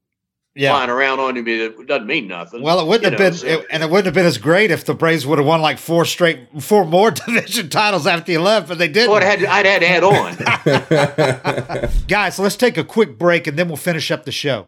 yeah. 0.59 0.71
flying 0.71 0.89
around 0.89 1.19
on 1.19 1.35
you. 1.35 1.43
It 1.47 1.87
doesn't 1.87 2.07
mean 2.07 2.27
nothing. 2.27 2.61
Well, 2.61 2.79
it 2.79 2.87
wouldn't 2.87 3.11
have 3.11 3.13
know, 3.19 3.29
been, 3.29 3.33
so. 3.33 3.47
it, 3.47 3.65
and 3.71 3.81
it 3.81 3.89
wouldn't 3.89 4.05
have 4.05 4.13
been 4.13 4.25
as 4.25 4.37
great 4.37 4.71
if 4.71 4.83
the 4.85 4.93
Braves 4.93 5.25
would 5.25 5.37
have 5.37 5.47
won 5.47 5.61
like 5.61 5.77
four 5.77 6.03
straight, 6.05 6.61
four 6.61 6.85
more 6.85 7.11
division 7.25 7.69
titles 7.69 8.05
after 8.05 8.31
you 8.31 8.41
left, 8.41 8.67
but 8.67 8.77
they 8.77 8.89
didn't. 8.89 9.11
Well, 9.11 9.23
I'd, 9.23 9.45
I'd 9.45 9.65
had 9.65 9.79
to 9.79 9.87
add 9.87 10.03
on. 11.87 11.89
Guys, 12.07 12.37
let's 12.39 12.57
take 12.57 12.77
a 12.77 12.83
quick 12.83 13.17
break 13.17 13.47
and 13.47 13.57
then 13.57 13.67
we'll 13.67 13.77
finish 13.77 14.11
up 14.11 14.25
the 14.25 14.31
show. 14.31 14.67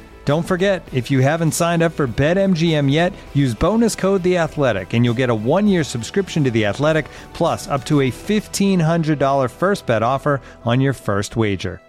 Don't 0.23 0.45
forget, 0.45 0.87
if 0.93 1.09
you 1.09 1.21
haven't 1.21 1.53
signed 1.53 1.81
up 1.81 1.93
for 1.93 2.07
BetMGM 2.07 2.91
yet, 2.91 3.11
use 3.33 3.55
bonus 3.55 3.95
code 3.95 4.21
The 4.21 4.37
Athletic, 4.37 4.93
and 4.93 5.03
you'll 5.03 5.15
get 5.15 5.31
a 5.31 5.35
one-year 5.35 5.83
subscription 5.83 6.43
to 6.43 6.51
The 6.51 6.65
Athletic, 6.65 7.07
plus 7.33 7.67
up 7.67 7.83
to 7.85 8.01
a 8.01 8.11
fifteen 8.11 8.79
hundred 8.79 9.17
dollar 9.17 9.47
first 9.47 9.87
bet 9.87 10.03
offer 10.03 10.39
on 10.63 10.79
your 10.79 10.93
first 10.93 11.35
wager. 11.35 11.81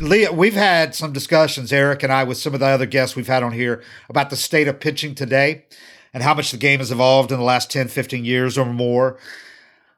Leo, 0.00 0.32
we've 0.32 0.54
had 0.54 0.96
some 0.96 1.12
discussions, 1.12 1.72
Eric 1.72 2.02
and 2.02 2.12
I, 2.12 2.24
with 2.24 2.38
some 2.38 2.54
of 2.54 2.60
the 2.60 2.66
other 2.66 2.86
guests 2.86 3.14
we've 3.14 3.28
had 3.28 3.44
on 3.44 3.52
here 3.52 3.84
about 4.08 4.30
the 4.30 4.36
state 4.36 4.66
of 4.66 4.80
pitching 4.80 5.14
today 5.14 5.66
and 6.12 6.24
how 6.24 6.34
much 6.34 6.50
the 6.50 6.56
game 6.56 6.80
has 6.80 6.90
evolved 6.90 7.30
in 7.30 7.38
the 7.38 7.44
last 7.44 7.70
10, 7.70 7.86
15 7.86 8.24
years 8.24 8.58
or 8.58 8.66
more 8.66 9.16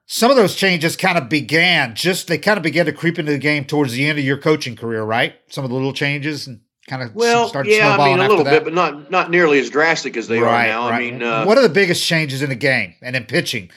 some 0.06 0.30
of 0.30 0.36
those 0.36 0.54
changes 0.54 0.96
kind 0.96 1.16
of 1.16 1.28
began 1.28 1.94
just 1.94 2.28
they 2.28 2.38
kind 2.38 2.56
of 2.56 2.62
began 2.62 2.86
to 2.86 2.92
creep 2.92 3.18
into 3.18 3.32
the 3.32 3.38
game 3.38 3.64
towards 3.64 3.92
the 3.92 4.06
end 4.06 4.18
of 4.18 4.24
your 4.24 4.36
coaching 4.36 4.76
career, 4.76 5.02
right? 5.02 5.34
Some 5.48 5.64
of 5.64 5.70
the 5.70 5.76
little 5.76 5.92
changes 5.92 6.46
and 6.46 6.60
kind 6.88 7.02
of 7.02 7.14
well, 7.14 7.48
started 7.48 7.72
yeah, 7.72 7.96
I 7.96 8.04
mean 8.04 8.18
a 8.18 8.28
little 8.28 8.44
that. 8.44 8.50
bit, 8.50 8.64
but 8.64 8.74
not 8.74 9.10
not 9.10 9.30
nearly 9.30 9.58
as 9.58 9.70
drastic 9.70 10.16
as 10.16 10.28
they 10.28 10.38
right, 10.38 10.68
are 10.68 10.68
now. 10.68 10.90
Right. 10.90 10.94
I 10.94 11.10
mean, 11.10 11.22
uh, 11.22 11.44
what 11.44 11.56
are 11.56 11.62
the 11.62 11.68
biggest 11.68 12.04
changes 12.04 12.42
in 12.42 12.50
the 12.50 12.56
game 12.56 12.94
and 13.00 13.16
in 13.16 13.24
pitching 13.24 13.70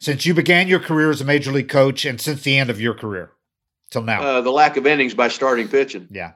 since 0.00 0.26
you 0.26 0.34
began 0.34 0.68
your 0.68 0.80
career 0.80 1.10
as 1.10 1.20
a 1.20 1.24
major 1.24 1.50
league 1.50 1.68
coach 1.68 2.04
and 2.04 2.20
since 2.20 2.42
the 2.42 2.58
end 2.58 2.70
of 2.70 2.80
your 2.80 2.94
career 2.94 3.32
till 3.90 4.02
now? 4.02 4.22
Uh, 4.22 4.40
the 4.42 4.50
lack 4.50 4.76
of 4.76 4.86
innings 4.86 5.14
by 5.14 5.28
starting 5.28 5.68
pitching. 5.68 6.08
Yeah. 6.10 6.32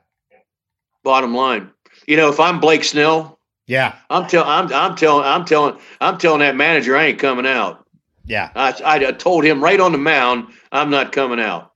Bottom 1.03 1.35
line, 1.35 1.71
you 2.07 2.17
know, 2.17 2.31
if 2.31 2.41
I'm 2.41 2.61
Blake 2.61 2.83
Snell, 2.83 3.39
yeah, 3.67 3.97
I'm 4.09 4.27
telling, 4.27 4.49
I'm, 4.49 4.73
I'm 4.73 4.97
telling, 4.97 5.25
I'm 5.27 5.45
telling, 5.45 5.79
I'm 6.01 6.17
telling 6.17 6.41
that 6.41 6.57
manager 6.57 6.97
I 6.97 7.07
ain't 7.07 7.19
coming 7.19 7.47
out. 7.47 7.84
Yeah, 8.27 8.51
I, 8.55 8.75
I 8.85 9.13
told 9.13 9.45
him 9.45 9.63
right 9.63 9.79
on 9.79 9.93
the 9.93 9.99
mound, 9.99 10.49
I'm 10.73 10.91
not 10.91 11.13
coming 11.13 11.41
out. 11.41 11.73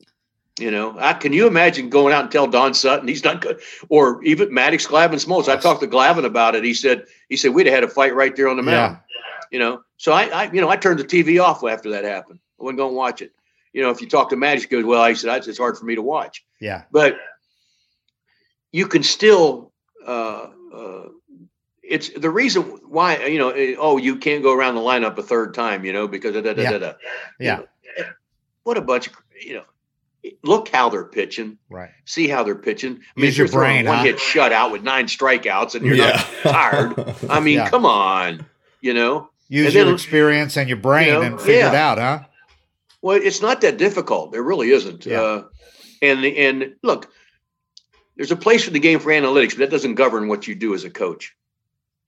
You 0.58 0.70
know, 0.70 0.96
I, 0.98 1.12
can 1.12 1.32
you 1.32 1.46
imagine 1.46 1.88
going 1.88 2.12
out 2.12 2.22
and 2.24 2.32
tell 2.32 2.46
Don 2.46 2.74
Sutton 2.74 3.06
he's 3.06 3.22
not 3.22 3.40
good, 3.40 3.60
or 3.88 4.22
even 4.24 4.48
Maddux 4.48 4.88
Glavine 4.88 5.24
Smoltz? 5.24 5.48
I 5.48 5.56
talked 5.56 5.80
to 5.82 5.86
Glavine 5.86 6.24
about 6.24 6.54
it. 6.54 6.64
He 6.64 6.74
said 6.74 7.04
he 7.28 7.36
said 7.36 7.54
we'd 7.54 7.66
have 7.66 7.74
had 7.74 7.84
a 7.84 7.88
fight 7.88 8.14
right 8.14 8.34
there 8.34 8.48
on 8.48 8.56
the 8.56 8.62
mound. 8.62 8.96
Yeah. 8.96 9.48
You 9.50 9.58
know, 9.60 9.82
so 9.96 10.12
I, 10.12 10.24
I 10.24 10.52
you 10.52 10.60
know 10.60 10.68
I 10.68 10.76
turned 10.76 10.98
the 10.98 11.04
TV 11.04 11.42
off 11.42 11.62
after 11.64 11.90
that 11.90 12.04
happened. 12.04 12.40
I 12.60 12.64
wasn't 12.64 12.78
going 12.78 12.90
to 12.92 12.96
watch 12.96 13.22
it. 13.22 13.32
You 13.72 13.82
know, 13.82 13.90
if 13.90 14.00
you 14.00 14.08
talk 14.08 14.30
to 14.30 14.36
Maddux, 14.36 14.62
he 14.62 14.66
goes, 14.66 14.84
well, 14.84 15.06
he 15.06 15.14
said 15.14 15.46
it's 15.46 15.58
hard 15.58 15.78
for 15.78 15.84
me 15.84 15.94
to 15.94 16.02
watch. 16.02 16.44
Yeah, 16.60 16.82
but 16.90 17.18
you 18.72 18.88
can 18.88 19.02
still 19.02 19.72
uh, 20.06 20.48
uh, 20.74 21.08
it's 21.88 22.10
the 22.10 22.30
reason 22.30 22.62
why 22.88 23.26
you 23.26 23.38
know 23.38 23.50
eh, 23.50 23.74
oh 23.78 23.96
you 23.96 24.16
can't 24.16 24.42
go 24.42 24.52
around 24.52 24.74
the 24.74 24.80
lineup 24.80 25.16
a 25.18 25.22
third 25.22 25.54
time 25.54 25.84
you 25.84 25.92
know 25.92 26.06
because 26.06 26.34
da, 26.34 26.40
da, 26.42 26.52
da, 26.52 26.62
yeah. 26.62 26.70
da, 26.70 26.78
da. 26.78 26.92
yeah. 27.40 27.56
Know, 27.56 27.66
what 28.62 28.76
a 28.76 28.82
bunch 28.82 29.08
of 29.08 29.14
you 29.40 29.54
know 29.54 29.64
look 30.42 30.68
how 30.68 30.88
they're 30.90 31.04
pitching 31.04 31.58
right 31.70 31.90
see 32.04 32.28
how 32.28 32.42
they're 32.44 32.54
pitching 32.54 33.00
I 33.16 33.20
mean, 33.20 33.26
use 33.26 33.38
your 33.38 33.48
brain 33.48 33.86
one 33.86 33.98
huh? 33.98 34.04
hit 34.04 34.16
shutout 34.16 34.72
with 34.72 34.82
nine 34.82 35.06
strikeouts 35.06 35.74
and 35.74 35.86
you're 35.86 35.96
yeah. 35.96 36.24
not 36.44 36.52
tired 36.52 37.16
I 37.30 37.40
mean 37.40 37.56
yeah. 37.56 37.70
come 37.70 37.86
on 37.86 38.44
you 38.80 38.94
know 38.94 39.30
use 39.48 39.66
and 39.66 39.74
your 39.74 39.84
then, 39.86 39.94
experience 39.94 40.56
and 40.56 40.68
your 40.68 40.78
brain 40.78 41.06
you 41.06 41.12
know, 41.14 41.22
and 41.22 41.40
figure 41.40 41.60
yeah. 41.60 41.68
it 41.68 41.74
out 41.74 41.98
huh 41.98 42.24
well 43.00 43.18
it's 43.20 43.40
not 43.40 43.62
that 43.62 43.78
difficult 43.78 44.34
it 44.34 44.40
really 44.40 44.70
isn't 44.70 45.06
uh, 45.06 45.44
and 46.02 46.24
and 46.24 46.74
look 46.82 47.10
there's 48.16 48.32
a 48.32 48.36
place 48.36 48.64
for 48.64 48.72
the 48.72 48.80
game 48.80 48.98
for 48.98 49.10
analytics 49.10 49.50
but 49.50 49.58
that 49.58 49.70
doesn't 49.70 49.94
govern 49.94 50.28
what 50.28 50.46
you 50.46 50.54
do 50.54 50.74
as 50.74 50.84
a 50.84 50.90
coach 50.90 51.34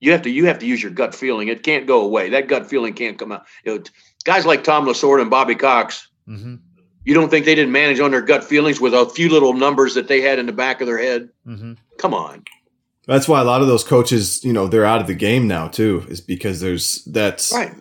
you 0.01 0.11
have 0.11 0.23
to 0.23 0.29
you 0.29 0.45
have 0.47 0.59
to 0.59 0.65
use 0.65 0.83
your 0.83 0.91
gut 0.91 1.15
feeling. 1.15 1.47
It 1.47 1.63
can't 1.63 1.87
go 1.87 2.01
away. 2.01 2.29
That 2.29 2.47
gut 2.47 2.69
feeling 2.69 2.93
can't 2.93 3.17
come 3.17 3.31
out. 3.31 3.45
You 3.63 3.77
know, 3.77 3.83
guys 4.25 4.45
like 4.45 4.63
Tom 4.65 4.85
Lasorda 4.85 5.21
and 5.21 5.29
Bobby 5.29 5.55
Cox. 5.55 6.09
Mm-hmm. 6.27 6.55
You 7.05 7.13
don't 7.13 7.29
think 7.29 7.45
they 7.45 7.55
didn't 7.55 7.71
manage 7.71 7.99
on 7.99 8.11
their 8.11 8.21
gut 8.21 8.43
feelings 8.43 8.81
with 8.81 8.93
a 8.93 9.07
few 9.09 9.29
little 9.29 9.53
numbers 9.53 9.95
that 9.95 10.07
they 10.07 10.21
had 10.21 10.37
in 10.37 10.45
the 10.45 10.51
back 10.51 10.81
of 10.81 10.87
their 10.87 10.99
head? 10.99 11.29
Mm-hmm. 11.47 11.73
Come 11.97 12.13
on. 12.13 12.43
That's 13.07 13.27
why 13.27 13.41
a 13.41 13.43
lot 13.43 13.61
of 13.61 13.67
those 13.67 13.83
coaches, 13.83 14.43
you 14.43 14.53
know, 14.53 14.67
they're 14.67 14.85
out 14.85 15.01
of 15.01 15.07
the 15.07 15.15
game 15.15 15.47
now 15.47 15.67
too, 15.67 16.05
is 16.09 16.21
because 16.21 16.59
there's 16.59 17.03
that's 17.05 17.53
right. 17.53 17.73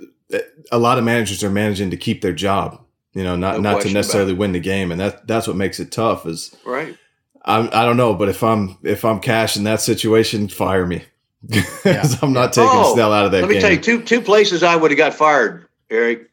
A 0.73 0.79
lot 0.79 0.99
of 0.99 1.05
managers 1.05 1.43
are 1.43 1.51
managing 1.51 1.91
to 1.91 1.97
keep 1.97 2.23
their 2.23 2.33
job, 2.33 2.81
you 3.15 3.25
know, 3.25 3.35
not 3.35 3.61
no 3.61 3.73
not 3.73 3.83
to 3.83 3.93
necessarily 3.93 4.33
win 4.33 4.53
the 4.53 4.61
game, 4.61 4.93
and 4.93 5.01
that 5.01 5.27
that's 5.27 5.47
what 5.47 5.57
makes 5.57 5.81
it 5.81 5.91
tough. 5.91 6.27
Is 6.27 6.55
right. 6.65 6.97
I'm, 7.45 7.71
I 7.73 7.85
don't 7.85 7.97
know, 7.97 8.15
but 8.15 8.29
if 8.29 8.43
I'm 8.43 8.79
if 8.83 9.05
I'm 9.05 9.21
Cash 9.21 9.57
in 9.57 9.65
that 9.65 9.81
situation, 9.81 10.49
fire 10.49 10.87
me. 10.87 11.05
Yeah. 11.49 11.63
I'm 12.23 12.33
not 12.33 12.53
taking 12.53 12.71
oh, 12.73 12.95
Snell 12.95 13.13
out 13.13 13.25
of 13.27 13.33
that 13.33 13.41
Let 13.41 13.49
me 13.49 13.55
game. 13.55 13.63
tell 13.63 13.73
you 13.73 13.81
two 13.81 14.03
two 14.03 14.21
places 14.21 14.63
I 14.63 14.77
would 14.77 14.91
have 14.91 14.99
got 14.99 15.15
fired, 15.15 15.67
Eric. 15.91 16.31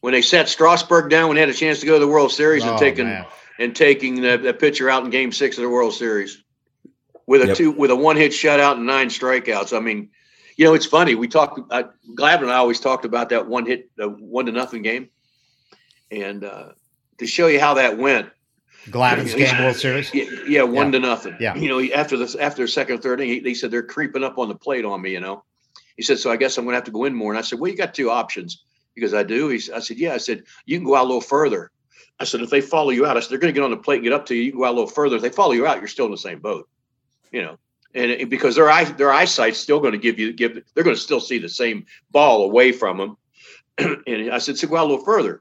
When 0.00 0.12
they 0.12 0.22
sat 0.22 0.48
Strasburg 0.48 1.10
down 1.10 1.28
when 1.28 1.36
they 1.36 1.40
had 1.40 1.48
a 1.48 1.54
chance 1.54 1.80
to 1.80 1.86
go 1.86 1.94
to 1.94 2.00
the 2.00 2.08
World 2.08 2.32
Series 2.32 2.64
Oh, 2.64 2.70
and 2.70 2.78
taking 2.78 3.06
man. 3.06 3.24
and 3.58 3.74
taking 3.74 4.20
the, 4.20 4.36
the 4.36 4.52
pitcher 4.52 4.90
out 4.90 5.04
in 5.04 5.10
Game 5.10 5.30
Six 5.32 5.56
of 5.58 5.62
the 5.62 5.70
World 5.70 5.94
Series 5.94 6.42
with 7.26 7.42
a 7.42 7.46
Yep. 7.48 7.56
two 7.56 7.70
with 7.70 7.90
a 7.90 7.96
one 7.96 8.16
hit 8.16 8.32
shutout 8.32 8.74
and 8.76 8.86
nine 8.86 9.08
strikeouts. 9.08 9.74
I 9.76 9.80
mean, 9.80 10.10
you 10.56 10.64
know, 10.64 10.74
it's 10.74 10.86
funny. 10.86 11.14
We 11.14 11.28
talked. 11.28 11.60
I, 11.72 11.84
Glavine 12.14 12.42
and 12.42 12.50
I 12.50 12.56
always 12.56 12.80
talked 12.80 13.04
about 13.04 13.28
that 13.30 13.46
one 13.46 13.64
hit, 13.64 13.90
the 13.96 14.08
one 14.08 14.46
to 14.46 14.52
nothing 14.52 14.82
game, 14.82 15.08
and 16.10 16.44
uh, 16.44 16.70
to 17.18 17.26
show 17.26 17.46
you 17.46 17.60
how 17.60 17.74
that 17.74 17.96
went. 17.96 18.28
Glavine's 18.90 19.34
game 19.34 19.56
World 19.58 19.76
Series. 19.76 20.12
Yeah, 20.14 20.24
yeah 20.46 20.62
one 20.62 20.86
Yeah. 20.92 20.98
to 21.00 21.06
nothing. 21.06 21.36
Yeah. 21.40 21.54
You 21.54 21.68
know, 21.68 21.94
after 21.94 22.16
this, 22.16 22.34
after 22.34 22.62
the 22.62 22.68
second 22.68 22.98
or 22.98 23.02
third 23.02 23.20
inning, 23.20 23.34
he- 23.34 23.40
they 23.40 23.54
said 23.54 23.70
they're 23.70 23.82
creeping 23.82 24.24
up 24.24 24.38
on 24.38 24.48
the 24.48 24.54
plate 24.54 24.84
on 24.84 25.00
me. 25.00 25.12
You 25.12 25.20
know, 25.20 25.44
he 25.96 26.02
said, 26.02 26.18
so 26.18 26.30
I 26.30 26.36
guess 26.36 26.58
I'm 26.58 26.64
going 26.64 26.72
to 26.72 26.76
have 26.78 26.84
to 26.84 26.90
go 26.90 27.04
in 27.04 27.14
more. 27.14 27.32
And 27.32 27.38
I 27.38 27.42
said, 27.42 27.58
well, 27.60 27.70
you 27.70 27.76
got 27.76 27.94
two 27.94 28.10
options. 28.10 28.64
Because 28.94 29.14
I 29.14 29.22
do. 29.22 29.48
He, 29.48 29.58
I 29.74 29.78
said, 29.78 29.96
yeah. 29.96 30.12
I 30.12 30.18
said, 30.18 30.42
you 30.66 30.76
can 30.76 30.84
go 30.86 30.94
out 30.94 31.04
a 31.04 31.06
little 31.06 31.22
further. 31.22 31.70
I 32.20 32.24
said, 32.24 32.42
if 32.42 32.50
they 32.50 32.60
follow 32.60 32.90
you 32.90 33.06
out, 33.06 33.16
I 33.16 33.20
said, 33.20 33.30
they're 33.30 33.38
going 33.38 33.54
to 33.54 33.58
get 33.58 33.64
on 33.64 33.70
the 33.70 33.76
plate 33.78 33.96
and 33.96 34.04
get 34.04 34.12
up 34.12 34.26
to 34.26 34.34
you. 34.34 34.42
You 34.42 34.50
can 34.52 34.60
go 34.60 34.66
out 34.66 34.72
a 34.72 34.76
little 34.78 34.86
further. 34.90 35.16
If 35.16 35.22
they 35.22 35.30
follow 35.30 35.52
you 35.52 35.66
out, 35.66 35.78
you're 35.78 35.88
still 35.88 36.04
in 36.04 36.10
the 36.10 36.18
same 36.18 36.40
boat. 36.40 36.68
You 37.32 37.40
know, 37.42 37.58
and 37.94 38.10
it, 38.10 38.28
because 38.28 38.54
their 38.54 38.68
eye, 38.70 38.84
their 38.84 39.10
eyesight's 39.10 39.58
still 39.58 39.80
going 39.80 39.92
to 39.92 39.98
give 39.98 40.18
you 40.18 40.34
give. 40.34 40.62
They're 40.74 40.84
going 40.84 40.94
to 40.94 41.00
still 41.00 41.20
see 41.20 41.38
the 41.38 41.48
same 41.48 41.86
ball 42.10 42.44
away 42.44 42.70
from 42.72 42.98
them. 42.98 43.16
and 44.06 44.30
I 44.30 44.36
said, 44.36 44.58
so 44.58 44.68
go 44.68 44.76
out 44.76 44.84
a 44.84 44.90
little 44.90 45.04
further. 45.06 45.40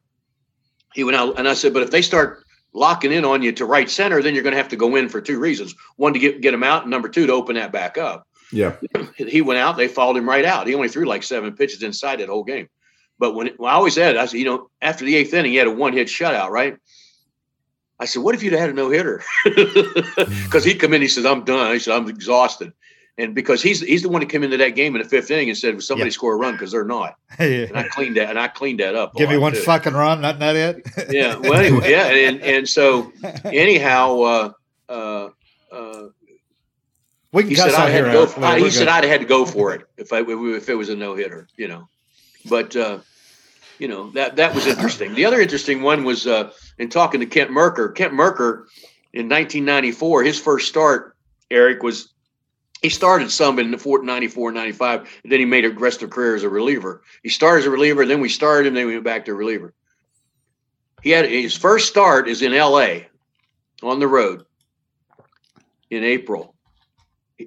He 0.93 1.03
went 1.03 1.17
out, 1.17 1.37
and 1.37 1.47
I 1.47 1.53
said, 1.55 1.73
but 1.73 1.83
if 1.83 1.91
they 1.91 2.01
start 2.01 2.40
locking 2.73 3.11
in 3.11 3.25
on 3.25 3.41
you 3.41 3.51
to 3.53 3.65
right 3.65 3.89
center, 3.89 4.21
then 4.21 4.33
you're 4.33 4.43
going 4.43 4.53
to 4.53 4.57
have 4.57 4.69
to 4.69 4.75
go 4.75 4.95
in 4.95 5.09
for 5.09 5.21
two 5.21 5.39
reasons: 5.39 5.75
one 5.97 6.13
to 6.13 6.19
get 6.19 6.41
get 6.41 6.51
them 6.51 6.63
out, 6.63 6.83
and 6.83 6.91
number 6.91 7.09
two 7.09 7.27
to 7.27 7.33
open 7.33 7.55
that 7.55 7.71
back 7.71 7.97
up. 7.97 8.27
yeah, 8.51 8.75
He 9.15 9.41
went 9.41 9.59
out, 9.59 9.77
they 9.77 9.87
followed 9.87 10.17
him 10.17 10.27
right 10.27 10.45
out. 10.45 10.67
He 10.67 10.75
only 10.75 10.89
threw 10.89 11.05
like 11.05 11.23
seven 11.23 11.55
pitches 11.55 11.83
inside 11.83 12.19
that 12.19 12.29
whole 12.29 12.43
game. 12.43 12.69
But 13.19 13.35
when 13.35 13.51
well, 13.57 13.71
I 13.71 13.75
always 13.75 13.93
said, 13.93 14.17
I 14.17 14.25
said, 14.25 14.39
you 14.39 14.45
know, 14.45 14.69
after 14.81 15.05
the 15.05 15.15
eighth 15.15 15.33
inning, 15.33 15.51
he 15.51 15.57
had 15.57 15.67
a 15.67 15.71
one 15.71 15.93
hit 15.93 16.07
shutout, 16.07 16.49
right? 16.49 16.77
I 17.99 18.05
said, 18.05 18.23
what 18.23 18.33
if 18.33 18.41
you'd 18.41 18.53
had 18.53 18.71
a 18.71 18.73
no 18.73 18.89
hitter? 18.89 19.23
Because 19.45 20.63
he'd 20.65 20.79
come 20.79 20.95
in, 20.95 21.03
he 21.03 21.07
said, 21.07 21.27
I'm 21.27 21.43
done. 21.43 21.71
He 21.71 21.77
said, 21.77 21.95
I'm 21.95 22.09
exhausted. 22.09 22.73
And 23.21 23.35
because 23.35 23.61
he's 23.61 23.81
he's 23.81 24.01
the 24.01 24.09
one 24.09 24.21
that 24.21 24.29
came 24.29 24.41
into 24.43 24.57
that 24.57 24.69
game 24.69 24.95
in 24.95 25.01
the 25.03 25.07
fifth 25.07 25.29
inning 25.29 25.49
and 25.49 25.57
said, 25.57 25.75
Would 25.75 25.83
somebody 25.83 26.09
Yeah. 26.09 26.13
score 26.13 26.33
a 26.33 26.37
run 26.37 26.53
because 26.53 26.71
they're 26.71 26.83
not. 26.83 27.15
And 27.39 27.77
I 27.77 27.83
cleaned 27.83 28.17
that 28.17 28.29
and 28.29 28.39
I 28.39 28.47
cleaned 28.47 28.79
that 28.79 28.95
up. 28.95 29.13
Give 29.15 29.29
me 29.29 29.37
one 29.37 29.53
too 29.53 29.59
fucking 29.59 29.93
run, 29.93 30.21
not 30.21 30.39
not 30.39 30.55
it. 30.55 30.81
yeah. 31.11 31.35
Well, 31.37 31.53
anyway, 31.53 31.91
yeah, 31.91 32.07
and 32.07 32.41
and 32.41 32.67
so 32.67 33.11
anyhow, 33.45 34.19
uh, 34.21 34.51
uh, 34.89 35.29
uh, 35.71 36.03
we 37.31 37.43
can 37.43 37.49
he 37.49 37.55
said 37.55 37.73
I 37.73 37.83
out 37.83 37.89
had 37.89 37.95
here. 37.95 38.05
to 38.05 38.11
go. 38.11 38.25
For, 38.27 38.39
We're 38.41 38.55
he 38.57 38.63
good. 38.63 38.73
said 38.73 38.87
I'd 38.87 39.03
have 39.03 39.11
had 39.11 39.21
to 39.21 39.27
go 39.27 39.45
for 39.45 39.73
it 39.75 39.83
if 39.97 40.11
I 40.11 40.21
if 40.27 40.67
it 40.69 40.75
was 40.75 40.89
a 40.89 40.95
no 40.95 41.15
hitter, 41.15 41.47
you 41.57 41.67
know. 41.67 41.87
But 42.49 42.75
uh, 42.75 42.99
you 43.79 43.87
know 43.87 44.09
that 44.11 44.35
that 44.37 44.55
was 44.55 44.65
interesting. 44.67 45.13
The 45.13 45.25
other 45.25 45.39
interesting 45.39 45.81
one 45.81 46.03
was 46.03 46.25
uh, 46.27 46.51
in 46.79 46.89
talking 46.89 47.19
to 47.19 47.25
Kent 47.25 47.51
Mercker. 47.51 47.93
Kent 47.95 48.13
Mercker 48.13 48.65
in 49.13 49.29
1994, 49.29 50.23
his 50.23 50.39
first 50.39 50.67
start, 50.67 51.15
Eric 51.51 51.83
was. 51.83 52.10
He 52.81 52.89
started 52.89 53.29
some 53.31 53.59
in 53.59 53.69
the 53.71 53.77
4- 53.77 54.03
94, 54.03 54.51
95, 54.51 54.99
and 55.23 55.31
then 55.31 55.39
he 55.39 55.45
made 55.45 55.65
a 55.65 55.69
rest 55.69 56.01
of 56.01 56.09
career 56.09 56.35
as 56.35 56.43
a 56.43 56.49
reliever. 56.49 57.03
He 57.21 57.29
started 57.29 57.61
as 57.61 57.67
a 57.67 57.69
reliever, 57.69 58.05
then 58.05 58.21
we 58.21 58.29
started 58.29 58.67
him, 58.67 58.73
then 58.73 58.87
we 58.87 58.93
went 58.93 59.05
back 59.05 59.25
to 59.25 59.35
reliever. 59.35 59.73
He 61.03 61.11
had 61.11 61.29
his 61.29 61.55
first 61.55 61.87
start 61.87 62.27
is 62.27 62.41
in 62.41 62.53
L.A. 62.53 63.07
on 63.83 63.99
the 63.99 64.07
road 64.07 64.45
in 65.89 66.03
April. 66.03 66.55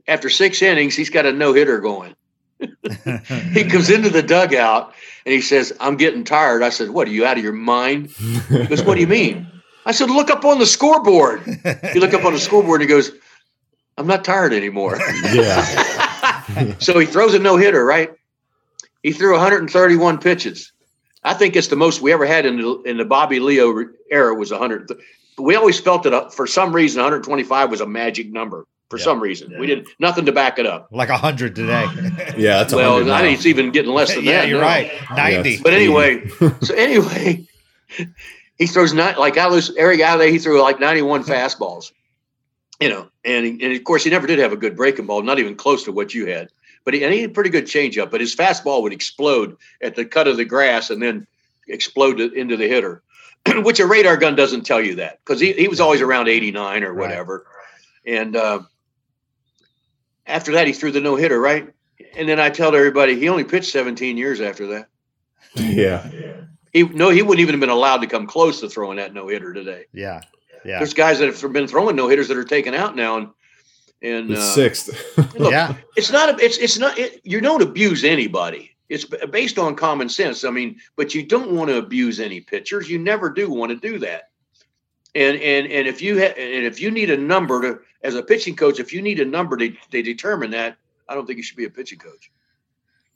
After 0.09 0.28
six 0.28 0.61
innings, 0.61 0.95
he's 0.97 1.11
got 1.11 1.26
a 1.26 1.32
no 1.32 1.53
hitter 1.53 1.80
going. 1.80 2.14
he 2.59 3.64
comes 3.64 3.91
into 3.91 4.11
the 4.11 4.22
dugout 4.22 4.95
and 5.26 5.32
he 5.32 5.41
says, 5.41 5.72
I'm 5.80 5.97
getting 5.97 6.24
tired. 6.24 6.62
I 6.62 6.70
said, 6.70 6.91
What 6.91 7.09
are 7.09 7.12
you 7.12 7.26
out 7.26 7.37
of 7.37 7.45
your 7.45 7.53
mind? 7.53 8.11
He 8.11 8.66
goes, 8.66 8.82
What 8.82 8.95
do 8.95 9.01
you 9.01 9.07
mean? 9.07 9.47
I 9.87 9.93
said, 9.93 10.11
Look 10.11 10.30
up 10.30 10.45
on 10.45 10.59
the 10.59 10.66
scoreboard. 10.66 11.43
He 11.93 12.01
looked 12.01 12.14
up 12.14 12.24
on 12.24 12.32
the 12.32 12.39
scoreboard 12.39 12.80
and 12.80 12.91
he 12.91 12.95
goes, 12.95 13.12
I'm 13.97 14.07
not 14.07 14.24
tired 14.24 14.53
anymore. 14.53 14.99
yeah. 15.32 16.76
so 16.78 16.99
he 16.99 17.07
throws 17.07 17.34
a 17.34 17.38
no 17.38 17.57
hitter, 17.57 17.84
right? 17.84 18.12
He 19.03 19.12
threw 19.12 19.32
131 19.32 20.18
pitches. 20.18 20.72
I 21.22 21.34
think 21.34 21.57
it's 21.57 21.68
the 21.68 21.76
most 21.76 22.03
we 22.03 22.12
ever 22.12 22.26
had 22.26 22.47
in 22.47 22.61
the, 22.61 22.82
in 22.82 22.97
the 22.97 23.05
Bobby 23.05 23.40
Leo 23.40 23.86
era 24.11 24.34
was 24.34 24.51
100. 24.51 24.90
We 25.38 25.55
always 25.55 25.80
felt 25.80 26.03
that 26.05 26.12
uh, 26.12 26.28
for 26.30 26.47
some 26.47 26.74
reason 26.74 27.01
125 27.01 27.70
was 27.70 27.80
a 27.80 27.86
magic 27.86 28.30
number. 28.30 28.66
For 28.90 28.99
yeah. 28.99 29.05
some 29.05 29.20
reason, 29.20 29.51
yeah. 29.51 29.59
we 29.59 29.66
didn't 29.66 29.88
nothing 29.99 30.26
to 30.26 30.32
back 30.32 30.59
it 30.59 30.66
up. 30.66 30.88
Like 30.92 31.09
hundred 31.09 31.57
today. 31.57 31.86
yeah, 32.36 32.59
that's 32.59 32.74
well. 32.74 33.11
I 33.11 33.22
think 33.22 33.38
it's 33.38 33.47
even 33.47 33.72
getting 33.72 33.90
less 33.90 34.14
than 34.14 34.26
that. 34.26 34.30
yeah, 34.30 34.40
that. 34.42 34.49
You're 34.49 34.61
no. 34.61 34.66
right, 34.66 34.92
ninety. 35.16 35.53
Yes. 35.53 35.62
But 35.62 35.72
anyway, 35.72 36.28
so 36.61 36.74
anyway, 36.74 37.47
he 38.59 38.66
throws 38.66 38.92
not 38.92 39.18
like 39.18 39.38
I 39.38 39.47
was 39.47 39.74
Eric 39.76 40.01
out 40.01 40.18
there. 40.18 40.28
He 40.28 40.38
threw 40.38 40.61
like 40.62 40.80
91 40.80 41.24
fastballs, 41.24 41.92
you 42.81 42.89
know, 42.89 43.09
and 43.25 43.61
and 43.62 43.72
of 43.72 43.85
course 43.85 44.05
he 44.05 44.11
never 44.11 44.27
did 44.27 44.39
have 44.39 44.53
a 44.53 44.57
good 44.57 44.77
breaking 44.77 45.07
ball, 45.07 45.22
not 45.22 45.39
even 45.39 45.57
close 45.57 45.85
to 45.85 45.93
what 45.93 46.14
you 46.14 46.27
had. 46.27 46.49
But 46.85 46.95
he, 46.95 47.03
and 47.03 47.14
he 47.14 47.22
had 47.22 47.31
a 47.31 47.33
pretty 47.33 47.51
good 47.51 47.64
changeup, 47.64 48.11
but 48.11 48.20
his 48.20 48.37
fastball 48.37 48.83
would 48.83 48.93
explode 48.93 49.57
at 49.81 49.97
the 49.97 50.05
cut 50.05 50.29
of 50.29 50.37
the 50.37 50.45
grass 50.45 50.91
and 50.91 51.03
then 51.03 51.27
explode 51.66 52.20
into 52.20 52.57
the 52.57 52.68
hitter, 52.68 53.03
which 53.62 53.81
a 53.81 53.87
radar 53.87 54.18
gun 54.18 54.37
doesn't 54.37 54.66
tell 54.66 54.83
you 54.83 54.97
that 54.97 55.18
because 55.25 55.41
he, 55.41 55.53
he 55.55 55.68
was 55.68 55.81
always 55.81 56.03
around 56.03 56.29
89 56.29 56.85
or 56.85 56.93
whatever. 56.95 57.47
Right. 58.07 58.18
And 58.18 58.37
uh, 58.37 58.61
after 60.27 60.53
that, 60.53 60.66
he 60.66 60.75
threw 60.75 60.93
the 60.93 61.01
no 61.01 61.16
hitter, 61.16 61.41
right? 61.41 61.72
And 62.16 62.29
then 62.29 62.39
I 62.39 62.51
tell 62.51 62.75
everybody 62.75 63.18
he 63.18 63.29
only 63.29 63.45
pitched 63.45 63.70
17 63.72 64.16
years 64.16 64.41
after 64.41 64.66
that. 64.68 64.89
Yeah. 65.57 66.11
He 66.72 66.83
no, 66.83 67.11
he 67.11 67.22
wouldn't 67.22 67.39
even 67.39 67.53
have 67.53 67.61
been 67.61 67.70
allowed 67.70 67.99
to 67.99 68.09
come 68.09 68.27
close 68.27 68.59
to 68.59 68.68
throwing 68.68 68.97
that 68.97 69.14
no 69.14 69.29
hitter 69.29 69.53
today. 69.53 69.85
Yeah. 69.93 70.22
Yeah. 70.64 70.78
There's 70.78 70.94
guys 70.94 71.18
that 71.18 71.26
have 71.26 71.52
been 71.52 71.66
throwing 71.66 71.96
no 71.96 72.08
hitters 72.08 72.28
that 72.28 72.36
are 72.36 72.44
taken 72.44 72.74
out 72.74 72.96
now, 72.96 73.18
and 73.18 73.28
and 74.02 74.32
uh, 74.32 74.40
sixth. 74.40 75.16
look, 75.38 75.50
yeah. 75.50 75.76
It's 75.96 76.10
not. 76.10 76.28
A, 76.28 76.44
it's 76.44 76.58
it's 76.58 76.78
not. 76.78 76.98
It, 76.98 77.20
you 77.24 77.40
don't 77.40 77.62
abuse 77.62 78.04
anybody. 78.04 78.76
It's 78.88 79.04
based 79.04 79.58
on 79.58 79.74
common 79.76 80.08
sense. 80.08 80.44
I 80.44 80.50
mean, 80.50 80.78
but 80.96 81.14
you 81.14 81.24
don't 81.24 81.52
want 81.52 81.70
to 81.70 81.78
abuse 81.78 82.20
any 82.20 82.40
pitchers. 82.40 82.88
You 82.88 82.98
never 82.98 83.30
do 83.30 83.50
want 83.50 83.70
to 83.70 83.76
do 83.76 83.98
that. 84.00 84.30
And 85.14 85.36
and 85.38 85.70
and 85.70 85.88
if 85.88 86.02
you 86.02 86.18
ha- 86.18 86.34
and 86.36 86.64
if 86.64 86.80
you 86.80 86.90
need 86.90 87.10
a 87.10 87.16
number 87.16 87.62
to 87.62 87.80
as 88.02 88.14
a 88.14 88.22
pitching 88.22 88.56
coach, 88.56 88.78
if 88.78 88.92
you 88.92 89.00
need 89.00 89.20
a 89.20 89.24
number 89.24 89.56
to, 89.56 89.70
to 89.70 90.02
determine 90.02 90.50
that, 90.50 90.76
I 91.08 91.14
don't 91.14 91.26
think 91.26 91.38
you 91.38 91.42
should 91.42 91.56
be 91.56 91.64
a 91.64 91.70
pitching 91.70 91.98
coach. 91.98 92.30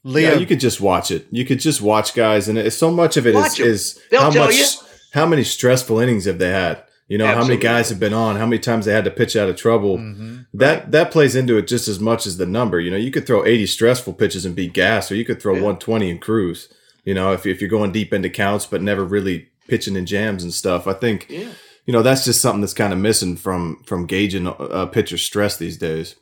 Leo, 0.05 0.33
yeah, 0.33 0.39
you 0.39 0.47
could 0.47 0.61
just 0.61 0.81
watch 0.81 1.11
it. 1.11 1.27
You 1.31 1.45
could 1.45 1.61
just 1.61 1.83
watch 1.83 2.15
guys, 2.15 2.49
and 2.49 2.57
it, 2.57 2.71
so 2.71 2.91
much 2.91 3.17
of 3.17 3.27
it 3.27 3.35
is, 3.35 3.59
is 3.59 4.01
how 4.13 4.31
much, 4.31 4.55
you. 4.55 4.65
how 5.13 5.27
many 5.27 5.45
stressful 5.45 5.99
innings 5.99 6.25
have 6.25 6.39
they 6.39 6.51
had? 6.51 6.85
You 7.09 7.17
know, 7.17 7.25
Absolutely. 7.25 7.43
how 7.43 7.49
many 7.49 7.63
guys 7.63 7.89
have 7.89 7.99
been 7.99 8.13
on? 8.13 8.37
How 8.37 8.45
many 8.45 8.59
times 8.59 8.85
they 8.85 8.93
had 8.93 9.05
to 9.05 9.11
pitch 9.11 9.35
out 9.35 9.49
of 9.49 9.57
trouble? 9.57 9.97
Mm-hmm. 9.97 10.41
That 10.55 10.81
right. 10.81 10.91
that 10.91 11.11
plays 11.11 11.35
into 11.35 11.57
it 11.57 11.67
just 11.67 11.89
as 11.89 11.99
much 11.99 12.27
as 12.27 12.37
the 12.37 12.47
number. 12.47 12.79
You 12.79 12.91
know, 12.91 12.97
you 12.97 13.11
could 13.11 13.27
throw 13.27 13.45
eighty 13.45 13.67
stressful 13.67 14.13
pitches 14.13 14.45
and 14.45 14.55
be 14.55 14.69
gas, 14.69 15.11
or 15.11 15.15
you 15.15 15.25
could 15.25 15.41
throw 15.41 15.55
yeah. 15.55 15.63
one 15.63 15.79
twenty 15.79 16.11
and 16.11 16.21
cruise. 16.21 16.69
You 17.05 17.15
know, 17.15 17.33
if 17.33 17.47
if 17.47 17.61
you're 17.61 17.71
going 17.71 17.93
deep 17.93 18.13
into 18.13 18.29
counts 18.29 18.67
but 18.67 18.83
never 18.83 19.05
really 19.05 19.49
pitching 19.69 19.97
in 19.97 20.07
jams 20.07 20.43
and 20.43 20.53
stuff, 20.53 20.87
I 20.87 20.93
think. 20.93 21.27
Yeah 21.29 21.51
you 21.89 21.93
know 21.93 22.03
that's 22.03 22.27
just 22.27 22.43
something 22.43 22.61
that's 22.61 22.75
kind 22.75 22.93
of 22.93 22.99
missing 22.99 23.35
from 23.35 23.83
from 23.85 24.05
gauging 24.05 24.47
a, 24.47 24.51
a 24.51 24.87
pitcher's 24.87 25.23
stress 25.23 25.57
these 25.57 25.79
days. 25.79 26.17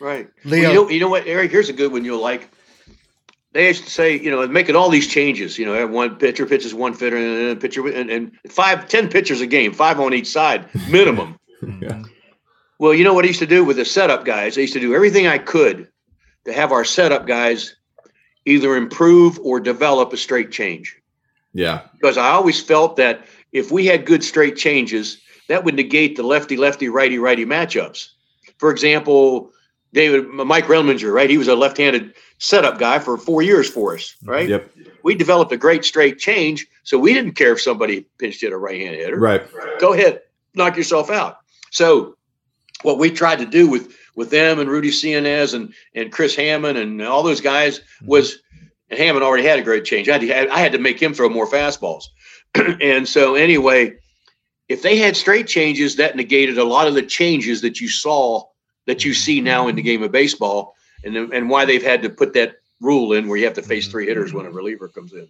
Right, 0.00 0.28
Leo. 0.44 0.62
Well, 0.62 0.72
you, 0.72 0.74
know, 0.74 0.88
you 0.90 1.00
know 1.00 1.08
what, 1.08 1.28
Eric? 1.28 1.52
Here's 1.52 1.68
a 1.68 1.72
good 1.72 1.92
one 1.92 2.04
you'll 2.04 2.20
like. 2.20 2.50
They 3.54 3.68
used 3.68 3.84
to 3.84 3.90
say, 3.90 4.18
you 4.18 4.32
know, 4.32 4.46
making 4.48 4.74
all 4.74 4.90
these 4.90 5.06
changes. 5.06 5.58
You 5.58 5.64
know, 5.64 5.74
have 5.74 5.90
one 5.90 6.16
pitcher 6.16 6.44
pitches 6.44 6.74
one 6.74 6.92
fitter 6.92 7.16
and 7.16 7.56
a 7.56 7.56
pitcher 7.56 7.86
and, 7.86 8.10
and 8.10 8.32
five, 8.50 8.88
ten 8.88 9.08
pitchers 9.08 9.40
a 9.40 9.46
game, 9.46 9.72
five 9.72 10.00
on 10.00 10.12
each 10.12 10.26
side 10.26 10.68
minimum. 10.90 11.38
yeah. 11.80 12.02
Well, 12.80 12.92
you 12.92 13.04
know 13.04 13.14
what 13.14 13.24
I 13.24 13.28
used 13.28 13.38
to 13.38 13.46
do 13.46 13.64
with 13.64 13.76
the 13.76 13.84
setup 13.84 14.24
guys? 14.24 14.58
I 14.58 14.62
used 14.62 14.72
to 14.74 14.80
do 14.80 14.94
everything 14.94 15.28
I 15.28 15.38
could 15.38 15.88
to 16.44 16.52
have 16.52 16.72
our 16.72 16.84
setup 16.84 17.26
guys 17.28 17.76
either 18.44 18.76
improve 18.76 19.38
or 19.38 19.60
develop 19.60 20.12
a 20.12 20.16
straight 20.16 20.50
change. 20.50 21.00
Yeah. 21.52 21.82
Because 21.92 22.18
I 22.18 22.30
always 22.30 22.60
felt 22.60 22.96
that 22.96 23.24
if 23.52 23.70
we 23.70 23.86
had 23.86 24.04
good 24.04 24.24
straight 24.24 24.56
changes, 24.56 25.18
that 25.48 25.64
would 25.64 25.76
negate 25.76 26.16
the 26.16 26.24
lefty 26.24 26.56
lefty 26.56 26.88
righty 26.88 27.18
righty 27.18 27.46
matchups. 27.46 28.08
For 28.58 28.70
example, 28.72 29.52
David 29.92 30.26
Mike 30.28 30.64
Remlinger, 30.64 31.12
right? 31.12 31.30
He 31.30 31.38
was 31.38 31.48
a 31.48 31.54
left-handed 31.54 32.14
setup 32.38 32.78
guy 32.78 32.98
for 32.98 33.16
four 33.16 33.42
years 33.42 33.68
for 33.68 33.94
us, 33.94 34.16
mm-hmm. 34.16 34.30
right? 34.30 34.48
Yep. 34.48 34.70
We 35.02 35.14
developed 35.14 35.52
a 35.52 35.56
great 35.56 35.84
straight 35.84 36.18
change, 36.18 36.66
so 36.82 36.98
we 36.98 37.14
didn't 37.14 37.32
care 37.32 37.52
if 37.52 37.60
somebody 37.60 38.06
pinched 38.18 38.40
hit 38.40 38.52
a 38.52 38.56
right-handed 38.56 38.98
hitter. 38.98 39.18
Right. 39.18 39.42
Go 39.78 39.92
ahead, 39.92 40.22
knock 40.54 40.76
yourself 40.76 41.10
out. 41.10 41.38
So, 41.70 42.16
what 42.82 42.98
we 42.98 43.10
tried 43.10 43.38
to 43.38 43.46
do 43.46 43.68
with 43.68 43.96
with 44.16 44.30
them 44.30 44.60
and 44.60 44.70
Rudy 44.70 44.90
Seanez 44.90 45.54
and 45.54 45.72
and 45.94 46.12
Chris 46.12 46.34
Hammond 46.34 46.78
and 46.78 47.02
all 47.02 47.22
those 47.22 47.40
guys 47.40 47.78
mm-hmm. 47.78 48.06
was, 48.06 48.38
and 48.90 48.98
Hammond 48.98 49.24
already 49.24 49.46
had 49.46 49.58
a 49.58 49.62
great 49.62 49.84
change. 49.84 50.08
I 50.08 50.18
had 50.18 50.20
to, 50.20 50.52
I 50.52 50.58
had 50.58 50.72
to 50.72 50.78
make 50.78 51.00
him 51.00 51.14
throw 51.14 51.28
more 51.28 51.48
fastballs. 51.48 52.04
and 52.80 53.08
so 53.08 53.34
anyway, 53.34 53.94
if 54.68 54.82
they 54.82 54.96
had 54.96 55.16
straight 55.16 55.46
changes, 55.46 55.96
that 55.96 56.16
negated 56.16 56.58
a 56.58 56.64
lot 56.64 56.88
of 56.88 56.94
the 56.94 57.02
changes 57.02 57.60
that 57.62 57.80
you 57.80 57.88
saw 57.88 58.44
that 58.86 59.04
you 59.04 59.14
see 59.14 59.40
now 59.40 59.68
in 59.68 59.76
the 59.76 59.82
game 59.82 60.02
of 60.02 60.12
baseball, 60.12 60.74
and 61.04 61.16
and 61.16 61.50
why 61.50 61.64
they've 61.64 61.82
had 61.82 62.02
to 62.02 62.10
put 62.10 62.32
that 62.34 62.56
rule 62.80 63.12
in 63.12 63.28
where 63.28 63.38
you 63.38 63.44
have 63.44 63.54
to 63.54 63.62
face 63.62 63.88
three 63.88 64.06
hitters 64.06 64.32
when 64.32 64.46
a 64.46 64.50
reliever 64.50 64.88
comes 64.88 65.12
in. 65.12 65.28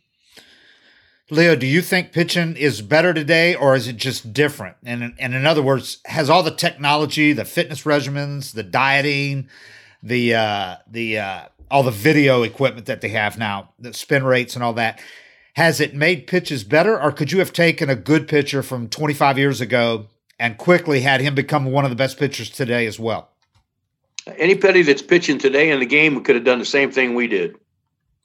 Leo, 1.31 1.57
do 1.57 1.67
you 1.67 1.81
think 1.81 2.13
pitching 2.13 2.55
is 2.55 2.83
better 2.83 3.15
today, 3.15 3.55
or 3.55 3.75
is 3.75 3.89
it 3.89 3.97
just 3.97 4.33
different? 4.33 4.77
And 4.85 5.15
and 5.19 5.35
in 5.35 5.47
other 5.47 5.63
words, 5.63 5.99
has 6.07 6.29
all 6.29 6.43
the 6.43 6.51
technology, 6.51 7.33
the 7.33 7.47
fitness 7.47 7.85
regimens, 7.85 8.53
the 8.53 8.63
dieting, 8.63 9.49
the 10.03 10.35
uh, 10.35 10.77
the 10.87 11.19
uh, 11.19 11.43
all 11.71 11.83
the 11.83 11.91
video 11.91 12.43
equipment 12.43 12.87
that 12.87 13.01
they 13.01 13.09
have 13.09 13.39
now, 13.39 13.71
the 13.79 13.95
spin 13.95 14.25
rates 14.25 14.55
and 14.55 14.63
all 14.63 14.75
that, 14.75 15.01
has 15.55 15.81
it 15.81 15.95
made 15.95 16.27
pitches 16.27 16.63
better, 16.63 17.01
or 17.01 17.11
could 17.11 17.33
you 17.33 17.39
have 17.39 17.53
taken 17.53 17.89
a 17.89 17.97
good 17.97 18.29
pitcher 18.29 18.63
from 18.63 18.89
25 18.89 19.39
years 19.39 19.61
ago 19.61 20.07
and 20.39 20.59
quickly 20.59 21.01
had 21.01 21.21
him 21.21 21.35
become 21.35 21.65
one 21.65 21.85
of 21.85 21.91
the 21.91 21.97
best 21.97 22.19
pitchers 22.19 22.51
today 22.51 22.87
as 22.87 22.99
well? 22.99 23.31
Anybody 24.39 24.83
that's 24.83 25.03
pitching 25.03 25.39
today 25.39 25.71
in 25.71 25.81
the 25.81 25.87
game 25.87 26.23
could 26.23 26.35
have 26.35 26.45
done 26.45 26.59
the 26.59 26.65
same 26.65 26.91
thing 26.91 27.15
we 27.15 27.27
did. 27.27 27.57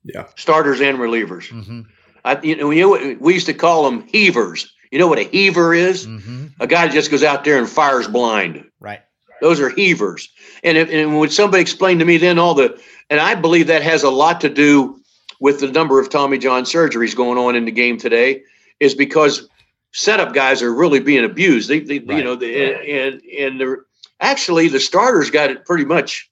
Yeah, 0.03 0.27
starters 0.35 0.79
and 0.79 0.97
relievers. 0.97 1.49
Mm-hmm. 1.49 1.81
I, 2.23 2.41
you 2.41 2.55
know, 2.55 2.71
you 2.71 2.81
know, 2.81 3.17
we 3.19 3.33
used 3.33 3.47
to 3.47 3.53
call 3.53 3.89
them 3.89 4.07
heavers. 4.07 4.73
You 4.91 4.99
know 4.99 5.07
what 5.07 5.19
a 5.19 5.23
heaver 5.23 5.73
is? 5.73 6.07
Mm-hmm. 6.07 6.47
A 6.59 6.67
guy 6.67 6.87
just 6.87 7.11
goes 7.11 7.23
out 7.23 7.43
there 7.43 7.57
and 7.57 7.69
fires 7.69 8.07
blind. 8.07 8.65
Right. 8.79 9.01
Those 9.41 9.59
are 9.59 9.69
heavers. 9.69 10.29
And, 10.63 10.77
if, 10.77 10.89
and 10.89 11.17
when 11.19 11.29
somebody 11.29 11.61
explained 11.61 11.99
to 11.99 12.05
me 12.05 12.17
then 12.17 12.39
all 12.39 12.53
the, 12.53 12.81
and 13.09 13.19
I 13.19 13.35
believe 13.35 13.67
that 13.67 13.83
has 13.83 14.03
a 14.03 14.09
lot 14.09 14.41
to 14.41 14.49
do 14.49 14.99
with 15.39 15.59
the 15.59 15.71
number 15.71 15.99
of 15.99 16.09
Tommy 16.09 16.37
John 16.37 16.63
surgeries 16.63 17.15
going 17.15 17.37
on 17.37 17.55
in 17.55 17.65
the 17.65 17.71
game 17.71 17.97
today 17.97 18.43
is 18.79 18.93
because 18.95 19.47
setup 19.93 20.33
guys 20.33 20.61
are 20.61 20.73
really 20.73 20.99
being 20.99 21.23
abused. 21.23 21.69
They, 21.69 21.79
they 21.79 21.99
right. 21.99 22.17
you 22.17 22.23
know, 22.23 22.35
the, 22.35 22.73
and 22.89 23.21
and 23.23 23.59
the 23.59 23.85
actually 24.19 24.67
the 24.67 24.79
starters 24.79 25.29
got 25.29 25.49
it 25.49 25.65
pretty 25.65 25.85
much. 25.85 26.29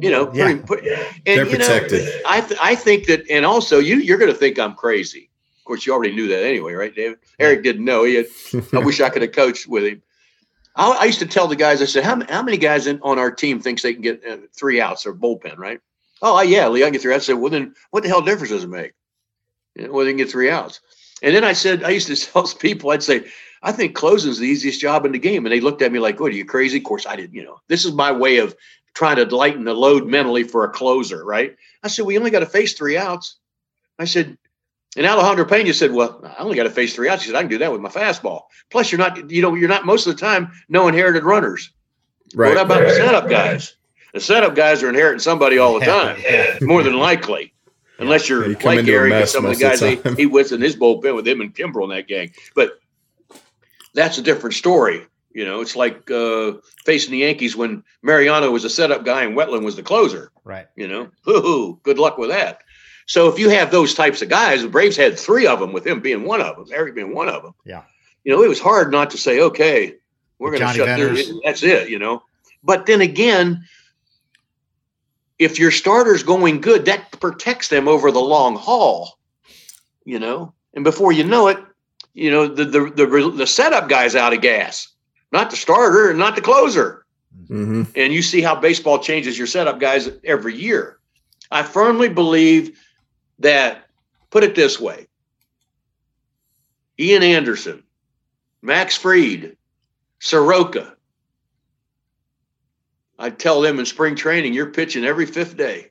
You 0.00 0.10
know, 0.10 0.32
yeah. 0.32 0.56
pretty, 0.64 0.88
and, 0.90 1.00
they're 1.26 1.44
protected. 1.44 2.04
Know, 2.04 2.20
I 2.26 2.40
th- 2.40 2.60
I 2.62 2.74
think 2.74 3.06
that, 3.06 3.28
and 3.28 3.44
also 3.44 3.78
you 3.78 3.96
you're 3.96 4.16
going 4.16 4.30
to 4.30 4.36
think 4.36 4.58
I'm 4.58 4.74
crazy. 4.74 5.28
Of 5.58 5.64
course, 5.64 5.84
you 5.84 5.92
already 5.92 6.14
knew 6.14 6.28
that 6.28 6.42
anyway, 6.42 6.72
right, 6.72 6.94
David? 6.94 7.18
Eric 7.38 7.62
didn't 7.62 7.84
know. 7.84 8.04
He 8.04 8.14
had. 8.14 8.26
I 8.72 8.78
wish 8.84 9.00
I 9.00 9.10
could 9.10 9.22
have 9.22 9.32
coached 9.32 9.66
with 9.66 9.84
him. 9.84 10.02
I, 10.76 10.92
I, 10.92 11.04
used 11.04 11.18
to 11.18 11.26
tell 11.26 11.48
the 11.48 11.56
guys. 11.56 11.82
I 11.82 11.84
said, 11.84 12.04
"How 12.04 12.18
how 12.28 12.42
many 12.42 12.56
guys 12.56 12.86
in, 12.86 13.00
on 13.02 13.18
our 13.18 13.30
team 13.30 13.60
thinks 13.60 13.82
they 13.82 13.92
can 13.92 14.02
get 14.02 14.24
uh, 14.24 14.38
three 14.54 14.80
outs 14.80 15.04
or 15.04 15.12
bullpen?" 15.12 15.58
Right? 15.58 15.80
Oh, 16.22 16.40
yeah, 16.42 16.68
Lee, 16.68 16.82
I 16.82 16.86
can 16.86 16.92
get 16.92 17.02
three 17.02 17.14
outs. 17.14 17.24
I 17.24 17.32
said, 17.32 17.38
well, 17.38 17.50
then 17.50 17.74
what 17.90 18.02
the 18.02 18.08
hell 18.08 18.20
difference 18.20 18.50
does 18.50 18.64
it 18.64 18.68
make? 18.68 18.92
You 19.74 19.86
know, 19.86 19.92
well, 19.92 20.04
they 20.04 20.10
can 20.10 20.18
get 20.18 20.30
three 20.30 20.50
outs. 20.50 20.80
And 21.22 21.34
then 21.34 21.44
I 21.44 21.52
said, 21.52 21.82
I 21.82 21.90
used 21.90 22.08
to 22.08 22.16
tell 22.32 22.46
people, 22.46 22.90
I'd 22.90 23.02
say, 23.02 23.26
I 23.62 23.72
think 23.72 23.94
closing 23.94 24.30
is 24.30 24.38
the 24.38 24.46
easiest 24.46 24.80
job 24.80 25.04
in 25.04 25.12
the 25.12 25.18
game. 25.18 25.44
And 25.44 25.52
they 25.52 25.60
looked 25.60 25.82
at 25.82 25.92
me 25.92 25.98
like, 25.98 26.18
what, 26.18 26.32
are 26.32 26.36
you 26.36 26.44
crazy? 26.44 26.78
Of 26.78 26.84
course, 26.84 27.06
I 27.06 27.16
didn't, 27.16 27.34
you 27.34 27.44
know, 27.44 27.60
this 27.68 27.84
is 27.84 27.92
my 27.92 28.10
way 28.10 28.38
of 28.38 28.54
trying 28.94 29.16
to 29.16 29.36
lighten 29.36 29.64
the 29.64 29.74
load 29.74 30.06
mentally 30.06 30.44
for 30.44 30.64
a 30.64 30.70
closer, 30.70 31.24
right? 31.24 31.56
I 31.82 31.88
said, 31.88 32.06
we 32.06 32.18
only 32.18 32.30
got 32.30 32.40
to 32.40 32.46
face 32.46 32.74
three 32.74 32.96
outs. 32.96 33.36
I 33.98 34.04
said, 34.06 34.38
and 34.96 35.06
Alejandro 35.06 35.44
Pena 35.44 35.72
said, 35.72 35.92
well, 35.92 36.20
I 36.24 36.42
only 36.42 36.56
got 36.56 36.64
to 36.64 36.70
face 36.70 36.94
three 36.94 37.08
outs. 37.08 37.22
He 37.22 37.28
said, 37.28 37.36
I 37.36 37.42
can 37.42 37.50
do 37.50 37.58
that 37.58 37.70
with 37.70 37.80
my 37.80 37.90
fastball. 37.90 38.42
Plus, 38.70 38.90
you're 38.90 38.98
not, 38.98 39.30
you 39.30 39.42
know, 39.42 39.54
you're 39.54 39.68
not 39.68 39.86
most 39.86 40.06
of 40.06 40.14
the 40.14 40.20
time 40.20 40.50
no 40.68 40.88
inherited 40.88 41.24
runners. 41.24 41.70
Right. 42.34 42.54
What 42.54 42.64
about 42.64 42.80
the 42.80 42.94
setup 42.94 43.28
guys? 43.28 43.76
The 44.14 44.20
setup 44.20 44.56
guys 44.56 44.82
are 44.82 44.88
inheriting 44.88 45.20
somebody 45.20 45.58
all 45.58 45.78
the 45.78 45.86
time, 45.86 46.20
more 46.62 46.82
than 46.82 46.98
likely. 46.98 47.52
Unless 47.98 48.28
you're 48.28 48.48
you 48.48 48.56
like 48.64 48.88
Eric 48.88 49.12
and 49.12 49.28
some 49.28 49.44
of 49.44 49.56
the 49.56 49.62
guys 49.62 49.80
the 49.80 49.90
he, 50.16 50.22
he 50.22 50.26
was 50.26 50.52
in 50.52 50.60
his 50.62 50.74
bullpen 50.74 51.14
with 51.14 51.28
him 51.28 51.42
and 51.42 51.54
Kimbrel 51.54 51.84
in 51.84 51.90
that 51.90 52.08
gang. 52.08 52.32
But 52.54 52.79
that's 53.94 54.18
a 54.18 54.22
different 54.22 54.54
story. 54.54 55.06
You 55.32 55.44
know, 55.44 55.60
it's 55.60 55.76
like 55.76 56.10
uh, 56.10 56.54
facing 56.84 57.12
the 57.12 57.18
Yankees 57.18 57.56
when 57.56 57.84
Mariano 58.02 58.50
was 58.50 58.64
a 58.64 58.70
setup 58.70 59.04
guy 59.04 59.22
and 59.22 59.36
Wetteland 59.36 59.64
was 59.64 59.76
the 59.76 59.82
closer. 59.82 60.32
Right. 60.44 60.66
You 60.76 60.88
know, 60.88 61.08
hoo 61.22 61.40
hoo. 61.40 61.80
good 61.84 61.98
luck 61.98 62.18
with 62.18 62.30
that. 62.30 62.62
So 63.06 63.28
if 63.28 63.38
you 63.38 63.48
have 63.50 63.70
those 63.70 63.94
types 63.94 64.22
of 64.22 64.28
guys, 64.28 64.62
the 64.62 64.68
Braves 64.68 64.96
had 64.96 65.18
three 65.18 65.46
of 65.46 65.60
them 65.60 65.72
with 65.72 65.86
him 65.86 66.00
being 66.00 66.24
one 66.24 66.40
of 66.40 66.56
them, 66.56 66.66
Eric 66.72 66.94
being 66.94 67.14
one 67.14 67.28
of 67.28 67.42
them. 67.42 67.54
Yeah. 67.64 67.82
You 68.24 68.32
know, 68.32 68.42
it 68.42 68.48
was 68.48 68.60
hard 68.60 68.90
not 68.90 69.10
to 69.10 69.18
say, 69.18 69.40
okay, 69.40 69.94
we're 70.38 70.56
going 70.56 70.72
to 70.72 70.74
shut 70.74 70.98
this. 70.98 71.32
That's 71.44 71.62
it, 71.62 71.88
you 71.88 71.98
know. 71.98 72.22
But 72.62 72.86
then 72.86 73.00
again, 73.00 73.64
if 75.38 75.58
your 75.58 75.70
starter's 75.70 76.22
going 76.22 76.60
good, 76.60 76.84
that 76.84 77.18
protects 77.18 77.68
them 77.68 77.88
over 77.88 78.12
the 78.12 78.20
long 78.20 78.56
haul, 78.56 79.18
you 80.04 80.18
know. 80.18 80.52
And 80.74 80.84
before 80.84 81.12
you 81.12 81.24
know 81.24 81.48
it, 81.48 81.58
you 82.20 82.30
know 82.30 82.46
the 82.46 82.66
the 82.66 82.90
the, 82.90 83.32
the 83.34 83.46
setup 83.46 83.88
guy's 83.88 84.14
out 84.14 84.34
of 84.34 84.42
gas, 84.42 84.88
not 85.32 85.48
the 85.48 85.56
starter 85.56 86.10
and 86.10 86.18
not 86.18 86.36
the 86.36 86.42
closer. 86.42 87.06
Mm-hmm. 87.44 87.84
And 87.96 88.12
you 88.12 88.20
see 88.20 88.42
how 88.42 88.54
baseball 88.54 88.98
changes 88.98 89.38
your 89.38 89.46
setup 89.46 89.80
guys 89.80 90.10
every 90.22 90.54
year. 90.54 90.98
I 91.50 91.62
firmly 91.62 92.10
believe 92.10 92.78
that. 93.38 93.86
Put 94.28 94.44
it 94.44 94.54
this 94.54 94.78
way: 94.78 95.08
Ian 96.98 97.22
Anderson, 97.22 97.82
Max 98.60 98.96
Fried, 98.96 99.56
Soroka. 100.20 100.94
I 103.18 103.30
tell 103.30 103.60
them 103.60 103.78
in 103.78 103.86
spring 103.86 104.14
training, 104.14 104.52
you're 104.54 104.70
pitching 104.70 105.04
every 105.04 105.26
fifth 105.26 105.56
day. 105.56 105.89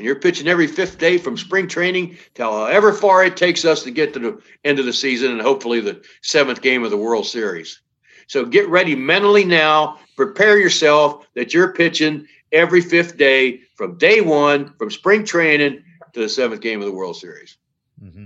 And 0.00 0.06
you're 0.06 0.14
pitching 0.14 0.48
every 0.48 0.66
fifth 0.66 0.96
day 0.96 1.18
from 1.18 1.36
spring 1.36 1.68
training 1.68 2.16
to 2.32 2.42
however 2.42 2.94
far 2.94 3.22
it 3.22 3.36
takes 3.36 3.66
us 3.66 3.82
to 3.82 3.90
get 3.90 4.14
to 4.14 4.18
the 4.18 4.42
end 4.64 4.78
of 4.78 4.86
the 4.86 4.94
season 4.94 5.30
and 5.30 5.42
hopefully 5.42 5.78
the 5.78 6.02
seventh 6.22 6.62
game 6.62 6.84
of 6.84 6.90
the 6.90 6.96
World 6.96 7.26
Series. 7.26 7.82
So 8.26 8.46
get 8.46 8.66
ready 8.70 8.96
mentally 8.96 9.44
now. 9.44 9.98
Prepare 10.16 10.58
yourself 10.58 11.26
that 11.34 11.52
you're 11.52 11.74
pitching 11.74 12.26
every 12.50 12.80
fifth 12.80 13.18
day 13.18 13.60
from 13.74 13.98
day 13.98 14.22
one, 14.22 14.72
from 14.78 14.90
spring 14.90 15.22
training 15.22 15.82
to 16.14 16.20
the 16.20 16.30
seventh 16.30 16.62
game 16.62 16.80
of 16.80 16.86
the 16.86 16.94
World 16.94 17.18
Series. 17.18 17.58
Mm-hmm. 18.02 18.24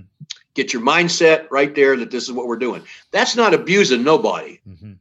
Get 0.53 0.71
your 0.71 0.81
mindset 0.81 1.51
right 1.51 1.75
there 1.75 1.97
that 1.97 2.09
this 2.09 2.23
is 2.23 2.31
what 2.31 2.47
we're 2.47 2.55
doing. 2.55 2.83
That's 3.11 3.35
not 3.35 3.53
abusing 3.53 4.01
nobody. 4.01 4.61
Mm-hmm. 4.65 4.93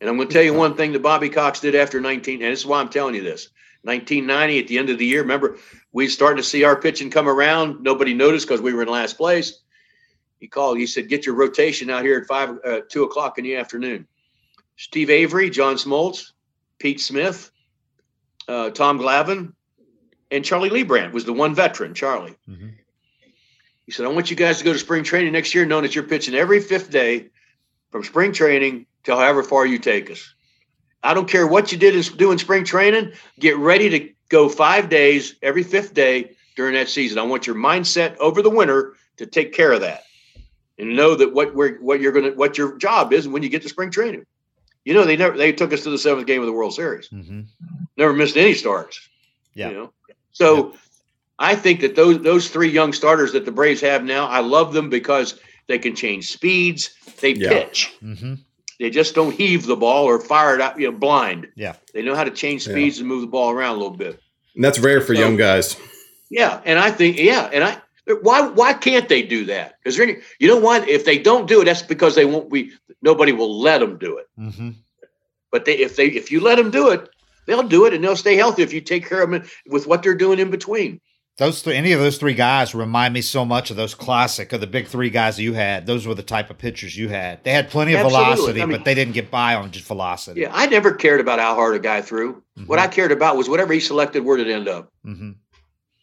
And 0.00 0.08
I'm 0.08 0.16
going 0.16 0.28
to 0.28 0.32
tell 0.32 0.42
you 0.42 0.54
one 0.54 0.78
thing 0.78 0.92
that 0.92 1.02
Bobby 1.02 1.28
Cox 1.28 1.60
did 1.60 1.74
after 1.74 2.00
19, 2.00 2.40
and 2.40 2.50
this 2.50 2.60
is 2.60 2.66
why 2.66 2.80
I'm 2.80 2.88
telling 2.88 3.14
you 3.14 3.22
this. 3.22 3.50
1990, 3.82 4.60
at 4.60 4.68
the 4.68 4.78
end 4.78 4.90
of 4.90 4.98
the 4.98 5.06
year, 5.06 5.22
remember, 5.22 5.56
we 5.92 6.08
started 6.08 6.36
to 6.36 6.42
see 6.42 6.64
our 6.64 6.80
pitching 6.80 7.10
come 7.10 7.28
around. 7.28 7.82
Nobody 7.82 8.14
noticed 8.14 8.46
because 8.46 8.60
we 8.60 8.72
were 8.72 8.82
in 8.82 8.88
last 8.88 9.16
place. 9.16 9.60
He 10.38 10.48
called, 10.48 10.78
he 10.78 10.86
said, 10.86 11.08
Get 11.08 11.26
your 11.26 11.34
rotation 11.34 11.90
out 11.90 12.04
here 12.04 12.18
at 12.18 12.26
five, 12.26 12.58
uh, 12.64 12.80
two 12.88 13.04
o'clock 13.04 13.38
in 13.38 13.44
the 13.44 13.56
afternoon. 13.56 14.06
Steve 14.76 15.10
Avery, 15.10 15.50
John 15.50 15.76
Smoltz, 15.76 16.32
Pete 16.78 17.00
Smith, 17.00 17.50
uh, 18.48 18.70
Tom 18.70 18.98
Glavine, 18.98 19.52
and 20.30 20.44
Charlie 20.44 20.70
Leibrandt 20.70 21.12
was 21.12 21.24
the 21.24 21.32
one 21.32 21.54
veteran, 21.54 21.94
Charlie. 21.94 22.34
Mm-hmm. 22.48 22.68
He 23.86 23.92
said, 23.92 24.06
I 24.06 24.08
want 24.08 24.30
you 24.30 24.36
guys 24.36 24.58
to 24.58 24.64
go 24.64 24.72
to 24.72 24.78
spring 24.78 25.04
training 25.04 25.32
next 25.32 25.54
year, 25.54 25.66
knowing 25.66 25.82
that 25.82 25.94
you're 25.94 26.04
pitching 26.04 26.34
every 26.34 26.60
fifth 26.60 26.90
day 26.90 27.30
from 27.90 28.04
spring 28.04 28.32
training 28.32 28.86
till 29.04 29.16
however 29.16 29.42
far 29.42 29.66
you 29.66 29.78
take 29.78 30.10
us. 30.10 30.34
I 31.02 31.14
don't 31.14 31.28
care 31.28 31.46
what 31.46 31.72
you 31.72 31.78
did 31.78 31.94
in 31.94 32.16
doing 32.16 32.38
spring 32.38 32.64
training. 32.64 33.12
Get 33.38 33.56
ready 33.56 33.88
to 33.90 34.10
go 34.28 34.48
five 34.48 34.88
days 34.88 35.34
every 35.42 35.62
fifth 35.62 35.94
day 35.94 36.32
during 36.56 36.74
that 36.74 36.88
season. 36.88 37.18
I 37.18 37.22
want 37.22 37.46
your 37.46 37.56
mindset 37.56 38.16
over 38.18 38.42
the 38.42 38.50
winter 38.50 38.94
to 39.16 39.26
take 39.26 39.52
care 39.52 39.72
of 39.72 39.80
that, 39.80 40.04
and 40.78 40.96
know 40.96 41.14
that 41.14 41.32
what 41.32 41.54
we're 41.54 41.78
what 41.78 42.00
you're 42.00 42.12
gonna 42.12 42.32
what 42.32 42.56
your 42.56 42.76
job 42.78 43.12
is 43.12 43.28
when 43.28 43.42
you 43.42 43.48
get 43.48 43.62
to 43.62 43.68
spring 43.68 43.90
training. 43.90 44.26
You 44.84 44.94
know 44.94 45.04
they 45.04 45.16
never 45.16 45.36
they 45.36 45.52
took 45.52 45.72
us 45.72 45.82
to 45.82 45.90
the 45.90 45.98
seventh 45.98 46.26
game 46.26 46.40
of 46.40 46.46
the 46.46 46.52
World 46.52 46.74
Series. 46.74 47.08
Mm-hmm. 47.08 47.42
Never 47.96 48.12
missed 48.12 48.36
any 48.36 48.54
starts. 48.54 49.08
Yeah. 49.54 49.68
You 49.68 49.74
know, 49.74 49.92
so 50.32 50.74
I 51.38 51.56
think 51.56 51.80
that 51.80 51.94
those 51.94 52.22
those 52.22 52.48
three 52.48 52.70
young 52.70 52.92
starters 52.92 53.32
that 53.32 53.44
the 53.44 53.52
Braves 53.52 53.80
have 53.80 54.04
now, 54.04 54.26
I 54.26 54.40
love 54.40 54.72
them 54.72 54.90
because 54.90 55.38
they 55.66 55.78
can 55.78 55.94
change 55.94 56.30
speeds. 56.30 56.94
They 57.20 57.32
yeah. 57.32 57.48
pitch. 57.48 57.92
Mm-hmm. 58.02 58.34
They 58.82 58.90
just 58.90 59.14
don't 59.14 59.32
heave 59.32 59.66
the 59.66 59.76
ball 59.76 60.06
or 60.06 60.18
fire 60.18 60.56
it 60.56 60.60
out, 60.60 60.76
you 60.76 60.90
know, 60.90 60.98
blind. 60.98 61.46
Yeah. 61.54 61.76
They 61.94 62.02
know 62.02 62.16
how 62.16 62.24
to 62.24 62.32
change 62.32 62.64
speeds 62.64 62.96
yeah. 62.96 63.02
and 63.02 63.08
move 63.08 63.20
the 63.20 63.28
ball 63.28 63.52
around 63.52 63.76
a 63.76 63.78
little 63.78 63.96
bit. 63.96 64.20
And 64.56 64.64
that's 64.64 64.80
rare 64.80 65.00
for 65.00 65.14
so, 65.14 65.20
young 65.20 65.36
guys. 65.36 65.76
Yeah, 66.30 66.60
and 66.64 66.80
I 66.80 66.90
think 66.90 67.16
yeah, 67.16 67.48
and 67.52 67.62
I 67.62 67.80
why 68.22 68.40
why 68.48 68.72
can't 68.72 69.08
they 69.08 69.22
do 69.22 69.44
that? 69.44 69.74
Is 69.84 69.96
there 69.96 70.08
any? 70.08 70.16
You 70.40 70.48
know 70.48 70.58
what? 70.58 70.88
If 70.88 71.04
they 71.04 71.16
don't 71.16 71.46
do 71.46 71.62
it, 71.62 71.66
that's 71.66 71.82
because 71.82 72.16
they 72.16 72.24
won't 72.24 72.50
be. 72.50 72.72
Nobody 73.02 73.30
will 73.30 73.60
let 73.60 73.78
them 73.78 73.98
do 73.98 74.18
it. 74.18 74.26
Mm-hmm. 74.36 74.70
But 75.52 75.64
they 75.64 75.74
if 75.74 75.94
they 75.94 76.06
if 76.06 76.32
you 76.32 76.40
let 76.40 76.56
them 76.56 76.72
do 76.72 76.88
it, 76.88 77.08
they'll 77.46 77.62
do 77.62 77.86
it 77.86 77.94
and 77.94 78.02
they'll 78.02 78.16
stay 78.16 78.34
healthy 78.34 78.62
if 78.62 78.72
you 78.72 78.80
take 78.80 79.08
care 79.08 79.22
of 79.22 79.30
them 79.30 79.44
with 79.68 79.86
what 79.86 80.02
they're 80.02 80.16
doing 80.16 80.40
in 80.40 80.50
between 80.50 81.00
those 81.38 81.62
three, 81.62 81.74
any 81.74 81.92
of 81.92 82.00
those 82.00 82.18
three 82.18 82.34
guys 82.34 82.74
remind 82.74 83.14
me 83.14 83.22
so 83.22 83.44
much 83.44 83.70
of 83.70 83.76
those 83.76 83.94
classic 83.94 84.52
of 84.52 84.60
the 84.60 84.66
big 84.66 84.86
three 84.86 85.08
guys 85.08 85.40
you 85.40 85.54
had. 85.54 85.86
Those 85.86 86.06
were 86.06 86.14
the 86.14 86.22
type 86.22 86.50
of 86.50 86.58
pitchers 86.58 86.96
you 86.96 87.08
had. 87.08 87.42
They 87.42 87.52
had 87.52 87.70
plenty 87.70 87.94
of 87.94 88.00
Absolutely. 88.00 88.24
velocity, 88.34 88.62
I 88.62 88.66
mean, 88.66 88.76
but 88.76 88.84
they 88.84 88.94
didn't 88.94 89.14
get 89.14 89.30
by 89.30 89.54
on 89.54 89.70
just 89.70 89.86
velocity. 89.86 90.42
Yeah, 90.42 90.50
I 90.52 90.66
never 90.66 90.92
cared 90.92 91.20
about 91.20 91.38
how 91.38 91.54
hard 91.54 91.74
a 91.74 91.78
guy 91.78 92.02
threw. 92.02 92.34
Mm-hmm. 92.34 92.66
What 92.66 92.78
I 92.78 92.86
cared 92.86 93.12
about 93.12 93.36
was 93.36 93.48
whatever 93.48 93.72
he 93.72 93.80
selected, 93.80 94.24
where 94.24 94.36
did 94.36 94.48
it 94.48 94.52
end 94.52 94.68
up? 94.68 94.92
Mm-hmm. 95.06 95.30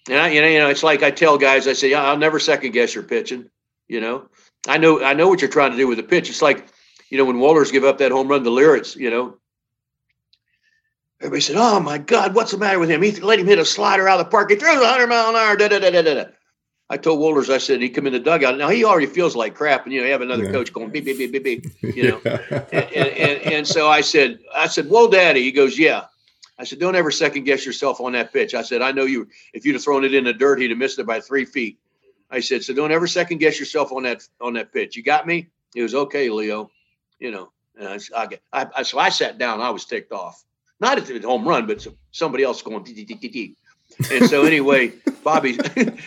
And 0.09 0.17
I, 0.17 0.29
you 0.29 0.41
know, 0.41 0.47
you 0.47 0.59
know, 0.59 0.69
it's 0.69 0.83
like 0.83 1.03
I 1.03 1.11
tell 1.11 1.37
guys, 1.37 1.67
I 1.67 1.73
say, 1.73 1.93
I'll 1.93 2.17
never 2.17 2.39
second 2.39 2.71
guess 2.71 2.95
your 2.95 3.03
pitching. 3.03 3.49
You 3.87 4.01
know, 4.01 4.29
I 4.67 4.77
know, 4.77 5.03
I 5.03 5.13
know 5.13 5.27
what 5.27 5.41
you're 5.41 5.49
trying 5.49 5.71
to 5.71 5.77
do 5.77 5.87
with 5.87 5.97
the 5.97 6.03
pitch. 6.03 6.29
It's 6.29 6.41
like, 6.41 6.67
you 7.09 7.17
know, 7.17 7.25
when 7.25 7.37
Wohlers 7.37 7.71
give 7.71 7.83
up 7.83 7.99
that 7.99 8.11
home 8.11 8.27
run 8.27 8.43
to 8.43 8.49
Leyritz, 8.49 8.95
you 8.95 9.09
know, 9.09 9.37
Everybody 11.21 11.41
said, 11.41 11.57
"Oh 11.57 11.79
my 11.81 11.97
God, 11.97 12.33
what's 12.33 12.51
the 12.51 12.57
matter 12.57 12.79
with 12.79 12.89
him? 12.89 13.01
He 13.01 13.11
let 13.11 13.39
him 13.39 13.47
hit 13.47 13.59
a 13.59 13.65
slider 13.65 14.07
out 14.07 14.19
of 14.19 14.25
the 14.25 14.31
park. 14.31 14.49
He 14.49 14.55
throws 14.55 14.77
100 14.79 15.07
mile 15.07 15.29
an 15.29 15.35
hour." 15.35 15.57
Da, 15.57 15.67
da, 15.67 15.79
da, 15.79 15.91
da, 15.91 16.01
da. 16.01 16.25
I 16.89 16.97
told 16.97 17.19
Wohlers, 17.19 17.53
I 17.53 17.59
said, 17.59 17.81
he 17.81 17.89
come 17.89 18.07
in 18.07 18.13
the 18.13 18.19
dugout. 18.19 18.57
Now 18.57 18.69
he 18.69 18.83
already 18.83 19.05
feels 19.05 19.35
like 19.35 19.53
crap, 19.53 19.83
and 19.83 19.93
you 19.93 19.99
know, 19.99 20.07
you 20.07 20.11
have 20.11 20.21
another 20.21 20.45
yeah. 20.45 20.51
coach 20.51 20.73
going 20.73 20.89
beep 20.89 21.05
beep 21.05 21.17
beep 21.17 21.31
beep 21.31 21.43
beep. 21.43 21.65
You 21.95 22.09
know, 22.09 22.21
and, 22.71 22.73
and, 22.73 23.07
and, 23.09 23.53
and 23.53 23.67
so 23.67 23.89
I 23.89 24.01
said, 24.01 24.39
I 24.55 24.67
said, 24.67 24.87
"Whoa, 24.87 25.09
Daddy." 25.09 25.43
He 25.43 25.51
goes, 25.51 25.77
"Yeah." 25.77 26.05
I 26.57 26.63
said, 26.63 26.79
"Don't 26.79 26.95
ever 26.95 27.11
second 27.11 27.43
guess 27.43 27.65
yourself 27.65 27.99
on 27.99 28.13
that 28.13 28.31
pitch." 28.31 28.55
I 28.55 28.61
said, 28.61 28.81
"I 28.81 28.93
know 28.93 29.03
you. 29.05 29.27
If 29.53 29.65
you'd 29.65 29.73
have 29.73 29.83
thrown 29.83 30.05
it 30.05 30.13
in 30.13 30.23
the 30.23 30.33
dirt, 30.33 30.59
he'd 30.59 30.71
have 30.71 30.79
missed 30.79 30.99
it 30.99 31.05
by 31.05 31.19
three 31.19 31.45
feet." 31.45 31.79
I 32.31 32.39
said, 32.39 32.63
"So 32.63 32.73
don't 32.73 32.91
ever 32.91 33.07
second 33.07 33.39
guess 33.39 33.59
yourself 33.59 33.91
on 33.91 34.03
that 34.03 34.25
on 34.39 34.53
that 34.53 34.71
pitch. 34.71 34.95
You 34.95 35.03
got 35.03 35.27
me?" 35.27 35.47
He 35.73 35.81
was 35.81 35.93
okay, 35.93 36.29
Leo. 36.29 36.71
You 37.19 37.31
know, 37.31 37.51
and 37.77 38.01
I, 38.15 38.29
I, 38.53 38.67
I, 38.77 38.83
so 38.83 38.97
I 38.97 39.09
sat 39.09 39.37
down. 39.37 39.59
I 39.59 39.69
was 39.69 39.83
ticked 39.83 40.13
off 40.13 40.45
not 40.79 40.97
at 40.97 41.05
the 41.05 41.19
home 41.19 41.47
run, 41.47 41.67
but 41.67 41.85
somebody 42.11 42.43
else 42.43 42.61
going. 42.61 42.85
And 44.11 44.29
so 44.29 44.43
anyway, 44.43 44.93
Bobby 45.23 45.57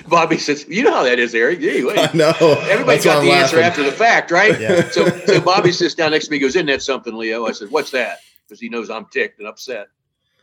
Bobby 0.09 0.39
says, 0.39 0.67
"You 0.69 0.83
know 0.83 0.93
how 0.93 1.03
that 1.03 1.19
is, 1.19 1.35
Eric. 1.35 1.61
Anyway, 1.61 1.95
I 1.97 2.11
know. 2.15 2.33
Everybody 2.41 3.03
got 3.03 3.21
the 3.21 3.29
laughing. 3.29 3.33
answer 3.33 3.61
after 3.61 3.83
the 3.83 3.93
fact, 3.93 4.31
right? 4.31 4.59
Yeah. 4.59 4.89
So 4.91 5.09
so 5.09 5.41
Bobby 5.41 5.73
sits 5.73 5.95
down 5.95 6.13
next 6.13 6.27
to 6.27 6.31
me, 6.31 6.39
goes, 6.39 6.57
"Isn't 6.57 6.67
that 6.67 6.83
something, 6.83 7.15
Leo?" 7.15 7.47
I 7.47 7.53
said, 7.53 7.71
"What's 7.71 7.91
that?" 7.91 8.19
Because 8.47 8.61
he 8.61 8.69
knows 8.69 8.89
I'm 8.89 9.07
ticked 9.07 9.39
and 9.41 9.49
upset, 9.49 9.89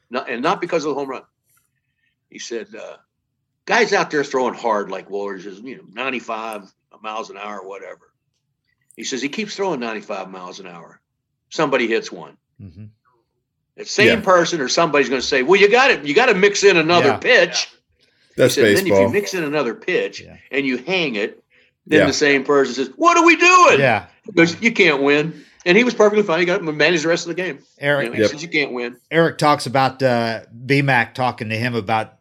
not, 0.09 0.29
and 0.29 0.43
not 0.43 0.61
because 0.61 0.85
of 0.85 0.89
the 0.89 0.95
home 0.95 1.09
run. 1.09 1.23
He 2.29 2.37
said, 2.37 2.67
uh, 2.75 2.97
"Guys 3.65 3.93
out 3.93 4.11
there 4.11 4.23
throwing 4.23 4.53
hard 4.53 4.91
like 4.91 5.09
Wohlers 5.09 5.45
is 5.45 5.59
you 5.59 5.77
know 5.77 5.83
95 5.91 6.71
miles 7.01 7.31
an 7.31 7.37
hour, 7.37 7.61
or 7.61 7.67
whatever." 7.67 8.13
He 8.95 9.03
says 9.05 9.21
he 9.21 9.29
keeps 9.29 9.55
throwing 9.55 9.79
95 9.79 10.29
miles 10.29 10.59
an 10.59 10.67
hour. 10.67 11.01
Somebody 11.49 11.87
hits 11.87 12.11
one. 12.11 12.37
Mm-hmm 12.61 12.85
the 13.79 13.85
same 13.85 14.19
yeah. 14.19 14.21
person 14.21 14.61
or 14.61 14.67
somebody's 14.67 15.09
going 15.09 15.21
to 15.21 15.27
say, 15.27 15.41
"Well, 15.43 15.59
you 15.59 15.69
got 15.69 15.87
to 15.87 16.07
you 16.07 16.13
got 16.13 16.27
to 16.27 16.35
mix 16.35 16.63
in 16.63 16.77
another 16.77 17.07
yeah. 17.07 17.17
pitch." 17.17 17.71
That's 18.35 18.55
said, 18.55 18.63
baseball. 18.63 18.89
Then 18.89 19.01
if 19.03 19.07
you 19.07 19.13
mix 19.13 19.33
in 19.33 19.43
another 19.43 19.73
pitch 19.73 20.25
and 20.51 20.65
you 20.65 20.77
hang 20.77 21.15
it, 21.15 21.43
then 21.87 22.07
the 22.07 22.13
same 22.13 22.43
person 22.43 22.75
says, 22.75 22.91
"What 22.97 23.17
are 23.17 23.25
we 23.25 23.35
doing?" 23.35 23.79
Yeah, 23.79 24.07
because 24.25 24.61
you 24.61 24.71
can't 24.71 25.01
win. 25.01 25.45
And 25.65 25.77
he 25.77 25.83
was 25.83 25.93
perfectly 25.93 26.23
fine. 26.23 26.39
He 26.39 26.45
got 26.45 26.59
to 26.59 26.71
manage 26.71 27.03
the 27.03 27.09
rest 27.09 27.25
of 27.27 27.35
the 27.35 27.41
game. 27.41 27.59
Eric, 27.79 28.05
you 28.05 28.13
know, 28.13 28.19
yep. 28.19 28.31
says 28.31 28.41
you 28.41 28.47
can't 28.47 28.71
win. 28.71 28.95
Eric 29.11 29.37
talks 29.37 29.65
about 29.65 30.01
uh, 30.01 30.41
BMAC 30.65 31.13
talking 31.13 31.49
to 31.49 31.57
him 31.57 31.75
about 31.75 32.19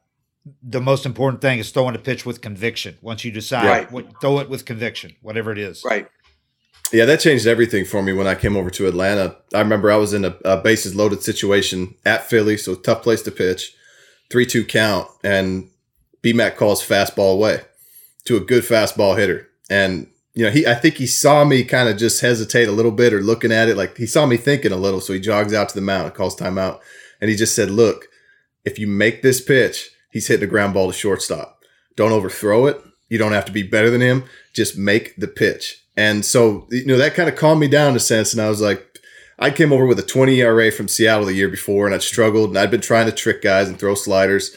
the 0.62 0.80
most 0.80 1.06
important 1.06 1.40
thing 1.40 1.58
is 1.58 1.70
throwing 1.70 1.94
a 1.94 1.98
pitch 1.98 2.26
with 2.26 2.40
conviction. 2.40 2.98
Once 3.00 3.24
you 3.24 3.30
decide, 3.30 3.66
right. 3.66 3.92
what, 3.92 4.20
throw 4.20 4.40
it 4.40 4.48
with 4.48 4.64
conviction, 4.64 5.14
whatever 5.22 5.52
it 5.52 5.58
is. 5.58 5.84
Right. 5.84 6.08
Yeah, 6.90 7.04
that 7.04 7.20
changed 7.20 7.46
everything 7.46 7.84
for 7.84 8.02
me 8.02 8.12
when 8.12 8.26
I 8.26 8.34
came 8.34 8.56
over 8.56 8.70
to 8.70 8.86
Atlanta. 8.86 9.36
I 9.52 9.60
remember 9.60 9.90
I 9.90 9.96
was 9.96 10.14
in 10.14 10.24
a, 10.24 10.36
a 10.44 10.56
bases 10.56 10.94
loaded 10.94 11.22
situation 11.22 11.94
at 12.06 12.28
Philly, 12.28 12.56
so 12.56 12.74
tough 12.74 13.02
place 13.02 13.20
to 13.22 13.30
pitch, 13.30 13.74
three 14.30 14.46
two 14.46 14.64
count, 14.64 15.08
and 15.22 15.70
BMAC 16.22 16.56
calls 16.56 16.86
fastball 16.86 17.34
away 17.34 17.60
to 18.24 18.36
a 18.36 18.40
good 18.40 18.64
fastball 18.64 19.18
hitter, 19.18 19.48
and 19.68 20.06
you 20.32 20.44
know 20.44 20.50
he 20.50 20.66
I 20.66 20.74
think 20.74 20.94
he 20.94 21.06
saw 21.06 21.44
me 21.44 21.62
kind 21.62 21.90
of 21.90 21.98
just 21.98 22.22
hesitate 22.22 22.68
a 22.68 22.72
little 22.72 22.92
bit 22.92 23.12
or 23.12 23.20
looking 23.20 23.52
at 23.52 23.68
it 23.68 23.76
like 23.76 23.98
he 23.98 24.06
saw 24.06 24.24
me 24.24 24.38
thinking 24.38 24.72
a 24.72 24.76
little, 24.76 25.02
so 25.02 25.12
he 25.12 25.20
jogs 25.20 25.52
out 25.52 25.68
to 25.68 25.74
the 25.74 25.82
mound, 25.82 26.14
calls 26.14 26.36
timeout, 26.36 26.80
and 27.20 27.28
he 27.28 27.36
just 27.36 27.54
said, 27.54 27.70
"Look, 27.70 28.06
if 28.64 28.78
you 28.78 28.86
make 28.86 29.20
this 29.20 29.42
pitch, 29.42 29.90
he's 30.10 30.26
hitting 30.26 30.44
a 30.44 30.50
ground 30.50 30.72
ball 30.72 30.86
to 30.90 30.96
shortstop. 30.96 31.62
Don't 31.96 32.12
overthrow 32.12 32.64
it. 32.66 32.82
You 33.10 33.18
don't 33.18 33.32
have 33.32 33.46
to 33.46 33.52
be 33.52 33.62
better 33.62 33.90
than 33.90 34.00
him. 34.00 34.24
Just 34.54 34.78
make 34.78 35.14
the 35.16 35.28
pitch." 35.28 35.84
And 35.98 36.24
so, 36.24 36.68
you 36.70 36.86
know, 36.86 36.96
that 36.96 37.14
kind 37.14 37.28
of 37.28 37.34
calmed 37.34 37.60
me 37.60 37.66
down 37.66 37.90
in 37.90 37.96
a 37.96 38.00
sense. 38.00 38.32
And 38.32 38.40
I 38.40 38.48
was 38.48 38.60
like, 38.60 39.00
I 39.36 39.50
came 39.50 39.72
over 39.72 39.84
with 39.84 39.98
a 39.98 40.04
20 40.04 40.40
ERA 40.40 40.70
from 40.70 40.86
Seattle 40.86 41.26
the 41.26 41.34
year 41.34 41.48
before, 41.48 41.86
and 41.86 41.94
I'd 41.94 42.04
struggled, 42.04 42.50
and 42.50 42.58
I'd 42.58 42.70
been 42.70 42.80
trying 42.80 43.06
to 43.06 43.12
trick 43.12 43.42
guys 43.42 43.68
and 43.68 43.76
throw 43.76 43.96
sliders. 43.96 44.56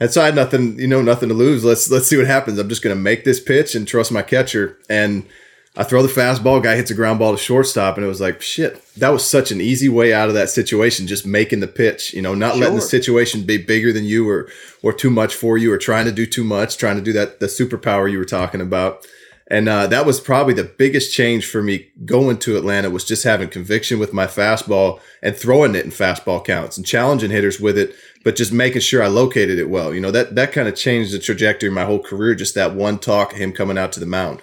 And 0.00 0.10
so 0.10 0.20
I 0.20 0.26
had 0.26 0.34
nothing, 0.34 0.80
you 0.80 0.88
know, 0.88 1.00
nothing 1.00 1.28
to 1.28 1.34
lose. 1.34 1.64
Let's 1.64 1.88
let's 1.92 2.08
see 2.08 2.16
what 2.16 2.26
happens. 2.26 2.58
I'm 2.58 2.68
just 2.68 2.82
going 2.82 2.96
to 2.96 3.00
make 3.00 3.24
this 3.24 3.38
pitch 3.38 3.76
and 3.76 3.86
trust 3.86 4.10
my 4.10 4.22
catcher. 4.22 4.78
And 4.88 5.28
I 5.76 5.84
throw 5.84 6.02
the 6.02 6.08
fastball, 6.08 6.60
guy 6.60 6.74
hits 6.74 6.90
a 6.90 6.94
ground 6.94 7.20
ball 7.20 7.30
to 7.30 7.38
shortstop, 7.38 7.96
and 7.96 8.04
it 8.04 8.08
was 8.08 8.20
like, 8.20 8.42
shit, 8.42 8.84
that 8.96 9.10
was 9.10 9.24
such 9.24 9.52
an 9.52 9.60
easy 9.60 9.88
way 9.88 10.12
out 10.12 10.28
of 10.28 10.34
that 10.34 10.50
situation, 10.50 11.06
just 11.06 11.24
making 11.24 11.60
the 11.60 11.68
pitch, 11.68 12.12
you 12.14 12.22
know, 12.22 12.34
not 12.34 12.54
sure. 12.54 12.62
letting 12.62 12.74
the 12.74 12.82
situation 12.82 13.44
be 13.46 13.58
bigger 13.58 13.92
than 13.92 14.04
you 14.04 14.28
or 14.28 14.48
or 14.82 14.92
too 14.92 15.10
much 15.10 15.36
for 15.36 15.56
you 15.56 15.72
or 15.72 15.78
trying 15.78 16.06
to 16.06 16.12
do 16.12 16.26
too 16.26 16.42
much, 16.42 16.76
trying 16.76 16.96
to 16.96 17.02
do 17.02 17.12
that 17.12 17.38
the 17.38 17.46
superpower 17.46 18.10
you 18.10 18.18
were 18.18 18.24
talking 18.24 18.60
about. 18.60 19.06
And 19.50 19.68
uh, 19.68 19.88
that 19.88 20.06
was 20.06 20.20
probably 20.20 20.54
the 20.54 20.62
biggest 20.62 21.12
change 21.12 21.44
for 21.44 21.60
me 21.60 21.90
going 22.04 22.38
to 22.38 22.56
Atlanta 22.56 22.88
was 22.88 23.04
just 23.04 23.24
having 23.24 23.48
conviction 23.48 23.98
with 23.98 24.12
my 24.12 24.26
fastball 24.26 25.00
and 25.22 25.36
throwing 25.36 25.74
it 25.74 25.84
in 25.84 25.90
fastball 25.90 26.44
counts 26.44 26.76
and 26.76 26.86
challenging 26.86 27.32
hitters 27.32 27.58
with 27.58 27.76
it, 27.76 27.92
but 28.22 28.36
just 28.36 28.52
making 28.52 28.82
sure 28.82 29.02
I 29.02 29.08
located 29.08 29.58
it 29.58 29.68
well. 29.68 29.92
You 29.92 30.00
know, 30.00 30.12
that 30.12 30.36
that 30.36 30.52
kind 30.52 30.68
of 30.68 30.76
changed 30.76 31.12
the 31.12 31.18
trajectory 31.18 31.68
of 31.68 31.74
my 31.74 31.84
whole 31.84 31.98
career, 31.98 32.36
just 32.36 32.54
that 32.54 32.74
one 32.76 33.00
talk, 33.00 33.32
him 33.32 33.52
coming 33.52 33.76
out 33.76 33.90
to 33.92 34.00
the 34.00 34.06
mound. 34.06 34.40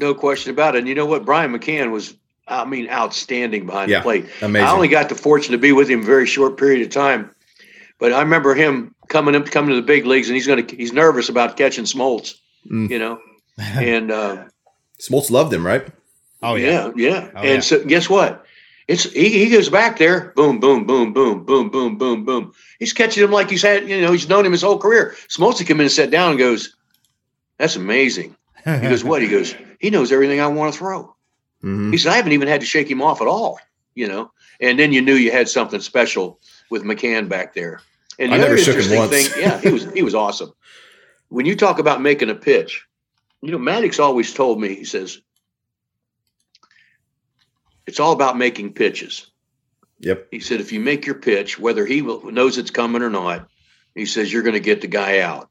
No 0.00 0.14
question 0.14 0.52
about 0.52 0.74
it. 0.74 0.80
And 0.80 0.88
you 0.88 0.94
know 0.94 1.06
what? 1.06 1.26
Brian 1.26 1.52
McCann 1.52 1.90
was, 1.90 2.14
I 2.48 2.64
mean, 2.64 2.88
outstanding 2.88 3.66
behind 3.66 3.90
yeah, 3.90 3.98
the 3.98 4.04
plate. 4.04 4.26
Amazing. 4.40 4.68
I 4.68 4.72
only 4.72 4.88
got 4.88 5.10
the 5.10 5.14
fortune 5.14 5.52
to 5.52 5.58
be 5.58 5.72
with 5.72 5.90
him 5.90 6.00
a 6.00 6.04
very 6.04 6.26
short 6.26 6.56
period 6.56 6.80
of 6.80 6.90
time, 6.90 7.30
but 7.98 8.10
I 8.10 8.20
remember 8.20 8.54
him 8.54 8.94
coming 9.08 9.36
up, 9.36 9.50
coming 9.50 9.70
to 9.70 9.76
the 9.76 9.86
big 9.86 10.06
leagues, 10.06 10.28
and 10.28 10.34
he's 10.34 10.46
going 10.46 10.66
to, 10.66 10.76
he's 10.76 10.94
nervous 10.94 11.28
about 11.28 11.58
catching 11.58 11.84
Smoltz, 11.84 12.36
mm. 12.70 12.88
you 12.88 12.98
know, 12.98 13.20
and 13.58 14.10
uh, 14.10 14.44
Smoltz 14.98 15.30
loved 15.30 15.52
him, 15.52 15.66
right? 15.66 15.86
Oh 16.42 16.54
yeah, 16.54 16.92
yeah. 16.96 17.08
yeah. 17.10 17.30
Oh, 17.34 17.38
and 17.38 17.48
yeah. 17.48 17.60
so 17.60 17.84
guess 17.84 18.08
what? 18.08 18.44
It's 18.88 19.04
he, 19.12 19.44
he 19.44 19.50
goes 19.50 19.68
back 19.68 19.98
there, 19.98 20.32
boom, 20.36 20.60
boom, 20.60 20.86
boom, 20.86 21.12
boom, 21.12 21.44
boom, 21.44 21.70
boom, 21.70 21.98
boom, 21.98 22.24
boom. 22.24 22.52
He's 22.78 22.92
catching 22.92 23.24
him 23.24 23.32
like 23.32 23.50
he's 23.50 23.62
had, 23.62 23.88
you 23.88 24.00
know, 24.00 24.12
he's 24.12 24.28
known 24.28 24.46
him 24.46 24.52
his 24.52 24.62
whole 24.62 24.78
career. 24.78 25.16
Smoltz 25.28 25.66
come 25.66 25.78
in 25.78 25.86
and 25.86 25.90
sat 25.90 26.10
down 26.10 26.30
and 26.30 26.38
goes, 26.38 26.76
"That's 27.58 27.76
amazing." 27.76 28.36
He 28.64 28.80
goes, 28.80 29.04
"What?" 29.04 29.22
He 29.22 29.28
goes, 29.28 29.54
he 29.80 29.90
knows 29.90 30.12
everything 30.12 30.40
I 30.40 30.46
want 30.48 30.72
to 30.72 30.78
throw. 30.78 31.14
Mm-hmm. 31.62 31.92
He 31.92 31.98
said, 31.98 32.12
I 32.12 32.16
haven't 32.16 32.32
even 32.32 32.48
had 32.48 32.60
to 32.60 32.66
shake 32.66 32.90
him 32.90 33.02
off 33.02 33.20
at 33.20 33.28
all, 33.28 33.58
you 33.94 34.06
know. 34.06 34.30
And 34.60 34.78
then 34.78 34.92
you 34.92 35.02
knew 35.02 35.14
you 35.14 35.30
had 35.30 35.48
something 35.48 35.80
special 35.80 36.40
with 36.70 36.82
McCann 36.82 37.28
back 37.28 37.54
there. 37.54 37.80
And 38.18 38.32
the 38.32 38.36
I 38.36 38.40
other 38.40 38.56
interesting 38.56 39.08
thing, 39.08 39.26
yeah, 39.38 39.60
he 39.60 39.70
was 39.70 39.92
he 39.92 40.02
was 40.02 40.14
awesome. 40.14 40.52
When 41.28 41.44
you 41.44 41.54
talk 41.54 41.78
about 41.78 42.00
making 42.00 42.30
a 42.30 42.34
pitch, 42.34 42.86
you 43.42 43.52
know, 43.52 43.58
Maddux 43.58 44.00
always 44.00 44.32
told 44.32 44.60
me, 44.60 44.74
he 44.74 44.84
says, 44.84 45.20
it's 47.86 48.00
all 48.00 48.12
about 48.12 48.38
making 48.38 48.72
pitches. 48.72 49.30
Yep. 50.00 50.28
He 50.30 50.40
said, 50.40 50.60
if 50.60 50.72
you 50.72 50.80
make 50.80 51.06
your 51.06 51.14
pitch, 51.14 51.58
whether 51.58 51.86
he 51.86 52.02
knows 52.02 52.58
it's 52.58 52.70
coming 52.70 53.02
or 53.02 53.10
not, 53.10 53.48
he 53.94 54.06
says, 54.06 54.32
you're 54.32 54.42
going 54.42 54.54
to 54.54 54.60
get 54.60 54.80
the 54.80 54.88
guy 54.88 55.20
out. 55.20 55.48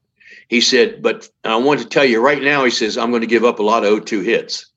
He 0.48 0.62
said, 0.62 1.02
but 1.02 1.28
I 1.44 1.56
want 1.56 1.80
to 1.80 1.88
tell 1.88 2.06
you 2.06 2.22
right 2.22 2.42
now, 2.42 2.64
he 2.64 2.72
says, 2.72 2.98
I'm 2.98 3.10
going 3.10 3.22
to 3.22 3.28
give 3.28 3.44
up 3.44 3.60
a 3.60 3.64
lot 3.64 3.84
of 3.84 4.06
0-2 4.06 4.24
hits. 4.24 4.68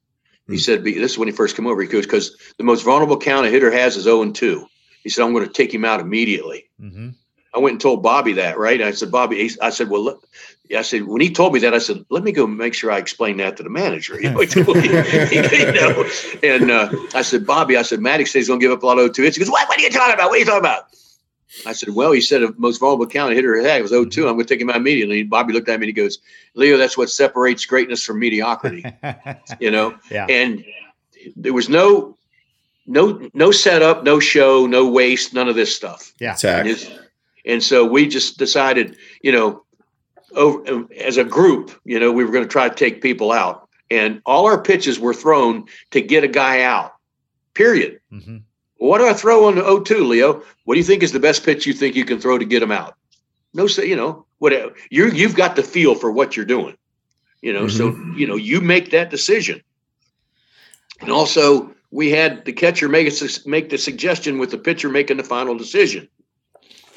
He 0.46 0.54
mm. 0.54 0.61
said, 0.61 0.84
this 0.84 1.12
is 1.12 1.18
when 1.18 1.28
he 1.28 1.34
first 1.34 1.56
came 1.56 1.66
over. 1.66 1.82
He 1.82 1.88
goes, 1.88 2.06
because 2.06 2.36
the 2.56 2.64
most 2.64 2.82
vulnerable 2.82 3.18
count 3.18 3.46
a 3.46 3.50
hitter 3.50 3.70
has 3.70 3.96
is 3.96 4.04
0 4.04 4.32
2. 4.32 4.66
He 5.02 5.11
said, 5.11 5.24
I'm 5.24 5.34
going 5.34 5.46
to 5.46 5.52
take 5.52 5.72
him 5.72 5.84
out 5.84 6.00
immediately. 6.00 6.70
Mm-hmm. 6.80 7.11
I 7.55 7.59
went 7.59 7.72
and 7.72 7.80
told 7.80 8.03
Bobby 8.03 8.34
that, 8.34 8.59
right? 8.59 8.80
I 8.82 8.90
said, 8.90 9.11
Bobby, 9.11 9.51
I 9.62 9.70
said, 9.70 9.88
well, 9.88 10.03
look, 10.03 10.28
I 10.76 10.82
said, 10.82 11.05
when 11.05 11.20
he 11.20 11.30
told 11.30 11.55
me 11.55 11.61
that, 11.61 11.72
I 11.72 11.78
said, 11.78 12.05
let 12.11 12.22
me 12.22 12.32
go 12.32 12.46
make 12.46 12.74
sure 12.74 12.90
I 12.90 12.99
explain 12.99 13.38
that 13.38 13.57
to 13.57 13.62
the 13.62 13.70
manager. 13.70 14.20
You 14.20 14.30
know, 14.30 14.40
you 14.42 15.72
know? 15.72 16.09
and 16.42 16.70
uh, 16.70 16.90
I 17.14 17.22
said, 17.22 17.46
Bobby, 17.46 17.76
I 17.76 17.82
said, 17.82 18.01
Maddux 18.01 18.28
says 18.28 18.34
he's 18.34 18.49
going 18.49 18.61
to 18.61 18.64
give 18.64 18.72
up 18.72 18.82
a 18.82 18.86
lot 18.86 18.99
of 18.99 19.05
0 19.05 19.12
2 19.12 19.22
hits. 19.22 19.36
He 19.36 19.40
goes, 19.40 19.51
what, 19.51 19.66
what 19.68 19.78
are 19.78 19.82
you 19.82 19.90
talking 19.90 20.14
about? 20.14 20.28
What 20.28 20.36
are 20.36 20.38
you 20.40 20.44
talking 20.44 20.61
about? 20.61 20.84
I 21.66 21.72
said, 21.72 21.94
well, 21.94 22.12
he 22.12 22.20
said, 22.20 22.42
a 22.42 22.53
most 22.59 22.78
vulnerable 22.78 23.07
count 23.07 23.32
a 23.32 23.34
hitter 23.34 23.57
had 23.62 23.80
was 23.80 23.90
0 23.90 24.07
2. 24.07 24.28
I'm 24.28 24.34
going 24.34 24.46
to 24.46 24.55
take 24.55 24.61
him 24.61 24.68
out 24.68 24.76
immediately. 24.76 25.20
And 25.22 25.30
Bobby 25.30 25.53
looked 25.53 25.68
at 25.68 25.80
me 25.80 25.86
and 25.86 25.96
he 25.96 26.03
goes, 26.03 26.18
Leo, 26.55 26.76
that's 26.76 26.99
what 26.99 27.11
separates 27.11 27.64
greatness 27.64 28.05
from 28.05 28.18
mediocrity. 28.18 28.84
you 29.61 29.70
know? 29.70 29.96
Yeah. 30.11 30.26
And 30.28 30.64
there 31.36 31.55
was 31.55 31.68
no, 31.68 32.16
no, 32.86 33.28
no 33.32 33.51
setup, 33.51 34.05
no 34.05 34.20
show, 34.20 34.66
no 34.66 34.88
waste, 34.88 35.32
none 35.32 35.49
of 35.49 35.55
this 35.55 35.74
stuff. 35.74 36.12
Yeah. 36.20 36.36
And, 36.44 37.01
and 37.45 37.62
so 37.62 37.84
we 37.84 38.07
just 38.07 38.39
decided, 38.39 38.97
you 39.22 39.32
know, 39.32 39.64
over, 40.34 40.86
as 40.99 41.16
a 41.16 41.24
group, 41.24 41.70
you 41.84 41.99
know, 41.99 42.12
we 42.12 42.24
were 42.24 42.32
going 42.32 42.45
to 42.45 42.51
try 42.51 42.68
to 42.68 42.74
take 42.74 43.03
people 43.03 43.32
out. 43.32 43.68
And 43.91 44.20
all 44.26 44.47
our 44.47 44.61
pitches 44.61 45.01
were 45.01 45.14
thrown 45.14 45.66
to 45.93 46.01
get 46.01 46.24
a 46.24 46.28
guy 46.28 46.62
out, 46.62 46.95
period. 47.55 48.01
Mm-hmm. 48.12 48.39
What 48.76 48.99
do 48.99 49.09
I 49.09 49.14
throw 49.14 49.47
on 49.47 49.57
the 49.57 49.62
0-2, 49.62 50.07
Leo? 50.07 50.43
What 50.64 50.74
do 50.74 50.78
you 50.78 50.84
think 50.84 51.03
is 51.03 51.12
the 51.12 51.20
best 51.20 51.45
pitch 51.45 51.66
you 51.66 51.72
think 51.72 51.97
you 51.97 52.05
can 52.05 52.20
throw 52.20 52.39
to 52.39 52.45
get 52.45 52.62
him 52.62 52.70
out? 52.70 52.95
No, 53.55 53.66
say 53.66 53.86
you 53.86 53.97
know 53.97 54.26
whatever. 54.39 54.74
You 54.91 55.09
you've 55.09 55.34
got 55.34 55.57
the 55.57 55.62
feel 55.62 55.95
for 55.95 56.12
what 56.12 56.36
you're 56.36 56.45
doing. 56.45 56.76
You 57.41 57.53
know, 57.53 57.64
mm-hmm. 57.64 57.76
so 57.76 58.16
you 58.16 58.26
know 58.26 58.36
you 58.36 58.61
make 58.61 58.91
that 58.91 59.11
decision. 59.11 59.62
And 61.01 61.11
also, 61.11 61.74
we 61.91 62.11
had 62.11 62.45
the 62.45 62.53
catcher 62.53 62.89
make 62.89 63.09
a, 63.09 63.49
make 63.49 63.70
the 63.70 63.78
suggestion 63.78 64.39
with 64.39 64.51
the 64.51 64.59
pitcher 64.59 64.91
making 64.91 65.16
the 65.16 65.24
final 65.24 65.57
decision 65.57 66.09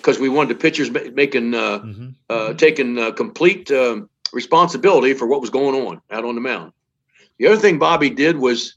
because 0.02 0.20
we 0.20 0.30
wanted 0.30 0.58
the 0.58 0.62
pitchers 0.62 0.91
making 0.91 1.54
uh, 1.54 1.80
mm-hmm. 1.80 2.10
uh, 2.30 2.54
taking 2.54 2.97
uh, 2.97 3.12
complete 3.12 3.72
um, 3.72 4.10
responsibility 4.34 5.14
for 5.14 5.28
what 5.28 5.41
was 5.41 5.49
going 5.49 5.76
on 5.88 6.02
out 6.10 6.26
on 6.26 6.36
the 6.36 6.41
mound. 6.41 6.74
The 7.38 7.47
other 7.47 7.58
thing 7.58 7.80
Bobby 7.80 8.10
did 8.10 8.38
was 8.38 8.76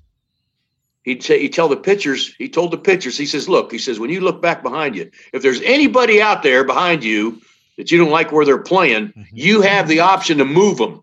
he'd 1.04 1.22
say 1.22 1.40
he'd 1.40 1.52
tell 1.52 1.68
the 1.68 1.76
pitchers, 1.76 2.34
he 2.36 2.48
told 2.48 2.72
the 2.72 2.78
pitchers, 2.78 3.16
he 3.16 3.26
says, 3.26 3.48
look, 3.48 3.70
he 3.70 3.78
says, 3.78 4.00
when 4.00 4.10
you 4.10 4.20
look 4.20 4.42
back 4.42 4.62
behind 4.62 4.96
you, 4.96 5.10
if 5.32 5.42
there's 5.42 5.60
anybody 5.62 6.20
out 6.20 6.42
there 6.42 6.64
behind 6.64 7.04
you 7.04 7.40
that 7.76 7.90
you 7.90 7.98
don't 7.98 8.10
like 8.10 8.32
where 8.32 8.44
they're 8.44 8.58
playing, 8.58 9.08
mm-hmm. 9.08 9.22
you 9.32 9.62
have 9.62 9.88
the 9.88 10.00
option 10.00 10.38
to 10.38 10.44
move 10.44 10.78
them. 10.78 11.02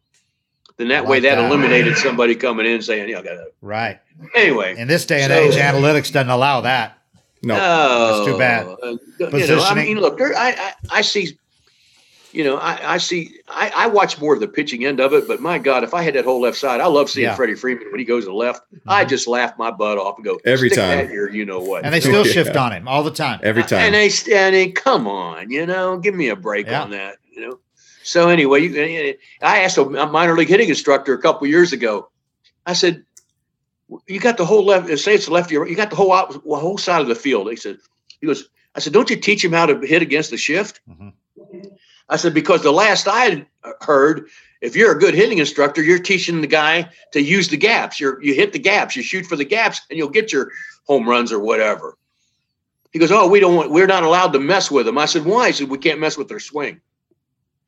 Then 0.78 0.88
that 0.88 1.04
like 1.04 1.10
way 1.10 1.20
that, 1.22 1.36
that, 1.36 1.46
eliminated 1.46 1.98
somebody 1.98 2.36
coming 2.36 2.66
in 2.66 2.82
saying, 2.82 3.10
yeah, 3.10 3.20
I 3.20 3.22
got 3.22 3.38
Right. 3.62 4.00
Anyway. 4.36 4.76
In 4.78 4.88
this 4.88 5.06
day 5.06 5.22
and 5.22 5.32
so, 5.32 5.38
age, 5.38 5.56
analytics 5.56 6.12
doesn't 6.12 6.30
allow 6.30 6.62
that. 6.62 7.01
No, 7.44 7.56
that's 7.56 8.32
too 8.32 8.38
bad. 8.38 8.68
Uh, 8.68 8.98
you 9.38 9.48
know, 9.48 9.64
I 9.64 9.74
mean, 9.74 10.00
look, 10.00 10.18
there, 10.18 10.36
I, 10.36 10.52
I, 10.52 10.74
I 10.92 11.02
see 11.02 11.38
you 12.34 12.44
know, 12.44 12.58
I, 12.58 12.94
I 12.94 12.98
see, 12.98 13.40
I, 13.50 13.72
I, 13.76 13.88
watch 13.88 14.20
more 14.20 14.34
of 14.34 14.40
the 14.40 14.48
pitching 14.48 14.86
end 14.86 15.00
of 15.00 15.14
it, 15.14 15.28
but 15.28 15.42
my 15.42 15.58
God, 15.58 15.84
if 15.84 15.94
I 15.94 16.02
had 16.02 16.16
that 16.16 16.26
whole 16.26 16.42
left 16.42 16.58
side, 16.58 16.80
I 16.80 16.88
love 16.88 17.10
seeing 17.10 17.28
yeah. 17.28 17.36
Freddie 17.36 17.56
Freeman 17.56 17.92
when 17.92 18.00
he 18.00 18.06
goes 18.06 18.24
to 18.24 18.30
the 18.30 18.36
left. 18.36 18.64
Mm-hmm. 18.74 18.90
I 18.90 19.06
just 19.06 19.28
laugh 19.28 19.58
my 19.58 19.72
butt 19.72 19.98
off 19.98 20.18
and 20.18 20.26
go 20.26 20.40
every 20.46 20.70
time 20.70 21.10
here, 21.10 21.30
you 21.30 21.46
know 21.46 21.60
what? 21.60 21.84
And 21.84 21.94
they 21.94 22.00
still 22.00 22.26
yeah. 22.26 22.32
shift 22.32 22.56
on 22.56 22.72
him 22.72 22.88
all 22.88 23.04
the 23.04 23.12
time, 23.12 23.40
every 23.44 23.64
time. 23.64 23.80
And 23.80 23.96
they 23.96 24.10
standing, 24.10 24.74
come 24.74 25.08
on, 25.08 25.50
you 25.50 25.66
know, 25.66 25.98
give 25.98 26.16
me 26.16 26.30
a 26.30 26.36
break 26.36 26.68
yeah. 26.68 26.84
on 26.84 26.92
that, 26.92 27.18
you 27.32 27.42
know. 27.42 27.60
So 28.04 28.30
anyway, 28.30 28.62
you, 28.62 29.16
I 29.42 29.60
asked 29.60 29.78
a 29.78 29.86
minor 29.86 30.36
league 30.36 30.48
hitting 30.48 30.70
instructor 30.70 31.14
a 31.14 31.22
couple 31.22 31.48
years 31.48 31.74
ago. 31.74 32.10
I 32.66 32.74
said, 32.74 33.04
"You 34.08 34.20
got 34.20 34.38
the 34.38 34.46
whole 34.46 34.66
left. 34.66 34.98
Say 35.00 35.16
it's 35.16 35.30
left. 35.30 35.52
You 35.52 35.76
got 35.76 35.90
the 35.90 35.96
whole 35.96 36.12
whole 36.12 36.78
side 36.78 37.02
of 37.02 37.08
the 37.08 37.16
field." 37.16 37.50
He 37.50 37.56
said, 37.56 37.78
"He 38.20 38.28
goes." 38.28 38.50
I 38.74 38.80
said, 38.80 38.94
"Don't 38.94 39.10
you 39.10 39.18
teach 39.18 39.44
him 39.44 39.52
how 39.52 39.66
to 39.66 39.80
hit 39.86 40.02
against 40.02 40.32
the 40.32 40.38
shift?" 40.38 40.80
Mm-hmm. 40.90 41.10
I 42.12 42.18
said, 42.18 42.34
because 42.34 42.62
the 42.62 42.74
last 42.74 43.08
I 43.08 43.46
heard, 43.80 44.28
if 44.60 44.76
you're 44.76 44.92
a 44.92 45.00
good 45.00 45.14
hitting 45.14 45.38
instructor, 45.38 45.82
you're 45.82 45.98
teaching 45.98 46.42
the 46.42 46.48
guy 46.48 46.90
to 47.14 47.22
use 47.22 47.48
the 47.48 47.58
gaps. 47.58 48.00
you 48.00 48.18
you 48.22 48.34
hit 48.34 48.52
the 48.52 48.60
gaps, 48.60 48.98
you 48.98 49.02
shoot 49.02 49.26
for 49.26 49.38
the 49.38 49.46
gaps, 49.46 49.82
and 49.90 49.98
you'll 49.98 50.10
get 50.10 50.34
your 50.34 50.52
home 50.86 51.08
runs 51.08 51.32
or 51.32 51.40
whatever. 51.40 51.98
He 52.92 53.00
goes, 53.00 53.12
oh, 53.12 53.30
we 53.30 53.40
don't 53.40 53.56
want, 53.56 53.72
we're 53.72 53.88
not 53.88 54.04
allowed 54.04 54.34
to 54.34 54.40
mess 54.40 54.70
with 54.70 54.86
them. 54.86 54.98
I 54.98 55.06
said, 55.06 55.24
why? 55.24 55.48
He 55.48 55.54
said, 55.54 55.70
we 55.70 55.78
can't 55.78 56.02
mess 56.02 56.18
with 56.18 56.28
their 56.28 56.42
swing. 56.42 56.82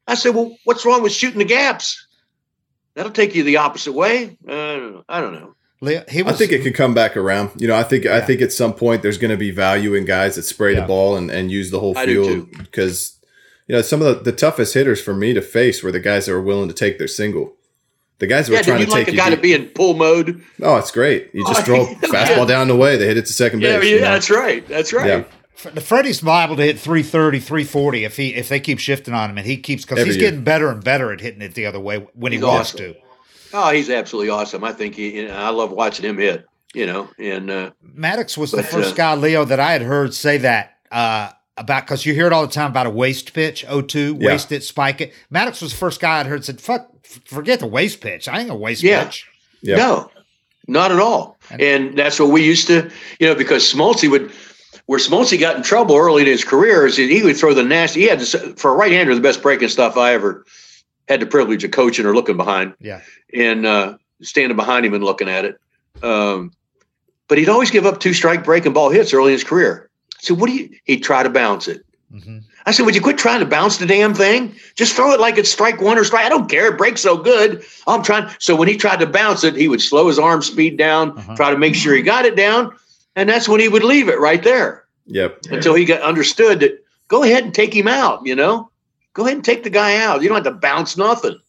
I 0.05 0.15
said, 0.15 0.35
well, 0.35 0.57
what's 0.65 0.85
wrong 0.85 1.01
with 1.01 1.13
shooting 1.13 1.39
the 1.39 1.45
gaps? 1.45 2.05
That'll 2.93 3.13
take 3.13 3.33
you 3.33 3.43
the 3.43 3.57
opposite 3.57 3.93
way. 3.93 4.37
Uh, 4.45 5.01
I 5.07 5.21
don't 5.21 5.33
know. 5.33 5.55
Was, 5.83 5.97
I 6.07 6.31
think 6.33 6.51
it 6.51 6.63
could 6.63 6.75
come 6.75 6.93
back 6.93 7.17
around. 7.17 7.51
You 7.59 7.67
know, 7.67 7.75
I 7.75 7.83
think 7.83 8.05
yeah. 8.05 8.15
I 8.15 8.21
think 8.21 8.41
at 8.41 8.53
some 8.53 8.73
point 8.73 9.01
there's 9.01 9.17
going 9.17 9.31
to 9.31 9.37
be 9.37 9.51
value 9.51 9.93
in 9.95 10.05
guys 10.05 10.35
that 10.35 10.43
spray 10.43 10.73
yeah. 10.73 10.81
the 10.81 10.87
ball 10.87 11.17
and, 11.17 11.29
and 11.29 11.51
use 11.51 11.71
the 11.71 11.79
whole 11.79 11.93
field 11.93 12.49
because 12.57 13.19
you 13.67 13.75
know, 13.75 13.81
some 13.81 14.01
of 14.01 14.07
the, 14.07 14.31
the 14.31 14.35
toughest 14.35 14.73
hitters 14.73 15.01
for 15.01 15.13
me 15.13 15.33
to 15.33 15.41
face 15.41 15.83
were 15.83 15.91
the 15.91 15.99
guys 15.99 16.25
that 16.25 16.33
were 16.33 16.41
willing 16.41 16.67
to 16.67 16.73
take 16.73 16.97
their 16.97 17.07
single. 17.07 17.53
The 18.19 18.27
guys 18.27 18.47
that 18.47 18.53
yeah, 18.53 18.59
were 18.59 18.63
trying 18.63 18.85
to 18.85 18.91
like 18.91 19.05
take 19.05 19.13
a 19.15 19.17
guy 19.17 19.29
deep. 19.29 19.39
to 19.39 19.41
be 19.41 19.53
in 19.53 19.65
pull 19.67 19.95
mode. 19.95 20.43
Oh, 20.61 20.77
it's 20.77 20.91
great. 20.91 21.29
You 21.33 21.45
just 21.45 21.61
oh, 21.61 21.85
throw 21.95 22.09
fastball 22.09 22.47
down 22.47 22.67
the 22.67 22.75
way, 22.75 22.97
they 22.97 23.07
hit 23.07 23.17
it 23.17 23.25
to 23.25 23.33
second 23.33 23.59
base. 23.59 23.83
Yeah, 23.83 23.89
you 23.89 23.95
know? 23.95 24.11
that's 24.11 24.29
right. 24.29 24.67
That's 24.67 24.93
right. 24.93 25.07
Yeah. 25.07 25.71
The 25.71 25.81
Freddie's 25.81 26.23
liable 26.23 26.55
to 26.57 26.63
hit 26.63 26.79
330, 26.79 27.39
340 27.39 28.03
if 28.05 28.17
he 28.17 28.33
if 28.33 28.49
they 28.49 28.59
keep 28.59 28.79
shifting 28.79 29.13
on 29.13 29.29
him 29.29 29.37
and 29.37 29.45
he 29.45 29.57
keeps 29.57 29.85
because 29.85 30.03
he's 30.03 30.17
year. 30.17 30.31
getting 30.31 30.43
better 30.43 30.69
and 30.69 30.83
better 30.83 31.11
at 31.11 31.21
hitting 31.21 31.41
it 31.41 31.53
the 31.53 31.65
other 31.65 31.79
way 31.79 32.07
when 32.15 32.31
he's 32.31 32.41
he 32.41 32.45
wants 32.45 32.73
awesome. 32.73 32.93
to. 32.93 32.95
Oh, 33.53 33.71
he's 33.71 33.89
absolutely 33.89 34.29
awesome. 34.29 34.63
I 34.63 34.73
think 34.73 34.95
he. 34.95 35.17
You 35.17 35.27
know, 35.27 35.35
I 35.35 35.49
love 35.49 35.71
watching 35.71 36.05
him 36.05 36.17
hit. 36.17 36.45
You 36.73 36.87
know, 36.87 37.07
and 37.19 37.51
uh, 37.51 37.71
Maddux 37.85 38.35
was 38.35 38.49
but, 38.51 38.57
the 38.57 38.63
first 38.63 38.93
uh, 38.93 38.95
guy, 38.95 39.15
Leo, 39.15 39.45
that 39.45 39.59
I 39.59 39.73
had 39.73 39.83
heard 39.83 40.13
say 40.13 40.39
that. 40.39 40.77
Uh, 40.91 41.31
about 41.55 41.85
because 41.85 42.03
you 42.03 42.15
hear 42.15 42.25
it 42.25 42.33
all 42.33 42.45
the 42.45 42.51
time 42.51 42.71
about 42.71 42.87
a 42.87 42.89
waste 42.89 43.33
pitch, 43.33 43.63
0-2, 43.67 44.19
yeah. 44.19 44.31
waste 44.31 44.51
it, 44.51 44.63
spike 44.63 45.01
it. 45.01 45.13
Maddux 45.31 45.61
was 45.61 45.71
the 45.71 45.77
first 45.77 46.01
guy 46.01 46.19
I'd 46.19 46.25
heard 46.25 46.43
said, 46.43 46.59
"Fuck, 46.59 46.89
forget 47.25 47.59
the 47.59 47.67
waste 47.67 48.01
pitch. 48.01 48.27
I 48.27 48.41
ain't 48.41 48.49
a 48.49 48.55
waste 48.55 48.81
yeah. 48.81 49.05
pitch." 49.05 49.27
Yeah. 49.61 49.75
No, 49.75 50.11
not 50.67 50.91
at 50.91 50.99
all. 50.99 51.37
And 51.51 51.97
that's 51.97 52.19
what 52.19 52.29
we 52.29 52.43
used 52.43 52.67
to, 52.67 52.89
you 53.19 53.27
know, 53.27 53.35
because 53.35 53.71
Smoltz 53.71 54.09
would, 54.09 54.31
where 54.87 54.99
Smoltz 54.99 55.37
got 55.39 55.55
in 55.55 55.63
trouble 55.63 55.95
early 55.95 56.23
in 56.23 56.27
his 56.27 56.43
career 56.43 56.85
is 56.85 56.97
he 56.97 57.21
would 57.21 57.37
throw 57.37 57.53
the 57.53 57.63
nasty. 57.63 58.01
He 58.01 58.07
had 58.07 58.19
this, 58.19 58.35
for 58.57 58.71
a 58.71 58.75
right 58.75 58.91
hander 58.91 59.13
the 59.13 59.21
best 59.21 59.41
breaking 59.41 59.69
stuff 59.69 59.95
I 59.95 60.13
ever 60.13 60.45
had 61.07 61.19
the 61.19 61.25
privilege 61.25 61.63
of 61.63 61.71
coaching 61.71 62.05
or 62.05 62.15
looking 62.15 62.37
behind. 62.37 62.73
Yeah, 62.79 63.01
and 63.33 63.65
uh, 63.65 63.97
standing 64.21 64.55
behind 64.55 64.85
him 64.85 64.93
and 64.93 65.03
looking 65.03 65.29
at 65.29 65.45
it. 65.45 65.59
Um, 66.01 66.51
but 67.27 67.37
he'd 67.37 67.49
always 67.49 67.71
give 67.71 67.85
up 67.85 67.99
two 67.99 68.13
strike 68.13 68.43
breaking 68.43 68.73
ball 68.73 68.89
hits 68.89 69.13
early 69.13 69.31
in 69.31 69.33
his 69.33 69.43
career. 69.43 69.89
So 70.19 70.33
what 70.33 70.47
do 70.47 70.55
you? 70.55 70.69
He'd 70.85 71.01
try 71.01 71.23
to 71.23 71.29
bounce 71.29 71.67
it. 71.67 71.85
Mm-hmm. 72.13 72.39
I 72.65 72.71
said, 72.71 72.85
"Would 72.85 72.95
you 72.95 73.01
quit 73.01 73.17
trying 73.17 73.39
to 73.39 73.45
bounce 73.45 73.77
the 73.77 73.85
damn 73.85 74.13
thing? 74.13 74.55
Just 74.75 74.95
throw 74.95 75.11
it 75.11 75.19
like 75.19 75.37
it's 75.37 75.51
strike 75.51 75.81
one 75.81 75.97
or 75.97 76.03
strike. 76.03 76.25
I 76.25 76.29
don't 76.29 76.49
care. 76.49 76.67
It 76.67 76.77
breaks 76.77 77.01
so 77.01 77.17
good. 77.17 77.63
I'm 77.87 78.03
trying." 78.03 78.29
So 78.39 78.55
when 78.55 78.67
he 78.67 78.77
tried 78.77 78.99
to 78.99 79.07
bounce 79.07 79.43
it, 79.43 79.55
he 79.55 79.67
would 79.67 79.81
slow 79.81 80.07
his 80.07 80.19
arm 80.19 80.41
speed 80.41 80.77
down, 80.77 81.17
uh-huh. 81.17 81.35
try 81.35 81.51
to 81.51 81.57
make 81.57 81.75
sure 81.75 81.95
he 81.95 82.01
got 82.01 82.25
it 82.25 82.35
down, 82.35 82.73
and 83.15 83.27
that's 83.27 83.49
when 83.49 83.59
he 83.59 83.67
would 83.67 83.83
leave 83.83 84.09
it 84.09 84.19
right 84.19 84.43
there. 84.43 84.85
Yep. 85.07 85.47
Until 85.49 85.73
he 85.73 85.83
got 85.83 86.01
understood 86.01 86.61
that 86.61 86.85
go 87.09 87.23
ahead 87.23 87.43
and 87.43 87.53
take 87.53 87.75
him 87.75 87.87
out. 87.87 88.25
You 88.25 88.35
know, 88.35 88.69
go 89.13 89.23
ahead 89.23 89.35
and 89.35 89.45
take 89.45 89.63
the 89.63 89.69
guy 89.69 89.97
out. 89.97 90.21
You 90.21 90.29
don't 90.29 90.43
have 90.43 90.53
to 90.53 90.59
bounce 90.59 90.97
nothing. 90.97 91.39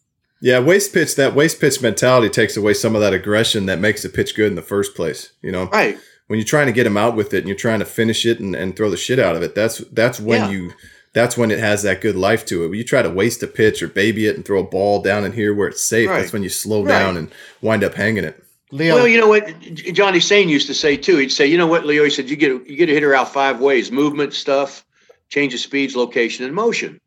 Yeah, 0.41 0.59
waste 0.59 0.93
pitch. 0.93 1.15
That 1.15 1.33
waste 1.33 1.59
pitch 1.59 1.81
mentality 1.81 2.29
takes 2.29 2.57
away 2.57 2.73
some 2.73 2.95
of 2.95 3.01
that 3.01 3.13
aggression 3.13 3.65
that 3.65 3.79
makes 3.79 4.03
the 4.03 4.09
pitch 4.09 4.35
good 4.35 4.47
in 4.47 4.55
the 4.55 4.61
first 4.61 4.95
place. 4.95 5.31
You 5.41 5.51
know, 5.51 5.65
right? 5.67 5.97
When 6.27 6.39
you're 6.39 6.45
trying 6.45 6.67
to 6.67 6.73
get 6.73 6.87
him 6.87 6.97
out 6.97 7.15
with 7.15 7.33
it 7.33 7.39
and 7.39 7.47
you're 7.47 7.55
trying 7.57 7.79
to 7.79 7.85
finish 7.85 8.25
it 8.25 8.39
and, 8.39 8.55
and 8.55 8.75
throw 8.75 8.89
the 8.89 8.97
shit 8.97 9.19
out 9.19 9.35
of 9.35 9.43
it, 9.43 9.55
that's 9.55 9.79
that's 9.91 10.19
when 10.19 10.41
yeah. 10.41 10.49
you 10.49 10.71
that's 11.13 11.37
when 11.37 11.49
it 11.49 11.59
has 11.59 11.83
that 11.83 12.01
good 12.01 12.15
life 12.15 12.45
to 12.47 12.63
it. 12.63 12.67
When 12.67 12.77
you 12.77 12.83
try 12.83 13.01
to 13.01 13.09
waste 13.09 13.41
a 13.41 13.47
pitch 13.47 13.81
or 13.81 13.87
baby 13.87 14.27
it 14.27 14.35
and 14.35 14.45
throw 14.45 14.59
a 14.59 14.63
ball 14.63 15.01
down 15.01 15.23
in 15.23 15.31
here 15.31 15.53
where 15.53 15.69
it's 15.69 15.81
safe, 15.81 16.09
right. 16.09 16.19
that's 16.19 16.33
when 16.33 16.43
you 16.43 16.49
slow 16.49 16.83
right. 16.83 16.89
down 16.89 17.15
and 17.17 17.31
wind 17.61 17.83
up 17.83 17.93
hanging 17.93 18.25
it. 18.25 18.43
Leo. 18.71 18.95
Well, 18.95 19.07
you 19.07 19.19
know 19.19 19.27
what 19.27 19.47
Johnny 19.73 20.19
Sain 20.19 20.49
used 20.49 20.67
to 20.67 20.73
say 20.73 20.97
too. 20.97 21.17
He'd 21.17 21.31
say, 21.31 21.47
"You 21.47 21.57
know 21.57 21.67
what, 21.67 21.85
Leo?" 21.85 22.03
He 22.03 22.09
said, 22.09 22.29
"You 22.29 22.35
get 22.35 22.51
a, 22.51 22.69
you 22.69 22.75
get 22.75 22.89
a 22.89 22.93
hitter 22.93 23.15
out 23.15 23.31
five 23.31 23.61
ways: 23.61 23.91
movement, 23.91 24.33
stuff, 24.33 24.83
change 25.29 25.53
of 25.53 25.59
speeds, 25.59 25.95
location, 25.95 26.45
and 26.45 26.53
motion." 26.53 26.99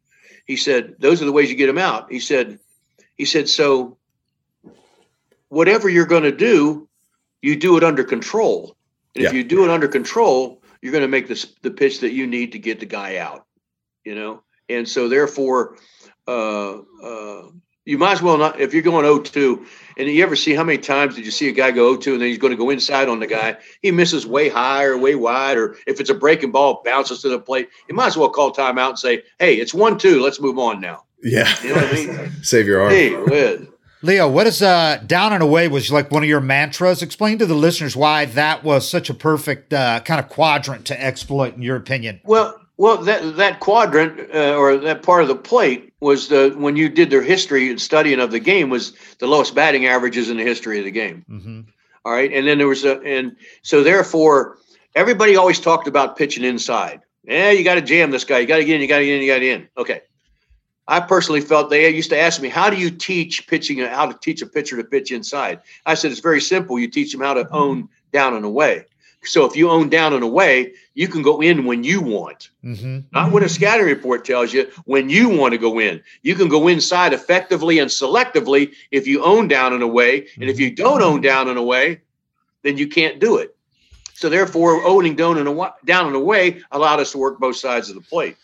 He 0.48 0.56
said, 0.56 0.96
"Those 0.98 1.22
are 1.22 1.26
the 1.26 1.32
ways 1.32 1.48
you 1.48 1.56
get 1.56 1.68
him 1.68 1.78
out." 1.78 2.10
He 2.10 2.18
said, 2.18 2.58
"He 3.16 3.24
said 3.24 3.48
so. 3.48 3.96
Whatever 5.48 5.88
you're 5.88 6.06
going 6.06 6.24
to 6.24 6.32
do, 6.32 6.88
you 7.40 7.54
do 7.54 7.76
it 7.76 7.84
under 7.84 8.02
control. 8.02 8.76
And 9.14 9.22
yeah. 9.22 9.28
if 9.28 9.34
you 9.34 9.44
do 9.44 9.64
it 9.64 9.70
under 9.70 9.88
control, 9.88 10.60
you're 10.82 10.92
going 10.92 11.02
to 11.02 11.08
make 11.08 11.28
the 11.28 11.46
the 11.62 11.70
pitch 11.70 12.00
that 12.00 12.12
you 12.12 12.26
need 12.26 12.52
to 12.52 12.58
get 12.58 12.80
the 12.80 12.86
guy 12.86 13.18
out." 13.18 13.44
you 14.08 14.14
know, 14.14 14.42
and 14.70 14.88
so 14.88 15.06
therefore, 15.06 15.76
uh, 16.26 16.78
uh, 17.02 17.42
you 17.84 17.98
might 17.98 18.12
as 18.12 18.22
well 18.22 18.38
not 18.38 18.58
if 18.58 18.72
you're 18.72 18.82
going 18.82 19.04
0-2 19.04 19.66
and 19.98 20.08
you 20.08 20.22
ever 20.22 20.36
see 20.36 20.54
how 20.54 20.64
many 20.64 20.78
times 20.78 21.16
did 21.16 21.24
you 21.24 21.30
see 21.30 21.48
a 21.48 21.52
guy 21.52 21.70
go 21.70 21.96
0-2 21.96 22.12
and 22.12 22.22
then 22.22 22.28
he's 22.28 22.38
going 22.38 22.52
to 22.52 22.56
go 22.56 22.70
inside 22.70 23.08
on 23.08 23.20
the 23.20 23.26
guy 23.26 23.56
he 23.82 23.90
misses 23.90 24.26
way 24.26 24.48
high 24.48 24.84
or 24.84 24.96
way 24.96 25.14
wide 25.14 25.56
or 25.56 25.76
if 25.86 26.00
it's 26.00 26.10
a 26.10 26.14
breaking 26.14 26.52
ball 26.52 26.82
bounces 26.84 27.20
to 27.22 27.28
the 27.28 27.38
plate 27.38 27.68
you 27.88 27.94
might 27.94 28.06
as 28.06 28.16
well 28.16 28.30
call 28.30 28.52
timeout 28.52 28.90
and 28.90 28.98
say 28.98 29.22
hey 29.38 29.56
it's 29.56 29.72
1-2 29.72 30.20
let's 30.20 30.40
move 30.40 30.58
on 30.58 30.80
now 30.80 31.04
yeah 31.22 31.52
you 31.62 31.70
know 31.70 31.76
what 31.76 31.86
i 31.86 31.92
mean 31.92 32.30
save 32.42 32.66
your 32.66 32.80
arm 32.80 32.90
hey 32.90 33.16
Liz. 33.16 33.66
Leo, 34.00 34.28
what 34.28 34.46
is 34.46 34.62
uh, 34.62 35.02
down 35.08 35.32
and 35.32 35.42
away 35.42 35.66
was 35.66 35.90
like 35.90 36.12
one 36.12 36.22
of 36.22 36.28
your 36.28 36.40
mantras? 36.40 37.02
Explain 37.02 37.38
to 37.38 37.46
the 37.46 37.54
listeners 37.54 37.96
why 37.96 38.26
that 38.26 38.62
was 38.62 38.88
such 38.88 39.10
a 39.10 39.14
perfect 39.14 39.72
uh, 39.72 39.98
kind 40.04 40.20
of 40.20 40.28
quadrant 40.28 40.84
to 40.84 41.02
exploit, 41.02 41.56
in 41.56 41.62
your 41.62 41.74
opinion. 41.74 42.20
Well, 42.22 42.60
well, 42.78 42.98
that 42.98 43.36
that 43.36 43.60
quadrant 43.60 44.32
uh, 44.32 44.56
or 44.56 44.76
that 44.78 45.02
part 45.02 45.22
of 45.22 45.28
the 45.28 45.34
plate 45.34 45.92
was 46.00 46.28
the 46.28 46.54
when 46.56 46.76
you 46.76 46.88
did 46.88 47.10
their 47.10 47.22
history 47.22 47.68
and 47.68 47.80
studying 47.80 48.20
of 48.20 48.30
the 48.30 48.38
game 48.38 48.70
was 48.70 48.92
the 49.18 49.26
lowest 49.26 49.54
batting 49.54 49.86
averages 49.86 50.30
in 50.30 50.36
the 50.36 50.44
history 50.44 50.78
of 50.78 50.84
the 50.84 50.90
game. 50.92 51.24
Mm-hmm. 51.28 51.60
All 52.04 52.12
right, 52.12 52.32
and 52.32 52.46
then 52.46 52.56
there 52.56 52.68
was 52.68 52.84
a 52.84 53.00
and 53.00 53.36
so 53.62 53.82
therefore 53.82 54.58
everybody 54.94 55.36
always 55.36 55.58
talked 55.58 55.88
about 55.88 56.16
pitching 56.16 56.44
inside. 56.44 57.02
Yeah, 57.24 57.50
you 57.50 57.64
got 57.64 57.74
to 57.74 57.82
jam 57.82 58.12
this 58.12 58.24
guy. 58.24 58.38
You 58.38 58.46
got 58.46 58.58
to 58.58 58.64
get 58.64 58.76
in. 58.76 58.80
You 58.80 58.88
got 58.88 58.98
to 58.98 59.04
get 59.04 59.16
in. 59.16 59.22
You 59.22 59.32
got 59.32 59.38
to 59.40 59.48
in. 59.48 59.68
Okay. 59.76 60.00
I 60.86 61.00
personally 61.00 61.42
felt 61.42 61.68
they 61.68 61.90
used 61.90 62.10
to 62.10 62.18
ask 62.18 62.40
me, 62.40 62.48
"How 62.48 62.70
do 62.70 62.76
you 62.76 62.90
teach 62.90 63.48
pitching? 63.48 63.78
How 63.80 64.06
to 64.06 64.16
teach 64.18 64.40
a 64.40 64.46
pitcher 64.46 64.76
to 64.76 64.84
pitch 64.84 65.10
inside?" 65.10 65.60
I 65.84 65.94
said, 65.94 66.12
"It's 66.12 66.20
very 66.20 66.40
simple. 66.40 66.78
You 66.78 66.88
teach 66.88 67.10
them 67.10 67.20
how 67.22 67.34
to 67.34 67.46
own 67.50 67.88
down 68.12 68.34
and 68.34 68.44
away." 68.44 68.84
So 69.24 69.44
if 69.44 69.56
you 69.56 69.68
own 69.68 69.88
down 69.88 70.14
and 70.14 70.22
away, 70.22 70.74
you 70.94 71.08
can 71.08 71.22
go 71.22 71.40
in 71.40 71.64
when 71.64 71.84
you 71.84 72.00
want. 72.00 72.50
Mm-hmm. 72.64 73.00
Not 73.12 73.32
when 73.32 73.42
a 73.42 73.48
scouting 73.48 73.86
report 73.86 74.24
tells 74.24 74.52
you 74.52 74.70
when 74.84 75.10
you 75.10 75.28
want 75.28 75.52
to 75.52 75.58
go 75.58 75.78
in. 75.78 76.02
You 76.22 76.34
can 76.34 76.48
go 76.48 76.68
inside 76.68 77.12
effectively 77.12 77.78
and 77.78 77.90
selectively 77.90 78.72
if 78.90 79.06
you 79.06 79.24
own 79.24 79.48
down 79.48 79.72
and 79.72 79.82
away. 79.82 80.22
Mm-hmm. 80.22 80.42
And 80.42 80.50
if 80.50 80.60
you 80.60 80.70
don't 80.70 81.02
own 81.02 81.20
down 81.20 81.48
and 81.48 81.58
away, 81.58 82.00
then 82.62 82.78
you 82.78 82.88
can't 82.88 83.18
do 83.18 83.36
it. 83.38 83.56
So 84.14 84.28
therefore, 84.28 84.82
owning 84.84 85.14
down 85.14 85.38
and 85.38 85.46
away, 85.46 85.70
down 85.84 86.06
and 86.06 86.16
away 86.16 86.62
allowed 86.72 87.00
us 87.00 87.12
to 87.12 87.18
work 87.18 87.38
both 87.38 87.56
sides 87.56 87.88
of 87.88 87.94
the 87.94 88.00
plate. 88.00 88.36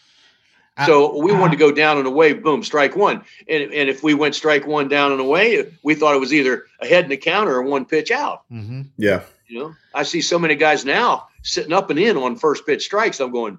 Uh, 0.77 0.87
so 0.87 1.21
we 1.21 1.33
wanted 1.33 1.53
to 1.53 1.57
go 1.57 1.73
down 1.73 1.99
and 1.99 2.07
away, 2.07 2.33
boom, 2.33 2.63
strike 2.63 2.97
one. 2.97 3.25
And, 3.49 3.73
and 3.73 3.89
if 3.89 4.03
we 4.03 4.15
went 4.15 4.35
strike 4.35 4.67
one 4.67 4.89
down 4.89 5.13
and 5.13 5.21
away, 5.21 5.73
we 5.83 5.95
thought 5.95 6.15
it 6.15 6.21
was 6.21 6.33
either 6.35 6.67
a 6.81 6.87
head 6.87 7.05
and 7.05 7.13
a 7.13 7.17
counter 7.17 7.55
or 7.55 7.63
one 7.63 7.85
pitch 7.85 8.11
out. 8.11 8.43
Mm-hmm. 8.51 8.83
Yeah. 8.97 9.23
You 9.47 9.59
know, 9.59 9.75
I 9.95 10.03
see 10.03 10.21
so 10.21 10.39
many 10.39 10.55
guys 10.55 10.85
now 10.85 11.29
sitting 11.43 11.73
up 11.73 11.91
and 11.91 11.99
in 11.99 12.17
on 12.17 12.37
first 12.37 12.65
pitch 12.67 12.85
strikes. 12.85 13.21
I'm 13.21 13.31
going, 13.31 13.59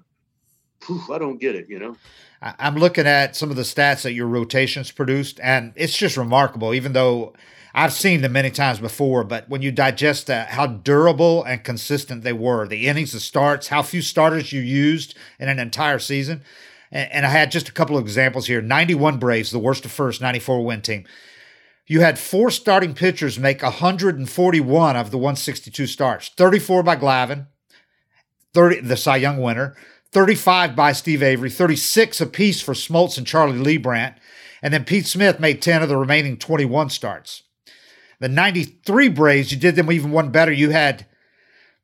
I 1.12 1.18
don't 1.18 1.40
get 1.40 1.54
it. 1.54 1.68
You 1.68 1.78
know. 1.78 1.96
I'm 2.42 2.76
looking 2.76 3.06
at 3.06 3.34
some 3.34 3.50
of 3.50 3.56
the 3.56 3.62
stats 3.62 4.02
that 4.02 4.12
your 4.12 4.26
rotations 4.26 4.90
produced, 4.90 5.40
and 5.42 5.72
it's 5.74 5.96
just 5.96 6.16
remarkable. 6.16 6.74
Even 6.74 6.92
though 6.92 7.34
I've 7.74 7.92
seen 7.92 8.22
them 8.22 8.32
many 8.32 8.50
times 8.50 8.78
before, 8.78 9.22
but 9.22 9.48
when 9.50 9.60
you 9.60 9.70
digest 9.70 10.28
that, 10.28 10.48
how 10.48 10.66
durable 10.66 11.44
and 11.44 11.62
consistent 11.62 12.22
they 12.22 12.32
were, 12.32 12.66
the 12.66 12.88
innings, 12.88 13.12
the 13.12 13.20
starts, 13.20 13.68
how 13.68 13.82
few 13.82 14.00
starters 14.00 14.50
you 14.50 14.62
used 14.62 15.14
in 15.38 15.50
an 15.50 15.58
entire 15.58 15.98
season. 15.98 16.42
And, 16.90 17.12
and 17.12 17.26
I 17.26 17.28
had 17.28 17.50
just 17.50 17.68
a 17.68 17.72
couple 17.72 17.98
of 17.98 18.04
examples 18.04 18.46
here 18.46 18.62
91 18.62 19.18
Braves, 19.18 19.50
the 19.50 19.58
worst 19.58 19.84
of 19.84 19.92
first, 19.92 20.22
94 20.22 20.64
win 20.64 20.80
team. 20.80 21.04
You 21.86 22.00
had 22.00 22.18
four 22.18 22.50
starting 22.50 22.94
pitchers 22.94 23.38
make 23.38 23.62
141 23.62 24.96
of 24.96 25.10
the 25.10 25.18
162 25.18 25.86
starts 25.86 26.28
34 26.30 26.82
by 26.82 26.96
Glavine, 26.96 27.46
30, 28.54 28.80
the 28.80 28.96
Cy 28.96 29.16
Young 29.16 29.40
winner, 29.40 29.76
35 30.12 30.74
by 30.74 30.92
Steve 30.92 31.22
Avery, 31.22 31.50
36 31.50 32.20
apiece 32.20 32.60
for 32.60 32.74
Smoltz 32.74 33.18
and 33.18 33.26
Charlie 33.26 33.58
Leibrandt, 33.58 34.16
and 34.62 34.74
then 34.74 34.84
Pete 34.84 35.06
Smith 35.06 35.38
made 35.38 35.62
10 35.62 35.82
of 35.82 35.88
the 35.88 35.96
remaining 35.96 36.36
21 36.36 36.90
starts. 36.90 37.42
The 38.18 38.28
93 38.28 39.08
Braves, 39.10 39.52
you 39.52 39.58
did 39.58 39.76
them 39.76 39.92
even 39.92 40.10
one 40.10 40.30
better. 40.30 40.50
You 40.50 40.70
had 40.70 41.06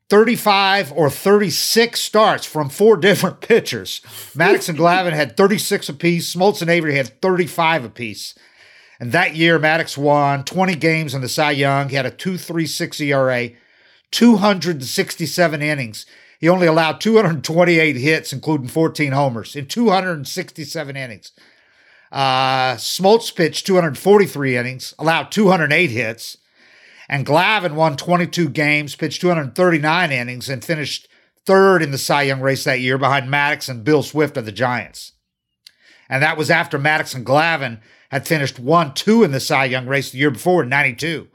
35 0.09 0.91
or 0.91 1.09
36 1.09 1.99
starts 1.99 2.45
from 2.45 2.69
four 2.69 2.97
different 2.97 3.39
pitchers. 3.39 4.01
Maddux 4.35 4.67
and 4.67 4.77
Glavine 4.77 5.13
had 5.13 5.37
36 5.37 5.89
apiece. 5.89 6.35
Smoltz 6.35 6.61
and 6.61 6.71
Avery 6.71 6.95
had 6.95 7.21
35 7.21 7.85
apiece. 7.85 8.35
And 8.99 9.11
that 9.11 9.35
year, 9.35 9.59
Maddux 9.59 9.97
won 9.97 10.43
20 10.43 10.75
games 10.75 11.13
in 11.13 11.21
the 11.21 11.29
Cy 11.29 11.51
Young. 11.51 11.89
He 11.89 11.95
had 11.95 12.05
a 12.05 12.11
2.36 12.11 13.01
ERA, 13.01 13.49
267 14.11 15.61
innings. 15.61 16.05
He 16.39 16.49
only 16.49 16.67
allowed 16.67 17.01
228 17.01 17.95
hits, 17.95 18.33
including 18.33 18.67
14 18.67 19.11
homers, 19.13 19.55
in 19.55 19.65
267 19.65 20.95
innings. 20.95 21.31
Uh, 22.11 22.75
Smoltz 22.75 23.35
pitched 23.35 23.65
243 23.65 24.57
innings, 24.57 24.93
allowed 24.99 25.31
208 25.31 25.89
hits. 25.89 26.37
And 27.09 27.25
Glavine 27.25 27.75
won 27.75 27.97
22 27.97 28.49
games, 28.49 28.95
pitched 28.95 29.21
239 29.21 30.11
innings, 30.11 30.49
and 30.49 30.63
finished 30.63 31.07
third 31.45 31.81
in 31.81 31.91
the 31.91 31.97
Cy 31.97 32.23
Young 32.23 32.41
race 32.41 32.63
that 32.63 32.79
year 32.79 32.97
behind 32.97 33.29
Maddux 33.29 33.67
and 33.67 33.83
Bill 33.83 34.03
Swift 34.03 34.37
of 34.37 34.45
the 34.45 34.51
Giants. 34.51 35.13
And 36.09 36.21
that 36.21 36.37
was 36.37 36.51
after 36.51 36.77
Maddux 36.77 37.15
and 37.15 37.25
Glavine 37.25 37.79
had 38.13 38.27
finished 38.27 38.59
1 38.59 38.93
2 38.93 39.23
in 39.23 39.31
the 39.31 39.39
Cy 39.39 39.65
Young 39.65 39.87
race 39.87 40.11
the 40.11 40.19
year 40.19 40.31
before 40.31 40.63
in 40.63 40.69
92. 40.69 41.27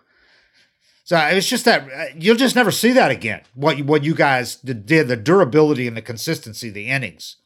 So 1.05 1.17
it's 1.17 1.49
just 1.49 1.65
that 1.65 1.91
uh, 1.91 2.05
you'll 2.17 2.37
just 2.37 2.55
never 2.55 2.71
see 2.71 2.93
that 2.93 3.11
again. 3.11 3.41
What 3.55 3.79
you, 3.79 3.85
what 3.85 4.05
you 4.05 4.15
guys 4.15 4.57
did, 4.57 5.09
the 5.09 5.17
durability 5.17 5.89
and 5.89 5.97
the 5.97 6.03
consistency, 6.03 6.71
the 6.71 6.89
innings. 6.89 7.37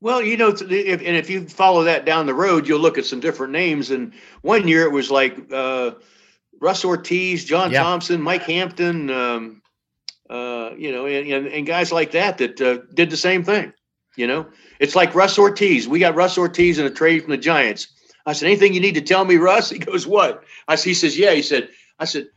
Well, 0.00 0.20
you 0.20 0.36
know, 0.36 0.48
if, 0.48 1.00
and 1.00 1.16
if 1.16 1.30
you 1.30 1.48
follow 1.48 1.84
that 1.84 2.04
down 2.04 2.26
the 2.26 2.34
road, 2.34 2.68
you'll 2.68 2.80
look 2.80 2.98
at 2.98 3.06
some 3.06 3.20
different 3.20 3.52
names. 3.52 3.90
And 3.90 4.12
one 4.42 4.68
year 4.68 4.82
it 4.82 4.90
was 4.92 5.10
like 5.10 5.36
uh, 5.52 5.92
Russ 6.60 6.84
Ortiz, 6.84 7.44
John 7.44 7.70
yeah. 7.70 7.82
Thompson, 7.82 8.20
Mike 8.20 8.42
Hampton, 8.42 9.08
um, 9.08 9.62
uh, 10.28 10.70
you 10.76 10.92
know, 10.92 11.06
and, 11.06 11.26
and, 11.28 11.46
and, 11.46 11.66
guys 11.66 11.92
like 11.92 12.10
that 12.10 12.38
that 12.38 12.60
uh, 12.60 12.78
did 12.92 13.10
the 13.10 13.16
same 13.16 13.44
thing. 13.44 13.72
You 14.16 14.26
know, 14.26 14.46
it's 14.80 14.96
like 14.96 15.14
Russ 15.14 15.38
Ortiz. 15.38 15.86
We 15.86 16.00
got 16.00 16.14
Russ 16.14 16.36
Ortiz 16.36 16.78
in 16.78 16.86
a 16.86 16.90
trade 16.90 17.22
from 17.22 17.30
the 17.30 17.38
Giants. 17.38 17.86
I 18.26 18.32
said, 18.32 18.46
anything 18.46 18.74
you 18.74 18.80
need 18.80 18.96
to 18.96 19.00
tell 19.00 19.24
me, 19.24 19.36
Russ? 19.36 19.70
He 19.76 19.78
goes, 19.78 20.06
what? 20.06 20.44
I 20.68 20.74
said, 20.74 20.88
he 20.88 20.94
says, 20.94 21.18
yeah. 21.18 21.32
He 21.32 21.42
said, 21.42 21.68
I 21.98 22.04
said, 22.04 22.28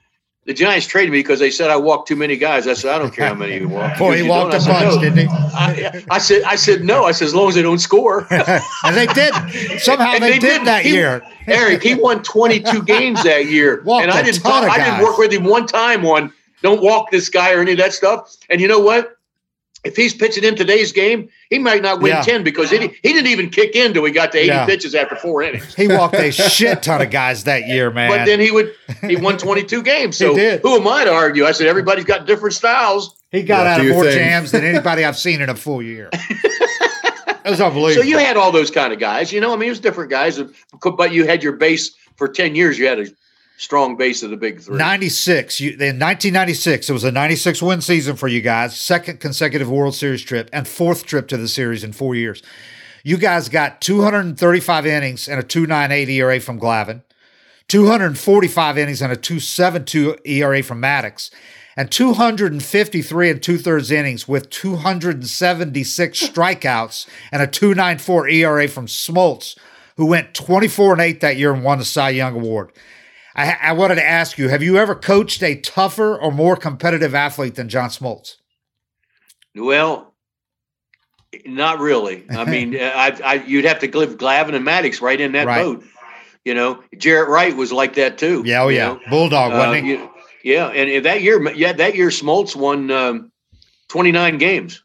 the 0.46 0.54
Giants 0.54 0.88
traded 0.88 1.12
me 1.12 1.20
because 1.20 1.40
they 1.40 1.52
said 1.52 1.70
I 1.70 1.76
walked 1.76 2.08
too 2.08 2.16
many 2.16 2.36
guys. 2.36 2.68
I 2.68 2.74
said, 2.74 2.96
I 2.96 2.98
don't 2.98 3.14
care 3.14 3.28
how 3.28 3.36
many 3.36 3.58
you 3.58 3.70
walk. 3.70 3.98
Boy, 4.00 4.18
he 4.18 4.28
walked 4.28 4.54
a 4.54 4.58
bunch, 4.58 4.96
no. 4.96 5.00
didn't 5.00 5.20
he? 5.20 5.28
I, 5.28 6.04
I, 6.10 6.18
said, 6.18 6.44
I 6.44 6.56
said 6.56 6.84
no. 6.84 7.04
I 7.04 7.12
said 7.12 7.26
as 7.26 7.36
long 7.36 7.50
as 7.50 7.56
they 7.56 7.62
don't 7.62 7.80
score. 7.80 8.26
and 8.32 8.96
they 8.96 9.06
did. 9.08 9.34
Somehow 9.80 10.14
they, 10.14 10.32
they, 10.32 10.40
did, 10.40 10.66
that 10.66 10.86
he, 10.86 10.94
year. 10.94 11.22
Eric, 11.46 11.84
he 11.84 11.96
won 11.96 12.24
22 12.24 12.84
games 12.84 13.22
that 13.24 13.46
year, 13.48 13.84
walked 13.84 14.04
and 14.04 14.12
I 14.12 14.24
didn't. 14.24 14.46
I 14.46 14.78
didn't 14.78 15.04
work 15.04 15.18
with 15.18 15.32
him 15.32 15.44
one 15.44 15.68
time 15.68 16.06
on 16.06 16.34
don't 16.62 16.82
walk 16.82 17.12
this 17.12 17.30
guy 17.30 17.54
or 17.54 17.62
any 17.62 17.74
of 17.74 17.78
that 17.78 17.94
stuff. 17.94 18.36
And 18.50 18.60
you 18.60 18.68
know 18.68 18.80
what? 18.80 19.19
If 19.84 19.96
he's 19.96 20.14
pitching 20.14 20.44
in 20.44 20.56
today's 20.56 20.92
game, 20.92 21.30
he 21.50 21.58
might 21.60 21.82
not 21.82 22.02
win 22.02 22.12
Yeah. 22.12 22.22
10 22.22 22.44
because 22.44 22.70
he, 22.70 22.80
he 22.80 23.14
didn't 23.14 23.28
even 23.28 23.50
kick 23.50 23.76
in 23.76 23.94
till 23.94 24.04
we 24.04 24.12
got 24.12 24.32
to 24.34 24.38
80 24.38 24.48
Yeah. 24.48 24.66
pitches 24.66 24.94
after 24.96 25.16
four 25.16 25.42
innings. 25.42 25.74
He 25.74 25.88
walked 25.88 26.16
a 26.16 26.32
shit 26.32 26.84
ton 26.84 27.02
of 27.02 27.10
guys 27.12 27.46
that 27.46 27.68
year, 27.68 27.90
man. 27.92 28.10
But 28.10 28.26
then 28.26 28.40
he 28.40 28.52
would 28.52 28.74
he 29.08 29.16
won 29.16 29.38
22 29.40 29.82
games. 29.84 30.18
So 30.18 30.36
did. 30.36 30.62
who 30.62 30.76
am 30.76 30.88
I 30.88 31.06
to 31.06 31.14
argue? 31.14 31.46
I 31.46 31.52
said 31.54 31.68
everybody's 31.68 32.06
got 32.06 32.26
different 32.26 32.56
styles. 32.56 33.16
he 33.32 33.42
got 33.44 33.64
Yeah, 33.66 33.74
out 33.76 33.82
of 33.82 33.88
more 33.88 34.04
thing. 34.04 34.14
jams 34.18 34.52
than 34.52 34.64
anybody 34.66 35.06
I've 35.06 35.18
seen 35.18 35.42
in 35.42 35.50
a 35.50 35.56
full 35.56 35.82
year. 35.82 36.10
It 37.46 37.52
was 37.52 37.62
unbelievable. 37.62 38.04
So 38.04 38.08
you 38.08 38.18
had 38.20 38.38
all 38.38 38.52
those 38.52 38.70
kind 38.70 38.94
of 38.94 39.00
guys. 39.00 39.32
You 39.34 39.40
know, 39.42 39.54
I 39.54 39.56
mean, 39.56 39.68
it 39.68 39.72
was 39.72 39.80
different 39.80 40.12
guys, 40.12 40.40
but 40.98 41.12
you 41.12 41.26
had 41.26 41.42
your 41.42 41.54
base 41.54 41.96
for 42.18 42.28
10 42.28 42.54
years. 42.54 42.78
You 42.78 42.86
had 42.88 43.00
a 43.00 43.06
strong 43.60 43.98
base 43.98 44.24
of 44.24 44.32
the 44.32 44.38
big 44.38 44.62
three. 44.62 44.78
96. 44.78 45.60
You, 45.60 45.72
in 45.72 46.00
1996, 46.00 46.90
it 46.90 46.94
was 46.94 47.04
a 47.04 47.12
96 47.12 47.62
win 47.62 47.82
season 47.82 48.16
for 48.16 48.28
you 48.28 48.42
guys, 48.42 48.80
second 48.80 49.20
consecutive 49.20 49.70
World 49.70 49.94
Series 49.94 50.24
trip, 50.24 50.50
and 50.54 50.68
fourth 50.68 51.06
trip 51.06 51.28
to 51.28 51.38
the 51.38 51.48
series 51.48 51.84
in 51.84 51.92
four 51.92 52.16
years. 52.16 52.42
You 53.04 53.18
guys 53.18 53.50
got 53.50 53.82
235 53.82 54.86
innings 54.86 55.28
and 55.28 55.40
a 55.40 55.44
2.98 55.44 56.08
ERA 56.10 56.40
from 56.40 56.60
Glavine, 56.60 57.02
245 57.68 58.78
innings 58.78 59.02
and 59.02 59.12
a 59.12 59.18
2.72 59.18 60.26
ERA 60.26 60.64
from 60.64 60.82
Maddux, 60.82 61.30
and 61.76 61.92
253 61.92 63.30
and 63.30 63.44
two 63.44 63.58
thirds 63.58 63.92
innings 63.92 64.28
with 64.28 64.50
276 64.50 66.28
strikeouts 66.30 67.08
and 67.32 67.42
a 67.42 67.48
2.94 67.48 68.34
ERA 68.34 68.68
from 68.68 68.86
Smoltz, 68.86 69.58
who 69.98 70.06
went 70.06 70.34
24 70.34 70.94
and 70.94 71.02
8 71.02 71.22
that 71.22 71.38
year 71.38 71.54
and 71.54 71.64
won 71.64 71.78
the 71.78 71.86
Cy 71.86 72.10
Young 72.10 72.36
Award. 72.36 72.72
I, 73.36 73.56
I 73.62 73.74
wanted 73.74 73.96
to 73.96 74.06
ask 74.08 74.38
you: 74.38 74.50
Have 74.50 74.64
you 74.64 74.78
ever 74.78 74.96
coached 74.96 75.42
a 75.44 75.56
tougher 75.60 76.18
or 76.18 76.32
more 76.32 76.56
competitive 76.56 77.14
athlete 77.16 77.56
than 77.56 77.70
John 77.70 77.90
Smoltz? 77.90 78.36
Well, 79.56 80.14
not 81.46 81.80
really. 81.80 82.26
I 82.30 82.46
mean, 82.50 82.76
I, 82.76 83.20
I 83.24 83.34
you'd 83.46 83.66
have 83.66 83.80
to 83.80 83.98
live 83.98 84.18
Glavine 84.18 84.56
and 84.56 84.66
Maddux 84.66 85.02
right 85.02 85.20
in 85.20 85.34
that 85.34 85.48
Right. 85.48 85.64
boat. 85.64 85.84
You 86.46 86.54
know, 86.54 86.82
Jaret 86.96 87.28
Wright 87.28 87.56
was 87.56 87.72
like 87.72 87.96
that 87.96 88.18
too. 88.18 88.44
Yeah, 88.46 88.64
oh 88.64 88.70
yeah, 88.70 88.88
know. 88.94 89.00
Bulldog, 89.10 89.52
Uh, 89.52 89.58
wasn't 89.58 89.86
he? 89.86 89.92
you- 89.92 90.10
yeah, 90.42 90.68
and 90.68 91.06
that 91.06 91.22
year, 91.22 91.52
yeah, 91.54 91.74
that 91.74 91.96
year 91.96 92.08
Smoltz 92.08 92.56
won 92.56 92.90
um, 92.92 93.30
29 93.90 94.38
games. 94.38 94.82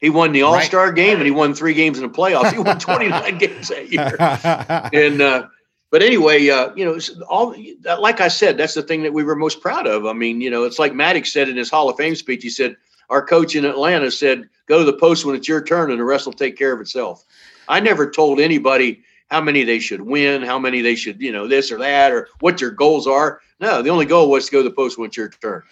He 0.00 0.08
won 0.08 0.32
the 0.32 0.40
All 0.42 0.58
Star 0.62 0.90
game 0.90 1.16
and 1.18 1.26
he 1.26 1.30
won 1.30 1.52
three 1.54 1.74
games 1.74 1.98
in 1.98 2.02
the 2.02 2.08
playoffs. 2.12 2.50
He 2.52 2.58
won 2.58 2.78
29 2.78 3.36
games 3.38 3.68
that 3.68 3.92
year. 3.92 4.16
And 5.04 5.20
uh, 5.20 5.48
but 5.90 6.02
anyway, 6.02 6.48
uh, 6.48 6.74
you 6.74 6.84
know, 6.84 6.94
it's 6.94 7.10
all 7.28 7.54
like 8.00 8.20
I 8.20 8.28
said, 8.28 8.56
that's 8.56 8.74
the 8.74 8.82
thing 8.82 9.02
that 9.02 9.12
we 9.12 9.24
were 9.24 9.36
most 9.36 9.60
proud 9.60 9.86
of. 9.86 10.06
I 10.06 10.12
mean, 10.12 10.40
you 10.40 10.50
know, 10.50 10.64
it's 10.64 10.78
like 10.78 10.92
Maddux 10.92 11.28
said 11.28 11.48
in 11.48 11.56
his 11.56 11.70
Hall 11.70 11.88
of 11.88 11.96
Fame 11.96 12.14
speech. 12.16 12.42
He 12.42 12.50
said, 12.50 12.76
"Our 13.08 13.24
coach 13.24 13.54
in 13.54 13.64
Atlanta 13.64 14.10
said, 14.10 14.48
go 14.66 14.78
to 14.78 14.84
the 14.84 14.96
post 14.96 15.24
when 15.24 15.36
it's 15.36 15.48
your 15.48 15.62
turn, 15.62 15.90
and 15.90 16.00
the 16.00 16.04
rest 16.04 16.26
will 16.26 16.32
take 16.32 16.56
care 16.56 16.72
of 16.72 16.80
itself." 16.80 17.24
I 17.68 17.80
never 17.80 18.10
told 18.10 18.40
anybody 18.40 19.02
how 19.28 19.40
many 19.40 19.64
they 19.64 19.78
should 19.78 20.02
win, 20.02 20.42
how 20.42 20.58
many 20.58 20.82
they 20.82 20.94
should, 20.94 21.20
you 21.20 21.32
know, 21.32 21.48
this 21.48 21.72
or 21.72 21.78
that, 21.78 22.12
or 22.12 22.28
what 22.40 22.60
your 22.60 22.70
goals 22.70 23.06
are. 23.06 23.40
No, 23.58 23.82
the 23.82 23.90
only 23.90 24.06
goal 24.06 24.30
was 24.30 24.46
to 24.46 24.52
go 24.52 24.62
to 24.62 24.68
the 24.68 24.74
post 24.74 24.98
when 24.98 25.08
it's 25.08 25.16
your 25.16 25.28
turn. 25.28 25.62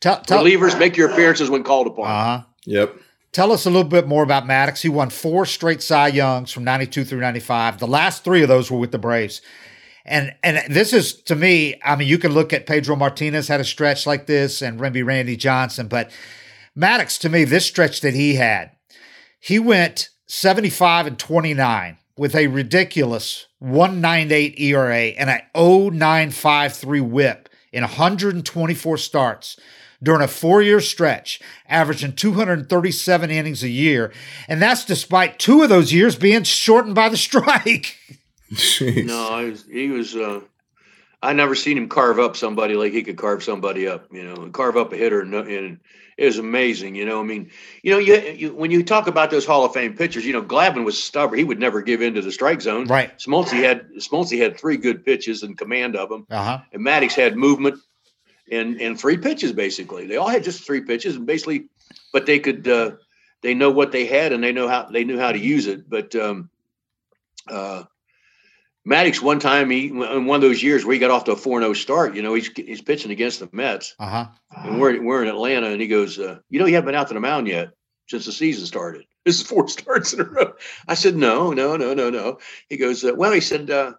Tell, 0.00 0.20
tell, 0.20 0.44
Relievers 0.44 0.78
make 0.78 0.96
your 0.96 1.10
appearances 1.10 1.50
when 1.50 1.62
called 1.62 1.86
upon. 1.86 2.06
uh-huh. 2.10 2.42
Yep. 2.64 2.96
Tell 3.32 3.52
us 3.52 3.64
a 3.64 3.70
little 3.70 3.88
bit 3.88 4.08
more 4.08 4.24
about 4.24 4.44
Maddux. 4.44 4.82
He 4.82 4.88
won 4.88 5.08
four 5.08 5.46
straight 5.46 5.82
Cy 5.82 6.08
Youngs 6.08 6.50
from 6.50 6.64
92 6.64 7.04
through 7.04 7.20
95. 7.20 7.78
The 7.78 7.86
last 7.86 8.24
three 8.24 8.42
of 8.42 8.48
those 8.48 8.70
were 8.70 8.78
with 8.78 8.90
the 8.90 8.98
Braves. 8.98 9.40
And 10.04 10.34
and 10.42 10.74
this 10.74 10.92
is 10.92 11.14
to 11.24 11.36
me, 11.36 11.80
I 11.84 11.94
mean, 11.94 12.08
you 12.08 12.18
can 12.18 12.32
look 12.32 12.52
at 12.52 12.66
Pedro 12.66 12.96
Martinez 12.96 13.48
had 13.48 13.60
a 13.60 13.64
stretch 13.64 14.06
like 14.06 14.26
this 14.26 14.62
and 14.62 14.80
Remby 14.80 15.04
Randy 15.04 15.36
Johnson, 15.36 15.86
but 15.86 16.10
Maddux, 16.76 17.20
to 17.20 17.28
me, 17.28 17.44
this 17.44 17.66
stretch 17.66 18.00
that 18.00 18.14
he 18.14 18.34
had, 18.34 18.70
he 19.38 19.58
went 19.58 20.08
75 20.26 21.06
and 21.06 21.18
29 21.18 21.98
with 22.16 22.34
a 22.34 22.46
ridiculous 22.48 23.46
198 23.58 24.58
ERA 24.58 24.96
and 24.96 25.30
a 25.30 25.42
0953 25.54 27.00
whip 27.00 27.48
in 27.72 27.82
124 27.82 28.96
starts 28.96 29.56
during 30.02 30.22
a 30.22 30.28
four 30.28 30.62
year 30.62 30.80
stretch, 30.80 31.40
averaging 31.68 32.14
237 32.14 33.30
innings 33.30 33.62
a 33.62 33.68
year. 33.68 34.12
And 34.48 34.60
that's 34.60 34.84
despite 34.84 35.38
two 35.38 35.62
of 35.62 35.68
those 35.68 35.92
years 35.92 36.16
being 36.16 36.42
shortened 36.44 36.94
by 36.94 37.08
the 37.08 37.16
strike. 37.16 37.96
No, 38.80 39.44
he 39.44 39.50
was, 39.50 39.64
he 39.70 39.88
was 39.90 40.16
uh, 40.16 40.40
I 41.22 41.32
never 41.34 41.54
seen 41.54 41.76
him 41.76 41.88
carve 41.88 42.18
up 42.18 42.36
somebody 42.36 42.74
like 42.74 42.92
he 42.92 43.02
could 43.02 43.16
carve 43.16 43.44
somebody 43.44 43.86
up, 43.86 44.06
you 44.10 44.24
know, 44.24 44.42
and 44.42 44.54
carve 44.54 44.76
up 44.76 44.92
a 44.92 44.96
hitter. 44.96 45.20
And, 45.20 45.34
and 45.34 45.78
it 46.16 46.24
was 46.24 46.38
amazing, 46.38 46.94
you 46.94 47.04
know. 47.04 47.20
I 47.20 47.24
mean, 47.24 47.50
you 47.82 47.92
know, 47.92 47.98
you, 47.98 48.16
you 48.16 48.54
when 48.54 48.70
you 48.70 48.82
talk 48.82 49.06
about 49.06 49.30
those 49.30 49.44
Hall 49.44 49.64
of 49.64 49.74
Fame 49.74 49.94
pitchers, 49.94 50.24
you 50.24 50.32
know, 50.32 50.42
Glavine 50.42 50.84
was 50.84 51.02
stubborn. 51.02 51.38
He 51.38 51.44
would 51.44 51.60
never 51.60 51.82
give 51.82 52.00
in 52.00 52.14
to 52.14 52.22
the 52.22 52.32
strike 52.32 52.62
zone. 52.62 52.86
Right. 52.86 53.16
Smoltz 53.18 53.50
had 53.50 53.88
Smoltz 53.98 54.36
had 54.36 54.58
three 54.58 54.78
good 54.78 55.04
pitches 55.04 55.42
and 55.42 55.58
command 55.58 55.94
of 55.94 56.08
them. 56.08 56.26
Uh 56.30 56.42
huh. 56.42 56.58
And 56.72 56.84
Maddux 56.84 57.12
had 57.12 57.36
movement 57.36 57.80
and 58.50 58.80
and 58.80 58.98
three 58.98 59.16
pitches 59.16 59.52
basically. 59.52 60.06
They 60.06 60.16
all 60.16 60.28
had 60.28 60.44
just 60.44 60.64
three 60.64 60.82
pitches 60.82 61.16
and 61.16 61.26
basically, 61.26 61.66
but 62.12 62.26
they 62.26 62.38
could 62.38 62.66
uh, 62.66 62.92
they 63.42 63.54
know 63.54 63.70
what 63.70 63.92
they 63.92 64.06
had 64.06 64.32
and 64.32 64.42
they 64.42 64.52
know 64.52 64.68
how 64.68 64.84
they 64.84 65.04
knew 65.04 65.18
how 65.18 65.32
to 65.32 65.38
use 65.38 65.66
it. 65.66 65.88
But 65.88 66.14
um, 66.14 66.50
uh, 67.48 67.84
Maddux 68.86 69.20
one 69.20 69.40
time 69.40 69.70
he 69.70 69.88
in 69.88 70.26
one 70.26 70.36
of 70.36 70.42
those 70.42 70.62
years 70.62 70.84
where 70.84 70.94
he 70.94 71.00
got 71.00 71.10
off 71.10 71.24
to 71.24 71.32
a 71.32 71.36
4-0 71.36 71.76
start, 71.76 72.14
you 72.14 72.22
know, 72.22 72.34
he's 72.34 72.48
he's 72.48 72.82
pitching 72.82 73.10
against 73.10 73.40
the 73.40 73.48
Mets. 73.52 73.94
Uh 73.98 74.06
huh. 74.06 74.26
And 74.56 74.80
we're 74.80 75.02
we're 75.02 75.22
in 75.22 75.28
Atlanta 75.28 75.68
and 75.68 75.80
he 75.80 75.86
goes, 75.86 76.18
uh, 76.18 76.38
you 76.48 76.58
know, 76.58 76.66
you 76.66 76.74
haven't 76.74 76.86
been 76.86 76.94
out 76.94 77.08
to 77.08 77.14
the 77.14 77.20
mound 77.20 77.48
yet 77.48 77.70
since 78.08 78.26
the 78.26 78.32
season 78.32 78.66
started. 78.66 79.04
This 79.26 79.38
is 79.38 79.46
four 79.46 79.68
starts 79.68 80.14
in 80.14 80.22
a 80.22 80.24
row. 80.24 80.54
I 80.88 80.94
said, 80.94 81.14
no, 81.14 81.52
no, 81.52 81.76
no, 81.76 81.92
no, 81.92 82.08
no. 82.08 82.38
He 82.70 82.78
goes, 82.78 83.04
uh, 83.04 83.12
well, 83.14 83.32
he 83.32 83.42
said, 83.42 83.70
uh, 83.70 83.92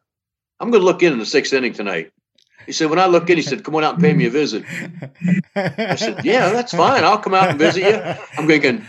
I'm 0.59 0.71
going 0.71 0.81
to 0.81 0.85
look 0.85 1.03
in 1.03 1.13
in 1.13 1.19
the 1.19 1.27
sixth 1.27 1.53
inning 1.53 1.73
tonight. 1.73 2.11
He 2.65 2.71
said, 2.71 2.89
when 2.89 2.99
I 2.99 3.05
look 3.07 3.29
in, 3.29 3.37
he 3.37 3.41
said, 3.43 3.63
come 3.63 3.75
on 3.75 3.83
out 3.83 3.95
and 3.95 4.03
pay 4.03 4.13
me 4.13 4.25
a 4.25 4.29
visit. 4.29 4.63
I 5.55 5.95
said, 5.95 6.19
yeah, 6.25 6.49
that's 6.49 6.73
fine. 6.73 7.03
I'll 7.03 7.17
come 7.17 7.33
out 7.33 7.49
and 7.49 7.59
visit 7.59 7.83
you. 7.83 7.95
I'm 8.37 8.47
thinking, 8.47 8.85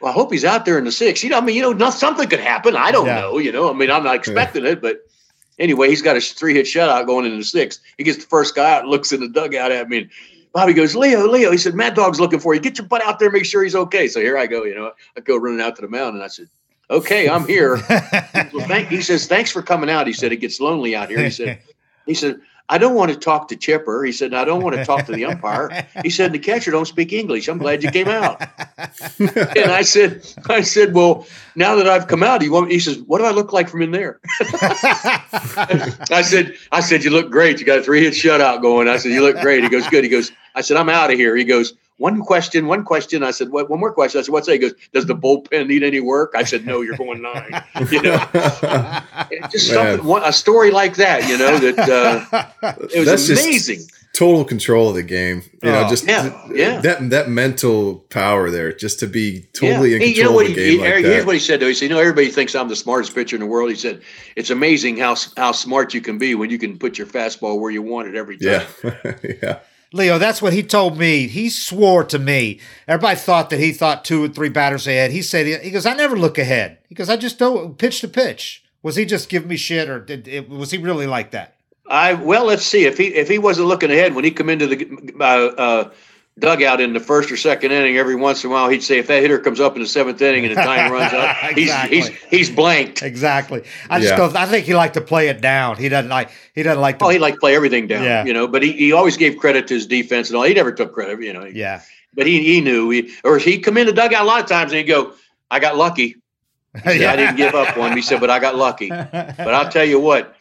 well, 0.00 0.10
I 0.10 0.14
hope 0.14 0.32
he's 0.32 0.44
out 0.44 0.64
there 0.64 0.78
in 0.78 0.84
the 0.84 0.92
sixth. 0.92 1.24
You 1.24 1.30
know, 1.30 1.38
I 1.38 1.40
mean, 1.40 1.56
you 1.56 1.62
know, 1.62 1.72
not, 1.72 1.94
something 1.94 2.28
could 2.28 2.40
happen. 2.40 2.76
I 2.76 2.90
don't 2.92 3.06
Yeah. 3.06 3.20
know. 3.20 3.38
You 3.38 3.52
know, 3.52 3.70
I 3.70 3.72
mean, 3.74 3.90
I'm 3.90 4.04
not 4.04 4.14
expecting 4.16 4.64
it, 4.66 4.80
but 4.80 4.98
anyway, 5.58 5.88
he's 5.88 6.02
got 6.02 6.16
a 6.16 6.20
three 6.20 6.54
hit 6.54 6.66
shutout 6.66 7.06
going 7.06 7.24
into 7.24 7.38
the 7.38 7.44
sixth. 7.44 7.80
He 7.98 8.04
gets 8.04 8.18
the 8.18 8.26
first 8.28 8.54
guy 8.54 8.76
out, 8.76 8.86
looks 8.86 9.12
in 9.12 9.20
the 9.20 9.28
dugout 9.28 9.72
at 9.72 9.88
me. 9.88 9.98
And 9.98 10.10
Bobby 10.52 10.72
goes, 10.72 10.94
Leo, 10.96 11.26
Leo. 11.26 11.50
He 11.50 11.58
said, 11.58 11.74
Mad 11.74 11.94
Dog's 11.94 12.20
looking 12.20 12.40
for 12.40 12.54
you. 12.54 12.60
Get 12.60 12.78
your 12.78 12.86
butt 12.86 13.04
out 13.04 13.18
there, 13.18 13.30
make 13.30 13.44
sure 13.44 13.62
he's 13.62 13.74
okay. 13.74 14.08
So 14.08 14.20
here 14.20 14.38
I 14.38 14.46
go. 14.46 14.64
You 14.64 14.74
know, 14.74 14.92
I 15.16 15.20
go 15.20 15.36
running 15.36 15.60
out 15.60 15.76
to 15.76 15.82
the 15.82 15.88
mound, 15.88 16.14
and 16.14 16.22
I 16.24 16.28
said, 16.28 16.48
Okay, 16.88 17.28
I'm 17.28 17.46
here. 17.46 17.76
well, 18.54 18.66
thank, 18.68 18.88
he 18.88 19.02
says, 19.02 19.26
Thanks 19.26 19.50
for 19.50 19.60
coming 19.60 19.90
out. 19.90 20.06
He 20.06 20.12
said, 20.12 20.30
It 20.32 20.36
gets 20.36 20.60
lonely 20.60 20.94
out 20.94 21.08
here. 21.10 21.22
He 21.22 21.30
said, 21.30 21.58
He 22.06 22.14
said, 22.14 22.40
I 22.68 22.78
don't 22.78 22.94
want 22.94 23.12
to 23.12 23.16
talk 23.16 23.48
to 23.48 23.56
Chipper. 23.56 24.04
He 24.04 24.12
said, 24.12 24.34
I 24.34 24.44
don't 24.44 24.62
want 24.62 24.74
to 24.76 24.84
talk 24.84 25.06
to 25.06 25.12
the 25.12 25.24
umpire. 25.24 25.86
He 26.02 26.10
said, 26.10 26.32
the 26.32 26.38
catcher 26.38 26.70
don't 26.70 26.86
speak 26.86 27.12
English. 27.12 27.48
I'm 27.48 27.58
glad 27.58 27.82
you 27.82 27.90
came 27.90 28.08
out. 28.08 28.40
and 29.18 29.70
I 29.70 29.82
said, 29.82 30.26
I 30.48 30.62
said, 30.62 30.92
well, 30.92 31.26
now 31.54 31.76
that 31.76 31.88
I've 31.88 32.08
come 32.08 32.22
out, 32.22 32.42
you 32.42 32.52
want? 32.52 32.70
He 32.70 32.80
says, 32.80 32.98
what 32.98 33.18
do 33.18 33.24
I 33.24 33.30
look 33.30 33.52
like 33.52 33.68
from 33.68 33.82
in 33.82 33.92
there? 33.92 34.20
I 34.40 36.22
said, 36.24 36.56
I 36.72 36.80
said, 36.80 37.04
you 37.04 37.10
look 37.10 37.30
great. 37.30 37.60
You 37.60 37.66
got 37.66 37.78
a 37.78 37.82
three 37.82 38.02
hit 38.02 38.14
shutout 38.14 38.62
going. 38.62 38.88
I 38.88 38.96
said, 38.96 39.12
you 39.12 39.22
look 39.22 39.40
great. 39.40 39.62
He 39.62 39.68
goes, 39.68 39.86
good. 39.88 40.02
He 40.02 40.10
goes, 40.10 40.32
I 40.54 40.60
said, 40.60 40.76
I'm 40.76 40.88
out 40.88 41.12
of 41.12 41.18
here. 41.18 41.36
He 41.36 41.44
goes, 41.44 41.74
one 41.98 42.20
question, 42.20 42.66
one 42.66 42.84
question. 42.84 43.22
I 43.22 43.30
said, 43.30 43.48
what? 43.50 43.70
One 43.70 43.80
more 43.80 43.92
question. 43.92 44.18
I 44.18 44.22
said, 44.22 44.32
what's 44.32 44.46
that? 44.46 44.52
He 44.54 44.58
goes, 44.58 44.74
does 44.92 45.06
the 45.06 45.14
bullpen 45.16 45.66
need 45.66 45.82
any 45.82 46.00
work? 46.00 46.32
I 46.36 46.44
said, 46.44 46.66
no, 46.66 46.82
you're 46.82 46.96
going 46.96 47.22
nine. 47.22 47.64
You 47.90 48.02
know, 48.02 48.18
just 49.50 49.68
something, 49.72 50.06
one, 50.06 50.22
a 50.24 50.32
story 50.32 50.70
like 50.70 50.96
that. 50.96 51.28
You 51.28 51.38
know 51.38 51.58
that 51.58 51.78
uh, 52.62 52.76
it 52.92 52.98
was 52.98 53.06
That's 53.08 53.28
amazing. 53.28 53.80
total 54.12 54.44
control 54.44 54.88
of 54.90 54.94
the 54.96 55.02
game. 55.02 55.42
You 55.62 55.70
know, 55.72 55.84
Oh. 55.84 55.88
just 55.88 56.06
Yeah, 56.06 56.46
yeah. 56.52 56.80
that 56.80 57.10
that 57.10 57.28
mental 57.28 57.96
power 58.10 58.50
there, 58.50 58.72
just 58.72 58.98
to 59.00 59.06
be 59.06 59.42
totally 59.52 59.94
in 59.94 60.00
Hey, 60.00 60.12
control 60.12 60.16
you 60.16 60.24
know 60.24 60.32
what 60.32 60.46
of 60.50 60.54
the 60.54 60.62
he, 60.62 60.70
game 60.70 60.78
he- 60.78 60.84
like 60.84 61.04
here's 61.04 61.16
that. 61.18 61.26
what 61.26 61.34
he 61.34 61.40
said 61.40 61.60
though. 61.60 61.68
He 61.68 61.74
said, 61.74 61.88
"You 61.88 61.94
know, 61.94 62.00
everybody 62.00 62.28
thinks 62.30 62.54
I'm 62.54 62.68
the 62.68 62.76
smartest 62.76 63.14
pitcher 63.14 63.36
in 63.36 63.40
the 63.40 63.46
world." 63.46 63.70
He 63.70 63.76
said, 63.76 64.02
"It's 64.36 64.50
amazing 64.50 64.96
how 64.98 65.16
how 65.36 65.52
smart 65.52 65.94
you 65.94 66.00
can 66.00 66.18
be 66.18 66.34
when 66.34 66.50
you 66.50 66.58
can 66.58 66.78
put 66.78 66.98
your 66.98 67.06
fastball 67.06 67.58
where 67.60 67.70
you 67.70 67.82
want 67.82 68.08
it 68.08 68.14
every 68.16 68.36
time." 68.38 68.66
yeah, 68.84 69.14
yeah. 69.42 69.58
Leo, 69.96 70.18
that's 70.18 70.40
what 70.40 70.52
he 70.52 70.62
told 70.62 70.98
me. 70.98 71.26
He 71.26 71.50
swore 71.50 72.04
to 72.04 72.18
me. 72.18 72.60
Everybody 72.86 73.18
thought 73.18 73.50
that 73.50 73.60
he 73.60 73.72
thought 73.72 74.04
two 74.04 74.24
or 74.24 74.28
three 74.28 74.48
batters 74.48 74.86
ahead. 74.86 75.10
He 75.10 75.22
said, 75.22 75.62
he 75.62 75.70
goes, 75.70 75.86
I 75.86 75.94
never 75.94 76.16
look 76.16 76.38
ahead. 76.38 76.78
He 76.88 76.94
goes, 76.94 77.08
I 77.08 77.16
just 77.16 77.38
don't 77.38 77.78
pitch 77.78 78.00
to 78.02 78.08
pitch. 78.08 78.62
Was 78.82 78.96
he 78.96 79.04
just 79.04 79.28
giving 79.28 79.48
me 79.48 79.56
shit 79.56 79.88
or 79.88 79.98
did, 79.98 80.28
it, 80.28 80.48
was 80.48 80.70
he 80.70 80.78
really 80.78 81.06
like 81.06 81.32
that? 81.32 81.56
I 81.88 82.14
well, 82.14 82.44
let's 82.44 82.64
see 82.64 82.84
if 82.84 82.98
he 82.98 83.14
if 83.14 83.28
he 83.28 83.38
wasn't 83.38 83.68
looking 83.68 83.90
ahead 83.90 84.14
when 84.14 84.24
he 84.24 84.30
come 84.30 84.48
into 84.48 84.66
the 84.66 85.14
uh, 85.20 85.24
uh, 85.24 85.90
dugout 86.38 86.80
in 86.80 86.92
the 86.92 87.00
first 87.00 87.30
or 87.30 87.36
second 87.36 87.72
inning. 87.72 87.96
Every 87.96 88.14
once 88.14 88.44
in 88.44 88.50
a 88.50 88.52
while, 88.52 88.68
he'd 88.68 88.82
say, 88.82 88.98
"If 88.98 89.06
that 89.06 89.22
hitter 89.22 89.38
comes 89.38 89.58
up 89.60 89.74
in 89.76 89.82
the 89.82 89.88
seventh 89.88 90.20
inning 90.20 90.44
and 90.44 90.56
the 90.56 90.60
time 90.62 90.92
runs 90.96 91.12
out, 91.12 91.36
Exactly. 91.56 91.96
he's 91.96 92.08
he's 92.08 92.18
he's 92.30 92.50
blanked." 92.50 93.02
Exactly. 93.02 93.62
I 93.90 93.98
just 94.00 94.12
Yeah. 94.12 94.16
don't, 94.18 94.36
I 94.36 94.46
think 94.46 94.66
he 94.66 94.74
liked 94.74 94.94
to 94.94 95.00
play 95.00 95.28
it 95.28 95.40
down. 95.40 95.76
He 95.76 95.88
doesn't 95.88 96.10
like, 96.10 96.30
he 96.54 96.62
doesn't 96.62 96.80
like 96.80 96.98
to, 96.98 97.06
Oh, 97.06 97.08
he 97.08 97.18
like 97.18 97.38
play 97.38 97.56
everything 97.56 97.86
down, 97.86 98.04
Yeah. 98.04 98.24
you 98.24 98.32
know. 98.34 98.46
But 98.46 98.62
he, 98.62 98.72
he 98.72 98.92
always 98.92 99.16
gave 99.16 99.38
credit 99.38 99.66
to 99.68 99.74
his 99.74 99.86
defense 99.86 100.28
and 100.28 100.36
all. 100.36 100.42
He 100.44 100.54
never 100.54 100.72
took 100.72 100.92
credit, 100.92 101.22
you 101.22 101.32
know. 101.32 101.44
yeah. 101.44 101.80
but 102.14 102.26
he 102.26 102.42
he 102.42 102.60
knew 102.60 102.90
he 102.90 103.10
or 103.24 103.38
he'd 103.38 103.58
come 103.60 103.76
in 103.78 103.86
the 103.86 103.92
dugout 103.92 104.22
a 104.22 104.26
lot 104.26 104.40
of 104.42 104.46
times 104.48 104.72
and 104.72 104.78
he'd 104.78 104.84
go, 104.84 105.12
"I 105.50 105.58
got 105.58 105.76
lucky." 105.76 106.16
Said, 106.84 107.00
I 107.04 107.16
didn't 107.16 107.36
give 107.36 107.54
up 107.54 107.74
one. 107.78 107.96
He 107.96 108.02
said, 108.02 108.20
"But 108.20 108.28
I 108.28 108.38
got 108.38 108.54
lucky." 108.56 108.88
But 108.90 109.54
I'll 109.54 109.70
tell 109.70 109.84
you 109.86 109.98
what, 109.98 110.35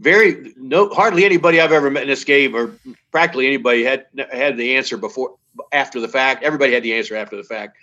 very 0.00 0.52
no 0.56 0.88
hardly 0.88 1.24
anybody 1.24 1.60
I've 1.60 1.72
ever 1.72 1.90
met 1.90 2.02
in 2.02 2.08
this 2.08 2.24
game 2.24 2.54
or 2.54 2.74
practically 3.10 3.46
anybody 3.46 3.84
had 3.84 4.06
had 4.32 4.56
the 4.56 4.76
answer 4.76 4.96
before 4.96 5.36
after 5.72 6.00
the 6.00 6.08
fact. 6.08 6.42
Everybody 6.42 6.72
had 6.72 6.82
the 6.82 6.94
answer 6.94 7.16
after 7.16 7.36
the 7.36 7.44
fact. 7.44 7.76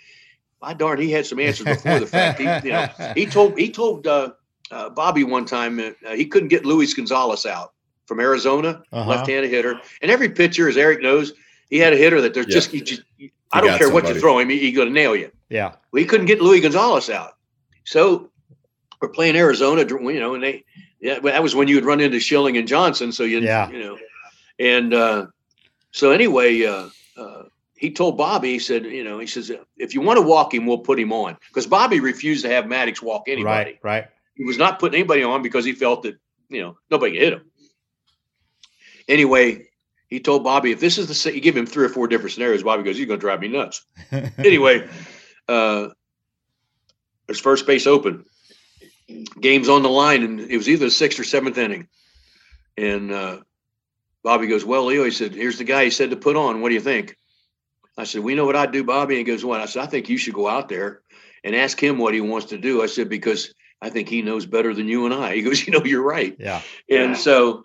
My 0.60 0.74
darn, 0.74 1.00
he 1.00 1.10
had 1.10 1.24
some 1.24 1.40
answers 1.40 1.66
before 1.66 1.98
the 1.98 2.06
fact. 2.06 2.38
He, 2.38 2.68
you 2.68 2.74
know, 2.74 2.88
he 3.14 3.26
told 3.26 3.58
he 3.58 3.70
told 3.70 4.06
uh, 4.06 4.32
uh, 4.70 4.90
Bobby 4.90 5.24
one 5.24 5.46
time 5.46 5.80
uh, 5.80 6.10
he 6.14 6.26
couldn't 6.26 6.48
get 6.48 6.64
Luis 6.64 6.94
Gonzalez 6.94 7.46
out 7.46 7.72
from 8.06 8.20
Arizona, 8.20 8.82
uh-huh. 8.92 9.08
left-handed 9.08 9.50
hitter, 9.50 9.80
and 10.02 10.10
every 10.10 10.28
pitcher, 10.28 10.68
as 10.68 10.76
Eric 10.76 11.00
knows, 11.00 11.32
he 11.70 11.78
had 11.78 11.92
a 11.92 11.96
hitter 11.96 12.20
that 12.20 12.34
there's 12.34 12.46
yeah. 12.48 12.54
just, 12.54 12.72
just 12.84 13.02
I 13.52 13.60
don't 13.60 13.78
care 13.78 13.86
somebody. 13.86 14.06
what 14.06 14.14
you 14.14 14.20
throw 14.20 14.38
him, 14.38 14.48
he's 14.50 14.60
he 14.60 14.72
going 14.72 14.88
to 14.88 14.94
nail 14.94 15.16
you. 15.16 15.30
Yeah, 15.48 15.74
well, 15.92 16.00
he 16.00 16.04
couldn't 16.04 16.26
get 16.26 16.42
Luis 16.42 16.62
Gonzalez 16.62 17.08
out, 17.08 17.36
so 17.84 18.30
we're 19.00 19.08
playing 19.08 19.36
Arizona, 19.36 19.86
you 19.88 20.20
know, 20.20 20.34
and 20.34 20.42
they 20.42 20.64
yeah, 21.00 21.18
that 21.20 21.42
was 21.42 21.54
when 21.54 21.68
you 21.68 21.76
would 21.76 21.84
run 21.84 22.00
into 22.00 22.20
Schilling 22.20 22.56
and 22.56 22.68
Johnson. 22.68 23.12
So 23.12 23.24
you, 23.24 23.40
yeah. 23.40 23.70
you 23.70 23.78
know, 23.78 23.98
and 24.58 24.92
uh, 24.92 25.26
so 25.92 26.10
anyway, 26.10 26.64
uh, 26.64 26.88
uh, 27.16 27.44
he 27.74 27.90
told 27.90 28.18
Bobby, 28.18 28.52
he 28.52 28.58
said, 28.58 28.84
you 28.84 29.02
know, 29.02 29.18
he 29.18 29.26
says, 29.26 29.50
if 29.78 29.94
you 29.94 30.02
want 30.02 30.18
to 30.18 30.22
walk 30.22 30.52
him, 30.52 30.66
we'll 30.66 30.78
put 30.78 31.00
him 31.00 31.12
on 31.12 31.36
because 31.48 31.66
Bobby 31.66 32.00
refused 32.00 32.44
to 32.44 32.50
have 32.50 32.66
Maddux 32.66 33.00
walk 33.02 33.24
anybody. 33.28 33.78
Right, 33.82 34.02
right. 34.02 34.08
He 34.34 34.44
was 34.44 34.58
not 34.58 34.78
putting 34.78 34.98
anybody 34.98 35.22
on 35.22 35.42
because 35.42 35.64
he 35.64 35.72
felt 35.72 36.02
that 36.02 36.18
you 36.50 36.60
know 36.60 36.76
nobody 36.90 37.12
could 37.12 37.22
hit 37.22 37.32
him. 37.34 37.50
Anyway, 39.08 39.68
he 40.08 40.20
told 40.20 40.44
Bobby, 40.44 40.72
if 40.72 40.80
this 40.80 40.98
is 40.98 41.22
the 41.22 41.34
you 41.34 41.40
give 41.40 41.56
him 41.56 41.66
three 41.66 41.84
or 41.84 41.88
four 41.88 42.06
different 42.08 42.32
scenarios, 42.32 42.62
Bobby 42.62 42.82
goes, 42.82 42.98
"You're 42.98 43.06
going 43.06 43.20
to 43.20 43.22
drive 43.22 43.40
me 43.40 43.48
nuts." 43.48 43.84
anyway, 44.38 44.88
uh, 45.48 45.88
there's 47.26 47.40
first 47.40 47.66
base 47.66 47.86
open 47.86 48.24
game's 49.40 49.68
on 49.68 49.82
the 49.82 49.88
line, 49.88 50.22
and 50.22 50.40
it 50.40 50.56
was 50.56 50.68
either 50.68 50.86
the 50.86 50.90
sixth 50.90 51.18
or 51.18 51.24
seventh 51.24 51.58
inning. 51.58 51.88
And 52.76 53.12
uh, 53.12 53.40
Bobby 54.22 54.46
goes, 54.46 54.64
"Well, 54.64 54.86
Leo," 54.86 55.04
he 55.04 55.10
said, 55.10 55.34
"Here's 55.34 55.58
the 55.58 55.64
guy 55.64 55.84
he 55.84 55.90
said 55.90 56.10
to 56.10 56.16
put 56.16 56.36
on. 56.36 56.60
What 56.60 56.68
do 56.68 56.74
you 56.74 56.80
think?" 56.80 57.16
I 57.96 58.04
said, 58.04 58.22
"We 58.22 58.34
know 58.34 58.44
what 58.44 58.56
I'd 58.56 58.72
do, 58.72 58.84
Bobby." 58.84 59.18
And 59.18 59.26
he 59.26 59.32
goes, 59.32 59.44
"What?" 59.44 59.60
I 59.60 59.66
said, 59.66 59.82
"I 59.82 59.86
think 59.86 60.08
you 60.08 60.18
should 60.18 60.34
go 60.34 60.48
out 60.48 60.68
there 60.68 61.02
and 61.44 61.54
ask 61.54 61.82
him 61.82 61.98
what 61.98 62.14
he 62.14 62.20
wants 62.20 62.48
to 62.48 62.58
do." 62.58 62.82
I 62.82 62.86
said, 62.86 63.08
"Because 63.08 63.54
I 63.82 63.90
think 63.90 64.08
he 64.08 64.22
knows 64.22 64.46
better 64.46 64.74
than 64.74 64.88
you 64.88 65.04
and 65.04 65.14
I." 65.14 65.34
He 65.36 65.42
goes, 65.42 65.66
"You 65.66 65.72
know, 65.72 65.84
you're 65.84 66.02
right." 66.02 66.36
Yeah. 66.38 66.62
And 66.88 67.16
so 67.16 67.64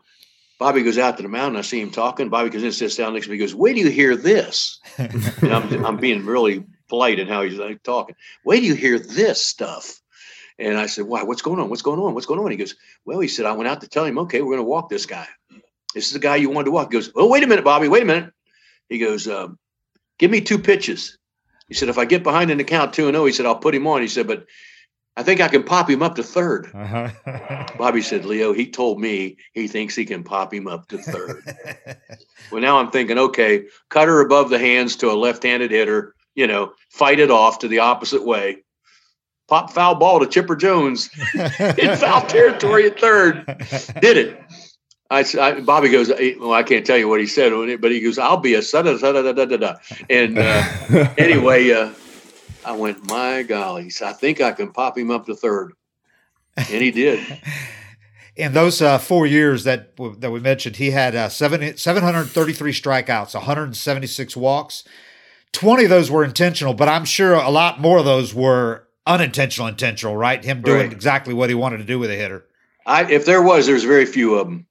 Bobby 0.60 0.84
goes 0.84 0.98
out 0.98 1.18
to 1.18 1.24
the 1.24 1.30
mountain. 1.30 1.58
I 1.58 1.62
see 1.62 1.82
him 1.82 1.92
talking. 1.92 2.30
Bobby 2.30 2.50
goes 2.50 2.64
in, 2.64 2.72
sits 2.72 2.96
down 2.96 3.14
next 3.14 3.26
to 3.26 3.32
me. 3.32 3.38
He 3.38 3.42
goes, 3.42 3.56
"Wait 3.56 3.76
do 3.76 3.82
you 3.82 3.90
hear 3.90 4.16
this?" 4.16 4.80
and 4.98 5.54
I'm, 5.54 5.86
I'm 5.86 5.98
being 5.98 6.26
really 6.26 6.66
polite 6.88 7.20
in 7.20 7.28
how 7.28 7.44
he's 7.44 7.58
like, 7.58 7.84
talking. 7.84 8.16
Wait 8.44 8.62
do 8.62 8.66
you 8.66 8.76
hear 8.76 9.00
this 9.00 9.46
stuff? 9.46 10.02
And 10.58 10.78
I 10.78 10.86
said, 10.86 11.06
Why? 11.06 11.24
What's 11.24 11.42
going 11.42 11.60
on? 11.60 11.70
What's 11.70 11.82
going 11.82 12.00
on? 12.00 12.14
What's 12.14 12.26
going 12.26 12.40
on? 12.40 12.52
He 12.52 12.58
goes, 12.58 12.76
Well, 13.06 13.20
he 13.20 13.28
said, 13.28 13.46
I 13.46 13.52
went 13.54 13.68
out 13.68 13.82
to 13.82 13.88
tell 13.88 14.06
him, 14.06 14.20
okay, 14.20 14.42
we're 14.42 14.56
going 14.56 14.60
to 14.60 14.64
walk 14.64 14.90
this 14.90 15.06
guy. 15.06 15.28
This 15.94 16.08
is 16.08 16.14
the 16.14 16.20
guy 16.20 16.38
you 16.38 16.50
wanted 16.50 16.66
to 16.66 16.72
walk. 16.72 16.92
He 16.92 16.98
goes, 16.98 17.12
Oh, 17.16 17.28
wait 17.28 17.44
a 17.44 17.48
minute, 17.48 17.66
Bobby. 17.66 17.88
Wait 17.88 18.04
a 18.04 18.06
minute. 18.06 18.34
He 18.90 19.00
goes, 19.00 19.28
um, 19.28 19.58
Give 20.18 20.32
me 20.32 20.42
two 20.42 20.60
pitches. 20.60 21.18
He 21.68 21.74
said, 21.74 21.90
If 21.90 21.98
I 21.98 22.06
get 22.06 22.24
behind 22.24 22.52
in 22.52 22.58
the 22.58 22.64
count 22.64 22.94
two 22.94 23.08
and 23.08 23.18
oh, 23.18 23.26
he 23.26 23.34
said, 23.34 23.46
I'll 23.46 23.56
put 23.56 23.76
him 23.76 23.88
on. 23.88 24.02
He 24.02 24.08
said, 24.08 24.28
But 24.28 24.46
I 25.18 25.24
think 25.24 25.40
I 25.40 25.48
can 25.48 25.64
pop 25.64 25.90
him 25.90 26.04
up 26.04 26.16
to 26.16 26.22
3rd 26.22 26.76
uh-huh. 26.76 27.68
Bobby 27.78 28.02
said, 28.02 28.26
Leo, 28.26 28.54
he 28.54 28.70
told 28.70 29.00
me 29.00 29.38
he 29.54 29.68
thinks 29.68 29.96
he 29.96 30.06
can 30.06 30.24
pop 30.24 30.54
him 30.54 30.68
up 30.68 30.88
to 30.90 30.98
third. 30.98 31.42
well, 32.52 32.62
now 32.62 32.78
I'm 32.78 32.92
thinking, 32.92 33.18
okay, 33.18 33.66
cutter 33.90 34.20
above 34.20 34.50
the 34.50 34.60
hands 34.60 34.98
to 34.98 35.12
a 35.12 35.14
left 35.14 35.44
handed 35.44 35.72
hitter, 35.72 36.16
you 36.36 36.48
know, 36.48 36.74
fight 36.90 37.20
it 37.20 37.32
off 37.32 37.60
to 37.60 37.70
the 37.70 37.80
opposite 37.80 38.26
way 38.26 38.65
pop 39.48 39.72
foul 39.72 39.96
ball 39.96 40.20
to 40.20 40.28
Chipper 40.28 40.56
Jones 40.56 41.10
in 41.34 41.98
foul 41.98 42.26
territory 42.28 42.88
at 42.88 43.00
third. 43.00 43.46
Did 44.02 44.18
it. 44.18 44.42
I, 45.12 45.24
I, 45.40 45.60
Bobby 45.62 45.90
goes, 45.90 46.10
well, 46.40 46.54
I 46.54 46.64
can't 46.64 46.86
tell 46.86 46.98
you 46.98 47.08
what 47.08 47.20
he 47.20 47.28
said, 47.28 47.54
on 47.54 47.70
it, 47.70 47.80
but 47.80 47.92
he 47.92 48.02
goes, 48.02 48.18
I'll 48.18 48.38
be 48.38 48.56
a 48.56 48.62
da 48.62 48.82
da 48.82 48.98
da 48.98 49.32
da 49.32 49.46
da 49.46 49.58
da. 49.58 49.76
And 50.10 50.40
uh, 50.40 51.14
anyway, 51.18 51.72
uh, 51.72 51.94
I 52.66 52.72
went, 52.72 53.08
my 53.10 53.44
golly, 53.44 53.92
I 54.04 54.14
think 54.14 54.42
I 54.42 54.52
can 54.52 54.72
pop 54.72 54.98
him 54.98 55.12
up 55.12 55.28
to 55.28 55.36
third, 55.36 55.74
and 56.58 56.82
he 56.82 56.92
did. 56.92 57.42
In 58.36 58.52
those 58.52 58.82
uh, 58.82 58.98
four 58.98 59.26
years 59.26 59.64
that 59.64 59.96
that 60.18 60.30
we 60.30 60.42
mentioned, 60.42 60.76
he 60.76 60.92
had 60.92 61.16
uh, 61.16 61.30
seven, 61.30 61.78
733 61.78 62.74
strikeouts, 62.74 63.34
176 63.34 64.36
walks. 64.36 64.84
20 65.54 65.86
of 65.86 65.90
those 65.90 66.12
were 66.12 66.26
intentional, 66.26 66.74
but 66.74 66.90
I'm 66.90 67.06
sure 67.06 67.36
a 67.36 67.50
lot 67.50 67.80
more 67.80 68.00
of 68.00 68.04
those 68.04 68.34
were 68.34 68.85
unintentional, 69.06 69.68
intentional, 69.68 70.16
right? 70.16 70.44
Him 70.44 70.62
doing 70.62 70.82
right. 70.82 70.92
exactly 70.92 71.34
what 71.34 71.50
he 71.50 71.56
wanted 71.56 71.78
to 71.78 71.84
do 71.84 72.00
with 72.00 72.10
a 72.10 72.16
hitter. 72.16 72.46
I, 72.86 73.10
if 73.10 73.26
there 73.26 73.42
was, 73.42 73.66
there's 73.66 73.84
very 73.84 74.06
few 74.06 74.36
of 74.36 74.48
them. 74.48 74.68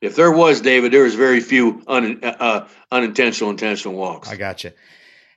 If 0.00 0.16
there 0.16 0.32
was, 0.32 0.60
David, 0.60 0.92
there 0.92 1.04
was 1.04 1.14
very 1.14 1.40
few 1.40 1.82
un, 1.86 2.20
uh, 2.22 2.68
unintentional, 2.92 3.50
intentional 3.50 3.96
walks. 3.96 4.28
I 4.28 4.36
got 4.36 4.64
you. 4.64 4.72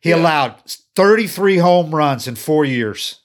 He 0.01 0.09
yeah. 0.09 0.17
allowed 0.17 0.55
33 0.95 1.57
home 1.57 1.95
runs 1.95 2.27
in 2.27 2.35
four 2.35 2.65
years. 2.65 3.21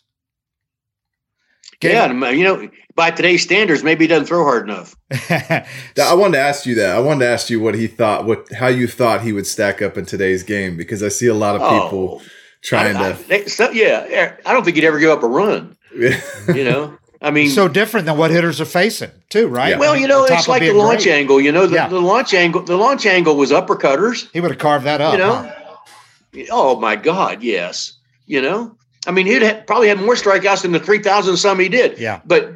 Gave 1.80 1.92
yeah, 1.92 2.30
you 2.30 2.44
know, 2.44 2.70
by 2.94 3.10
today's 3.10 3.42
standards, 3.42 3.82
maybe 3.82 4.04
he 4.04 4.08
doesn't 4.08 4.26
throw 4.26 4.44
hard 4.44 4.68
enough. 4.68 4.94
I 5.10 6.14
wanted 6.14 6.34
to 6.34 6.42
ask 6.42 6.64
you 6.64 6.76
that. 6.76 6.94
I 6.94 7.00
wanted 7.00 7.24
to 7.24 7.30
ask 7.32 7.50
you 7.50 7.58
what 7.58 7.74
he 7.74 7.88
thought, 7.88 8.24
what 8.24 8.52
how 8.52 8.68
you 8.68 8.86
thought 8.86 9.22
he 9.22 9.32
would 9.32 9.48
stack 9.48 9.82
up 9.82 9.98
in 9.98 10.06
today's 10.06 10.44
game, 10.44 10.76
because 10.76 11.02
I 11.02 11.08
see 11.08 11.26
a 11.26 11.34
lot 11.34 11.56
of 11.56 11.62
people. 11.62 12.20
Oh 12.20 12.26
trying 12.62 12.96
I, 12.96 13.12
to. 13.12 13.34
I, 13.34 13.44
so, 13.44 13.70
yeah, 13.70 14.36
I 14.46 14.52
don't 14.52 14.64
think 14.64 14.76
he'd 14.76 14.84
ever 14.84 14.98
give 14.98 15.10
up 15.10 15.22
a 15.22 15.28
run. 15.28 15.76
you 15.94 16.64
know, 16.64 16.96
I 17.20 17.30
mean, 17.30 17.50
so 17.50 17.68
different 17.68 18.06
than 18.06 18.16
what 18.16 18.30
hitters 18.30 18.60
are 18.60 18.66
facing, 18.66 19.10
too, 19.28 19.48
right? 19.48 19.70
Yeah. 19.70 19.78
Well, 19.78 19.96
you 19.96 20.08
know, 20.08 20.24
it's 20.24 20.48
like 20.48 20.62
the 20.62 20.72
launch 20.72 21.04
great. 21.04 21.14
angle. 21.14 21.40
You 21.40 21.52
know, 21.52 21.66
the, 21.66 21.74
yeah. 21.74 21.88
the, 21.88 22.00
launch 22.00 22.32
angle. 22.34 22.62
The 22.62 22.76
launch 22.76 23.04
angle 23.04 23.36
was 23.36 23.50
uppercutters. 23.50 24.30
He 24.32 24.40
would 24.40 24.50
have 24.50 24.60
carved 24.60 24.86
that 24.86 25.00
up. 25.00 25.12
You 25.12 25.18
know. 25.18 25.34
Huh? 25.34 26.46
Oh 26.50 26.80
my 26.80 26.96
God, 26.96 27.42
yes. 27.42 27.98
You 28.26 28.40
know, 28.40 28.76
I 29.06 29.10
mean, 29.10 29.26
he'd 29.26 29.42
have, 29.42 29.66
probably 29.66 29.88
had 29.88 30.00
more 30.00 30.14
strikeouts 30.14 30.62
than 30.62 30.72
the 30.72 30.80
three 30.80 31.02
thousand 31.02 31.36
some 31.36 31.58
he 31.58 31.68
did. 31.68 31.98
Yeah. 31.98 32.20
But 32.24 32.54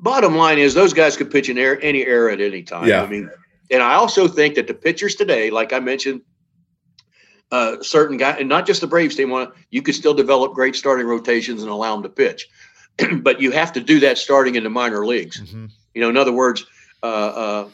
bottom 0.00 0.36
line 0.36 0.58
is, 0.58 0.74
those 0.74 0.92
guys 0.92 1.16
could 1.16 1.30
pitch 1.30 1.48
in 1.48 1.58
air, 1.58 1.80
any 1.82 2.06
era 2.06 2.32
at 2.32 2.40
any 2.40 2.62
time. 2.62 2.88
Yeah. 2.88 3.02
I 3.02 3.06
mean, 3.06 3.30
and 3.70 3.82
I 3.82 3.94
also 3.94 4.28
think 4.28 4.54
that 4.54 4.66
the 4.66 4.74
pitchers 4.74 5.14
today, 5.14 5.50
like 5.50 5.72
I 5.72 5.80
mentioned 5.80 6.22
uh, 7.52 7.82
certain 7.82 8.16
guy, 8.16 8.32
and 8.32 8.48
not 8.48 8.66
just 8.66 8.80
the 8.80 8.86
Braves 8.86 9.14
team. 9.14 9.30
Want 9.30 9.54
you 9.70 9.82
could 9.82 9.94
still 9.94 10.14
develop 10.14 10.54
great 10.54 10.74
starting 10.74 11.06
rotations 11.06 11.62
and 11.62 11.70
allow 11.70 11.94
them 11.94 12.02
to 12.02 12.08
pitch, 12.08 12.48
but 13.20 13.40
you 13.40 13.52
have 13.52 13.74
to 13.74 13.80
do 13.80 14.00
that 14.00 14.18
starting 14.18 14.56
in 14.56 14.64
the 14.64 14.70
minor 14.70 15.06
leagues. 15.06 15.40
Mm-hmm. 15.40 15.66
You 15.94 16.00
know, 16.00 16.08
in 16.08 16.16
other 16.16 16.32
words, 16.32 16.64
uh, 17.02 17.06
uh, 17.06 17.68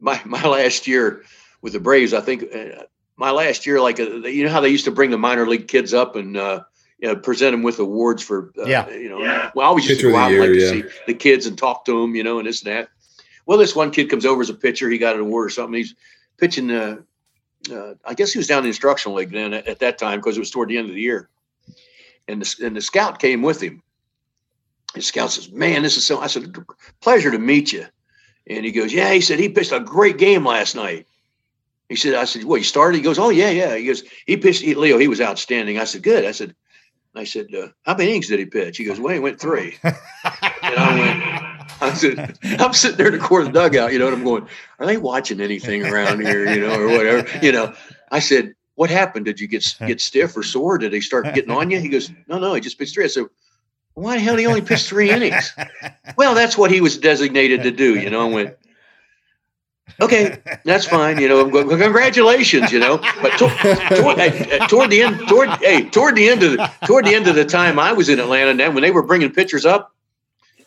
my 0.00 0.20
my 0.26 0.42
last 0.42 0.86
year 0.86 1.22
with 1.62 1.72
the 1.72 1.80
Braves, 1.80 2.12
I 2.12 2.20
think 2.20 2.44
uh, 2.52 2.84
my 3.16 3.30
last 3.30 3.66
year, 3.66 3.80
like 3.80 4.00
uh, 4.00 4.26
you 4.26 4.44
know 4.44 4.50
how 4.50 4.60
they 4.60 4.68
used 4.68 4.84
to 4.86 4.90
bring 4.90 5.10
the 5.10 5.18
minor 5.18 5.46
league 5.46 5.68
kids 5.68 5.94
up 5.94 6.16
and 6.16 6.36
uh, 6.36 6.64
you 6.98 7.08
know, 7.08 7.16
present 7.16 7.52
them 7.52 7.62
with 7.62 7.78
awards 7.78 8.24
for 8.24 8.52
yeah, 8.66 8.90
you 8.90 9.08
know. 9.08 9.20
Yeah. 9.20 9.52
Well, 9.54 9.64
I 9.64 9.68
always 9.68 9.88
used 9.88 10.00
to 10.00 10.10
go 10.10 10.16
out 10.16 10.32
and 10.32 10.40
like 10.40 10.50
yeah. 10.50 10.54
to 10.54 10.68
see 10.68 10.84
the 11.06 11.14
kids 11.14 11.46
and 11.46 11.56
talk 11.56 11.84
to 11.84 12.02
them, 12.02 12.16
you 12.16 12.24
know, 12.24 12.40
and 12.40 12.48
this 12.48 12.62
and 12.62 12.72
that. 12.72 12.88
Well, 13.46 13.58
this 13.58 13.76
one 13.76 13.92
kid 13.92 14.10
comes 14.10 14.26
over 14.26 14.42
as 14.42 14.50
a 14.50 14.54
pitcher. 14.54 14.90
He 14.90 14.98
got 14.98 15.14
an 15.14 15.22
award 15.22 15.46
or 15.46 15.50
something. 15.50 15.74
He's 15.74 15.94
pitching 16.36 16.70
uh, 16.70 16.98
uh, 17.70 17.94
I 18.04 18.14
guess 18.14 18.32
he 18.32 18.38
was 18.38 18.46
down 18.46 18.58
in 18.58 18.64
the 18.64 18.68
instructional 18.68 19.16
league 19.16 19.32
then 19.32 19.52
at, 19.52 19.66
at 19.66 19.78
that 19.80 19.98
time 19.98 20.18
because 20.18 20.36
it 20.36 20.40
was 20.40 20.50
toward 20.50 20.68
the 20.68 20.78
end 20.78 20.88
of 20.88 20.94
the 20.94 21.00
year. 21.00 21.28
And 22.28 22.42
the, 22.42 22.66
and 22.66 22.76
the 22.76 22.80
scout 22.80 23.18
came 23.18 23.42
with 23.42 23.60
him. 23.62 23.82
The 24.94 25.02
scout 25.02 25.32
says, 25.32 25.50
Man, 25.52 25.82
this 25.82 25.96
is 25.96 26.06
so. 26.06 26.20
I 26.20 26.26
said, 26.26 26.54
Pleasure 27.00 27.30
to 27.30 27.38
meet 27.38 27.72
you. 27.72 27.86
And 28.46 28.64
he 28.64 28.72
goes, 28.72 28.92
Yeah. 28.92 29.12
He 29.12 29.20
said, 29.20 29.38
He 29.38 29.48
pitched 29.48 29.72
a 29.72 29.80
great 29.80 30.18
game 30.18 30.44
last 30.44 30.74
night. 30.74 31.06
He 31.88 31.96
said, 31.96 32.14
I 32.14 32.24
said, 32.24 32.44
well, 32.44 32.58
you 32.58 32.64
started? 32.64 32.96
He 32.96 33.02
goes, 33.02 33.18
Oh, 33.18 33.30
yeah, 33.30 33.50
yeah. 33.50 33.76
He 33.76 33.86
goes, 33.86 34.04
He 34.26 34.36
pitched, 34.36 34.62
he, 34.62 34.74
Leo, 34.74 34.96
he 34.96 35.08
was 35.08 35.20
outstanding. 35.20 35.78
I 35.78 35.84
said, 35.84 36.02
Good. 36.02 36.24
I 36.24 36.32
said, 36.32 36.54
I 37.14 37.24
said, 37.24 37.52
uh, 37.54 37.68
How 37.82 37.96
many 37.96 38.10
innings 38.10 38.28
did 38.28 38.38
he 38.38 38.46
pitch? 38.46 38.76
He 38.76 38.84
goes, 38.84 39.00
Well, 39.00 39.12
he 39.14 39.20
went 39.20 39.40
three. 39.40 39.76
and 39.82 39.96
I 40.24 40.98
went, 40.98 41.39
I 41.80 41.94
said, 41.94 42.38
I'm 42.42 42.72
sitting 42.72 42.96
there 42.96 43.08
in 43.08 43.12
the 43.12 43.18
corner 43.18 43.46
of 43.46 43.52
the 43.52 43.60
dugout, 43.60 43.92
you 43.92 43.98
know, 43.98 44.08
and 44.08 44.16
I'm 44.16 44.24
going, 44.24 44.46
are 44.78 44.86
they 44.86 44.96
watching 44.96 45.40
anything 45.40 45.84
around 45.84 46.20
here, 46.20 46.52
you 46.52 46.60
know, 46.60 46.78
or 46.78 46.88
whatever, 46.88 47.28
you 47.44 47.52
know? 47.52 47.74
I 48.10 48.18
said, 48.18 48.54
what 48.74 48.90
happened? 48.90 49.26
Did 49.26 49.40
you 49.40 49.46
get 49.46 49.76
get 49.86 50.00
stiff 50.00 50.36
or 50.36 50.42
sore? 50.42 50.78
Did 50.78 50.92
they 50.92 51.00
start 51.00 51.34
getting 51.34 51.50
on 51.50 51.70
you? 51.70 51.78
He 51.80 51.88
goes, 51.88 52.10
no, 52.28 52.38
no, 52.38 52.54
he 52.54 52.60
just 52.60 52.78
pitched 52.78 52.94
three. 52.94 53.04
I 53.04 53.08
said, 53.08 53.26
why 53.94 54.16
the 54.16 54.22
hell 54.22 54.36
he 54.36 54.46
only 54.46 54.62
pitch 54.62 54.84
three 54.84 55.10
innings? 55.10 55.52
well, 56.16 56.34
that's 56.34 56.56
what 56.56 56.70
he 56.70 56.80
was 56.80 56.96
designated 56.96 57.62
to 57.64 57.70
do, 57.70 57.98
you 57.98 58.08
know. 58.08 58.28
I 58.28 58.32
went, 58.32 58.56
okay, 60.00 60.38
that's 60.64 60.86
fine, 60.86 61.20
you 61.20 61.28
know. 61.28 61.48
Congratulations, 61.50 62.72
you 62.72 62.78
know. 62.78 62.98
But 63.20 63.36
to, 63.38 63.48
toward, 63.96 64.18
uh, 64.18 64.66
toward 64.68 64.90
the 64.90 65.02
end, 65.02 65.28
toward 65.28 65.48
hey, 65.60 65.88
toward 65.90 66.16
the 66.16 66.28
end 66.28 66.42
of 66.42 66.52
the 66.52 66.72
toward 66.86 67.04
the 67.04 67.14
end 67.14 67.28
of 67.28 67.34
the 67.34 67.44
time 67.44 67.78
I 67.78 67.92
was 67.92 68.08
in 68.08 68.18
Atlanta, 68.18 68.64
and 68.64 68.74
when 68.74 68.82
they 68.82 68.90
were 68.90 69.02
bringing 69.02 69.30
pitchers 69.30 69.66
up, 69.66 69.94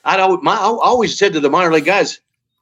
I 0.03 0.19
always 0.19 1.17
said 1.17 1.33
to 1.33 1.39
the 1.39 1.49
minor 1.49 1.71
league 1.71 1.85
guys, 1.85 2.19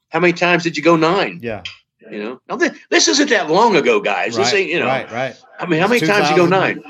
"How 0.09 0.19
many 0.19 0.33
times 0.33 0.63
did 0.63 0.77
you 0.77 0.83
go 0.83 0.95
nine? 0.95 1.39
Yeah, 1.41 1.63
you 2.09 2.23
know. 2.23 2.41
Now 2.47 2.55
this, 2.55 2.77
this 2.89 3.07
isn't 3.07 3.29
that 3.29 3.49
long 3.49 3.75
ago, 3.75 3.99
guys. 3.99 4.37
Right, 4.37 4.43
this 4.43 4.53
ain't 4.53 4.69
you 4.69 4.79
know. 4.79 4.85
Right, 4.85 5.11
right. 5.11 5.35
I 5.59 5.65
mean, 5.65 5.79
how 5.79 5.87
many 5.87 6.05
times 6.05 6.29
you 6.29 6.35
go 6.35 6.45
nine? 6.45 6.83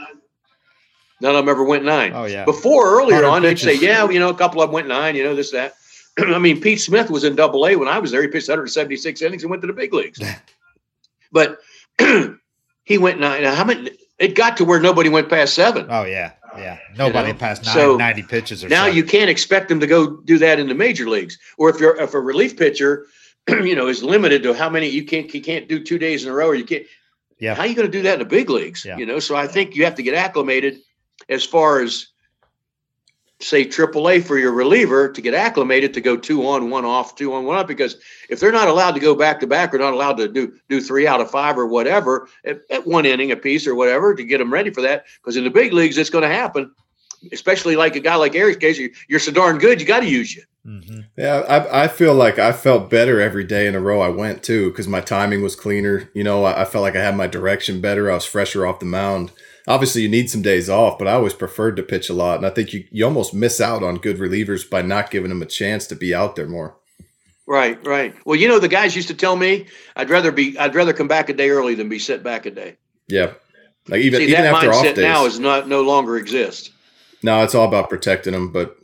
None 1.22 1.36
of 1.36 1.46
them 1.46 1.50
ever 1.50 1.64
went 1.64 1.86
nine. 1.86 2.14
Oh 2.14 2.26
yeah. 2.26 2.46
Before 2.46 3.00
earlier 3.00 3.26
on, 3.26 3.44
they'd 3.44 3.60
say, 3.60 3.76
yeah, 3.76 4.10
you 4.10 4.20
know, 4.20 4.30
a 4.30 4.36
couple 4.36 4.62
of 4.62 4.70
them 4.70 4.74
went 4.74 4.88
nine. 4.88 5.16
You 5.16 5.24
know, 5.24 5.36
this 5.36 5.52
that. 5.52 5.76
I 6.18 6.40
mean, 6.40 6.60
Pete 6.60 6.82
Smith 6.82 7.10
was 7.10 7.24
in 7.24 7.36
Double 7.36 7.66
A 7.68 7.76
when 7.76 7.88
I 7.88 8.00
was 8.00 8.12
there. 8.12 8.22
He 8.22 8.28
pitched 8.28 8.50
176 8.50 9.22
innings 9.22 9.44
and 9.44 9.50
went 9.50 9.62
to 9.62 9.68
the 9.68 9.74
big 9.74 9.94
leagues. 9.94 10.20
but 11.32 11.60
he 12.84 12.98
went 12.98 13.20
nine. 13.20 13.44
How 13.44 13.64
many? 13.64 13.92
It 14.18 14.36
got 14.36 14.58
to 14.58 14.66
where 14.66 14.80
nobody 14.80 15.10
went 15.10 15.30
past 15.30 15.54
seven. 15.54 15.86
Oh 15.90 16.06
yeah, 16.06 16.34
yeah. 16.58 16.78
Nobody 16.98 17.28
you 17.28 17.34
know? 17.34 17.40
passed 17.40 17.66
nine, 17.66 17.74
so 17.74 17.98
90 17.98 18.24
pitches. 18.24 18.64
Or 18.64 18.70
now 18.70 18.86
so. 18.86 18.92
you 18.92 19.04
can't 19.04 19.30
expect 19.30 19.70
them 19.70 19.80
to 19.80 19.88
go 19.88 20.18
do 20.18 20.38
that 20.40 20.60
in 20.60 20.68
the 20.68 20.76
major 20.76 21.10
leagues. 21.10 21.38
Or 21.58 21.70
if 21.70 21.80
you're 21.80 22.00
if 22.00 22.14
a 22.14 22.20
relief 22.20 22.58
pitcher, 22.58 23.08
you 23.50 23.76
know, 23.76 23.88
is 23.88 24.04
limited 24.04 24.44
to 24.44 24.54
how 24.54 24.70
many 24.70 24.88
you 24.88 25.06
can't 25.06 25.34
you 25.34 25.42
can't 25.42 25.68
do 25.68 25.84
two 25.84 25.98
days 25.98 26.24
in 26.24 26.32
a 26.32 26.34
row, 26.34 26.48
or 26.48 26.56
you 26.56 26.66
can't. 26.66 26.86
Yeah. 27.40 27.56
How 27.56 27.64
are 27.64 27.68
you 27.68 27.76
going 27.76 27.88
to 27.88 27.92
do 27.92 28.04
that 28.04 28.14
in 28.14 28.20
the 28.20 28.26
big 28.26 28.50
leagues? 28.50 28.86
Yeah. 28.86 28.98
You 28.98 29.06
know, 29.06 29.20
so 29.20 29.36
I 29.36 29.48
think 29.48 29.76
you 29.76 29.84
have 29.86 29.96
to 29.96 30.04
get 30.04 30.14
acclimated 30.14 30.80
as 31.28 31.44
far 31.44 31.82
as 31.82 32.08
say 33.42 33.66
AAA 33.66 34.24
for 34.24 34.38
your 34.38 34.52
reliever 34.52 35.12
to 35.12 35.22
get 35.22 35.34
acclimated 35.34 35.94
to 35.94 36.02
go 36.02 36.16
two 36.16 36.46
on, 36.48 36.70
one 36.70 36.86
off, 36.86 37.16
two 37.16 37.34
on, 37.34 37.46
one 37.46 37.58
off. 37.58 37.68
Because 37.68 37.98
if 38.30 38.40
they're 38.40 38.52
not 38.52 38.68
allowed 38.68 38.92
to 38.92 39.00
go 39.00 39.16
back 39.16 39.40
to 39.40 39.48
back 39.48 39.74
or 39.74 39.78
not 39.78 39.94
allowed 39.94 40.18
to 40.18 40.28
do 40.28 40.54
do 40.70 40.82
three 40.82 41.08
out 41.08 41.22
of 41.22 41.30
five 41.30 41.58
or 41.58 41.68
whatever 41.68 42.28
at, 42.46 42.62
at 42.70 42.88
one 42.88 43.06
inning 43.06 43.32
a 43.32 43.36
piece 43.36 43.68
or 43.68 43.76
whatever 43.76 44.16
to 44.16 44.24
get 44.24 44.38
them 44.38 44.54
ready 44.54 44.70
for 44.70 44.82
that, 44.82 45.06
because 45.22 45.38
in 45.38 45.44
the 45.44 45.50
big 45.50 45.74
leagues 45.74 45.98
it's 45.98 46.10
going 46.10 46.24
to 46.24 46.28
happen. 46.28 46.72
Especially 47.32 47.76
like 47.76 47.96
a 47.96 48.00
guy 48.00 48.16
like 48.16 48.34
Eric's 48.34 48.58
case, 48.58 48.80
you're 49.08 49.20
so 49.20 49.32
darn 49.32 49.60
good, 49.60 49.80
you 49.80 49.86
got 49.86 50.00
to 50.00 50.10
use 50.10 50.36
you. 50.36 50.42
Mm-hmm. 50.66 51.02
Yeah, 51.18 51.40
I, 51.48 51.84
I 51.84 51.88
feel 51.88 52.14
like 52.14 52.40
I 52.40 52.52
felt 52.52 52.90
better 52.90 53.20
every 53.20 53.44
day 53.44 53.68
in 53.68 53.76
a 53.76 53.80
row 53.80 54.02
I 54.02 54.10
went 54.10 54.44
too 54.44 54.70
because 54.70 54.88
my 54.88 55.02
timing 55.02 55.42
was 55.42 55.56
cleaner. 55.56 56.10
You 56.14 56.24
know, 56.24 56.44
I, 56.44 56.62
I 56.62 56.66
felt 56.66 56.82
like 56.84 56.96
I 56.96 57.02
had 57.02 57.16
my 57.16 57.28
direction 57.28 57.82
better. 57.82 58.12
I 58.12 58.16
was 58.16 58.26
fresher 58.26 58.66
off 58.66 58.80
the 58.80 58.86
mound 58.86 59.32
obviously 59.68 60.02
you 60.02 60.10
need 60.10 60.30
some 60.30 60.42
days 60.42 60.70
off, 60.70 60.98
but 60.98 61.08
I 61.08 61.14
always 61.14 61.34
preferred 61.34 61.76
to 61.78 61.84
pitch 61.84 62.10
a 62.10 62.14
lot. 62.14 62.38
And 62.38 62.46
I 62.46 62.50
think 62.50 62.74
you, 62.74 62.86
you 62.92 63.06
almost 63.06 63.34
miss 63.34 63.62
out 63.62 63.84
on 63.84 63.96
good 63.98 64.18
relievers 64.18 64.70
by 64.70 64.82
not 64.82 65.12
giving 65.12 65.30
them 65.30 65.42
a 65.42 65.48
chance 65.48 65.88
to 65.88 65.96
be 65.96 66.14
out 66.14 66.36
there 66.36 66.48
more. 66.48 66.78
Right, 67.48 67.86
right. 67.86 68.16
Well, 68.26 68.40
you 68.40 68.48
know, 68.48 68.60
the 68.60 68.68
guys 68.68 68.96
used 68.96 69.10
to 69.10 69.14
tell 69.14 69.36
me 69.36 69.68
I'd 69.96 70.10
rather 70.10 70.32
be 70.32 70.58
I'd 70.58 70.76
rather 70.76 70.94
come 70.94 71.08
back 71.08 71.30
a 71.30 71.34
day 71.34 71.50
early 71.50 71.76
than 71.76 71.90
be 71.90 72.00
set 72.00 72.24
back 72.24 72.46
a 72.46 72.52
day. 72.52 72.78
Yeah. 73.08 73.34
Like 73.88 74.02
even, 74.02 74.20
See, 74.20 74.28
even 74.28 74.44
that 74.44 74.54
after 74.54 74.70
mindset 74.70 74.74
off 74.74 74.84
days. 74.84 74.98
now 74.98 75.26
is 75.26 75.40
not 75.40 75.68
no 75.68 75.82
longer 75.82 76.18
exists. 76.18 76.70
No, 77.24 77.44
it's 77.44 77.56
all 77.56 77.68
about 77.68 77.90
protecting 77.90 78.34
them, 78.34 78.52
but 78.52 78.78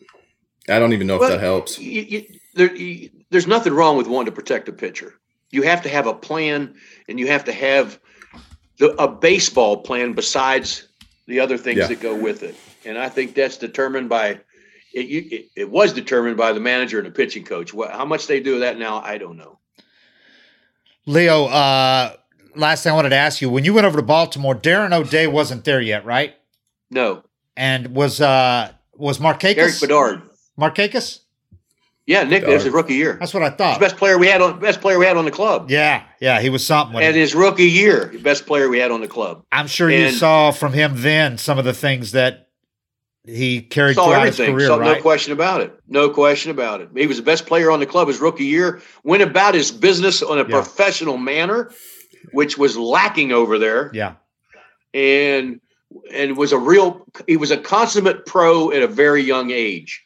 I 0.70 0.80
don't 0.80 0.94
even 0.94 1.08
know 1.08 1.18
well, 1.18 1.32
if 1.32 1.36
that 1.36 1.44
helps. 1.44 1.80
You, 1.80 2.02
you, 2.02 2.26
there, 2.56 2.76
you, 2.76 3.10
there's 3.30 3.48
nothing 3.48 3.74
wrong 3.74 3.98
with 3.98 4.08
wanting 4.08 4.32
to 4.34 4.36
protect 4.36 4.70
a 4.70 4.74
pitcher. 4.74 5.14
You 5.50 5.62
have 5.64 5.84
to 5.84 5.90
have 5.90 6.08
a 6.08 6.14
plan, 6.14 6.76
and 7.08 7.20
you 7.20 7.28
have 7.28 7.46
to 7.46 7.54
have 7.54 8.00
the, 8.80 8.92
a 9.02 9.08
baseball 9.08 9.78
plan 9.78 10.14
besides 10.14 10.88
the 11.28 11.40
other 11.40 11.58
things 11.58 11.80
Yeah. 11.80 11.88
that 11.88 12.00
go 12.00 12.16
with 12.16 12.44
it. 12.44 12.56
And 12.86 12.98
I 12.98 13.10
think 13.10 13.34
that's 13.36 13.58
determined 13.58 14.10
by 14.10 14.40
it, 14.94 15.08
you, 15.08 15.28
it. 15.30 15.50
It 15.56 15.70
was 15.70 15.94
determined 15.94 16.38
by 16.38 16.54
the 16.54 16.60
manager 16.60 16.98
and 16.98 17.06
the 17.08 17.12
pitching 17.12 17.44
coach. 17.44 17.74
What, 17.74 17.92
how 17.92 18.06
much 18.06 18.28
they 18.28 18.40
do 18.40 18.60
that 18.60 18.78
now, 18.80 19.02
I 19.02 19.18
don't 19.18 19.38
know. 19.38 19.60
Leo, 21.06 21.46
uh, 21.46 22.14
last 22.56 22.84
thing 22.84 22.92
I 22.92 22.96
wanted 22.96 23.10
to 23.10 23.16
ask 23.16 23.42
you: 23.42 23.50
when 23.50 23.64
you 23.66 23.74
went 23.74 23.86
over 23.86 23.98
to 23.98 24.04
Baltimore, 24.06 24.56
Darren 24.56 24.94
O'Day 24.94 25.28
wasn't 25.28 25.64
there 25.66 25.82
yet, 25.82 26.06
right? 26.06 26.36
No, 26.90 27.24
And 27.56 27.96
was 27.96 28.22
uh 28.22 28.72
was 28.96 29.20
Markakis? 29.20 29.58
Erik 29.58 29.80
Bedard. 29.82 30.22
Markakis? 30.60 31.20
Yeah, 32.08 32.24
Nick, 32.24 32.46
that's 32.46 32.64
his 32.64 32.74
rookie 32.74 32.94
year. 32.96 33.18
That's 33.20 33.34
what 33.34 33.44
I 33.44 33.50
thought. 33.50 33.80
best 33.82 33.98
player 33.98 34.18
we 34.18 34.28
had 34.28 34.42
on 34.42 34.60
best 34.60 34.80
player 34.80 34.98
we 34.98 35.06
had 35.06 35.18
on 35.18 35.26
the 35.26 35.32
club. 35.32 35.70
Yeah, 35.70 36.04
yeah, 36.22 36.40
he 36.42 36.50
was 36.50 36.66
something. 36.66 36.98
And 37.00 37.14
he- 37.14 37.20
his 37.22 37.36
rookie 37.36 37.66
year, 37.70 38.14
best 38.24 38.46
player 38.46 38.70
we 38.70 38.80
had 38.80 38.92
on 38.92 39.02
the 39.02 39.10
club. 39.10 39.44
I'm 39.52 39.68
sure 39.68 39.90
you 39.92 40.10
saw 40.12 40.52
from 40.52 40.72
him 40.74 40.94
then 40.96 41.38
some 41.38 41.60
of 41.60 41.66
the 41.66 41.74
things 41.74 42.14
that 42.14 42.48
he 43.26 43.60
carried 43.60 43.96
Saw 43.96 44.06
throughout 44.06 44.26
his 44.26 44.40
everything. 44.40 44.56
career, 44.56 44.68
Saw- 44.68 44.78
right? 44.78 44.96
No 44.96 45.02
question 45.02 45.34
about 45.34 45.60
it. 45.60 45.74
No 45.90 46.10
question 46.10 46.50
about 46.50 46.80
it. 46.80 46.88
He 46.96 47.08
was 47.08 47.18
the 47.18 47.24
best 47.24 47.46
player 47.46 47.70
on 47.70 47.82
the 47.82 47.86
club 47.86 48.08
his 48.08 48.22
rookie 48.22 48.46
year. 48.46 48.82
Went 49.04 49.22
about 49.22 49.54
his 49.54 49.70
business 49.70 50.24
on 50.24 50.38
a 50.40 50.44
Yeah. 50.44 50.48
professional 50.62 51.18
manner, 51.18 51.72
which 52.32 52.58
was 52.58 52.78
lacking 52.78 53.34
over 53.34 53.60
there. 53.60 53.92
Yeah, 53.94 54.14
and 54.94 55.60
and 56.14 56.38
was 56.38 56.54
a 56.54 56.58
real 56.58 57.06
he 57.28 57.36
was 57.36 57.52
a 57.52 57.58
consummate 57.58 58.26
pro 58.26 58.72
at 58.72 58.82
a 58.82 58.88
very 58.88 59.24
young 59.24 59.52
age. 59.52 60.04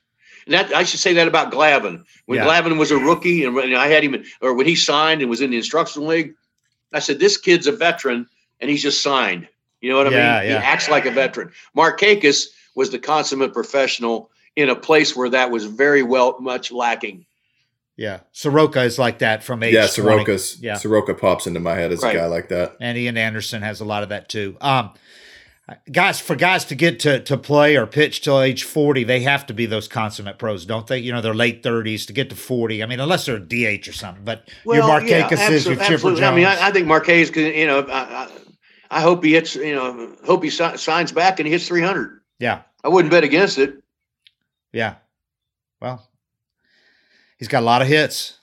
And 0.53 0.69
that 0.69 0.75
I 0.75 0.83
should 0.83 0.99
say 0.99 1.13
that 1.13 1.27
about 1.27 1.51
Glavine. 1.51 2.03
When 2.25 2.39
Yeah. 2.39 2.45
Glavine 2.45 2.77
was 2.77 2.91
a 2.91 2.97
rookie 2.97 3.45
and 3.45 3.55
when 3.55 3.73
I 3.73 3.87
had 3.87 4.03
him 4.03 4.21
or 4.41 4.53
when 4.53 4.65
he 4.65 4.75
signed 4.75 5.21
and 5.21 5.29
was 5.29 5.39
in 5.39 5.51
the 5.51 5.57
instructional 5.57 6.07
league, 6.09 6.33
I 6.93 6.99
said, 6.99 7.19
This 7.19 7.37
kid's 7.37 7.67
a 7.67 7.71
veteran 7.71 8.27
and 8.59 8.69
he's 8.69 8.81
just 8.83 9.01
signed. 9.01 9.47
You 9.79 9.91
know 9.91 9.97
what 9.97 10.07
I 10.07 10.11
Yeah, 10.11 10.39
mean? 10.41 10.49
yeah. 10.51 10.59
He 10.59 10.65
acts 10.65 10.89
like 10.89 11.05
a 11.05 11.11
veteran. 11.11 11.51
Markakis 11.75 12.47
was 12.75 12.89
the 12.89 12.99
consummate 12.99 13.53
professional 13.53 14.29
in 14.57 14.69
a 14.69 14.75
place 14.75 15.15
where 15.15 15.29
that 15.29 15.51
was 15.51 15.65
very 15.65 16.03
well 16.03 16.35
much 16.41 16.71
lacking. 16.71 17.25
yeah. 17.95 18.19
Soroka 18.33 18.81
is 18.83 18.99
like 18.99 19.19
that 19.19 19.43
from 19.43 19.63
age 19.63 19.73
Yeah, 19.73 19.87
20. 19.87 20.37
Yeah, 20.59 20.75
Soroka 20.75 21.13
pops 21.13 21.47
into 21.47 21.59
my 21.61 21.75
head 21.75 21.91
as 21.91 22.01
Right. 22.03 22.15
a 22.15 22.19
guy 22.19 22.25
like 22.25 22.49
that. 22.49 22.75
and 22.81 22.97
Ian 22.97 23.15
Anderson 23.17 23.61
has 23.61 23.79
a 23.79 23.85
lot 23.85 24.03
of 24.03 24.09
that 24.09 24.27
too. 24.27 24.57
Um, 24.59 24.91
guys, 25.91 26.19
for 26.19 26.35
guys 26.35 26.65
to 26.65 26.76
get 26.76 26.99
to 27.02 27.19
to 27.22 27.38
play 27.38 27.76
or 27.76 27.85
pitch 27.85 28.22
till 28.22 28.41
age 28.41 28.64
forty, 28.64 29.03
they 29.03 29.22
have 29.22 29.45
to 29.48 29.53
be 29.53 29.65
those 29.65 29.88
consummate 29.88 30.38
pros, 30.38 30.65
don't 30.65 30.88
they? 30.88 30.99
You 30.99 31.11
know, 31.11 31.22
they're 31.22 31.34
late 31.34 31.64
thirties 31.64 32.06
to 32.07 32.14
get 32.14 32.30
to 32.30 32.35
forty. 32.35 32.81
I 32.84 32.85
mean, 32.85 32.99
unless 32.99 33.26
they're 33.26 33.38
a 33.38 33.39
DH 33.39 33.88
or 33.88 33.93
something. 33.93 34.23
But 34.23 34.49
your 34.65 34.84
Markakis 34.84 35.49
is 35.49 35.65
your 35.65 35.76
Chipper 35.76 35.93
absolutely. 35.93 36.22
Jones. 36.22 36.31
I 36.31 36.35
mean, 36.35 36.45
I, 36.45 36.68
I 36.68 36.72
think 36.72 36.88
Markakis 36.88 37.31
could, 37.34 37.56
you 37.56 37.68
know, 37.68 37.81
I, 37.81 37.99
I, 38.02 38.30
I 38.89 39.02
hope 39.02 39.23
he 39.23 39.34
hits, 39.34 39.56
you 39.56 39.76
know, 39.76 40.15
hope 40.26 40.43
he 40.43 40.49
si- 40.49 40.77
signs 40.77 41.11
back 41.11 41.39
and 41.39 41.48
he 41.48 41.52
hits 41.53 41.68
300. 41.68 42.22
yeah, 42.39 42.61
I 42.84 42.89
wouldn't 42.89 43.11
bet 43.11 43.23
against 43.23 43.57
it. 43.57 43.76
yeah. 44.73 44.95
Well, 45.81 46.07
he's 47.39 47.48
got 47.48 47.64
a 47.64 47.65
lot 47.65 47.81
of 47.81 47.88
hits. 47.88 48.38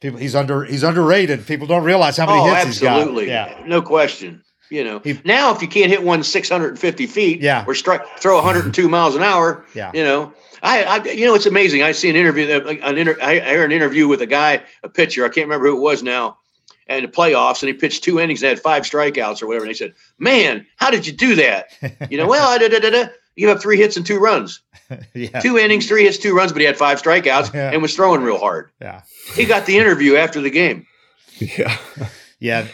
People, 0.00 0.20
he's 0.20 0.36
under 0.36 0.64
he's 0.64 0.84
underrated. 0.84 1.44
People 1.46 1.66
don't 1.66 1.82
realize 1.82 2.16
how 2.16 2.26
many 2.26 2.38
oh, 2.38 2.54
hits 2.54 2.82
absolutely. 2.82 3.24
he's 3.24 3.32
got. 3.32 3.50
Yeah, 3.50 3.66
No 3.66 3.82
question. 3.82 4.44
You 4.70 4.84
know, 4.84 5.00
He- 5.02 5.18
now 5.24 5.54
if 5.54 5.62
you 5.62 5.68
can't 5.68 5.90
hit 5.90 6.02
one 6.02 6.22
650 6.22 7.06
feet 7.06 7.40
Yeah. 7.40 7.64
or 7.66 7.74
strike, 7.74 8.02
throw 8.18 8.36
102 8.36 8.88
miles 8.88 9.14
an 9.16 9.22
hour, 9.22 9.64
Yeah. 9.74 9.90
you 9.94 10.04
know, 10.04 10.32
I, 10.62 10.82
I, 10.84 11.04
you 11.04 11.24
know, 11.26 11.34
it's 11.34 11.46
amazing. 11.46 11.82
I 11.82 11.92
see 11.92 12.10
an 12.10 12.16
interview, 12.16 12.44
uh, 12.44 12.58
that- 12.60 12.66
an 12.82 12.98
inter, 12.98 13.16
I 13.22 13.34
I 13.40 13.54
heard 13.54 13.70
an 13.70 13.72
interview 13.72 14.08
with 14.08 14.20
a 14.22 14.26
guy, 14.26 14.62
a 14.82 14.88
pitcher. 14.88 15.24
I 15.24 15.28
can't 15.28 15.46
remember 15.46 15.68
who 15.68 15.76
it 15.76 15.80
was 15.80 16.02
now, 16.02 16.38
and 16.88 17.04
the 17.04 17.08
playoffs, 17.08 17.62
and 17.62 17.68
he 17.68 17.72
pitched 17.74 18.02
two 18.04 18.18
innings 18.20 18.42
and 18.42 18.48
had 18.50 18.60
five 18.60 18.82
strikeouts 18.82 19.40
or 19.42 19.46
whatever. 19.46 19.64
And 19.64 19.70
they 19.74 19.78
said, 19.78 19.94
"Man, 20.18 20.66
how 20.76 20.90
did 20.90 21.06
you 21.06 21.12
do 21.12 21.34
that?" 21.36 21.70
You 22.10 22.18
know, 22.18 22.26
well, 22.26 22.48
I 22.48 22.58
da, 22.58 22.68
da, 22.68 22.78
da, 22.80 22.90
da. 22.90 23.04
you 23.36 23.48
have 23.48 23.62
three 23.62 23.76
hits 23.78 23.96
and 23.96 24.04
two 24.04 24.18
runs, 24.18 24.60
yeah, 25.14 25.38
two 25.40 25.56
innings, 25.58 25.86
three 25.86 26.02
hits, 26.04 26.18
two 26.18 26.34
runs, 26.34 26.52
but 26.52 26.60
he 26.60 26.66
had 26.66 26.76
five 26.76 27.00
strikeouts 27.00 27.54
Yeah. 27.54 27.70
and 27.72 27.80
was 27.80 27.94
throwing 27.94 28.22
real 28.22 28.38
hard. 28.38 28.70
yeah, 28.82 29.02
He 29.34 29.44
got 29.44 29.64
the 29.64 29.78
interview 29.78 30.16
after 30.16 30.40
the 30.40 30.50
game. 30.50 30.86
Yeah, 31.40 31.76
yeah. 32.40 32.66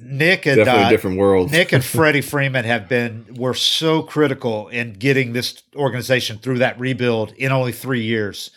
Nick 0.00 0.46
and 0.46 0.56
definitely 0.56 0.84
uh, 0.84 0.86
a 0.86 0.90
different 0.90 1.18
world. 1.18 1.50
Nick 1.52 1.72
and 1.72 1.84
Freddie 1.84 2.20
Freeman 2.20 2.64
have 2.64 2.88
been 2.88 3.26
were 3.36 3.54
so 3.54 4.02
critical 4.02 4.68
in 4.68 4.94
getting 4.94 5.32
this 5.32 5.62
organization 5.76 6.38
through 6.38 6.58
that 6.58 6.78
rebuild 6.80 7.32
in 7.32 7.52
only 7.52 7.72
three 7.72 8.02
years. 8.02 8.50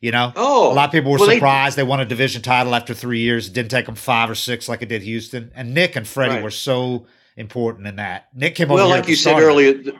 You 0.00 0.12
know, 0.12 0.32
Oh, 0.36 0.72
a 0.72 0.74
lot 0.74 0.86
of 0.86 0.92
people 0.92 1.10
were 1.10 1.18
well, 1.18 1.30
surprised 1.30 1.76
they, 1.76 1.82
won 1.82 1.98
a 2.00 2.04
division 2.04 2.40
title 2.40 2.72
after 2.74 2.94
three 2.94 3.18
years. 3.18 3.48
It 3.48 3.52
didn't 3.52 3.70
take 3.72 3.86
them 3.86 3.96
five 3.96 4.30
or 4.30 4.36
six 4.36 4.68
like 4.68 4.80
it 4.80 4.88
did 4.88 5.02
Houston. 5.02 5.50
And 5.56 5.74
Nick 5.74 5.96
and 5.96 6.06
Freddie 6.06 6.34
Right. 6.34 6.42
were 6.44 6.52
so 6.52 7.06
important 7.36 7.88
in 7.88 7.96
that. 7.96 8.28
Nick 8.34 8.54
came 8.54 8.70
over 8.70 8.76
Well, 8.76 8.88
like 8.88 9.08
you 9.08 9.16
said 9.16 9.30
start 9.30 9.42
of 9.42 9.48
it. 9.48 9.52
earlier, 9.52 9.92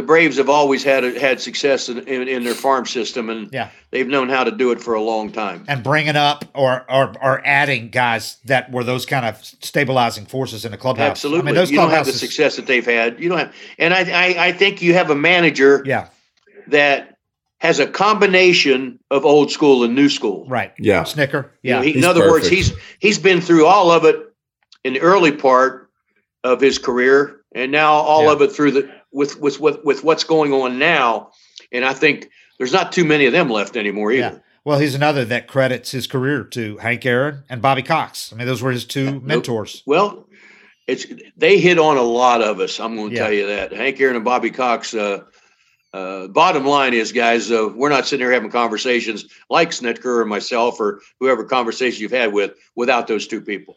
the, 0.00 0.02
the 0.02 0.06
Braves 0.06 0.36
have 0.38 0.48
always 0.48 0.82
had 0.84 1.04
had 1.16 1.40
success 1.40 1.88
in, 1.88 1.98
in, 2.08 2.28
in 2.28 2.44
their 2.44 2.54
farm 2.54 2.86
system, 2.86 3.30
and 3.30 3.48
Yeah. 3.52 3.70
they've 3.90 4.06
known 4.08 4.28
how 4.28 4.44
to 4.44 4.50
do 4.50 4.70
it 4.72 4.80
for 4.80 4.94
a 4.94 5.00
long 5.02 5.30
time. 5.32 5.64
and 5.68 5.82
bringing 5.82 6.16
up 6.16 6.44
or, 6.54 6.84
or 6.90 7.12
or 7.22 7.42
adding 7.46 7.90
guys 7.90 8.36
that 8.46 8.70
were 8.72 8.84
those 8.84 9.06
kind 9.06 9.26
of 9.26 9.36
stabilizing 9.44 10.26
forces 10.26 10.64
in 10.64 10.70
the 10.72 10.78
clubhouse. 10.78 11.10
Absolutely, 11.10 11.42
I 11.42 11.44
mean, 11.46 11.54
those 11.54 11.70
you 11.70 11.76
don't 11.76 11.90
have 11.90 12.06
the 12.06 12.12
success 12.12 12.56
that 12.56 12.66
they've 12.66 12.84
had. 12.84 13.20
You 13.20 13.28
don't 13.28 13.38
have, 13.38 13.54
and 13.78 13.92
I, 13.94 14.00
I, 14.10 14.46
I 14.48 14.52
think 14.52 14.82
you 14.82 14.94
have 14.94 15.10
a 15.10 15.14
manager 15.16 15.82
Yeah, 15.86 16.08
that 16.68 17.16
has 17.58 17.78
a 17.78 17.86
combination 17.86 18.98
of 19.10 19.24
old 19.26 19.50
school 19.50 19.84
and 19.84 19.94
new 19.94 20.08
school. 20.08 20.46
right. 20.48 20.72
Yeah. 20.78 21.02
Snitker. 21.02 21.50
You 21.62 21.72
know, 21.72 21.78
Yeah, 21.78 21.82
he, 21.82 21.88
in 21.90 21.94
he's 21.96 22.04
other 22.06 22.30
words, 22.30 22.48
he's 22.48 22.72
he's 23.00 23.18
been 23.18 23.40
through 23.40 23.66
all 23.66 23.90
of 23.90 24.04
it 24.04 24.16
in 24.84 24.94
the 24.94 25.00
early 25.00 25.32
part 25.32 25.90
of 26.42 26.60
his 26.60 26.78
career, 26.78 27.40
and 27.54 27.70
now 27.70 27.92
all 27.92 28.24
Yeah. 28.24 28.32
of 28.32 28.40
it 28.42 28.52
through 28.52 28.70
the 28.70 28.90
with 29.12 29.38
with 29.40 29.60
with 29.60 29.84
with 29.84 30.04
what's 30.04 30.24
going 30.24 30.52
on 30.52 30.78
now. 30.78 31.30
And 31.72 31.84
I 31.84 31.92
think 31.94 32.30
there's 32.58 32.72
not 32.72 32.92
too 32.92 33.04
many 33.04 33.26
of 33.26 33.32
them 33.32 33.48
left 33.48 33.76
anymore 33.76 34.12
either. 34.12 34.34
Yeah. 34.34 34.38
Well, 34.64 34.78
he's 34.78 34.94
another 34.94 35.24
that 35.24 35.46
credits 35.48 35.90
his 35.90 36.06
career 36.06 36.44
to 36.44 36.76
Hank 36.78 37.06
Aaron 37.06 37.44
and 37.48 37.62
Bobby 37.62 37.82
Cox. 37.82 38.32
I 38.32 38.36
mean, 38.36 38.46
those 38.46 38.62
were 38.62 38.70
his 38.72 38.84
two 38.84 39.18
mentors. 39.20 39.82
Well, 39.86 40.28
it's 40.86 41.06
they 41.36 41.58
hit 41.58 41.78
on 41.78 41.96
a 41.96 42.02
lot 42.02 42.42
of 42.42 42.60
us. 42.60 42.78
I'm 42.78 42.96
going 42.96 43.10
to 43.10 43.16
Yeah. 43.16 43.22
tell 43.22 43.32
you 43.32 43.46
that 43.46 43.72
Hank 43.72 43.98
Aaron 44.00 44.16
and 44.16 44.24
Bobby 44.24 44.50
Cox. 44.50 44.92
Uh, 44.94 45.20
uh, 45.92 46.28
bottom 46.28 46.64
line 46.66 46.94
is, 46.94 47.10
guys, 47.10 47.50
uh, 47.50 47.68
we're 47.74 47.88
not 47.88 48.06
sitting 48.06 48.24
here 48.24 48.32
having 48.32 48.50
conversations 48.50 49.24
like 49.48 49.70
Snitker 49.70 50.20
or 50.20 50.24
myself 50.24 50.78
or 50.78 51.00
whoever 51.18 51.44
conversation 51.44 52.02
you've 52.02 52.12
had 52.12 52.32
with 52.32 52.52
without 52.76 53.08
those 53.08 53.26
two 53.26 53.40
people. 53.40 53.76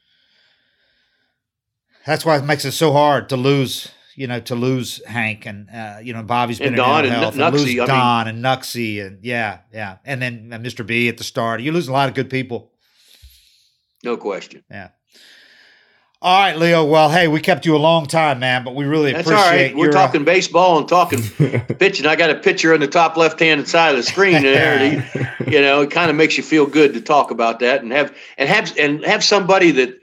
That's 2.05 2.25
why 2.25 2.37
it 2.37 2.43
makes 2.43 2.65
it 2.65 2.73
so 2.73 2.91
hard 2.91 3.29
to 3.29 3.37
lose, 3.37 3.89
you 4.15 4.27
know, 4.27 4.39
to 4.41 4.55
lose 4.55 5.03
Hank 5.05 5.45
and 5.45 5.69
uh, 5.69 5.97
you 6.01 6.13
know 6.13 6.23
Bobby's 6.23 6.59
been 6.59 6.67
And 6.69 6.75
in 6.75 6.81
Don 6.83 7.05
and 7.05 7.13
health, 7.13 7.35
Knucksie, 7.35 7.51
lose 7.51 7.63
I 7.63 7.67
mean- 7.77 7.87
Don 7.87 8.27
and 8.27 8.43
Knucksie 8.43 9.05
and 9.05 9.23
yeah, 9.23 9.59
yeah, 9.73 9.97
and 10.05 10.21
then 10.21 10.51
uh, 10.53 10.57
Mr. 10.57 10.85
B 10.85 11.07
at 11.09 11.17
the 11.17 11.23
start. 11.23 11.61
You 11.61 11.71
lose 11.71 11.87
a 11.87 11.91
lot 11.93 12.09
of 12.09 12.15
good 12.15 12.29
people. 12.29 12.71
No 14.03 14.17
question. 14.17 14.63
Yeah. 14.69 14.89
All 16.21 16.39
right, 16.41 16.57
Leo. 16.57 16.85
Well, 16.85 17.09
hey, 17.09 17.27
we 17.27 17.41
kept 17.41 17.65
you 17.65 17.75
a 17.75 17.77
long 17.77 18.05
time, 18.05 18.39
man, 18.39 18.63
but 18.63 18.75
we 18.75 18.85
really 18.85 19.11
That's 19.11 19.27
all 19.27 19.33
appreciate 19.33 19.67
right. 19.71 19.75
We're 19.75 19.85
your, 19.87 19.97
uh, 19.97 20.05
talking 20.05 20.23
baseball 20.23 20.77
and 20.77 20.87
talking 20.87 21.21
pitching. 21.79 22.05
I 22.05 22.15
got 22.15 22.29
a 22.29 22.35
picture 22.35 22.73
on 22.73 22.79
the 22.79 22.87
top 22.87 23.17
left 23.17 23.41
hand 23.41 23.67
side 23.67 23.89
of 23.89 23.97
the 23.97 24.03
screen 24.03 24.41
there. 24.41 25.01
that, 25.13 25.47
you 25.51 25.59
know, 25.59 25.81
it 25.81 25.91
kind 25.91 26.09
of 26.09 26.15
makes 26.15 26.37
you 26.37 26.43
feel 26.43 26.65
good 26.65 26.93
to 26.93 27.01
talk 27.01 27.29
about 27.31 27.59
that 27.59 27.81
and 27.83 27.91
have 27.91 28.15
and 28.37 28.47
have 28.47 28.77
and 28.77 29.03
have 29.03 29.21
somebody 29.21 29.71
that 29.71 29.99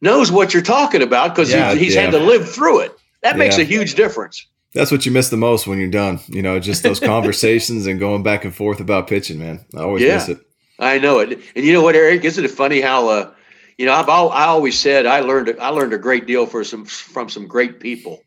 knows 0.00 0.30
what 0.30 0.54
you're 0.54 0.62
talking 0.62 1.02
about 1.02 1.34
because 1.34 1.50
Yeah, 1.50 1.74
he's 1.74 1.96
yeah. 1.96 2.02
had 2.02 2.12
to 2.12 2.20
live 2.20 2.48
through 2.48 2.80
it. 2.82 2.96
That 3.22 3.36
makes 3.38 3.56
Yeah. 3.56 3.62
a 3.62 3.66
huge 3.66 3.94
difference. 3.94 4.46
That's 4.74 4.90
what 4.90 5.04
you 5.04 5.12
miss 5.12 5.28
the 5.30 5.36
most 5.36 5.66
when 5.66 5.78
you're 5.78 5.88
done. 5.90 6.20
You 6.28 6.42
know, 6.42 6.58
just 6.60 6.82
those 6.82 7.00
conversations 7.14 7.86
and 7.86 7.98
going 7.98 8.22
back 8.22 8.44
and 8.44 8.54
forth 8.54 8.80
about 8.80 9.08
pitching, 9.08 9.38
man. 9.38 9.64
I 9.76 9.80
always 9.80 10.02
Yeah. 10.02 10.14
miss 10.14 10.28
it. 10.28 10.38
I 10.78 10.98
know 10.98 11.18
it. 11.18 11.38
And 11.54 11.64
you 11.64 11.72
know 11.72 11.82
what, 11.82 11.94
Eric? 11.96 12.24
Isn't 12.24 12.44
it 12.44 12.50
funny 12.50 12.80
how 12.80 13.08
uh, 13.08 13.30
you 13.76 13.84
know 13.86 13.92
I've 13.92 14.08
al- 14.08 14.30
I 14.30 14.44
always 14.46 14.78
said 14.78 15.04
I 15.06 15.20
learned 15.20 15.54
I 15.60 15.68
learned 15.68 15.92
a 15.92 15.98
great 15.98 16.26
deal 16.26 16.46
for 16.46 16.64
some 16.64 16.84
from 16.86 17.28
some 17.28 17.46
great 17.46 17.80
people 17.80 18.22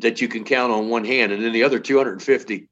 that 0.00 0.20
you 0.20 0.28
can 0.28 0.44
count 0.44 0.72
on 0.72 0.88
one 0.88 1.04
hand, 1.04 1.32
and 1.32 1.42
then 1.42 1.52
the 1.52 1.62
other 1.62 1.78
250. 1.78 2.68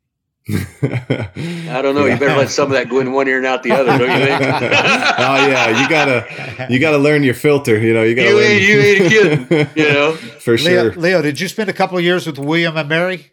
I 0.82 1.80
don't 1.82 1.94
know. 1.94 2.06
You 2.06 2.16
better 2.18 2.36
let 2.36 2.50
some 2.50 2.66
of 2.68 2.72
that 2.72 2.88
go 2.88 3.00
in 3.00 3.12
one 3.12 3.28
ear 3.28 3.36
and 3.38 3.46
out 3.46 3.62
the 3.62 3.72
other, 3.72 3.98
don't 3.98 4.00
you 4.00 4.26
think? 4.26 4.40
oh 4.42 5.46
yeah, 5.46 5.82
you 5.82 5.88
gotta 5.88 6.66
you 6.70 6.78
gotta 6.78 6.98
learn 6.98 7.22
your 7.22 7.34
filter. 7.34 7.78
You 7.78 7.92
know, 7.94 8.02
you 8.02 8.14
gotta 8.14 8.28
You 8.30 8.36
learn. 8.36 8.44
ain't- 8.46 8.62
you 8.62 8.78
ain't 8.80 9.48
kidding, 9.48 9.68
you 9.76 9.92
know? 9.92 10.12
for 10.40 10.56
Leo, 10.56 10.90
sure. 10.90 10.92
Leo, 10.94 11.22
did 11.22 11.40
you 11.40 11.48
spend 11.48 11.68
a 11.68 11.72
couple 11.74 11.98
of 11.98 12.04
years 12.04 12.26
with 12.26 12.38
William 12.38 12.76
and 12.76 12.88
Mary? 12.88 13.32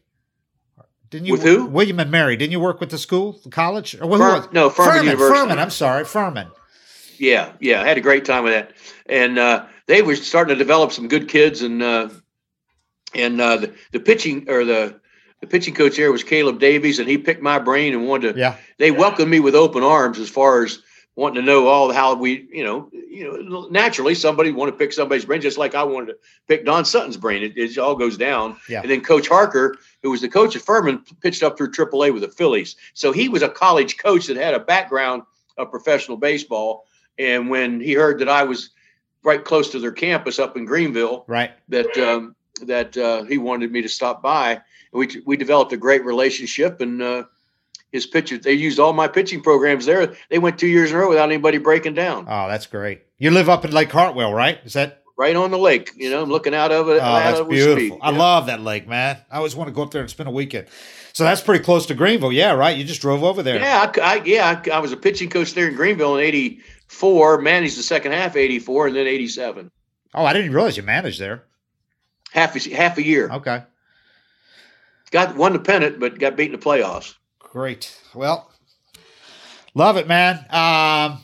Didn't 1.10 1.28
you? 1.28 1.34
With 1.34 1.44
who? 1.44 1.66
William 1.68 2.00
and 2.00 2.12
Mary. 2.12 2.36
Didn't 2.36 2.52
you 2.52 2.60
work 2.60 2.80
with 2.80 2.90
the 2.90 2.98
school, 2.98 3.40
the 3.44 3.50
college? 3.50 3.96
Or 3.96 4.08
who 4.08 4.18
Fur- 4.18 4.34
was- 4.40 4.48
no, 4.52 4.70
Furman 4.70 4.92
Furman. 4.92 5.06
University. 5.06 5.40
Furman. 5.40 5.60
I'm 5.60 5.70
sorry, 5.70 6.04
Furman. 6.06 6.48
Yeah, 7.18 7.54
yeah, 7.62 7.82
I 7.82 7.88
had 7.88 7.98
a 7.98 8.02
great 8.02 8.26
time 8.26 8.44
with 8.44 8.52
that, 8.54 8.72
and 9.06 9.40
uh, 9.40 9.68
they 9.88 10.02
were 10.02 10.18
starting 10.18 10.54
to 10.54 10.58
develop 10.58 10.92
some 10.92 11.08
good 11.08 11.30
kids, 11.30 11.62
and 11.62 11.82
uh, 11.82 12.10
and 13.14 13.40
uh, 13.40 13.56
the, 13.58 13.74
the 13.94 14.00
pitching 14.02 14.50
or 14.50 14.66
the 14.66 15.00
the 15.46 15.52
pitching 15.52 15.74
coach 15.74 15.96
there 15.98 16.12
was 16.12 16.24
Caleb 16.24 16.60
Davies, 16.60 17.00
and 17.00 17.08
he 17.08 17.18
picked 17.18 17.42
my 17.42 17.60
brain 17.60 17.94
and 17.94 18.08
wanted 18.08 18.34
to. 18.34 18.40
Yeah. 18.40 18.56
They 18.78 18.92
welcomed 18.92 19.30
me 19.30 19.40
with 19.40 19.56
open 19.56 19.84
arms 19.84 20.20
as 20.20 20.30
far 20.30 20.64
as 20.64 20.80
wanting 21.16 21.36
to 21.36 21.42
know 21.46 21.68
all 21.68 21.94
how 21.94 22.14
we, 22.16 22.48
you 22.52 22.64
know, 22.64 22.90
you 22.92 23.32
know, 23.50 23.68
naturally 23.70 24.16
somebody 24.16 24.52
want 24.52 24.70
to 24.72 24.78
pick 24.78 24.92
somebody's 24.92 25.24
brain, 25.24 25.40
just 25.40 25.58
like 25.58 25.74
I 25.74 25.84
wanted 25.84 26.08
to 26.08 26.18
pick 26.48 26.66
Don 26.66 26.84
Sutton's 26.84 27.16
brain. 27.16 27.42
It, 27.44 27.58
it 27.58 27.78
all 27.78 27.96
goes 27.96 28.18
down, 28.18 28.58
Yeah. 28.68 28.82
and 28.82 28.90
then 28.92 29.02
Coach 29.02 29.28
Harker, 29.30 29.78
who 30.04 30.12
was 30.12 30.20
the 30.22 30.28
coach 30.28 30.56
at 30.58 30.62
Furman, 30.62 31.04
pitched 31.22 31.42
up 31.44 31.58
through 31.58 31.72
AAA 31.72 32.12
with 32.12 32.22
the 32.24 32.28
Phillies, 32.28 32.76
so 32.94 33.12
he 33.14 33.30
was 33.30 33.44
a 33.44 33.50
college 33.50 33.98
coach 33.98 34.28
that 34.28 34.36
had 34.36 34.54
a 34.56 34.60
background 34.60 35.22
of 35.58 35.72
professional 35.72 36.18
baseball. 36.18 36.86
And 37.18 37.50
when 37.50 37.80
he 37.80 37.94
heard 37.94 38.20
that 38.20 38.28
I 38.28 38.44
was 38.44 38.72
right 39.24 39.44
close 39.44 39.72
to 39.72 39.80
their 39.80 39.94
campus 39.94 40.38
up 40.38 40.58
in 40.58 40.66
Greenville, 40.66 41.24
Right. 41.28 41.52
that 41.70 41.96
um, 41.98 42.36
that 42.64 42.98
uh, 42.98 43.24
he 43.24 43.38
wanted 43.38 43.72
me 43.72 43.82
to 43.82 43.90
stop 43.90 44.22
by. 44.22 44.62
We 44.96 45.22
we 45.26 45.38
developed 45.38 45.74
a 45.74 45.78
great 45.78 46.04
relationship, 46.06 46.82
and 46.82 47.02
uh, 47.02 47.24
his 47.92 48.06
pitcher 48.06 48.38
they 48.38 48.54
used 48.54 48.80
all 48.80 48.94
my 48.94 49.08
pitching 49.08 49.42
programs 49.42 49.86
there. 49.86 50.16
They 50.30 50.40
went 50.40 50.58
two 50.58 50.68
years 50.68 50.90
in 50.92 50.96
a 50.98 51.00
row 51.00 51.10
without 51.10 51.30
anybody 51.30 51.58
breaking 51.58 51.94
down. 51.96 52.26
Oh, 52.30 52.48
that's 52.48 52.66
great. 52.68 53.02
You 53.18 53.32
live 53.32 53.50
up 53.50 53.66
in 53.66 53.72
Lake 53.72 53.92
Hartwell, 53.92 54.34
right? 54.34 54.60
Is 54.66 54.74
that? 54.74 55.02
Right 55.18 55.34
on 55.38 55.50
the 55.50 55.58
lake, 55.58 55.92
you 55.96 56.10
know. 56.10 56.22
I'm 56.24 56.30
looking 56.30 56.54
out 56.54 56.74
of 56.74 56.90
it. 56.90 57.00
Oh, 57.02 57.16
that's 57.16 57.40
it 57.40 57.48
beautiful. 57.48 58.00
I 58.02 58.12
Yeah. 58.12 58.18
love 58.18 58.48
that 58.48 58.60
lake, 58.60 58.86
man. 58.86 59.18
I 59.32 59.38
always 59.38 59.56
want 59.56 59.70
to 59.70 59.74
go 59.74 59.82
up 59.84 59.92
there 59.92 60.02
and 60.02 60.10
spend 60.10 60.28
a 60.28 60.32
weekend. 60.32 60.68
So 61.14 61.24
that's 61.24 61.40
pretty 61.40 61.64
close 61.64 61.86
to 61.86 61.94
Greenville, 61.94 62.34
yeah, 62.34 62.52
right? 62.52 62.76
You 62.76 62.84
just 62.84 63.00
drove 63.00 63.24
over 63.24 63.42
there. 63.42 63.56
Yeah, 63.58 63.90
I, 63.98 64.02
I- 64.02 64.24
yeah. 64.26 64.62
I, 64.66 64.70
I 64.72 64.80
was 64.80 64.92
a 64.92 64.98
pitching 64.98 65.30
coach 65.30 65.54
there 65.54 65.70
in 65.70 65.76
Greenville 65.76 66.18
in 66.18 66.26
'84. 66.26 67.40
Managed 67.42 67.78
the 67.78 67.84
second 67.84 68.12
half 68.12 68.32
of 68.32 68.38
'84, 68.38 68.88
and 68.88 68.96
then 68.98 69.08
'87. 69.08 69.72
Oh, 70.14 70.26
I 70.26 70.34
didn't 70.34 70.52
realize 70.52 70.76
you 70.76 70.84
managed 70.84 71.22
there. 71.22 71.44
Half 72.34 72.58
a, 72.58 72.76
half 72.76 72.98
a 72.98 73.04
year. 73.04 73.30
Okay. 73.32 73.64
Got 75.12 75.36
won 75.36 75.54
the 75.54 75.60
pennant, 75.60 76.00
but 76.00 76.18
got 76.20 76.36
beat 76.36 76.52
in 76.52 76.52
the 76.54 76.58
playoffs. 76.58 77.16
Great. 77.40 77.98
Well, 78.14 78.52
love 79.74 79.98
it, 79.98 80.08
man. 80.08 80.38
Um, 80.50 81.20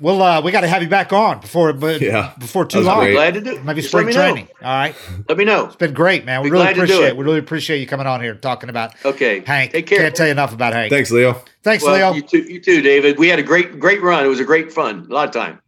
well, 0.00 0.22
uh, 0.22 0.40
we 0.42 0.52
got 0.52 0.60
to 0.60 0.68
have 0.68 0.82
you 0.82 0.88
back 0.88 1.12
on 1.12 1.40
before, 1.40 1.72
but 1.72 2.00
Yeah, 2.00 2.32
before 2.38 2.64
that 2.64 2.70
too 2.70 2.78
was 2.78 2.86
long. 2.86 2.98
great. 3.00 3.14
Glad 3.14 3.34
to 3.34 3.40
do. 3.40 3.60
Maybe 3.64 3.80
Just 3.80 3.90
spring 3.90 4.06
me 4.06 4.12
know. 4.12 4.20
training. 4.20 4.48
All 4.62 4.68
right. 4.78 4.94
Let 5.28 5.36
me 5.36 5.44
know. 5.44 5.66
It's 5.66 5.74
been 5.76 5.92
great, 5.94 6.24
man. 6.24 6.42
We 6.42 6.48
Be 6.48 6.52
really 6.52 6.64
glad 6.66 6.74
to 6.74 6.76
do 6.76 6.82
appreciate 6.84 7.08
it. 7.08 7.16
We 7.16 7.24
really 7.24 7.38
appreciate 7.40 7.78
you 7.80 7.86
coming 7.88 8.06
on 8.06 8.20
here 8.20 8.32
and 8.32 8.42
talking 8.42 8.68
about 8.70 8.92
Okay. 9.04 9.40
Hank. 9.44 9.72
Take 9.72 9.86
care. 9.88 9.98
Can't 9.98 10.14
tell 10.14 10.26
you 10.26 10.32
enough 10.32 10.52
about 10.52 10.72
Hank. 10.74 10.92
Thanks, 10.92 11.10
Leo. 11.10 11.42
Thanks, 11.64 11.82
Well, 11.82 11.94
Leo. 11.94 12.12
You 12.12 12.22
too, 12.22 12.38
you 12.42 12.60
too, 12.60 12.80
David. 12.80 13.18
We 13.18 13.26
had 13.28 13.40
a 13.40 13.42
great, 13.42 13.80
great 13.80 14.00
run. 14.00 14.24
It 14.24 14.28
was 14.28 14.38
a 14.38 14.44
great 14.44 14.72
fun. 14.72 15.06
A 15.10 15.12
lot 15.12 15.26
of 15.28 15.34
time. 15.34 15.60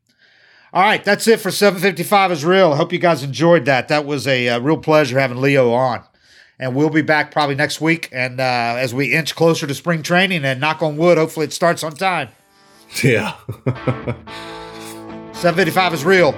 All 0.73 0.83
right, 0.85 1.03
that's 1.03 1.27
it 1.27 1.41
for 1.41 1.51
755 1.51 2.31
is 2.31 2.45
real. 2.45 2.73
I 2.73 2.77
hope 2.77 2.93
you 2.93 3.01
guys 3.01 3.25
enjoyed 3.25 3.65
that. 3.65 3.89
That 3.89 4.05
was 4.07 4.29
a, 4.29 4.49
uh 4.51 4.61
real 4.61 4.77
pleasure 4.77 5.19
having 5.19 5.41
Leo 5.41 5.73
on. 5.73 6.05
And 6.61 6.77
we'll 6.77 6.91
be 6.91 7.01
back 7.01 7.33
probably 7.33 7.55
next 7.55 7.81
week. 7.81 8.11
And 8.13 8.39
uh, 8.39 8.43
as 8.77 8.93
we 8.95 9.15
inch 9.15 9.35
closer 9.35 9.67
to 9.67 9.75
spring 9.75 10.03
training 10.03 10.45
and 10.45 10.61
knock 10.61 10.83
on 10.83 10.99
wood, 10.99 11.17
hopefully 11.17 11.47
it 11.47 11.55
starts 11.55 11.83
on 11.83 11.95
time. 11.95 12.29
Yeah. 13.03 13.35
755 15.33 15.95
is 15.95 16.05
real. 16.05 16.33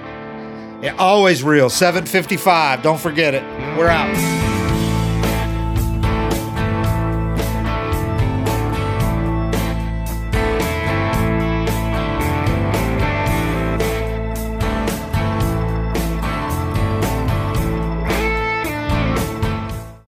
Yeah, 0.80 0.94
always 0.96 1.42
real. 1.42 1.68
755. 1.68 2.82
Don't 2.82 3.00
forget 3.00 3.34
it. 3.34 3.42
We're 3.76 3.88
out. 3.88 4.61